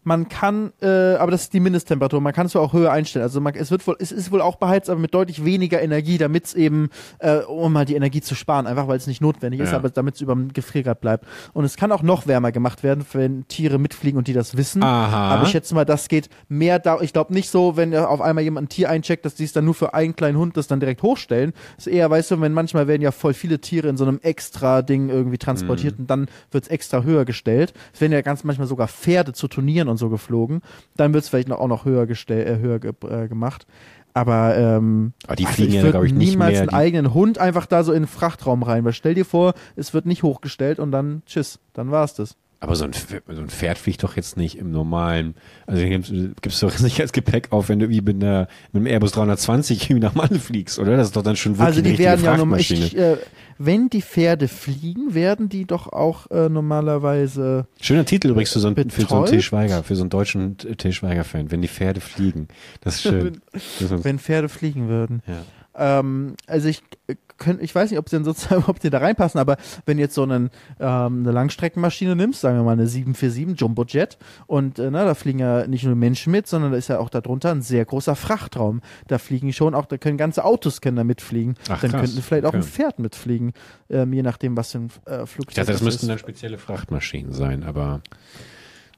man 0.09 0.27
kann, 0.27 0.73
äh, 0.81 0.87
aber 1.15 1.29
das 1.31 1.43
ist 1.43 1.53
die 1.53 1.59
Mindesttemperatur, 1.59 2.19
man 2.19 2.33
kann 2.33 2.47
es 2.47 2.55
auch 2.55 2.73
höher 2.73 2.91
einstellen. 2.91 3.21
Also 3.23 3.39
man, 3.39 3.53
es 3.53 3.69
wird 3.69 3.85
wohl, 3.85 3.95
es 3.99 4.11
ist 4.11 4.31
wohl 4.31 4.41
auch 4.41 4.55
beheizt, 4.55 4.89
aber 4.89 4.99
mit 4.99 5.13
deutlich 5.13 5.45
weniger 5.45 5.81
Energie, 5.81 6.17
damit 6.17 6.45
es 6.45 6.53
eben, 6.55 6.89
äh, 7.19 7.37
um 7.37 7.77
halt 7.77 7.89
die 7.89 7.95
Energie 7.95 8.19
zu 8.19 8.33
sparen, 8.33 8.65
einfach 8.65 8.87
weil 8.87 8.97
es 8.97 9.05
nicht 9.05 9.21
notwendig 9.21 9.61
ist, 9.61 9.69
Ja. 9.71 9.77
aber 9.77 9.89
damit 9.91 10.15
es 10.15 10.21
über 10.21 10.33
dem 10.33 10.51
Gefriergrad 10.51 10.99
bleibt. 10.99 11.25
Und 11.53 11.63
es 11.63 11.77
kann 11.77 11.91
auch 11.91 12.01
noch 12.01 12.25
wärmer 12.25 12.51
gemacht 12.51 12.81
werden, 12.81 13.05
wenn 13.13 13.47
Tiere 13.47 13.77
mitfliegen 13.77 14.17
und 14.17 14.27
die 14.27 14.33
das 14.33 14.57
wissen. 14.57 14.81
Aha. 14.81 15.35
Aber 15.35 15.43
ich 15.43 15.49
schätze 15.49 15.75
mal, 15.75 15.85
das 15.85 16.07
geht 16.07 16.27
mehr 16.47 16.79
da. 16.79 16.99
Ich 17.01 17.13
glaube 17.13 17.31
nicht 17.33 17.49
so, 17.51 17.77
wenn 17.77 17.95
auf 17.95 18.19
einmal 18.19 18.43
jemand 18.43 18.65
ein 18.65 18.69
Tier 18.69 18.89
eincheckt, 18.89 19.25
dass 19.25 19.35
die 19.35 19.43
es 19.43 19.53
dann 19.53 19.65
nur 19.65 19.75
für 19.75 19.93
einen 19.93 20.15
kleinen 20.15 20.37
Hund 20.39 20.57
das 20.57 20.65
dann 20.67 20.79
direkt 20.79 21.03
hochstellen. 21.03 21.53
Das 21.77 21.85
ist 21.85 21.93
eher, 21.93 22.09
weißt 22.09 22.31
du, 22.31 22.41
wenn 22.41 22.53
manchmal 22.53 22.87
werden 22.87 23.03
ja 23.03 23.11
voll 23.11 23.35
viele 23.35 23.59
Tiere 23.59 23.87
in 23.87 23.97
so 23.97 24.05
einem 24.05 24.19
extra 24.23 24.81
Ding 24.81 25.09
irgendwie 25.09 25.37
transportiert 25.37 25.95
Mhm. 25.95 26.03
und 26.03 26.09
dann 26.09 26.27
wird 26.51 26.63
es 26.63 26.69
extra 26.69 27.03
höher 27.03 27.25
gestellt. 27.25 27.73
Es 27.93 28.01
werden 28.01 28.13
ja 28.13 28.21
ganz 28.21 28.43
manchmal 28.43 28.67
sogar 28.67 28.87
Pferde 28.87 29.33
zu 29.33 29.47
Turnieren 29.47 29.87
und 29.89 29.97
so 29.99 30.09
geflogen. 30.09 30.61
Dann 30.97 31.13
wird 31.13 31.23
es 31.23 31.29
vielleicht 31.29 31.47
noch, 31.49 31.59
auch 31.59 31.67
noch 31.67 31.85
höher, 31.85 32.07
gestell, 32.07 32.47
äh, 32.47 32.59
höher 32.59 32.79
ge 32.79 32.93
äh, 33.07 33.27
gemacht. 33.27 33.67
Aber 34.15 34.57
ähm, 34.57 35.13
Aber 35.27 35.35
die 35.35 35.45
also 35.45 35.55
fliegen 35.55 35.73
ich 35.75 35.81
ja, 35.83 35.91
glaube 35.91 36.07
ich, 36.07 36.13
nicht 36.13 36.31
niemals 36.31 36.53
mehr. 36.53 36.61
einen 36.61 36.69
eigenen 36.69 37.13
Hund 37.13 37.37
einfach 37.37 37.67
da 37.67 37.83
so 37.83 37.93
in 37.93 38.03
den 38.03 38.07
Frachtraum 38.07 38.63
rein. 38.63 38.83
Weil 38.83 38.93
stell 38.93 39.13
dir 39.13 39.25
vor, 39.25 39.53
es 39.75 39.93
wird 39.93 40.05
nicht 40.07 40.23
hochgestellt 40.23 40.79
und 40.79 40.91
dann 40.91 41.21
tschüss, 41.27 41.59
dann 41.73 41.91
war's 41.91 42.15
das. 42.15 42.35
aber 42.59 42.75
so 42.75 42.85
ein, 42.85 42.91
Pf- 42.91 43.21
so 43.29 43.39
ein 43.39 43.49
Pferd 43.49 43.77
fliegt 43.77 44.03
doch 44.03 44.15
jetzt 44.15 44.35
nicht 44.35 44.57
im 44.57 44.71
normalen, 44.71 45.35
also 45.67 45.85
gibst, 45.85 46.11
du 46.11 46.67
doch 46.67 46.79
nicht 46.79 46.99
als 46.99 47.13
Gepäck 47.13 47.51
auf, 47.51 47.69
wenn 47.69 47.77
du 47.79 47.87
wie 47.89 48.01
mit, 48.01 48.15
einer, 48.21 48.47
mit 48.73 48.81
einem 48.81 48.87
Airbus 48.87 49.11
320 49.11 49.83
irgendwie 49.91 50.05
nach 50.05 50.15
Malle 50.15 50.39
fliegst, 50.39 50.79
oder? 50.79 50.97
Das 50.97 51.07
ist 51.09 51.15
doch 51.15 51.23
dann 51.23 51.35
schon 51.35 51.53
wirklich 51.53 51.67
Also 51.67 51.81
die 51.81 51.97
werden 51.99 52.23
ja 52.25 52.33
Frachtmaschine. 52.35 52.85
ich, 52.87 52.97
äh, 52.97 53.17
wenn 53.59 53.89
die 53.89 54.01
Pferde 54.01 54.47
fliegen, 54.47 55.13
werden 55.13 55.49
die 55.49 55.65
doch 55.65 55.91
auch 55.91 56.31
äh, 56.31 56.47
normalerweise. 56.49 57.67
Schöner 57.79 58.05
Titel 58.05 58.29
übrigens 58.29 58.53
für 58.53 58.59
so 58.59 58.67
einen, 58.67 58.75
für 58.75 58.83
so 58.89 58.97
einen 58.97 59.07
Betäubt? 59.07 59.29
Til 59.29 59.41
Schweiger, 59.41 59.83
für 59.83 59.95
so 59.95 60.03
einen 60.03 60.09
deutschen 60.09 60.57
Til 60.57 60.93
Schweiger-Fan, 60.93 61.51
wenn 61.51 61.61
die 61.61 61.67
Pferde 61.67 61.99
fliegen. 61.99 62.47
Das 62.81 62.95
ist 62.95 63.01
schön. 63.03 63.41
Ist, 63.51 64.03
Wenn 64.03 64.17
Pferde 64.17 64.49
fliegen 64.49 64.87
würden. 64.87 65.21
ja. 65.27 65.43
Ähm, 65.79 66.35
also 66.45 66.67
ich 66.67 66.83
äh, 67.07 67.15
könnt, 67.37 67.61
ich 67.63 67.73
weiß 67.73 67.89
nicht, 67.89 67.99
ob 67.99 68.09
sie 68.09 68.17
denn 68.17 68.25
sozusagen, 68.25 68.63
ob 68.67 68.79
die 68.79 68.89
da 68.89 68.99
reinpassen, 68.99 69.39
aber 69.39 69.57
wenn 69.85 69.97
du 69.97 70.03
jetzt 70.03 70.13
so 70.13 70.23
einen, 70.23 70.51
ähm, 70.79 71.21
eine 71.21 71.31
Langstreckenmaschine 71.31 72.15
nimmst, 72.15 72.41
sagen 72.41 72.57
wir 72.57 72.63
mal 72.63 72.73
eine 72.73 72.85
747 72.85 73.59
Jumbojet 73.59 74.17
und 74.45 74.77
äh, 74.77 74.91
na, 74.91 75.05
da 75.05 75.15
fliegen 75.15 75.39
ja 75.39 75.65
nicht 75.65 75.85
nur 75.85 75.95
Menschen 75.95 76.31
mit, 76.31 76.47
sondern 76.47 76.71
da 76.71 76.77
ist 76.77 76.89
ja 76.89 76.99
auch 76.99 77.09
darunter 77.09 77.51
ein 77.51 77.61
sehr 77.61 77.85
großer 77.85 78.15
Frachtraum. 78.15 78.81
Da 79.07 79.17
fliegen 79.17 79.53
schon 79.53 79.73
auch, 79.73 79.85
da 79.85 79.97
können 79.97 80.17
ganze 80.17 80.43
Autos 80.43 80.81
können 80.81 80.97
da 80.97 81.03
mitfliegen. 81.03 81.55
Ach, 81.69 81.79
dann 81.79 81.91
krass. 81.91 82.01
könnten 82.01 82.21
vielleicht 82.21 82.45
auch 82.45 82.53
ein 82.53 82.59
Okay. 82.59 82.67
Pferd 82.67 82.99
mitfliegen, 82.99 83.53
ähm, 83.89 84.11
je 84.11 84.21
nachdem, 84.21 84.57
was 84.57 84.73
für 84.73 84.79
ein 84.79 84.91
äh, 85.05 85.25
Flugzeug 85.25 85.49
Ich 85.49 85.55
dachte, 85.55 85.71
das 85.71 85.81
müssten 85.81 86.07
dann 86.09 86.19
spezielle 86.19 86.57
Frachtmaschinen 86.57 87.31
sein, 87.31 87.63
aber 87.63 88.01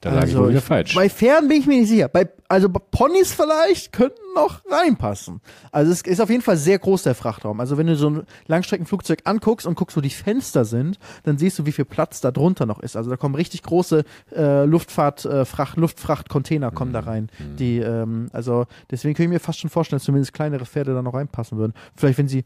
da 0.02 0.10
lag 0.10 0.18
ich 0.24 0.30
Also 0.32 0.39
wohl 0.39 0.49
wieder 0.49 0.60
ich- 0.60 0.64
falsch. 0.66 0.95
Bei 0.95 1.10
Pferden 1.10 1.47
bin 1.47 1.60
ich 1.60 1.68
mir 1.68 1.80
nicht 1.80 1.89
sicher. 1.89 2.08
Bei, 2.10 2.28
also 2.47 2.68
bei 2.70 2.80
Ponys 2.91 3.32
vielleicht 3.34 3.93
könnten 3.93 4.20
noch 4.36 4.62
reinpassen. 4.70 5.41
Also 5.72 5.91
es 5.91 6.02
ist 6.02 6.20
auf 6.20 6.30
jeden 6.30 6.41
Fall 6.41 6.58
sehr 6.58 6.80
groß, 6.80 7.04
der 7.04 7.16
Frachtraum. 7.16 7.60
Also 7.60 7.78
wenn 7.78 7.88
du 7.88 7.95
so 7.95 8.10
ein 8.10 8.24
Langstreckenflugzeug 8.47 9.20
anguckst 9.26 9.68
und 9.68 9.76
guckst, 9.76 9.95
wo 9.95 10.02
die 10.02 10.10
Fenster 10.10 10.66
sind, 10.66 10.97
dann 11.24 11.38
siehst 11.38 11.60
du, 11.60 11.66
wie 11.66 11.72
viel 11.72 11.86
Platz 11.86 12.20
da 12.20 12.32
drunter 12.32 12.66
noch 12.66 12.80
ist. 12.80 12.95
Also 12.97 13.10
da 13.10 13.16
kommen 13.18 13.36
richtig 13.36 13.64
große 13.64 14.04
äh, 14.36 14.66
Luftfahrt, 14.66 15.26
äh, 15.26 15.45
Fracht, 15.45 15.78
Luftfracht-Container 15.78 16.72
kommen 16.72 16.93
da 16.93 17.02
rein. 17.02 17.30
Die, 17.60 17.80
ähm, 17.80 18.28
also 18.34 18.66
deswegen 18.89 19.14
kann 19.16 19.26
ich 19.26 19.30
mir 19.30 19.39
fast 19.39 19.60
schon 19.60 19.70
vorstellen, 19.70 19.97
dass 19.99 20.06
zumindest 20.06 20.34
kleinere 20.34 20.66
Pferde 20.66 20.93
da 20.93 21.02
noch 21.02 21.14
reinpassen 21.14 21.58
würden. 21.58 21.74
Vielleicht 21.95 22.18
wenn 22.18 22.28
sie, 22.28 22.43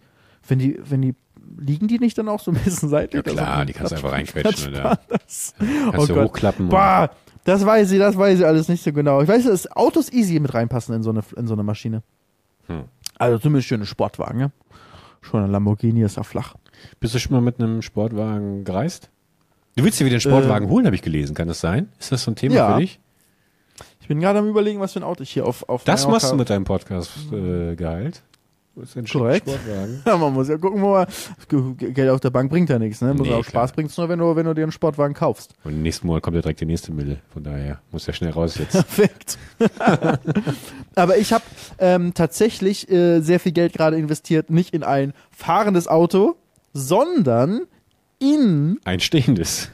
wenn 0.48 0.60
die, 0.60 0.80
wenn 0.84 1.02
die, 1.02 1.16
liegen 1.58 1.88
die 1.88 2.00
nicht 2.00 2.18
dann 2.18 2.28
auch 2.28 2.40
so 2.40 2.52
ein 2.52 2.58
bisschen 2.64 2.90
seitlich? 2.90 3.26
Ja, 3.26 3.32
klar, 3.32 3.48
Also, 3.54 3.66
die 3.66 3.74
kannst 3.74 3.92
du 3.92 3.96
einfach 3.98 4.12
reinquetschen, 4.14 4.74
oder? 4.74 4.96
Platz. 5.08 5.54
Kannst 5.58 5.98
oh 5.98 6.06
du 6.06 6.14
Gott. 6.16 6.26
hochklappen. 6.30 6.70
Bah, 6.70 7.10
das 7.46 7.66
weiß 7.66 7.92
ich, 7.92 8.00
das 8.00 8.18
weiß 8.18 8.40
ich 8.40 8.46
alles 8.46 8.68
nicht 8.68 8.84
so 8.84 8.92
genau. 8.92 9.22
Ich 9.22 9.30
weiß, 9.30 9.46
dass 9.46 9.72
Autos 9.72 10.12
easy 10.12 10.40
mit 10.40 10.54
reinpassen 10.54 10.94
in 10.94 11.04
so 11.04 11.12
eine, 11.12 11.24
in 11.38 11.48
so 11.48 11.54
eine 11.54 11.64
Maschine. 11.64 12.04
Hm. 12.68 12.84
Also 13.18 13.38
zumindest 13.38 13.68
schöne 13.70 13.86
Sportwagen, 13.86 14.40
ja. 14.42 14.52
Schon 15.22 15.44
ein 15.44 15.52
Lamborghini 15.52 16.04
ist 16.04 16.18
ja 16.18 16.24
flach. 16.24 16.56
Bist 17.00 17.16
du 17.16 17.20
schon 17.20 17.32
mal 17.34 17.42
mit 17.42 17.60
einem 17.60 17.82
Sportwagen 17.82 18.64
gereist? 18.66 19.10
Du 19.76 19.84
willst 19.84 20.00
dir 20.00 20.06
wieder 20.06 20.16
einen 20.16 20.22
Sportwagen 20.22 20.70
holen, 20.70 20.86
habe 20.86 20.96
ich 20.96 21.02
gelesen. 21.02 21.34
Kann 21.36 21.48
das 21.48 21.60
sein? 21.62 21.90
Ist 22.00 22.12
das 22.12 22.24
so 22.24 22.32
ein 22.32 22.36
Thema 22.36 22.56
Ja. 22.56 22.74
für 22.74 22.82
dich? 22.82 23.00
Ich 24.02 24.08
bin 24.08 24.20
gerade 24.20 24.40
am 24.40 24.48
überlegen, 24.48 24.80
was 24.80 24.94
für 24.94 25.00
ein 25.00 25.04
Auto 25.04 25.24
ich 25.24 25.32
hier 25.32 25.46
auf 25.46 25.68
auf 25.68 25.84
Das 25.84 26.08
machst 26.08 26.32
du 26.32 26.36
mit 26.36 26.50
deinem 26.50 26.64
Podcast 26.64 27.12
äh, 27.32 27.76
Gehalt. 27.76 28.22
Wo 28.76 28.82
ist 28.82 28.94
denn 28.96 29.06
Korrekt. 29.06 29.50
Sportwagen? 29.50 30.02
Ja, 30.06 30.18
man 30.18 30.34
muss 30.34 30.50
ja 30.50 30.58
gucken, 30.58 30.82
wo 30.82 30.92
man 30.92 31.08
Geld 31.78 32.10
auf 32.10 32.20
der 32.20 32.30
Bank 32.30 32.50
bringt 32.52 32.70
ja 32.70 32.78
nichts, 32.78 33.00
ne? 33.02 33.14
Muss 33.14 33.26
Nee, 33.28 33.34
auch. 33.34 33.44
Spaß 33.46 33.72
bringt's 33.72 33.98
nur, 33.98 34.10
wenn 34.10 34.20
du 34.20 34.36
wenn 34.36 34.46
du 34.46 34.54
dir 34.54 34.64
einen 34.64 34.72
Sportwagen 34.74 35.14
kaufst. 35.14 35.54
Und 35.64 35.82
nächsten 35.82 36.08
Monat 36.08 36.24
kommt 36.24 36.36
ja 36.36 36.42
direkt 36.42 36.60
die 36.60 36.66
nächste 36.66 36.92
Mille. 36.92 37.20
Von 37.32 37.44
daher 37.44 37.80
muss 37.92 38.06
ja 38.06 38.12
schnell 38.14 38.32
raus 38.32 38.58
jetzt. 38.58 38.74
Perfekt. 38.74 39.38
Aber 40.96 41.18
ich 41.18 41.32
habe 41.34 41.44
ähm, 41.80 42.14
tatsächlich 42.14 42.90
äh, 42.92 43.22
sehr 43.22 43.40
viel 43.40 43.52
Geld 43.54 43.74
gerade 43.74 43.98
investiert, 43.98 44.50
nicht 44.50 44.74
in 44.74 44.84
ein 44.84 45.14
fahrendes 45.32 45.88
Auto, 45.88 46.36
sondern 46.74 47.62
in 48.20 48.80
Ein 48.84 49.00
stehendes. 49.00 49.70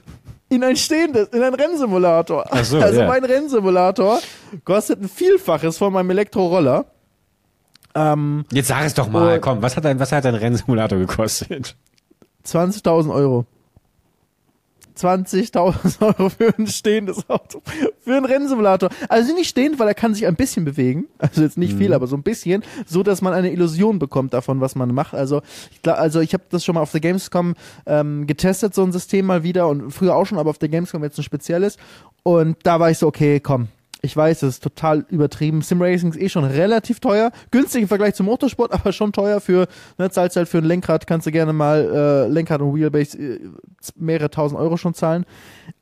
in 0.50 0.64
ein 0.64 0.76
stehendes, 0.76 1.30
in 1.30 1.42
einen 1.42 1.56
Rennsimulator. 1.56 2.46
Ach 2.50 2.64
so, 2.66 2.78
also 2.80 3.02
ja. 3.02 3.08
mein 3.08 3.24
Rennsimulator 3.24 4.20
kostet 4.66 5.02
ein 5.02 5.10
Vielfaches 5.10 5.78
von 5.78 5.94
meinem 5.94 6.10
Elektroroller. 6.12 6.86
Ähm, 7.96 8.46
Jetzt 8.52 8.68
sag 8.70 8.86
es 8.86 8.94
doch 8.94 9.10
mal, 9.10 9.38
Oh. 9.38 9.42
komm, 9.42 9.62
was 9.62 9.76
hat 9.78 9.86
dein, 9.86 10.00
was 10.00 10.12
hat 10.12 10.26
dein 10.26 10.36
Rennsimulator 10.36 10.98
gekostet? 11.00 11.76
20.000 12.46 13.14
Euro. 13.14 13.46
20.000 14.98 16.02
Euro 16.02 16.30
für 16.30 16.54
ein 16.58 16.68
stehendes 16.68 17.28
Auto. 17.30 17.62
Für 18.04 18.16
einen 18.18 18.26
Rennsimulator. 18.26 18.90
Also 19.10 19.34
nicht 19.34 19.50
stehend, 19.50 19.80
weil 19.80 19.88
er 19.88 19.94
kann 19.94 20.14
sich 20.14 20.28
ein 20.28 20.36
bisschen 20.36 20.66
bewegen. 20.66 21.06
Also 21.18 21.42
jetzt 21.42 21.58
nicht 21.58 21.74
Mhm. 21.74 21.78
viel, 21.78 21.94
aber 21.94 22.08
so 22.08 22.16
ein 22.16 22.24
bisschen. 22.24 22.64
So, 22.86 23.02
dass 23.02 23.22
man 23.22 23.34
eine 23.34 23.52
Illusion 23.52 24.00
bekommt 24.00 24.34
davon, 24.34 24.60
was 24.60 24.76
man 24.76 24.94
macht. 24.94 25.14
Also 25.14 25.42
ich, 25.72 25.82
glaub, 25.82 25.98
also 25.98 26.20
ich 26.20 26.34
habe 26.34 26.44
das 26.50 26.66
schon 26.66 26.76
mal 26.76 26.82
auf 26.82 26.92
der 26.92 27.00
Gamescom 27.02 27.56
ähm, 27.86 28.28
getestet, 28.28 28.76
so 28.76 28.84
ein 28.84 28.92
System 28.92 29.26
mal 29.26 29.44
wieder. 29.44 29.68
Und 29.70 29.92
früher 29.92 30.16
auch 30.16 30.26
schon, 30.26 30.38
aber 30.38 30.50
auf 30.50 30.58
der 30.60 30.70
Gamescom 30.70 31.04
jetzt 31.04 31.18
ein 31.18 31.24
spezielles. 31.24 31.78
Und 32.24 32.58
da 32.64 32.80
war 32.80 32.92
ich 32.92 32.98
so, 32.98 33.08
okay, 33.08 33.40
komm. 33.40 33.70
Ich 34.04 34.18
weiß, 34.18 34.40
das 34.40 34.56
ist 34.56 34.64
total 34.64 35.06
übertrieben. 35.10 35.62
Simracing 35.62 36.12
ist 36.12 36.20
eh 36.20 36.30
schon 36.30 36.44
relativ 36.44 37.00
teuer. 37.00 37.32
Günstig 37.52 37.84
im 37.84 37.88
Vergleich 37.88 38.16
zum 38.16 38.26
Motorsport, 38.26 38.72
aber 38.74 38.92
schon 38.92 39.14
teuer 39.14 39.40
für, 39.40 39.68
ne, 39.98 40.10
zahlst 40.10 40.36
halt 40.36 40.50
für 40.50 40.58
ein 40.58 40.64
Lenkrad, 40.64 41.06
kannst 41.06 41.28
du 41.28 41.32
gerne 41.32 41.54
mal 41.54 42.26
äh, 42.28 42.28
Lenkrad 42.28 42.62
und 42.62 42.76
Wheelbase 42.76 43.18
äh, 43.18 43.40
mehrere 43.96 44.30
tausend 44.30 44.60
Euro 44.60 44.78
schon 44.78 44.94
zahlen. 44.94 45.26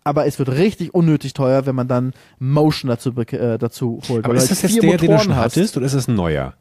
Aber 0.04 0.26
es 0.26 0.38
wird 0.38 0.50
richtig 0.50 0.94
unnötig 0.94 1.34
teuer, 1.34 1.66
wenn 1.66 1.76
man 1.76 1.88
dann 1.88 2.14
Motion 2.40 2.90
dazu, 2.90 3.12
äh, 3.12 3.58
dazu 3.58 4.02
holt. 4.10 4.26
Aber 4.26 4.36
ist 4.36 4.46
du 4.46 4.50
das 4.50 4.64
halt 4.64 4.74
jetzt 4.74 4.84
der, 4.84 4.92
den 4.92 4.98
du 4.98 5.06
Motoren 5.06 5.24
schon 5.24 5.36
hast. 5.36 5.56
hattest 5.56 5.78
oder 5.78 5.86
ist 5.86 5.96
das 5.96 6.08
ein 6.08 6.16
neuer? 6.16 6.56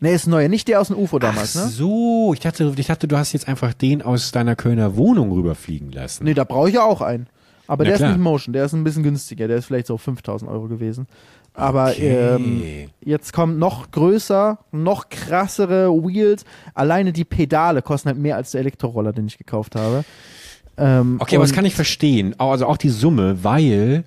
Nee, 0.00 0.14
ist 0.14 0.26
ein 0.26 0.30
neuer, 0.30 0.48
nicht 0.48 0.66
der 0.66 0.80
aus 0.80 0.88
dem 0.88 0.96
UFO 0.98 1.20
damals, 1.20 1.56
Ach 1.56 1.64
ne? 1.64 1.70
so, 1.70 2.32
ich 2.34 2.40
dachte, 2.40 2.72
ich 2.76 2.86
dachte, 2.88 3.06
du 3.06 3.16
hast 3.16 3.32
jetzt 3.32 3.46
einfach 3.46 3.72
den 3.72 4.02
aus 4.02 4.32
deiner 4.32 4.56
Kölner 4.56 4.96
Wohnung 4.96 5.30
rüberfliegen 5.30 5.92
lassen. 5.92 6.24
Nee, 6.24 6.34
da 6.34 6.42
brauche 6.42 6.68
ich 6.68 6.74
ja 6.74 6.82
auch 6.82 7.00
einen. 7.00 7.28
Aber 7.68 7.84
Ja, 7.84 7.90
der 7.90 7.96
klar. 7.98 8.10
ist 8.10 8.16
nicht 8.16 8.22
Motion, 8.24 8.52
der 8.52 8.64
ist 8.64 8.72
ein 8.72 8.84
bisschen 8.84 9.02
günstiger, 9.02 9.48
der 9.48 9.58
ist 9.58 9.66
vielleicht 9.66 9.86
so 9.86 9.96
5000 9.96 10.50
Euro 10.50 10.68
gewesen. 10.68 11.06
Aber 11.54 11.90
Okay. 11.90 12.08
ähm, 12.34 12.62
jetzt 13.04 13.32
kommen 13.32 13.58
noch 13.58 13.90
größer, 13.90 14.58
noch 14.72 15.10
krassere 15.10 15.90
Wheels. 15.92 16.44
Alleine 16.74 17.12
die 17.12 17.24
Pedale 17.24 17.82
kosten 17.82 18.08
halt 18.08 18.18
mehr 18.18 18.36
als 18.36 18.52
der 18.52 18.60
Elektroroller, 18.62 19.12
den 19.12 19.26
ich 19.26 19.36
gekauft 19.38 19.76
habe. 19.76 20.04
Ähm, 20.78 21.16
Okay, 21.20 21.36
aber 21.36 21.44
das 21.44 21.52
kann 21.52 21.66
ich 21.66 21.74
verstehen. 21.74 22.34
Also 22.38 22.66
auch 22.66 22.78
die 22.78 22.88
Summe, 22.88 23.44
weil, 23.44 24.04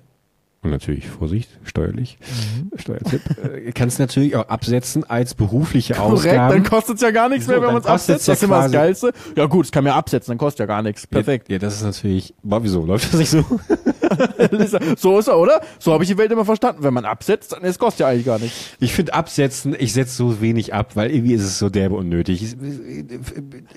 und 0.66 0.72
natürlich 0.72 1.08
Vorsicht, 1.08 1.48
steuerlich, 1.64 2.18
Mhm. 2.20 2.78
Steuertipp, 2.78 3.22
äh, 3.42 3.72
kannst 3.72 3.98
du 3.98 4.02
natürlich 4.02 4.36
auch 4.36 4.48
absetzen 4.48 5.04
als 5.08 5.34
berufliche 5.34 5.94
Korrekt, 5.94 6.34
dann 6.36 6.62
kostet 6.64 6.96
es 6.96 7.02
ja 7.02 7.10
gar 7.10 7.28
nichts 7.28 7.46
So, 7.46 7.52
mehr, 7.52 7.60
wenn 7.62 7.68
man 7.72 7.78
es 7.82 7.86
absetzt. 7.86 8.26
ja 8.28 8.32
das 8.32 8.42
ist 8.42 8.44
immer 8.44 8.62
das 8.62 8.72
Geilste. 8.72 9.12
Ja 9.36 9.46
gut, 9.46 9.64
es 9.66 9.72
kann 9.72 9.84
man 9.84 9.92
ja 9.92 9.96
absetzen, 9.98 10.32
dann 10.32 10.38
kostet 10.38 10.60
ja 10.60 10.66
gar 10.66 10.82
nichts. 10.82 11.06
Perfekt. 11.06 11.48
Ja, 11.48 11.54
ja, 11.54 11.58
das 11.58 11.76
ist 11.76 11.82
natürlich, 11.82 12.34
boah, 12.42 12.62
wieso, 12.62 12.84
läuft 12.84 13.12
das 13.12 13.20
nicht 13.20 13.30
so? 13.30 13.44
so 14.96 15.18
ist 15.18 15.28
er, 15.28 15.38
oder? 15.38 15.60
So 15.78 15.92
habe 15.92 16.04
ich 16.04 16.10
die 16.10 16.18
Welt 16.18 16.30
immer 16.30 16.44
verstanden. 16.44 16.82
Wenn 16.82 16.94
man 16.94 17.04
absetzt, 17.04 17.52
dann 17.52 17.64
es 17.64 17.78
kostet 17.78 18.00
ja 18.00 18.08
eigentlich 18.08 18.26
gar 18.26 18.38
nichts. 18.38 18.56
Ich 18.80 18.92
finde 18.92 19.14
absetzen, 19.14 19.74
ich 19.78 19.92
setze 19.92 20.14
so 20.16 20.40
wenig 20.40 20.74
ab, 20.74 20.92
weil 20.96 21.10
irgendwie 21.10 21.34
ist 21.34 21.42
es 21.42 21.58
so 21.58 21.68
derbe 21.68 21.94
unnötig. 21.96 22.56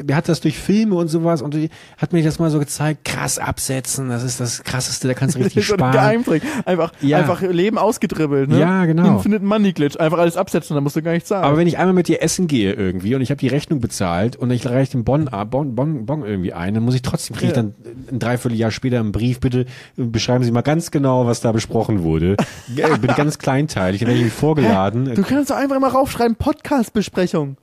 Mir 0.05 0.15
hat 0.15 0.29
das 0.29 0.41
durch 0.41 0.57
Filme 0.57 0.95
und 0.95 1.07
sowas 1.07 1.41
und 1.41 1.55
hat 1.97 2.13
mir 2.13 2.23
das 2.23 2.39
mal 2.39 2.49
so 2.51 2.59
gezeigt, 2.59 3.05
krass 3.05 3.39
absetzen, 3.39 4.09
das 4.09 4.23
ist 4.23 4.39
das 4.39 4.63
krasseste, 4.63 5.07
da 5.07 5.13
kannst 5.13 5.35
du 5.35 5.39
richtig 5.39 5.65
sparen. 5.67 5.91
Geheimtrick. 5.91 6.43
Einfach, 6.65 6.78
Ja. 7.01 7.17
einfach 7.19 7.41
Leben 7.41 7.77
ausgedribbelt. 7.77 8.49
Ne? 8.49 8.59
Ja, 8.59 8.85
genau. 8.85 9.15
Infinite 9.17 9.43
Money 9.45 9.73
Glitch. 9.73 9.97
Einfach 9.99 10.17
alles 10.19 10.37
absetzen, 10.37 10.75
dann 10.75 10.83
musst 10.83 10.95
du 10.95 11.01
gar 11.01 11.11
nicht 11.13 11.27
zahlen. 11.27 11.43
Aber 11.43 11.57
wenn 11.57 11.67
ich 11.67 11.77
einmal 11.77 11.93
mit 11.93 12.07
dir 12.07 12.21
essen 12.21 12.47
gehe 12.47 12.73
irgendwie 12.73 13.15
und 13.15 13.21
ich 13.21 13.29
habe 13.31 13.39
die 13.39 13.47
Rechnung 13.47 13.79
bezahlt 13.79 14.35
und 14.35 14.51
ich 14.51 14.65
reiche 14.67 14.91
den 14.93 15.03
Bon, 15.03 15.27
ab- 15.27 15.51
bon, 15.51 15.75
bon, 15.75 16.05
bon 16.05 16.23
irgendwie 16.25 16.53
ein, 16.53 16.73
dann 16.73 16.83
muss 16.83 16.95
ich 16.95 17.01
trotzdem, 17.01 17.35
kriege 17.35 17.51
ich 17.51 17.55
Ja. 17.57 17.63
dann 17.63 17.73
ein 18.11 18.19
Dreivierteljahr 18.19 18.71
später 18.71 18.99
einen 18.99 19.11
Brief, 19.11 19.39
bitte 19.39 19.61
äh, 19.61 19.65
beschreiben 20.03 20.43
Sie 20.43 20.51
mal 20.51 20.61
ganz 20.61 20.91
genau, 20.91 21.25
was 21.25 21.41
da 21.41 21.51
besprochen 21.51 22.03
wurde. 22.03 22.35
Äh, 22.77 22.97
Bin 22.97 23.11
ganz 23.15 23.37
kleinteilig, 23.39 23.99
dann 24.01 24.07
werde 24.07 24.19
ich 24.19 24.25
irgendwie 24.25 24.39
vorgeladen. 24.39 25.13
Du 25.15 25.21
kannst 25.23 25.49
doch 25.51 25.55
einfach 25.55 25.75
immer 25.75 25.89
raufschreiben, 25.89 26.35
Podcast-Besprechung. 26.35 27.57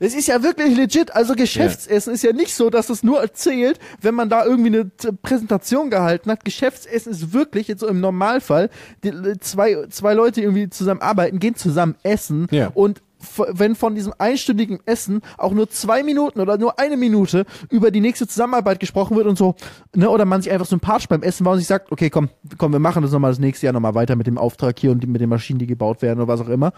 Es 0.00 0.14
ist 0.14 0.28
ja 0.28 0.42
wirklich 0.42 0.76
legit. 0.76 1.14
Also 1.14 1.34
Geschäftsessen 1.34 2.12
ist 2.14 2.22
ja 2.22 2.32
nicht 2.32 2.54
so, 2.54 2.70
dass 2.70 2.88
es 2.90 3.02
nur 3.02 3.20
erzählt, 3.20 3.78
wenn 4.00 4.14
man 4.14 4.28
da 4.28 4.44
irgendwie 4.44 4.68
eine 4.78 4.84
Präsentation 5.22 5.90
gehalten 5.90 6.30
hat. 6.30 6.44
Geschäftsessen 6.44 7.12
ist 7.12 7.32
wirklich, 7.32 7.68
jetzt 7.68 7.80
so 7.80 7.88
im 7.88 8.00
Normalfall, 8.00 8.70
die, 9.02 9.08
äh, 9.08 9.38
zwei, 9.40 9.86
zwei 9.90 10.14
Leute 10.14 10.40
irgendwie 10.40 10.70
zusammen 10.70 11.00
arbeiten, 11.00 11.38
gehen 11.40 11.56
zusammen 11.56 11.96
essen 12.02 12.46
Ja. 12.50 12.68
und 12.74 13.02
wenn 13.48 13.74
von 13.74 13.96
diesem 13.96 14.14
einstündigen 14.18 14.78
Essen 14.86 15.22
auch 15.38 15.52
nur 15.52 15.68
zwei 15.68 16.04
Minuten 16.04 16.40
oder 16.40 16.56
nur 16.56 16.78
eine 16.78 16.96
Minute 16.96 17.46
über 17.68 17.90
die 17.90 18.00
nächste 18.00 18.28
Zusammenarbeit 18.28 18.78
gesprochen 18.78 19.16
wird 19.16 19.26
und 19.26 19.36
so, 19.36 19.56
ne, 19.96 20.08
oder 20.08 20.24
man 20.24 20.40
sich 20.40 20.52
einfach 20.52 20.66
sympathisch 20.66 21.08
beim 21.08 21.24
Essen 21.24 21.44
war 21.44 21.54
und 21.54 21.58
sich 21.58 21.66
sagt, 21.66 21.90
okay, 21.90 22.10
komm, 22.10 22.28
komm, 22.58 22.70
wir 22.70 22.78
machen 22.78 23.02
das 23.02 23.10
nochmal 23.10 23.32
das 23.32 23.40
nächste 23.40 23.66
Jahr 23.66 23.72
nochmal 23.72 23.96
weiter 23.96 24.14
mit 24.14 24.28
dem 24.28 24.38
Auftrag 24.38 24.78
hier 24.78 24.92
und 24.92 25.00
die, 25.02 25.08
mit 25.08 25.20
den 25.20 25.28
Maschinen, 25.28 25.58
die 25.58 25.66
gebaut 25.66 26.00
werden 26.00 26.20
oder 26.20 26.28
was 26.28 26.40
auch 26.40 26.48
immer 26.48 26.72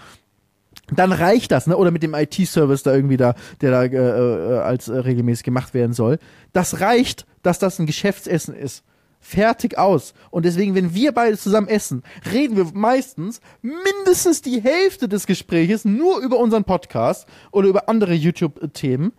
dann 0.99 1.12
reicht 1.12 1.53
das, 1.53 1.66
ne? 1.66 1.76
Oder 1.76 1.91
mit 1.91 2.03
dem 2.03 2.14
IT-Service 2.14 2.82
da 2.82 2.95
irgendwie 2.95 3.16
da, 3.16 3.34
der 3.61 3.70
da 3.70 3.84
äh, 3.84 3.97
äh, 3.97 4.59
als 4.59 4.88
äh, 4.88 4.99
regelmäßig 4.99 5.45
gemacht 5.45 5.74
werden 5.74 5.93
soll. 5.93 6.18
Das 6.53 6.80
reicht, 6.80 7.26
dass 7.43 7.59
das 7.59 7.78
ein 7.78 7.86
Geschäftsessen 7.86 8.55
ist. 8.55 8.84
Fertig 9.22 9.76
aus. 9.76 10.14
Und 10.30 10.47
deswegen, 10.47 10.74
wenn 10.74 10.95
wir 10.95 11.12
beide 11.12 11.36
zusammen 11.36 11.68
essen, 11.68 12.03
reden 12.32 12.57
wir 12.57 12.66
meistens 12.72 13.41
mindestens 13.61 14.41
die 14.41 14.62
Hälfte 14.62 15.09
des 15.09 15.26
Gespräches 15.26 15.84
nur 15.84 16.20
über 16.20 16.38
unseren 16.38 16.64
Podcast 16.64 17.28
oder 17.53 17.68
über 17.68 17.88
andere 17.91 18.14
YouTube-Themen 18.14 19.12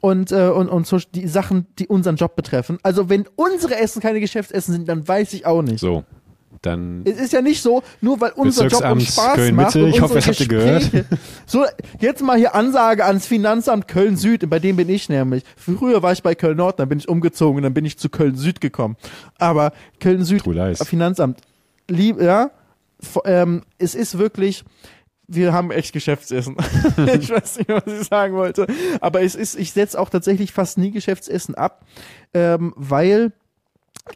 und, 0.00 0.30
äh, 0.30 0.48
und, 0.48 0.68
und 0.68 0.86
so 0.86 0.98
die 0.98 1.26
Sachen, 1.26 1.66
die 1.78 1.88
unseren 1.88 2.16
Job 2.16 2.36
betreffen. 2.36 2.78
Also 2.84 3.08
wenn 3.08 3.26
unsere 3.34 3.76
Essen 3.76 4.00
keine 4.00 4.20
Geschäftsessen 4.20 4.74
sind, 4.74 4.88
dann 4.88 5.06
weiß 5.06 5.32
ich 5.32 5.44
auch 5.44 5.62
nicht. 5.62 5.80
So, 5.80 6.04
dann 6.62 7.02
Es 7.04 7.18
ist 7.18 7.32
ja 7.32 7.42
nicht 7.42 7.62
so, 7.62 7.82
nur 8.00 8.20
weil 8.20 8.32
unser 8.36 8.66
Job 8.66 8.84
uns 8.90 9.12
Spaß 9.14 9.34
Köln 9.34 9.54
macht 9.54 9.74
Mitte, 9.74 9.84
und 9.86 9.90
ich 9.90 10.00
hoffe, 10.00 10.14
das 10.14 10.26
habt 10.26 10.40
ihr 10.40 10.48
gehört. 10.48 10.90
So, 11.46 11.64
jetzt 12.00 12.22
mal 12.22 12.36
hier 12.36 12.54
Ansage 12.54 13.04
ans 13.04 13.26
Finanzamt 13.26 13.88
Köln 13.88 14.16
Süd, 14.16 14.48
bei 14.50 14.58
dem 14.58 14.76
bin 14.76 14.88
ich 14.88 15.08
nämlich. 15.08 15.44
Früher 15.56 16.02
war 16.02 16.12
ich 16.12 16.22
bei 16.22 16.34
Köln 16.34 16.58
Nord, 16.58 16.78
dann 16.78 16.88
bin 16.88 16.98
ich 16.98 17.08
umgezogen, 17.08 17.62
dann 17.62 17.74
bin 17.74 17.84
ich 17.84 17.98
zu 17.98 18.08
Köln 18.08 18.36
Süd 18.36 18.60
gekommen. 18.60 18.96
Aber 19.38 19.72
Köln 20.00 20.24
Süd. 20.24 20.42
Finanzamt, 20.84 21.40
lieb, 21.88 22.20
ja, 22.20 22.50
ähm, 23.24 23.62
es 23.78 23.94
ist 23.94 24.18
wirklich, 24.18 24.64
wir 25.26 25.52
haben 25.52 25.70
echt 25.70 25.92
Geschäftsessen. 25.92 26.56
ich 27.20 27.30
weiß 27.30 27.58
nicht, 27.58 27.68
was 27.68 27.86
ich 27.86 28.08
sagen 28.08 28.34
wollte. 28.34 28.66
Aber 29.00 29.22
es 29.22 29.34
ist, 29.34 29.58
ich 29.58 29.72
setze 29.72 30.00
auch 30.00 30.10
tatsächlich 30.10 30.52
fast 30.52 30.78
nie 30.78 30.90
Geschäftsessen 30.90 31.54
ab, 31.54 31.84
ähm, 32.34 32.72
weil 32.76 33.32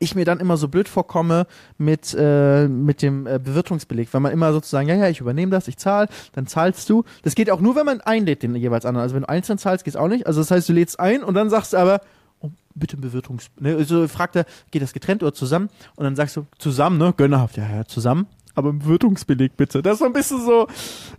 ich 0.01 0.15
mir 0.15 0.25
dann 0.25 0.41
immer 0.41 0.57
so 0.57 0.69
blöd 0.69 0.89
vorkomme 0.89 1.47
mit, 1.79 2.15
äh, 2.19 2.69
mit 2.69 3.03
dem 3.03 3.27
äh, 3.27 3.39
Bewirtungsbeleg, 3.39 4.13
weil 4.13 4.21
man 4.21 4.33
immer 4.33 4.53
sozusagen, 4.53 4.89
ja, 4.89 4.95
ja, 4.95 5.09
ich 5.09 5.21
übernehme 5.21 5.51
das, 5.51 5.69
ich 5.69 5.77
zahle, 5.77 6.09
dann 6.33 6.47
zahlst 6.47 6.89
du. 6.91 7.05
Das 7.23 7.35
geht 7.35 7.51
auch 7.51 7.61
nur, 7.61 7.77
wenn 7.77 7.87
man 7.87 8.01
einlädt, 8.01 8.43
den 8.43 8.55
jeweils 8.55 8.85
anderen. 8.85 9.03
Also 9.03 9.15
wenn 9.15 9.23
du 9.23 9.29
einzeln 9.29 9.59
zahlst, 9.59 9.85
geht's 9.85 9.97
auch 9.97 10.09
nicht. 10.09 10.27
Also 10.27 10.41
das 10.41 10.51
heißt, 10.51 10.69
du 10.69 10.73
lädst 10.73 11.01
ein 11.01 11.23
und 11.23 11.35
dann 11.35 11.51
sagst 11.51 11.73
du 11.73 11.77
aber, 11.77 12.01
oh, 12.41 12.51
bitte 12.75 12.97
Bewirtungs... 12.97 13.51
Ne, 13.59 13.77
also 13.77 14.07
fragt 14.09 14.37
er, 14.37 14.47
geht 14.71 14.83
das 14.83 14.93
getrennt 14.93 15.23
oder 15.23 15.35
zusammen? 15.35 15.69
Und 15.97 16.05
dann 16.05 16.17
sagst 16.17 16.37
du, 16.37 16.47
zusammen, 16.59 16.99
ne? 16.99 17.15
Gönnerhaft, 17.17 17.57
ja, 17.57 17.69
ja, 17.69 17.85
zusammen. 17.85 18.27
Aber 18.55 18.73
Bewirtungsbeleg 18.73 19.57
bitte. 19.57 19.83
Das 19.83 19.95
ist 19.95 19.99
so 20.01 20.05
ein 20.05 20.13
bisschen 20.13 20.45
so 20.45 20.67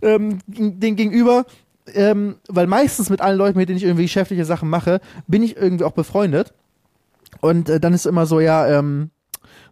ähm, 0.02 0.38
den 0.46 0.96
Gegenüber, 0.96 1.44
ähm, 1.92 2.36
weil 2.48 2.66
meistens 2.66 3.10
mit 3.10 3.20
allen 3.20 3.36
Leuten, 3.36 3.58
mit 3.58 3.68
denen 3.68 3.78
ich 3.78 3.84
irgendwie 3.84 4.04
geschäftliche 4.04 4.44
Sachen 4.44 4.70
mache, 4.70 5.00
bin 5.26 5.42
ich 5.42 5.56
irgendwie 5.56 5.84
auch 5.84 5.92
befreundet. 5.92 6.54
Und 7.40 7.68
äh, 7.68 7.80
dann 7.80 7.92
ist 7.92 8.06
immer 8.06 8.26
so, 8.26 8.40
ja, 8.40 8.66
ähm, 8.66 9.10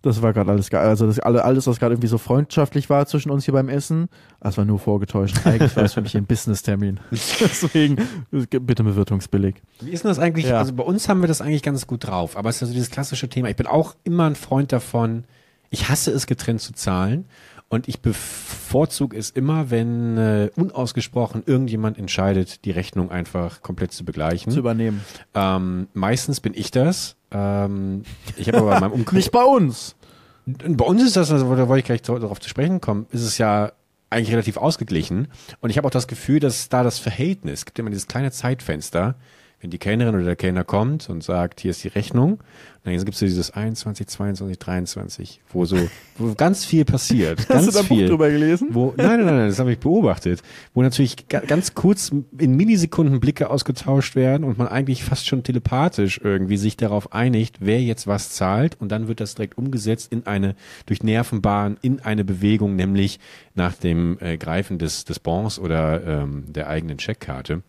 das 0.03 0.21
war 0.21 0.33
gerade 0.33 0.51
alles 0.51 0.69
geil. 0.69 0.87
Also 0.87 1.07
das 1.07 1.21
alle, 1.21 1.45
alles, 1.45 1.67
was 1.67 1.79
gerade 1.79 1.95
irgendwie 1.95 2.09
so 2.09 2.19
freundschaftlich 2.19 2.91
war 2.91 3.07
zwischen 3.07 3.31
uns 3.31 3.45
hier 3.45 3.55
beim 3.55 3.69
Essen, 3.69 4.09
das 4.41 4.59
war 4.59 4.65
nur 4.65 4.81
vorgetäuscht. 4.81 5.47
Eigentlich 5.47 5.77
war 5.77 5.85
es 5.85 5.95
für 5.95 6.03
mich 6.03 6.17
ein 6.17 6.27
Business-Termin. 6.27 6.99
Deswegen, 7.11 7.97
bitte 8.31 8.83
Bewirtungsbeleg. 8.83 9.63
Wie 9.81 9.91
ist 9.91 10.03
denn 10.03 10.11
das 10.11 10.19
eigentlich? 10.19 10.47
Ja. 10.47 10.59
Also 10.59 10.73
bei 10.75 10.83
uns 10.83 11.09
haben 11.09 11.21
wir 11.21 11.29
das 11.29 11.41
eigentlich 11.41 11.63
ganz 11.63 11.87
gut 11.87 12.07
drauf, 12.07 12.37
aber 12.37 12.51
es 12.51 12.57
ist 12.57 12.61
ja 12.63 12.67
so 12.67 12.73
dieses 12.73 12.91
klassische 12.91 13.29
Thema. 13.29 13.49
Ich 13.49 13.57
bin 13.57 13.69
auch 13.69 13.95
immer 14.03 14.27
ein 14.27 14.35
Freund 14.35 14.73
davon, 14.73 15.25
ich 15.71 15.89
hasse 15.89 16.11
es, 16.11 16.27
getrennt 16.27 16.61
zu 16.61 16.73
zahlen. 16.75 17.27
Und 17.73 17.89
ich 17.89 18.01
bevorzuge 18.01 19.17
es 19.17 19.31
immer, 19.31 19.71
wenn 19.71 20.19
äh, 20.19 20.51
unausgesprochen 20.57 21.43
irgendjemand 21.47 21.99
entscheidet, 21.99 22.67
die 22.67 22.71
Rechnung 22.71 23.11
einfach 23.11 23.63
komplett 23.63 23.93
zu 23.93 24.05
begleichen. 24.05 24.53
Zu 24.53 24.59
übernehmen. 24.59 25.03
Ähm, 25.35 25.89
meistens 25.95 26.41
bin 26.41 26.53
ich 26.55 26.71
das. 26.71 27.17
Ähm, 27.31 28.03
ich 28.37 28.49
habe 28.49 28.59
aber 28.59 28.75
in 28.75 28.81
meinem 28.81 28.93
Umkreis. 29.01 29.15
Nicht 29.15 29.33
bei 29.33 29.43
uns. 29.43 29.97
Bei 30.45 30.85
uns 30.85 31.03
ist 31.03 31.17
das, 31.17 31.33
also 31.33 31.57
da 31.57 31.67
wollte 31.67 31.79
ich 31.79 31.87
gleich 31.87 32.03
darauf 32.03 32.41
zu 32.41 32.51
sprechen 32.51 32.83
kommen, 32.83 33.07
ist 33.11 33.23
es 33.23 33.39
ja 33.39 33.73
eigentlich 34.11 34.33
relativ 34.33 34.59
ausgeglichen. 34.59 35.29
Und 35.63 35.71
ich 35.71 35.79
habe 35.79 35.87
auch 35.87 35.93
das 35.93 36.09
Gefühl, 36.09 36.41
dass 36.41 36.69
da 36.69 36.83
das 36.83 36.99
Verhältnis, 36.99 37.61
es 37.61 37.65
gibt 37.65 37.79
immer 37.79 37.89
dieses 37.89 38.07
kleine 38.07 38.33
Zeitfenster, 38.33 39.15
wenn 39.63 39.71
die 39.71 39.79
Kellnerin 39.79 40.17
oder 40.17 40.25
der 40.25 40.37
Kellner 40.37 40.65
kommt 40.65 41.09
und 41.09 41.23
sagt, 41.23 41.61
hier 41.61 41.71
ist 41.71 41.85
die 41.85 41.89
Rechnung, 41.89 42.41
dann 42.83 42.97
gibt 42.97 43.13
es 43.13 43.21
so 43.21 43.27
dieses 43.27 43.53
21, 43.53 44.09
22, 44.09 44.59
23, 44.59 45.41
wo 45.53 45.65
so 45.65 45.77
wo 46.19 46.35
ganz 46.35 46.65
viel 46.65 46.85
passiert. 46.85 47.47
ganz 47.47 47.67
Hast 47.67 47.69
du 47.69 47.73
da 47.73 47.81
ein 47.81 47.87
Buch 47.87 47.97
viel. 47.97 48.09
drüber 48.09 48.29
gelesen? 48.29 48.71
Wo, 48.73 48.93
nein, 48.97 49.25
nein, 49.25 49.37
nein, 49.37 49.49
das 49.49 49.61
habe 49.61 49.71
ich 49.71 49.79
beobachtet. 49.79 50.43
Wo 50.75 50.83
natürlich 50.83 51.29
ga, 51.29 51.39
ganz 51.41 51.75
kurz 51.75 52.11
in 52.39 52.57
Millisekunden 52.57 53.21
Blicke 53.21 53.51
ausgetauscht 53.51 54.17
werden 54.17 54.43
und 54.43 54.59
man 54.59 54.67
eigentlich 54.67 55.05
fast 55.05 55.29
schon 55.29 55.45
telepathisch 55.45 56.21
irgendwie 56.23 56.57
sich 56.57 56.77
darauf 56.77 57.13
einigt, 57.13 57.59
wer 57.61 57.81
jetzt 57.81 58.09
was 58.09 58.31
zahlt 58.31 58.81
und 58.81 58.91
dann 58.91 59.07
wird 59.07 59.21
das 59.21 59.37
direkt 59.37 59.57
umgesetzt 59.57 60.13
in 60.13 60.27
eine, 60.27 60.57
durch 60.87 61.05
Nervenbahn, 61.05 61.79
in 61.83 62.01
eine 62.01 62.25
Bewegung, 62.25 62.75
nämlich 62.75 63.21
nach 63.55 63.75
dem 63.75 64.19
äh, 64.19 64.37
Greifen 64.37 64.79
des, 64.79 65.05
des 65.05 65.21
Bons 65.21 65.61
oder 65.61 66.05
ähm, 66.05 66.47
der 66.49 66.69
eigenen 66.69 66.99
Checkkarte. 66.99 67.63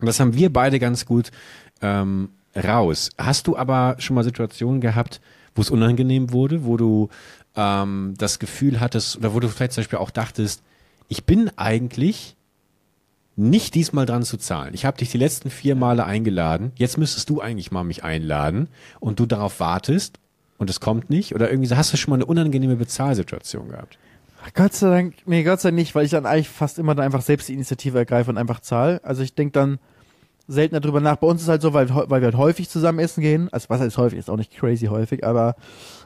Und 0.00 0.06
das 0.06 0.20
haben 0.20 0.34
wir 0.34 0.52
beide 0.52 0.78
ganz 0.78 1.06
gut 1.06 1.30
ähm, 1.82 2.30
raus. 2.56 3.10
Hast 3.18 3.46
du 3.46 3.56
aber 3.56 3.96
schon 3.98 4.14
mal 4.14 4.24
Situationen 4.24 4.80
gehabt, 4.80 5.20
wo 5.54 5.62
es 5.62 5.70
unangenehm 5.70 6.32
wurde, 6.32 6.64
wo 6.64 6.76
du 6.76 7.08
ähm, 7.56 8.14
das 8.18 8.38
Gefühl 8.38 8.80
hattest, 8.80 9.16
oder 9.16 9.34
wo 9.34 9.40
du 9.40 9.48
vielleicht 9.48 9.72
zum 9.72 9.82
Beispiel 9.82 9.98
auch 9.98 10.10
dachtest, 10.10 10.62
ich 11.08 11.24
bin 11.24 11.50
eigentlich 11.56 12.36
nicht 13.36 13.74
diesmal 13.74 14.06
dran 14.06 14.22
zu 14.22 14.36
zahlen. 14.36 14.74
Ich 14.74 14.84
habe 14.84 14.98
dich 14.98 15.10
die 15.10 15.18
letzten 15.18 15.50
vier 15.50 15.74
Male 15.74 16.04
eingeladen. 16.04 16.72
Jetzt 16.76 16.98
müsstest 16.98 17.30
du 17.30 17.40
eigentlich 17.40 17.72
mal 17.72 17.84
mich 17.84 18.04
einladen 18.04 18.68
und 19.00 19.18
du 19.18 19.26
darauf 19.26 19.60
wartest 19.60 20.18
und 20.58 20.68
es 20.68 20.80
kommt 20.80 21.10
nicht. 21.10 21.34
Oder 21.34 21.50
irgendwie 21.50 21.74
hast 21.74 21.92
du 21.92 21.96
schon 21.96 22.10
mal 22.10 22.16
eine 22.16 22.26
unangenehme 22.26 22.76
Bezahlsituation 22.76 23.68
gehabt? 23.68 23.98
Gott 24.54 24.74
sei 24.74 24.90
Dank, 24.90 25.14
nee, 25.26 25.42
Gott 25.42 25.60
sei 25.60 25.70
Dank 25.70 25.78
nicht, 25.78 25.94
weil 25.94 26.04
ich 26.04 26.10
dann 26.10 26.26
eigentlich 26.26 26.48
fast 26.48 26.78
immer 26.78 26.94
dann 26.94 27.04
einfach 27.04 27.22
selbst 27.22 27.48
die 27.48 27.54
Initiative 27.54 27.98
ergreife 27.98 28.30
und 28.30 28.38
einfach 28.38 28.60
zahle. 28.60 29.02
Also 29.04 29.22
ich 29.22 29.34
denke 29.34 29.52
dann 29.52 29.78
selten 30.50 30.80
darüber 30.80 31.00
nach. 31.00 31.16
Bei 31.16 31.26
uns 31.26 31.42
ist 31.42 31.48
halt 31.48 31.62
so, 31.62 31.72
weil, 31.72 31.88
weil 31.90 32.20
wir 32.20 32.26
halt 32.26 32.36
häufig 32.36 32.68
zusammen 32.68 32.98
essen 32.98 33.20
gehen. 33.22 33.48
Also 33.52 33.66
was 33.68 33.80
heißt 33.80 33.96
häufig, 33.98 34.18
ist 34.18 34.28
auch 34.30 34.36
nicht 34.36 34.56
crazy 34.56 34.86
häufig, 34.86 35.24
aber 35.24 35.54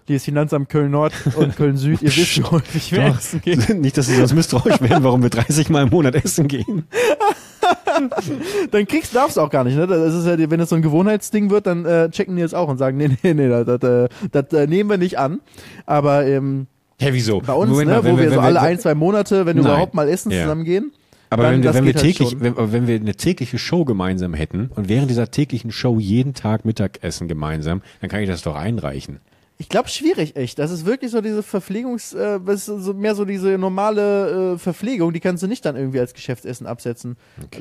dieses 0.09 0.25
Finanzamt 0.25 0.69
Köln-Nord 0.69 1.13
und 1.37 1.57
Köln-Süd, 1.57 2.03
ihr 2.03 2.09
wisst, 2.17 2.37
wie 2.39 2.43
häufig 2.43 2.93
wir 2.93 3.07
Doch. 3.09 3.19
essen 3.19 3.41
gehen. 3.41 3.63
Nicht, 3.81 3.97
dass 3.97 4.07
sie 4.07 4.17
sonst 4.17 4.35
misstrauisch 4.35 4.81
werden, 4.83 5.03
warum 5.03 5.23
wir 5.23 5.31
30 5.31 5.71
Mal 5.71 5.85
im 5.85 5.89
Monat 5.91 6.15
essen 6.15 6.47
gehen. 6.47 6.85
Dann 8.71 8.87
kriegst, 8.87 9.15
darfst 9.15 9.37
du 9.37 9.41
auch 9.41 9.49
gar 9.51 9.65
nicht, 9.65 9.77
ne? 9.77 9.87
Das 9.87 10.13
ist 10.13 10.27
ja, 10.27 10.51
wenn 10.51 10.59
das 10.59 10.69
so 10.69 10.77
ein 10.77 10.83
Gewohnheitsding 10.83 11.49
wird, 11.51 11.67
dann 11.67 11.87
äh, 11.87 12.11
checken 12.11 12.37
die 12.37 12.43
jetzt 12.43 12.55
auch 12.55 12.69
und 12.69 12.77
sagen, 12.77 12.97
nee, 12.97 13.09
nee, 13.23 13.35
nee, 13.35 13.49
das, 13.49 13.65
das, 13.79 13.83
äh, 13.83 14.09
das 14.33 14.53
äh, 14.53 14.67
nehmen 14.67 14.91
wir 14.91 14.99
nicht 14.99 15.19
an. 15.19 15.41
Aber 15.87 16.27
ähm, 16.27 16.67
Hä, 17.01 17.09
wieso? 17.13 17.41
bei 17.41 17.53
uns, 17.55 17.71
Moment 17.71 17.89
ne, 17.89 17.95
mal, 17.97 18.05
wo 18.05 18.19
wir, 18.19 18.27
wenn 18.27 18.35
so 18.35 18.41
alle 18.41 18.61
ein, 18.61 18.79
zwei 18.79 18.95
Monate, 18.95 19.47
wenn 19.47 19.57
wir 19.57 19.63
Nein. 19.63 19.73
überhaupt 19.73 19.95
mal 19.95 20.09
essen, 20.09 20.31
Ja. 20.31 20.43
zusammen 20.43 20.65
gehen. 20.65 20.93
Aber 21.35 21.43
dann, 21.45 21.53
wenn, 21.53 21.62
wir- 21.62 21.74
wenn 21.74 21.85
wir 21.85 21.95
halt 21.95 22.03
täglich, 22.03 22.30
schon. 22.30 22.41
wenn, 22.41 22.55
wenn 22.72 22.87
wir 22.87 22.97
eine 22.97 23.14
tägliche 23.14 23.59
Show 23.59 23.85
gemeinsam 23.85 24.35
hätten 24.35 24.70
und 24.74 24.89
während 24.89 25.11
dieser 25.11 25.30
täglichen 25.30 25.70
Show 25.72 25.99
jeden 26.01 26.35
Tag 26.35 26.64
Mittagessen 26.64 27.28
gemeinsam, 27.28 27.82
dann 28.01 28.09
kann 28.11 28.20
ich 28.22 28.28
das 28.28 28.43
doch 28.43 28.57
einreichen. 28.57 29.18
Ich 29.65 29.71
glaube, 29.71 29.89
schwierig, 29.89 30.37
echt. 30.37 30.59
Das 30.59 30.71
ist 30.71 30.85
wirklich 30.85 31.11
so 31.11 31.23
diese 31.23 31.43
Verpflegungs, 31.43 32.12
äh, 32.12 32.39
so 32.55 32.93
mehr 32.93 33.15
so 33.15 33.25
diese 33.25 33.57
normale 33.57 34.53
äh, 34.55 34.59
Verpflegung, 34.59 35.12
die 35.15 35.21
kannst 35.21 35.43
du 35.43 35.47
nicht 35.47 35.65
dann 35.65 35.75
irgendwie 35.75 35.99
als 36.01 36.12
Geschäftsessen 36.12 36.67
absetzen. 36.67 37.17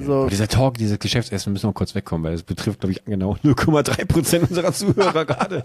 So, 0.06 0.14
Aber 0.22 0.30
dieser 0.30 0.50
Talk, 0.50 0.78
dieses 0.78 1.00
Geschäftsessen, 1.00 1.54
müssen 1.54 1.70
wir 1.70 1.74
kurz 1.74 1.96
wegkommen, 1.96 2.26
weil 2.26 2.34
das 2.34 2.44
betrifft, 2.44 2.82
glaube 2.82 2.92
ich, 2.92 3.06
genau 3.06 3.38
0,3 3.44 4.06
Prozent 4.06 4.50
unserer 4.50 4.74
Zuhörer 4.74 5.24
gerade. 5.26 5.64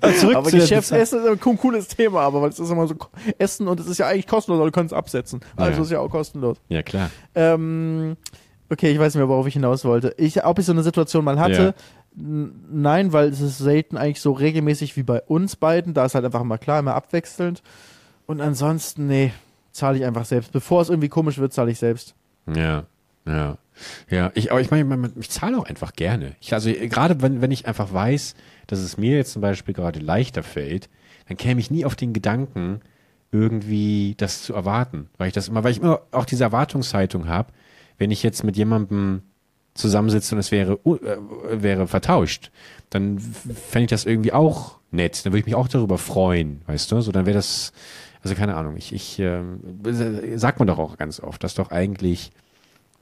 Aber 0.00 0.14
Zurück 0.16 0.36
aber 0.36 0.50
zu 0.50 0.56
Geschäftsessen 0.56 1.20
ist 1.20 1.26
ein 1.28 1.38
co- 1.38 1.54
cooles 1.54 1.86
Thema, 1.86 2.22
aber 2.22 2.42
weil 2.42 2.50
es 2.50 2.58
ist 2.58 2.68
immer 2.70 2.88
so 2.88 2.96
Essen 3.38 3.68
und 3.68 3.78
es 3.78 3.86
ist 3.86 3.98
ja 3.98 4.08
eigentlich 4.08 4.26
kostenlos, 4.26 4.58
aber 4.58 4.68
du 4.68 4.74
kannst 4.74 4.92
es 4.92 4.98
absetzen. 4.98 5.40
Also 5.54 5.78
Ja. 5.78 5.84
ist 5.84 5.90
ja 5.92 6.00
auch 6.00 6.10
kostenlos. 6.10 6.56
Ja, 6.70 6.82
klar. 6.82 7.10
Ähm, 7.36 8.16
okay, 8.68 8.90
ich 8.90 8.98
weiß 8.98 9.14
nicht 9.14 9.20
mehr, 9.20 9.28
worauf 9.28 9.46
ich 9.46 9.54
hinaus 9.54 9.84
wollte. 9.84 10.12
Ich, 10.18 10.44
ob 10.44 10.58
ich 10.58 10.66
so 10.66 10.72
eine 10.72 10.82
Situation 10.82 11.24
mal 11.24 11.38
hatte, 11.38 11.68
n- 11.68 11.74
nein, 12.14 13.12
weil 13.12 13.28
es 13.28 13.40
ist 13.40 13.58
selten 13.58 13.96
eigentlich 13.96 14.20
so 14.20 14.32
regelmäßig 14.32 14.96
wie 14.96 15.02
bei 15.02 15.20
uns 15.22 15.56
beiden. 15.56 15.94
Da 15.94 16.04
ist 16.04 16.14
halt 16.14 16.24
einfach 16.24 16.40
immer 16.42 16.58
klar, 16.58 16.78
immer 16.78 16.94
abwechselnd. 16.94 17.62
Und 18.26 18.40
ansonsten, 18.40 19.06
nee, 19.06 19.32
zahle 19.72 19.98
ich 19.98 20.04
einfach 20.04 20.24
selbst. 20.24 20.52
Bevor 20.52 20.82
es 20.82 20.88
irgendwie 20.88 21.08
komisch 21.08 21.38
wird, 21.38 21.52
zahle 21.52 21.70
ich 21.70 21.78
selbst. 21.78 22.14
Ja, 22.54 22.84
ja. 23.26 23.56
Ja, 24.10 24.30
ich, 24.34 24.50
aber 24.52 24.60
ich 24.60 24.70
meine, 24.70 24.84
man- 24.84 25.12
ich 25.18 25.30
zahle 25.30 25.56
auch 25.58 25.64
einfach 25.64 25.94
gerne. 25.94 26.36
Ich, 26.40 26.52
also 26.52 26.70
gerade 26.70 27.22
wenn, 27.22 27.40
wenn 27.40 27.50
ich 27.50 27.66
einfach 27.66 27.92
weiß, 27.92 28.34
dass 28.66 28.80
es 28.80 28.98
mir 28.98 29.16
jetzt 29.16 29.32
zum 29.32 29.40
Beispiel 29.42 29.72
gerade 29.74 29.98
leichter 29.98 30.42
fällt, 30.42 30.90
dann 31.26 31.38
käme 31.38 31.58
ich 31.60 31.70
nie 31.70 31.84
auf 31.86 31.96
den 31.96 32.12
Gedanken, 32.12 32.80
irgendwie 33.30 34.14
das 34.18 34.42
zu 34.42 34.54
erwarten. 34.54 35.08
Weil 35.16 35.28
ich 35.28 35.32
das 35.34 35.48
immer, 35.48 35.64
weil 35.64 35.72
ich 35.72 35.78
immer 35.80 36.02
auch 36.10 36.26
diese 36.26 36.44
Erwartungshaltung 36.44 37.28
habe, 37.28 37.52
wenn 37.96 38.10
ich 38.10 38.22
jetzt 38.22 38.44
mit 38.44 38.56
jemandem 38.56 39.22
zusammensitze 39.74 40.34
und 40.34 40.38
es 40.38 40.50
wäre, 40.50 40.74
äh, 40.84 41.62
wäre 41.62 41.86
vertauscht, 41.86 42.50
dann 42.90 43.18
fände 43.18 43.84
ich 43.84 43.90
das 43.90 44.04
irgendwie 44.04 44.32
auch 44.32 44.78
nett. 44.90 45.24
Dann 45.24 45.32
würde 45.32 45.40
ich 45.40 45.46
mich 45.46 45.54
auch 45.54 45.68
darüber 45.68 45.98
freuen, 45.98 46.62
weißt 46.66 46.92
du? 46.92 47.00
So, 47.00 47.12
dann 47.12 47.24
wäre 47.26 47.36
das, 47.36 47.72
also 48.22 48.34
keine 48.34 48.54
Ahnung, 48.56 48.76
ich, 48.76 48.92
ich 48.92 49.18
ähm, 49.18 49.60
sagt 50.36 50.58
man 50.58 50.68
doch 50.68 50.78
auch 50.78 50.98
ganz 50.98 51.20
oft, 51.20 51.42
dass 51.42 51.54
doch 51.54 51.70
eigentlich 51.70 52.32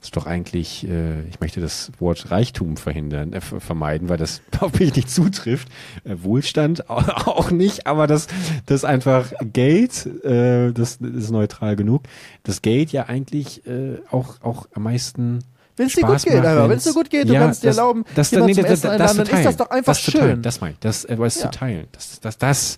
ist 0.03 0.15
doch 0.15 0.25
eigentlich, 0.25 0.87
äh, 0.87 1.21
ich 1.29 1.39
möchte 1.41 1.61
das 1.61 1.91
Wort 1.99 2.31
Reichtum 2.31 2.75
verhindern, 2.75 3.33
äh, 3.33 3.39
ver- 3.41 3.59
vermeiden, 3.59 4.09
weil 4.09 4.17
das 4.17 4.41
auf 4.59 4.79
mich 4.79 4.95
nicht 4.95 5.11
zutrifft. 5.11 5.67
Äh, 6.05 6.15
Wohlstand 6.23 6.89
au- 6.89 6.95
auch 6.95 7.51
nicht, 7.51 7.85
aber 7.85 8.07
das, 8.07 8.25
das 8.65 8.83
einfach 8.83 9.31
Geld, 9.53 10.07
äh, 10.25 10.71
das 10.71 10.95
ist 10.95 11.29
neutral 11.29 11.75
genug, 11.75 12.01
das 12.41 12.63
Geld 12.63 12.91
ja 12.91 13.05
eigentlich 13.09 13.67
äh, 13.67 13.99
auch, 14.09 14.41
auch 14.41 14.67
am 14.73 14.83
meisten 14.83 15.43
Wenn 15.81 15.87
es 15.87 15.93
dir 15.93 16.05
gut 16.05 16.23
geht, 16.23 16.45
aber 16.45 16.69
wenn 16.69 16.77
es 16.77 16.83
dir 16.83 16.93
gut 16.93 17.09
geht, 17.09 17.27
du 17.29 17.33
Ja, 17.33 17.39
kannst 17.41 17.63
dir 17.63 17.67
das- 17.67 17.77
erlauben, 17.77 18.05
das, 18.15 18.31
jemanden 18.31 18.47
nee, 18.49 18.53
zum 18.55 18.63
das, 18.63 18.71
Essen 18.73 18.81
das, 18.83 18.91
einladen, 18.91 19.07
das, 19.07 19.17
dann 19.17 19.25
teilen. 19.27 19.39
ist 19.39 19.45
das 19.47 19.57
doch 19.57 19.69
einfach 19.71 19.93
das 19.93 20.03
zu 20.03 20.11
teilen, 20.11 20.29
schön. 20.35 20.41
Das 20.41 20.61
meine 20.61 20.73
ich, 20.73 20.79
das, 20.79 21.05
äh, 21.05 21.19
was 21.19 21.35
Ja. 21.35 21.51
zu 21.51 21.57
teilen, 21.59 21.87
dass 21.91 22.19
das, 22.19 22.37
das 22.37 22.77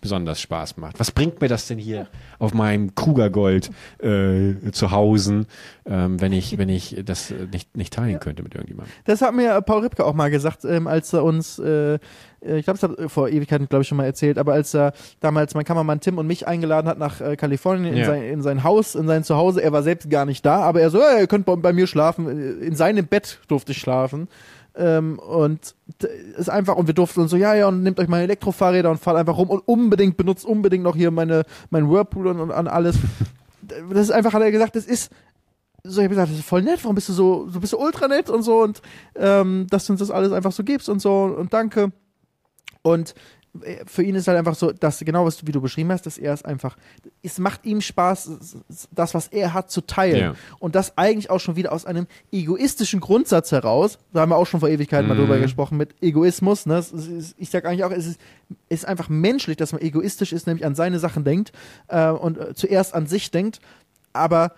besonders 0.00 0.40
Spaß 0.40 0.78
macht. 0.78 0.98
Was 0.98 1.12
bringt 1.12 1.40
mir 1.40 1.46
das 1.46 1.68
denn 1.68 1.78
hier 1.78 2.08
auf 2.40 2.54
meinem 2.54 2.92
Krugergold 2.96 3.70
äh, 4.02 4.54
zu 4.72 4.90
Hause, 4.90 5.46
ähm, 5.86 6.20
wenn 6.20 6.32
ich 6.32 6.58
wenn 6.58 6.68
ich 6.68 6.96
das 7.04 7.32
nicht 7.52 7.76
nicht 7.76 7.92
teilen 7.92 8.18
könnte 8.18 8.42
mit 8.42 8.52
irgendjemandem? 8.54 8.92
Das 9.04 9.22
hat 9.22 9.32
mir 9.32 9.54
äh, 9.54 9.62
Paul 9.62 9.82
Ripke 9.82 10.04
auch 10.04 10.14
mal 10.14 10.28
gesagt, 10.28 10.64
ähm, 10.64 10.88
als 10.88 11.12
er 11.12 11.22
uns, 11.22 11.58
äh, 11.60 12.00
ich 12.44 12.64
glaube, 12.64 12.78
das 12.80 12.90
hat 12.90 12.98
er 12.98 13.08
vor 13.08 13.28
Ewigkeiten, 13.28 13.68
glaube 13.68 13.82
ich, 13.82 13.88
schon 13.88 13.98
mal 13.98 14.04
erzählt, 14.04 14.38
aber 14.38 14.52
als 14.54 14.74
er 14.74 14.92
damals 15.20 15.54
mein 15.54 15.64
Kameramann 15.64 16.00
Tim 16.00 16.18
und 16.18 16.26
mich 16.26 16.46
eingeladen 16.46 16.88
hat 16.88 16.98
nach 16.98 17.20
äh, 17.20 17.36
Kalifornien 17.36 17.92
in, 17.94 18.00
Ja. 18.00 18.06
sein, 18.06 18.22
in 18.22 18.42
sein 18.42 18.64
Haus, 18.64 18.94
in 18.94 19.06
sein 19.06 19.24
Zuhause, 19.24 19.62
er 19.62 19.72
war 19.72 19.82
selbst 19.82 20.10
gar 20.10 20.24
nicht 20.24 20.44
da, 20.44 20.56
aber 20.62 20.80
er 20.80 20.90
so, 20.90 21.00
hey, 21.00 21.20
ihr 21.20 21.26
könnt 21.26 21.46
bei, 21.46 21.54
bei 21.56 21.72
mir 21.72 21.86
schlafen, 21.86 22.60
in 22.60 22.74
seinem 22.74 23.06
Bett 23.06 23.38
durfte 23.48 23.72
ich 23.72 23.78
schlafen. 23.78 24.28
Ähm, 24.74 25.18
und 25.18 25.74
ist 26.38 26.48
einfach, 26.48 26.76
und 26.76 26.86
wir 26.86 26.94
durften 26.94 27.20
uns 27.20 27.30
so, 27.30 27.36
ja, 27.36 27.54
ja, 27.54 27.68
und 27.68 27.82
nehmt 27.82 28.00
euch 28.00 28.08
meine 28.08 28.22
Elektrofahrräder 28.22 28.90
und 28.90 28.98
fahrt 28.98 29.18
einfach 29.18 29.36
rum 29.36 29.50
und 29.50 29.60
unbedingt, 29.66 30.16
benutzt 30.16 30.46
unbedingt 30.46 30.82
noch 30.82 30.96
hier 30.96 31.10
meine, 31.10 31.42
mein 31.68 31.90
Whirlpool 31.90 32.26
und, 32.26 32.40
und 32.40 32.50
an 32.50 32.66
alles. 32.68 32.96
das 33.90 34.00
ist 34.00 34.10
einfach, 34.10 34.32
hat 34.32 34.40
er 34.42 34.50
gesagt, 34.50 34.74
das 34.74 34.86
ist, 34.86 35.12
so, 35.84 36.00
ich 36.00 36.04
habe 36.04 36.08
gesagt, 36.14 36.30
das 36.30 36.38
ist 36.38 36.46
voll 36.48 36.62
nett, 36.62 36.78
warum 36.84 36.94
bist 36.94 37.08
du 37.10 37.12
so, 37.12 37.48
so 37.50 37.60
bist 37.60 37.72
du 37.74 37.78
ultra 37.78 38.08
nett 38.08 38.30
und 38.30 38.42
so 38.42 38.62
und 38.62 38.80
ähm, 39.16 39.66
dass 39.68 39.86
du 39.86 39.92
uns 39.92 40.00
das 40.00 40.10
alles 40.10 40.32
einfach 40.32 40.52
so 40.52 40.64
gibst 40.64 40.88
und 40.88 41.02
so 41.02 41.24
und 41.24 41.52
danke. 41.52 41.92
Und 42.82 43.14
äh, 43.62 43.84
für 43.86 44.02
ihn 44.02 44.14
ist 44.14 44.28
halt 44.28 44.38
einfach 44.38 44.54
so, 44.54 44.72
dass 44.72 44.98
genau 45.00 45.24
was 45.26 45.46
wie 45.46 45.52
du 45.52 45.60
beschrieben 45.60 45.92
hast, 45.92 46.06
dass 46.06 46.18
er 46.18 46.32
es 46.32 46.44
einfach, 46.44 46.76
es 47.22 47.38
macht 47.38 47.64
ihm 47.66 47.80
Spaß, 47.80 48.30
das, 48.90 49.14
was 49.14 49.28
er 49.28 49.52
hat, 49.54 49.70
zu 49.70 49.82
teilen. 49.82 50.18
Ja. 50.20 50.34
Und 50.58 50.74
das 50.74 50.96
eigentlich 50.96 51.30
auch 51.30 51.38
schon 51.40 51.56
wieder 51.56 51.72
aus 51.72 51.84
einem 51.84 52.06
egoistischen 52.32 53.00
Grundsatz 53.00 53.52
heraus. 53.52 53.98
Da 54.12 54.20
haben 54.20 54.30
wir 54.30 54.36
auch 54.36 54.46
schon 54.46 54.60
vor 54.60 54.68
Ewigkeiten 54.70 55.06
mal 55.06 55.14
Mhm. 55.14 55.20
drüber 55.20 55.38
gesprochen 55.38 55.76
mit 55.76 55.94
Egoismus. 56.02 56.66
Ne? 56.66 56.78
Ist, 56.78 57.34
ich 57.36 57.50
sage 57.50 57.68
eigentlich 57.68 57.84
auch, 57.84 57.90
es 57.90 58.06
ist, 58.06 58.20
ist 58.68 58.86
einfach 58.86 59.08
menschlich, 59.08 59.56
dass 59.56 59.72
man 59.72 59.82
egoistisch 59.82 60.32
ist, 60.32 60.46
nämlich 60.46 60.64
an 60.64 60.74
seine 60.74 60.98
Sachen 60.98 61.24
denkt 61.24 61.52
äh, 61.88 62.08
und 62.08 62.38
äh, 62.38 62.54
zuerst 62.54 62.94
an 62.94 63.06
sich 63.06 63.30
denkt. 63.30 63.60
Aber 64.14 64.52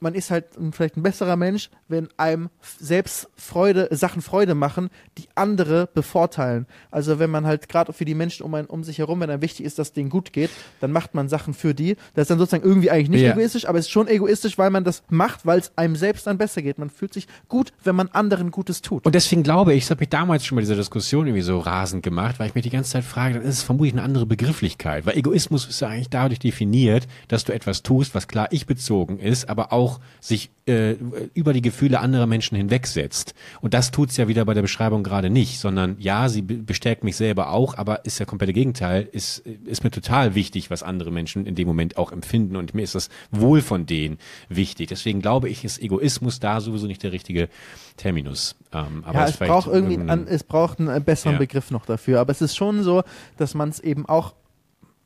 man 0.00 0.14
ist 0.14 0.30
halt 0.30 0.46
vielleicht 0.72 0.96
ein 0.96 1.02
besserer 1.02 1.36
Mensch, 1.36 1.70
wenn 1.88 2.08
einem 2.16 2.48
selbst 2.78 3.28
Freude, 3.36 3.88
Sachen 3.92 4.22
Freude 4.22 4.54
machen, 4.54 4.88
die 5.18 5.28
andere 5.34 5.88
bevorteilen. 5.92 6.66
Also 6.90 7.18
wenn 7.18 7.30
man 7.30 7.46
halt 7.46 7.68
gerade 7.68 7.92
für 7.92 8.06
die 8.06 8.14
Menschen 8.14 8.44
um, 8.44 8.54
einen, 8.54 8.66
um 8.66 8.82
sich 8.82 8.98
herum, 8.98 9.20
wenn 9.20 9.30
einem 9.30 9.42
wichtig 9.42 9.66
ist, 9.66 9.78
dass 9.78 9.92
denen 9.92 10.08
gut 10.08 10.32
geht, 10.32 10.50
dann 10.80 10.90
macht 10.90 11.14
man 11.14 11.28
Sachen 11.28 11.52
für 11.52 11.74
die. 11.74 11.96
Das 12.14 12.22
ist 12.22 12.30
dann 12.30 12.38
sozusagen 12.38 12.64
irgendwie 12.64 12.90
eigentlich 12.90 13.10
nicht 13.10 13.22
Ja. 13.22 13.32
egoistisch, 13.32 13.68
aber 13.68 13.78
es 13.78 13.86
ist 13.86 13.90
schon 13.90 14.08
egoistisch, 14.08 14.56
weil 14.56 14.70
man 14.70 14.84
das 14.84 15.02
macht, 15.10 15.44
weil 15.44 15.58
es 15.60 15.76
einem 15.76 15.96
selbst 15.96 16.26
dann 16.26 16.38
besser 16.38 16.62
geht. 16.62 16.78
Man 16.78 16.88
fühlt 16.88 17.12
sich 17.12 17.28
gut, 17.48 17.72
wenn 17.84 17.94
man 17.94 18.08
anderen 18.08 18.50
Gutes 18.50 18.80
tut. 18.80 19.04
Und 19.04 19.14
deswegen 19.14 19.42
glaube 19.42 19.74
ich, 19.74 19.84
das 19.84 19.90
hat 19.90 20.00
mich 20.00 20.08
damals 20.08 20.46
schon 20.46 20.56
bei 20.56 20.62
dieser 20.62 20.76
Diskussion 20.76 21.26
irgendwie 21.26 21.42
so 21.42 21.58
rasend 21.58 22.02
gemacht, 22.02 22.38
weil 22.38 22.48
ich 22.48 22.54
mir 22.54 22.62
die 22.62 22.70
ganze 22.70 22.92
Zeit 22.92 23.04
frage, 23.04 23.34
dann 23.34 23.42
ist 23.42 23.58
es 23.58 23.62
vermutlich 23.62 23.92
eine 23.92 24.02
andere 24.02 24.24
Begrifflichkeit. 24.24 25.04
Weil 25.04 25.18
Egoismus 25.18 25.66
ist 25.68 25.80
ja 25.80 25.88
eigentlich 25.88 26.08
dadurch 26.08 26.38
definiert, 26.38 27.06
dass 27.28 27.44
du 27.44 27.52
etwas 27.52 27.82
tust, 27.82 28.14
was 28.14 28.28
klar 28.28 28.48
ich 28.50 28.64
bezogen 28.66 29.18
ist, 29.18 29.48
aber 29.50 29.72
auch 29.74 29.89
sich 30.20 30.50
äh, 30.66 30.96
über 31.34 31.52
die 31.52 31.62
Gefühle 31.62 31.98
anderer 32.00 32.26
Menschen 32.26 32.56
hinwegsetzt. 32.56 33.34
Und 33.60 33.74
das 33.74 33.90
tut's 33.90 34.16
ja 34.16 34.28
wieder 34.28 34.44
bei 34.44 34.54
der 34.54 34.62
Beschreibung 34.62 35.02
gerade 35.02 35.30
nicht, 35.30 35.58
sondern 35.58 35.96
ja, 35.98 36.28
sie 36.28 36.42
be- 36.42 36.54
bestärkt 36.58 37.02
mich 37.02 37.16
selber 37.16 37.50
auch, 37.50 37.76
aber 37.76 38.04
ist 38.04 38.18
ja 38.18 38.26
komplette 38.26 38.52
Gegenteil, 38.52 39.08
ist, 39.10 39.38
ist 39.38 39.82
mir 39.82 39.90
total 39.90 40.34
wichtig, 40.34 40.70
was 40.70 40.82
andere 40.82 41.10
Menschen 41.10 41.46
in 41.46 41.54
dem 41.54 41.66
Moment 41.66 41.96
auch 41.96 42.12
empfinden 42.12 42.56
und 42.56 42.74
mir 42.74 42.82
ist 42.82 42.94
das 42.94 43.08
Wohl 43.30 43.62
von 43.62 43.86
denen 43.86 44.18
wichtig. 44.48 44.88
Deswegen 44.88 45.20
glaube 45.20 45.48
ich, 45.48 45.64
ist 45.64 45.80
Egoismus 45.80 46.38
da 46.38 46.60
sowieso 46.60 46.86
nicht 46.86 47.02
der 47.02 47.12
richtige 47.12 47.48
Terminus. 47.96 48.56
Ähm, 48.72 49.02
aber 49.04 49.20
ja, 49.20 49.24
es 49.26 49.36
braucht 49.36 49.68
irgendwie, 49.68 49.98
einen, 49.98 50.26
es 50.28 50.44
braucht 50.44 50.78
einen 50.78 51.02
besseren 51.02 51.32
Ja. 51.34 51.38
Begriff 51.38 51.70
noch 51.70 51.86
dafür. 51.86 52.20
Aber 52.20 52.30
es 52.30 52.40
ist 52.40 52.56
schon 52.56 52.82
so, 52.82 53.02
dass 53.36 53.54
man 53.54 53.70
es 53.70 53.80
eben 53.80 54.06
auch 54.06 54.34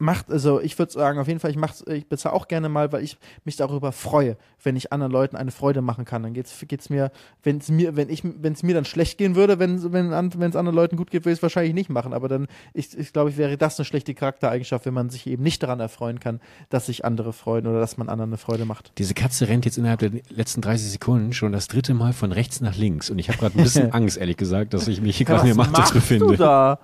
macht. 0.04 0.30
Also 0.30 0.60
ich 0.60 0.78
würde 0.78 0.92
sagen, 0.92 1.18
auf 1.18 1.26
jeden 1.26 1.40
Fall, 1.40 1.50
ich 1.50 1.56
mach's, 1.56 1.84
ich 1.86 2.06
bezahle 2.06 2.34
auch 2.34 2.48
gerne 2.48 2.68
mal, 2.68 2.92
weil 2.92 3.02
ich 3.02 3.18
mich 3.44 3.56
darüber 3.56 3.92
freue, 3.92 4.36
wenn 4.62 4.76
ich 4.76 4.92
anderen 4.92 5.12
Leuten 5.12 5.36
eine 5.36 5.50
Freude 5.50 5.82
machen 5.82 6.04
kann. 6.04 6.22
Dann 6.22 6.34
geht's, 6.34 6.54
geht's 6.68 6.90
mir, 6.90 7.10
wenn 7.42 7.58
es 7.58 7.68
mir, 7.70 7.96
wenn 7.96 8.08
ich, 8.08 8.22
wenn 8.24 8.52
es 8.52 8.62
mir 8.62 8.74
dann 8.74 8.84
schlecht 8.84 9.18
gehen 9.18 9.34
würde, 9.34 9.58
wenn 9.58 9.92
wenn 9.92 10.10
wenn 10.10 10.50
es 10.50 10.56
anderen 10.56 10.76
Leuten 10.76 10.96
gut 10.96 11.10
geht, 11.10 11.24
würde 11.24 11.32
ich 11.32 11.38
es 11.38 11.42
wahrscheinlich 11.42 11.74
nicht 11.74 11.90
machen. 11.90 12.12
Aber 12.12 12.28
dann, 12.28 12.46
ich, 12.72 12.96
ich 12.96 13.12
glaube, 13.12 13.30
ich 13.30 13.36
wäre 13.36 13.56
das 13.56 13.78
eine 13.78 13.84
schlechte 13.84 14.14
Charaktereigenschaft, 14.14 14.86
wenn 14.86 14.94
man 14.94 15.10
sich 15.10 15.26
eben 15.26 15.42
nicht 15.42 15.62
daran 15.62 15.80
erfreuen 15.80 16.20
kann, 16.20 16.40
dass 16.68 16.86
sich 16.86 17.04
andere 17.04 17.32
freuen 17.32 17.66
oder 17.66 17.80
dass 17.80 17.96
man 17.96 18.08
anderen 18.08 18.30
eine 18.30 18.38
Freude 18.38 18.64
macht. 18.64 18.92
Diese 18.98 19.14
Katze 19.14 19.48
rennt 19.48 19.64
jetzt 19.64 19.78
innerhalb 19.78 20.00
der 20.00 20.10
letzten 20.28 20.60
30 20.60 20.90
Sekunden 20.90 21.32
schon 21.32 21.52
das 21.52 21.68
dritte 21.68 21.94
Mal 21.94 22.12
von 22.12 22.32
rechts 22.32 22.60
nach 22.60 22.76
links. 22.76 23.10
Und 23.10 23.18
ich 23.18 23.28
habe 23.28 23.38
gerade 23.38 23.58
ein 23.58 23.62
bisschen 23.62 23.92
Angst, 23.94 24.16
ehrlich 24.16 24.36
gesagt, 24.36 24.74
dass 24.74 24.88
ich 24.88 25.00
mich 25.00 25.16
hier 25.16 25.26
gerade 25.26 25.48
in 25.48 25.56
der 25.56 25.56
Matrix 25.56 25.92
befinde. 25.92 26.36
da? 26.36 26.78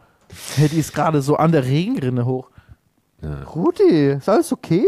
Hey, 0.56 0.68
die 0.68 0.78
ist 0.78 0.94
gerade 0.94 1.22
so 1.22 1.36
an 1.36 1.52
der 1.52 1.64
Regenrinne 1.64 2.24
hoch. 2.24 2.50
Ja. 3.22 3.42
Rudi, 3.44 4.12
ist 4.12 4.28
alles 4.28 4.52
okay? 4.52 4.84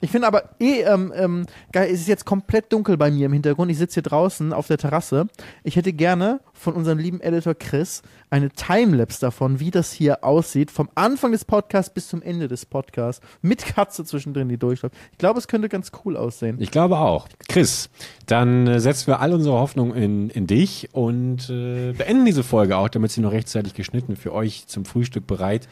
Ich 0.00 0.10
finde 0.10 0.26
aber 0.26 0.50
eh, 0.60 0.82
ähm, 0.82 1.12
ähm, 1.16 1.46
geil, 1.72 1.90
es 1.90 2.00
ist 2.00 2.08
jetzt 2.08 2.26
komplett 2.26 2.72
dunkel 2.72 2.96
bei 2.96 3.10
mir 3.10 3.26
im 3.26 3.32
Hintergrund. 3.32 3.70
Ich 3.70 3.78
sitze 3.78 3.94
hier 3.94 4.02
draußen 4.02 4.52
auf 4.52 4.66
der 4.66 4.78
Terrasse. 4.78 5.26
Ich 5.64 5.76
hätte 5.76 5.92
gerne 5.92 6.40
von 6.58 6.74
unserem 6.74 6.98
lieben 6.98 7.20
Editor 7.20 7.54
Chris 7.54 8.02
eine 8.30 8.50
Timelapse 8.50 9.20
davon, 9.20 9.60
wie 9.60 9.70
das 9.70 9.92
hier 9.92 10.24
aussieht, 10.24 10.70
vom 10.70 10.88
Anfang 10.94 11.32
des 11.32 11.44
Podcasts 11.44 11.92
bis 11.92 12.08
zum 12.08 12.22
Ende 12.22 12.48
des 12.48 12.66
Podcasts, 12.66 13.24
mit 13.42 13.64
Katze 13.64 14.04
zwischendrin, 14.04 14.48
die 14.48 14.56
durchläuft. 14.56 14.94
Ich 15.12 15.18
glaube, 15.18 15.38
es 15.38 15.48
könnte 15.48 15.68
ganz 15.68 15.92
cool 16.04 16.16
aussehen. 16.16 16.56
Ich 16.60 16.70
glaube 16.70 16.98
auch. 16.98 17.28
Chris, 17.48 17.90
dann 18.26 18.66
äh, 18.66 18.80
setzen 18.80 19.08
wir 19.08 19.20
all 19.20 19.32
unsere 19.32 19.56
Hoffnung 19.58 19.94
in, 19.94 20.30
in 20.30 20.46
dich 20.46 20.88
und 20.92 21.48
äh, 21.50 21.92
beenden 21.92 22.24
diese 22.24 22.42
Folge 22.42 22.76
auch, 22.76 22.88
damit 22.88 23.10
sie 23.12 23.20
noch 23.20 23.32
rechtzeitig 23.32 23.74
geschnitten 23.74 24.16
für 24.16 24.32
euch 24.32 24.66
zum 24.66 24.84
Frühstück 24.84 25.26
bereit 25.26 25.68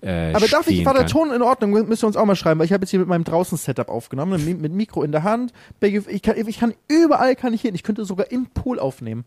äh, 0.00 0.32
Aber 0.32 0.46
darf 0.46 0.68
ich, 0.68 0.84
war 0.84 0.94
der. 0.94 1.06
Ton 1.06 1.32
in 1.32 1.42
Ordnung? 1.42 1.72
Müsst 1.88 2.04
ihr 2.04 2.06
uns 2.06 2.16
auch 2.16 2.24
mal 2.24 2.36
schreiben, 2.36 2.60
weil 2.60 2.66
ich 2.66 2.72
habe 2.72 2.82
jetzt 2.82 2.90
hier 2.90 3.00
mit 3.00 3.08
meinem 3.08 3.24
Draußen-Setup 3.24 3.88
aufgenommen, 3.88 4.44
mit, 4.44 4.60
mit 4.60 4.72
Mikro 4.72 5.02
in 5.02 5.12
der 5.12 5.24
Hand. 5.24 5.52
Ich 5.80 6.22
kann, 6.22 6.36
ich 6.36 6.58
kann 6.58 6.74
überall 6.86 7.34
kann 7.34 7.52
ich 7.52 7.62
hin. 7.62 7.74
Ich 7.74 7.82
könnte 7.82 8.04
sogar 8.04 8.30
im 8.30 8.46
Pool 8.46 8.78
aufnehmen. 8.78 9.24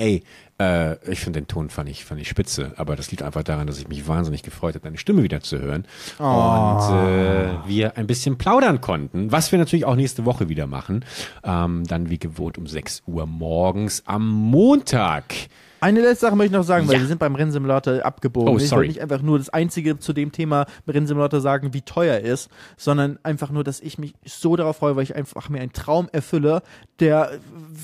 Ey, 0.00 0.22
äh, 0.58 0.94
ich 1.10 1.20
finde 1.20 1.40
den 1.40 1.46
Ton 1.46 1.68
fand 1.68 1.90
ich, 1.90 2.06
fand 2.06 2.20
ich 2.22 2.28
spitze, 2.28 2.72
aber 2.76 2.96
das 2.96 3.10
liegt 3.10 3.22
einfach 3.22 3.42
daran, 3.42 3.66
dass 3.66 3.78
ich 3.78 3.86
mich 3.86 4.08
wahnsinnig 4.08 4.42
gefreut 4.42 4.74
habe, 4.74 4.84
deine 4.84 4.96
Stimme 4.96 5.22
wieder 5.22 5.42
zu 5.42 5.60
hören. 5.60 5.86
Oh. 6.18 6.24
Und 6.24 6.96
äh, 6.96 7.68
wir 7.68 7.98
ein 7.98 8.06
bisschen 8.06 8.38
plaudern 8.38 8.80
konnten, 8.80 9.30
was 9.30 9.52
wir 9.52 9.58
natürlich 9.58 9.84
auch 9.84 9.96
nächste 9.96 10.24
Woche 10.24 10.48
wieder 10.48 10.66
machen. 10.66 11.04
Ähm, 11.44 11.84
dann 11.86 12.08
wie 12.08 12.18
gewohnt 12.18 12.56
um 12.56 12.66
6 12.66 13.02
Uhr 13.06 13.26
morgens 13.26 14.02
am 14.06 14.26
Montag. 14.26 15.34
Eine 15.80 16.00
letzte 16.00 16.26
Sache 16.26 16.36
möchte 16.36 16.52
ich 16.52 16.58
noch 16.58 16.64
sagen, 16.64 16.86
weil 16.88 16.96
Ja. 16.96 17.00
wir 17.00 17.06
sind 17.08 17.18
beim 17.18 17.34
Rennsimulator 17.34 18.04
abgebogen. 18.04 18.52
Oh, 18.52 18.56
ich 18.58 18.68
sorry. 18.68 18.80
wollte 18.80 18.88
nicht 18.92 19.00
einfach 19.02 19.22
nur 19.22 19.38
das 19.38 19.48
Einzige 19.48 19.98
zu 19.98 20.12
dem 20.12 20.32
Thema 20.32 20.66
Rennsimulator 20.86 21.40
sagen, 21.40 21.72
wie 21.72 21.82
teuer 21.82 22.14
er 22.16 22.22
ist, 22.32 22.50
sondern 22.76 23.18
einfach 23.22 23.50
nur, 23.50 23.64
dass 23.64 23.80
ich 23.80 23.98
mich 23.98 24.14
so 24.24 24.56
darauf 24.56 24.76
freue, 24.78 24.96
weil 24.96 25.02
ich 25.04 25.16
einfach 25.16 25.48
mir 25.48 25.60
einen 25.60 25.72
Traum 25.72 26.08
erfülle, 26.12 26.62
der, 26.98 27.32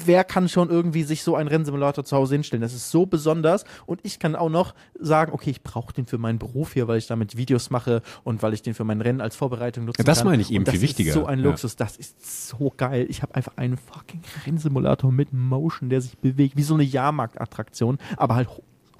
wer 0.04 0.24
kann 0.24 0.48
schon 0.48 0.68
irgendwie 0.68 1.02
sich 1.04 1.22
so 1.22 1.36
einen 1.36 1.48
Rennsimulator 1.48 2.04
zu 2.04 2.16
Hause 2.16 2.34
hinstellen? 2.34 2.60
Das 2.62 2.74
ist 2.74 2.90
so 2.90 3.06
besonders 3.06 3.64
und 3.86 4.00
ich 4.02 4.18
kann 4.18 4.36
auch 4.36 4.50
noch 4.50 4.74
sagen, 4.98 5.32
okay, 5.32 5.50
ich 5.50 5.62
brauche 5.62 5.92
den 5.94 6.06
für 6.06 6.18
meinen 6.18 6.38
Beruf 6.38 6.74
hier, 6.74 6.88
weil 6.88 6.98
ich 6.98 7.06
damit 7.06 7.36
Videos 7.36 7.70
mache 7.70 8.02
und 8.24 8.42
weil 8.42 8.52
ich 8.52 8.62
den 8.62 8.74
für 8.74 8.84
mein 8.84 9.00
Rennen 9.00 9.20
als 9.20 9.36
Vorbereitung 9.36 9.86
nutzen 9.86 10.00
Ja, 10.00 10.04
das 10.04 10.18
kann. 10.18 10.28
meine 10.28 10.42
ich 10.42 10.50
eben 10.50 10.58
und 10.60 10.68
das 10.68 10.72
viel 10.74 10.82
wichtiger. 10.82 11.08
Ist 11.10 11.14
so 11.14 11.26
ein 11.26 11.38
Ja. 11.38 11.46
Luxus, 11.46 11.76
das 11.76 11.96
ist 11.96 12.48
so 12.48 12.72
geil. 12.76 13.06
Ich 13.08 13.22
habe 13.22 13.34
einfach 13.34 13.56
einen 13.56 13.76
fucking 13.78 14.20
Rennsimulator 14.46 15.10
mit 15.12 15.32
Motion, 15.32 15.88
der 15.88 16.00
sich 16.02 16.18
bewegt, 16.18 16.56
wie 16.56 16.62
so 16.62 16.74
eine 16.74 16.82
Jahrmarktattraktion, 16.82 17.85
aber 18.16 18.34
halt 18.34 18.48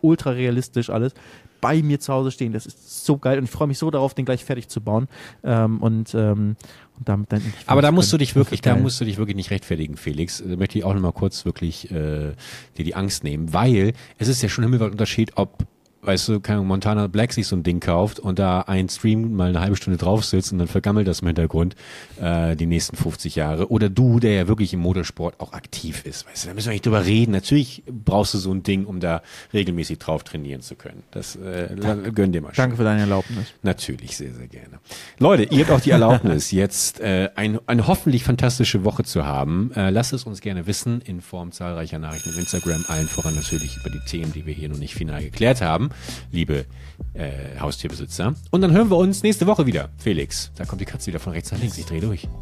ultra 0.00 0.30
realistisch 0.30 0.90
alles 0.90 1.14
bei 1.60 1.82
mir 1.82 1.98
zu 2.00 2.12
Hause 2.12 2.30
stehen. 2.30 2.52
Das 2.52 2.66
ist 2.66 3.04
so 3.04 3.18
geil 3.18 3.38
und 3.38 3.44
ich 3.44 3.50
freue 3.50 3.68
mich 3.68 3.78
so 3.78 3.90
darauf, 3.90 4.14
den 4.14 4.24
gleich 4.24 4.44
fertig 4.44 4.68
zu 4.68 4.80
bauen 4.80 5.08
ähm, 5.42 5.80
und, 5.80 6.14
ähm, 6.14 6.56
und 6.98 7.08
damit 7.08 7.32
dann 7.32 7.42
Aber 7.66 7.82
da 7.82 7.90
musst 7.92 8.12
du 8.12 8.18
dich 8.18 8.34
wirklich, 8.34 8.60
da 8.60 8.76
musst 8.76 9.00
du 9.00 9.04
dich 9.04 9.18
wirklich 9.18 9.36
nicht 9.36 9.50
rechtfertigen, 9.50 9.96
Felix. 9.96 10.42
Da 10.46 10.56
möchte 10.56 10.78
ich 10.78 10.84
auch 10.84 10.94
nochmal 10.94 11.12
kurz 11.12 11.44
wirklich 11.44 11.90
äh, 11.90 12.32
dir 12.76 12.84
die 12.84 12.94
Angst 12.94 13.24
nehmen, 13.24 13.52
weil 13.52 13.94
es 14.18 14.28
ist 14.28 14.42
ja 14.42 14.48
schon 14.48 14.64
ein 14.64 14.80
Unterschied, 14.80 15.32
ob 15.36 15.66
weißt 16.06 16.28
du, 16.28 16.40
keine 16.40 16.62
Montana 16.62 17.06
Black 17.08 17.32
sich 17.32 17.46
so 17.46 17.56
ein 17.56 17.62
Ding 17.62 17.80
kauft 17.80 18.18
und 18.18 18.38
da 18.38 18.60
ein 18.62 18.88
Stream 18.88 19.34
mal 19.34 19.48
eine 19.48 19.60
halbe 19.60 19.76
Stunde 19.76 19.98
drauf 19.98 20.24
sitzt 20.24 20.52
und 20.52 20.58
dann 20.58 20.68
vergammelt 20.68 21.08
das 21.08 21.20
im 21.20 21.26
Hintergrund 21.26 21.74
äh, 22.20 22.56
die 22.56 22.66
nächsten 22.66 22.96
50 22.96 23.34
Jahre. 23.36 23.70
Oder 23.70 23.88
du, 23.88 24.20
der 24.20 24.32
ja 24.32 24.48
wirklich 24.48 24.72
im 24.72 24.80
Motorsport 24.80 25.40
auch 25.40 25.52
aktiv 25.52 26.04
ist, 26.04 26.26
weißt 26.26 26.44
du, 26.44 26.48
da 26.48 26.54
müssen 26.54 26.68
wir 26.68 26.72
nicht 26.72 26.86
drüber 26.86 27.04
reden. 27.04 27.32
Natürlich 27.32 27.82
brauchst 27.86 28.34
du 28.34 28.38
so 28.38 28.52
ein 28.52 28.62
Ding, 28.62 28.84
um 28.84 29.00
da 29.00 29.22
regelmäßig 29.52 29.98
drauf 29.98 30.24
trainieren 30.24 30.62
zu 30.62 30.76
können. 30.76 31.02
Das 31.10 31.36
äh, 31.36 31.74
gönn 32.14 32.32
dir 32.32 32.40
mal 32.40 32.54
schon. 32.54 32.62
Danke 32.62 32.76
für 32.76 32.84
deine 32.84 33.00
Erlaubnis. 33.00 33.52
Natürlich, 33.62 34.16
sehr, 34.16 34.32
sehr 34.32 34.46
gerne. 34.46 34.78
Leute, 35.18 35.44
ihr 35.44 35.64
habt 35.64 35.70
auch 35.70 35.80
die 35.80 35.90
Erlaubnis, 35.90 36.50
jetzt 36.52 37.00
äh, 37.00 37.30
ein, 37.34 37.58
eine 37.66 37.86
hoffentlich 37.86 38.24
fantastische 38.24 38.84
Woche 38.84 39.02
zu 39.04 39.24
haben. 39.24 39.72
Äh, 39.74 39.90
lasst 39.90 40.12
es 40.12 40.24
uns 40.24 40.40
gerne 40.40 40.66
wissen 40.66 41.00
in 41.00 41.20
Form 41.20 41.52
zahlreicher 41.52 41.98
Nachrichten 41.98 42.30
auf 42.30 42.38
Instagram, 42.38 42.84
allen 42.88 43.08
voran 43.08 43.34
natürlich 43.34 43.76
über 43.76 43.90
die 43.90 44.00
Themen, 44.06 44.32
die 44.32 44.46
wir 44.46 44.54
hier 44.54 44.68
noch 44.68 44.78
nicht 44.78 44.94
final 44.94 45.22
geklärt 45.22 45.60
haben, 45.60 45.90
liebe 46.32 46.66
äh, 47.14 47.58
Haustierbesitzer. 47.60 48.34
Und 48.50 48.60
dann 48.60 48.72
hören 48.72 48.90
wir 48.90 48.96
uns 48.96 49.22
nächste 49.22 49.46
Woche 49.46 49.66
wieder. 49.66 49.90
Felix, 49.98 50.50
da 50.56 50.64
kommt 50.64 50.80
die 50.80 50.86
Katze 50.86 51.08
wieder 51.08 51.20
von 51.20 51.32
rechts 51.32 51.52
nach 51.52 51.58
links. 51.58 51.78
Ich 51.78 51.86
drehe 51.86 52.00
durch. 52.00 52.28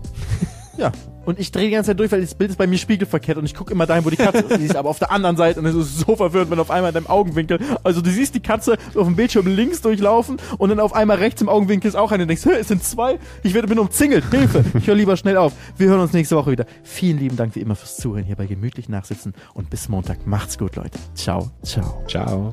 Ja, 0.76 0.90
und 1.24 1.38
ich 1.38 1.52
drehe 1.52 1.66
die 1.66 1.70
ganze 1.70 1.90
Zeit 1.90 2.00
durch, 2.00 2.10
weil 2.10 2.20
das 2.20 2.34
Bild 2.34 2.50
ist 2.50 2.56
bei 2.56 2.66
mir 2.66 2.78
spiegelverkehrt 2.78 3.38
und 3.38 3.44
ich 3.44 3.54
gucke 3.54 3.72
immer 3.72 3.86
dahin, 3.86 4.04
wo 4.04 4.10
die 4.10 4.16
Katze 4.16 4.40
ist. 4.40 4.58
Die 4.58 4.64
ist 4.64 4.76
aber 4.76 4.90
auf 4.90 4.98
der 4.98 5.10
anderen 5.10 5.36
Seite 5.36 5.60
und 5.60 5.66
es 5.66 5.74
ist 5.74 6.00
so 6.00 6.16
verwirrend, 6.16 6.50
wenn 6.50 6.58
auf 6.58 6.70
einmal 6.70 6.90
in 6.90 6.94
deinem 6.94 7.06
Augenwinkel, 7.06 7.60
also 7.82 8.00
du 8.00 8.10
siehst 8.10 8.34
die 8.34 8.40
Katze 8.40 8.76
auf 8.94 9.06
dem 9.06 9.16
Bildschirm 9.16 9.46
links 9.46 9.80
durchlaufen 9.80 10.38
und 10.58 10.68
dann 10.70 10.80
auf 10.80 10.92
einmal 10.92 11.18
rechts 11.18 11.40
im 11.40 11.48
Augenwinkel 11.48 11.88
ist 11.88 11.94
auch 11.94 12.12
eine 12.12 12.24
und 12.24 12.28
denkst, 12.28 12.44
es 12.44 12.68
sind 12.68 12.82
zwei, 12.82 13.18
ich 13.42 13.54
werde 13.54 13.68
bin 13.68 13.78
umzingelt, 13.78 14.24
Hilfe, 14.30 14.64
ich 14.76 14.86
höre 14.86 14.96
lieber 14.96 15.16
schnell 15.16 15.36
auf. 15.36 15.52
Wir 15.76 15.88
hören 15.88 16.00
uns 16.00 16.12
nächste 16.12 16.36
Woche 16.36 16.50
wieder. 16.50 16.66
Vielen 16.82 17.18
lieben 17.18 17.36
Dank 17.36 17.54
wie 17.54 17.60
immer 17.60 17.76
fürs 17.76 17.96
Zuhören 17.96 18.24
hier 18.24 18.36
bei 18.36 18.46
Gemütlich 18.46 18.88
Nachsitzen 18.88 19.34
und 19.54 19.70
bis 19.70 19.88
Montag. 19.88 20.26
Macht's 20.26 20.58
gut, 20.58 20.76
Leute. 20.76 20.98
Ciao, 21.14 21.50
ciao. 21.62 22.02
Ciao. 22.08 22.52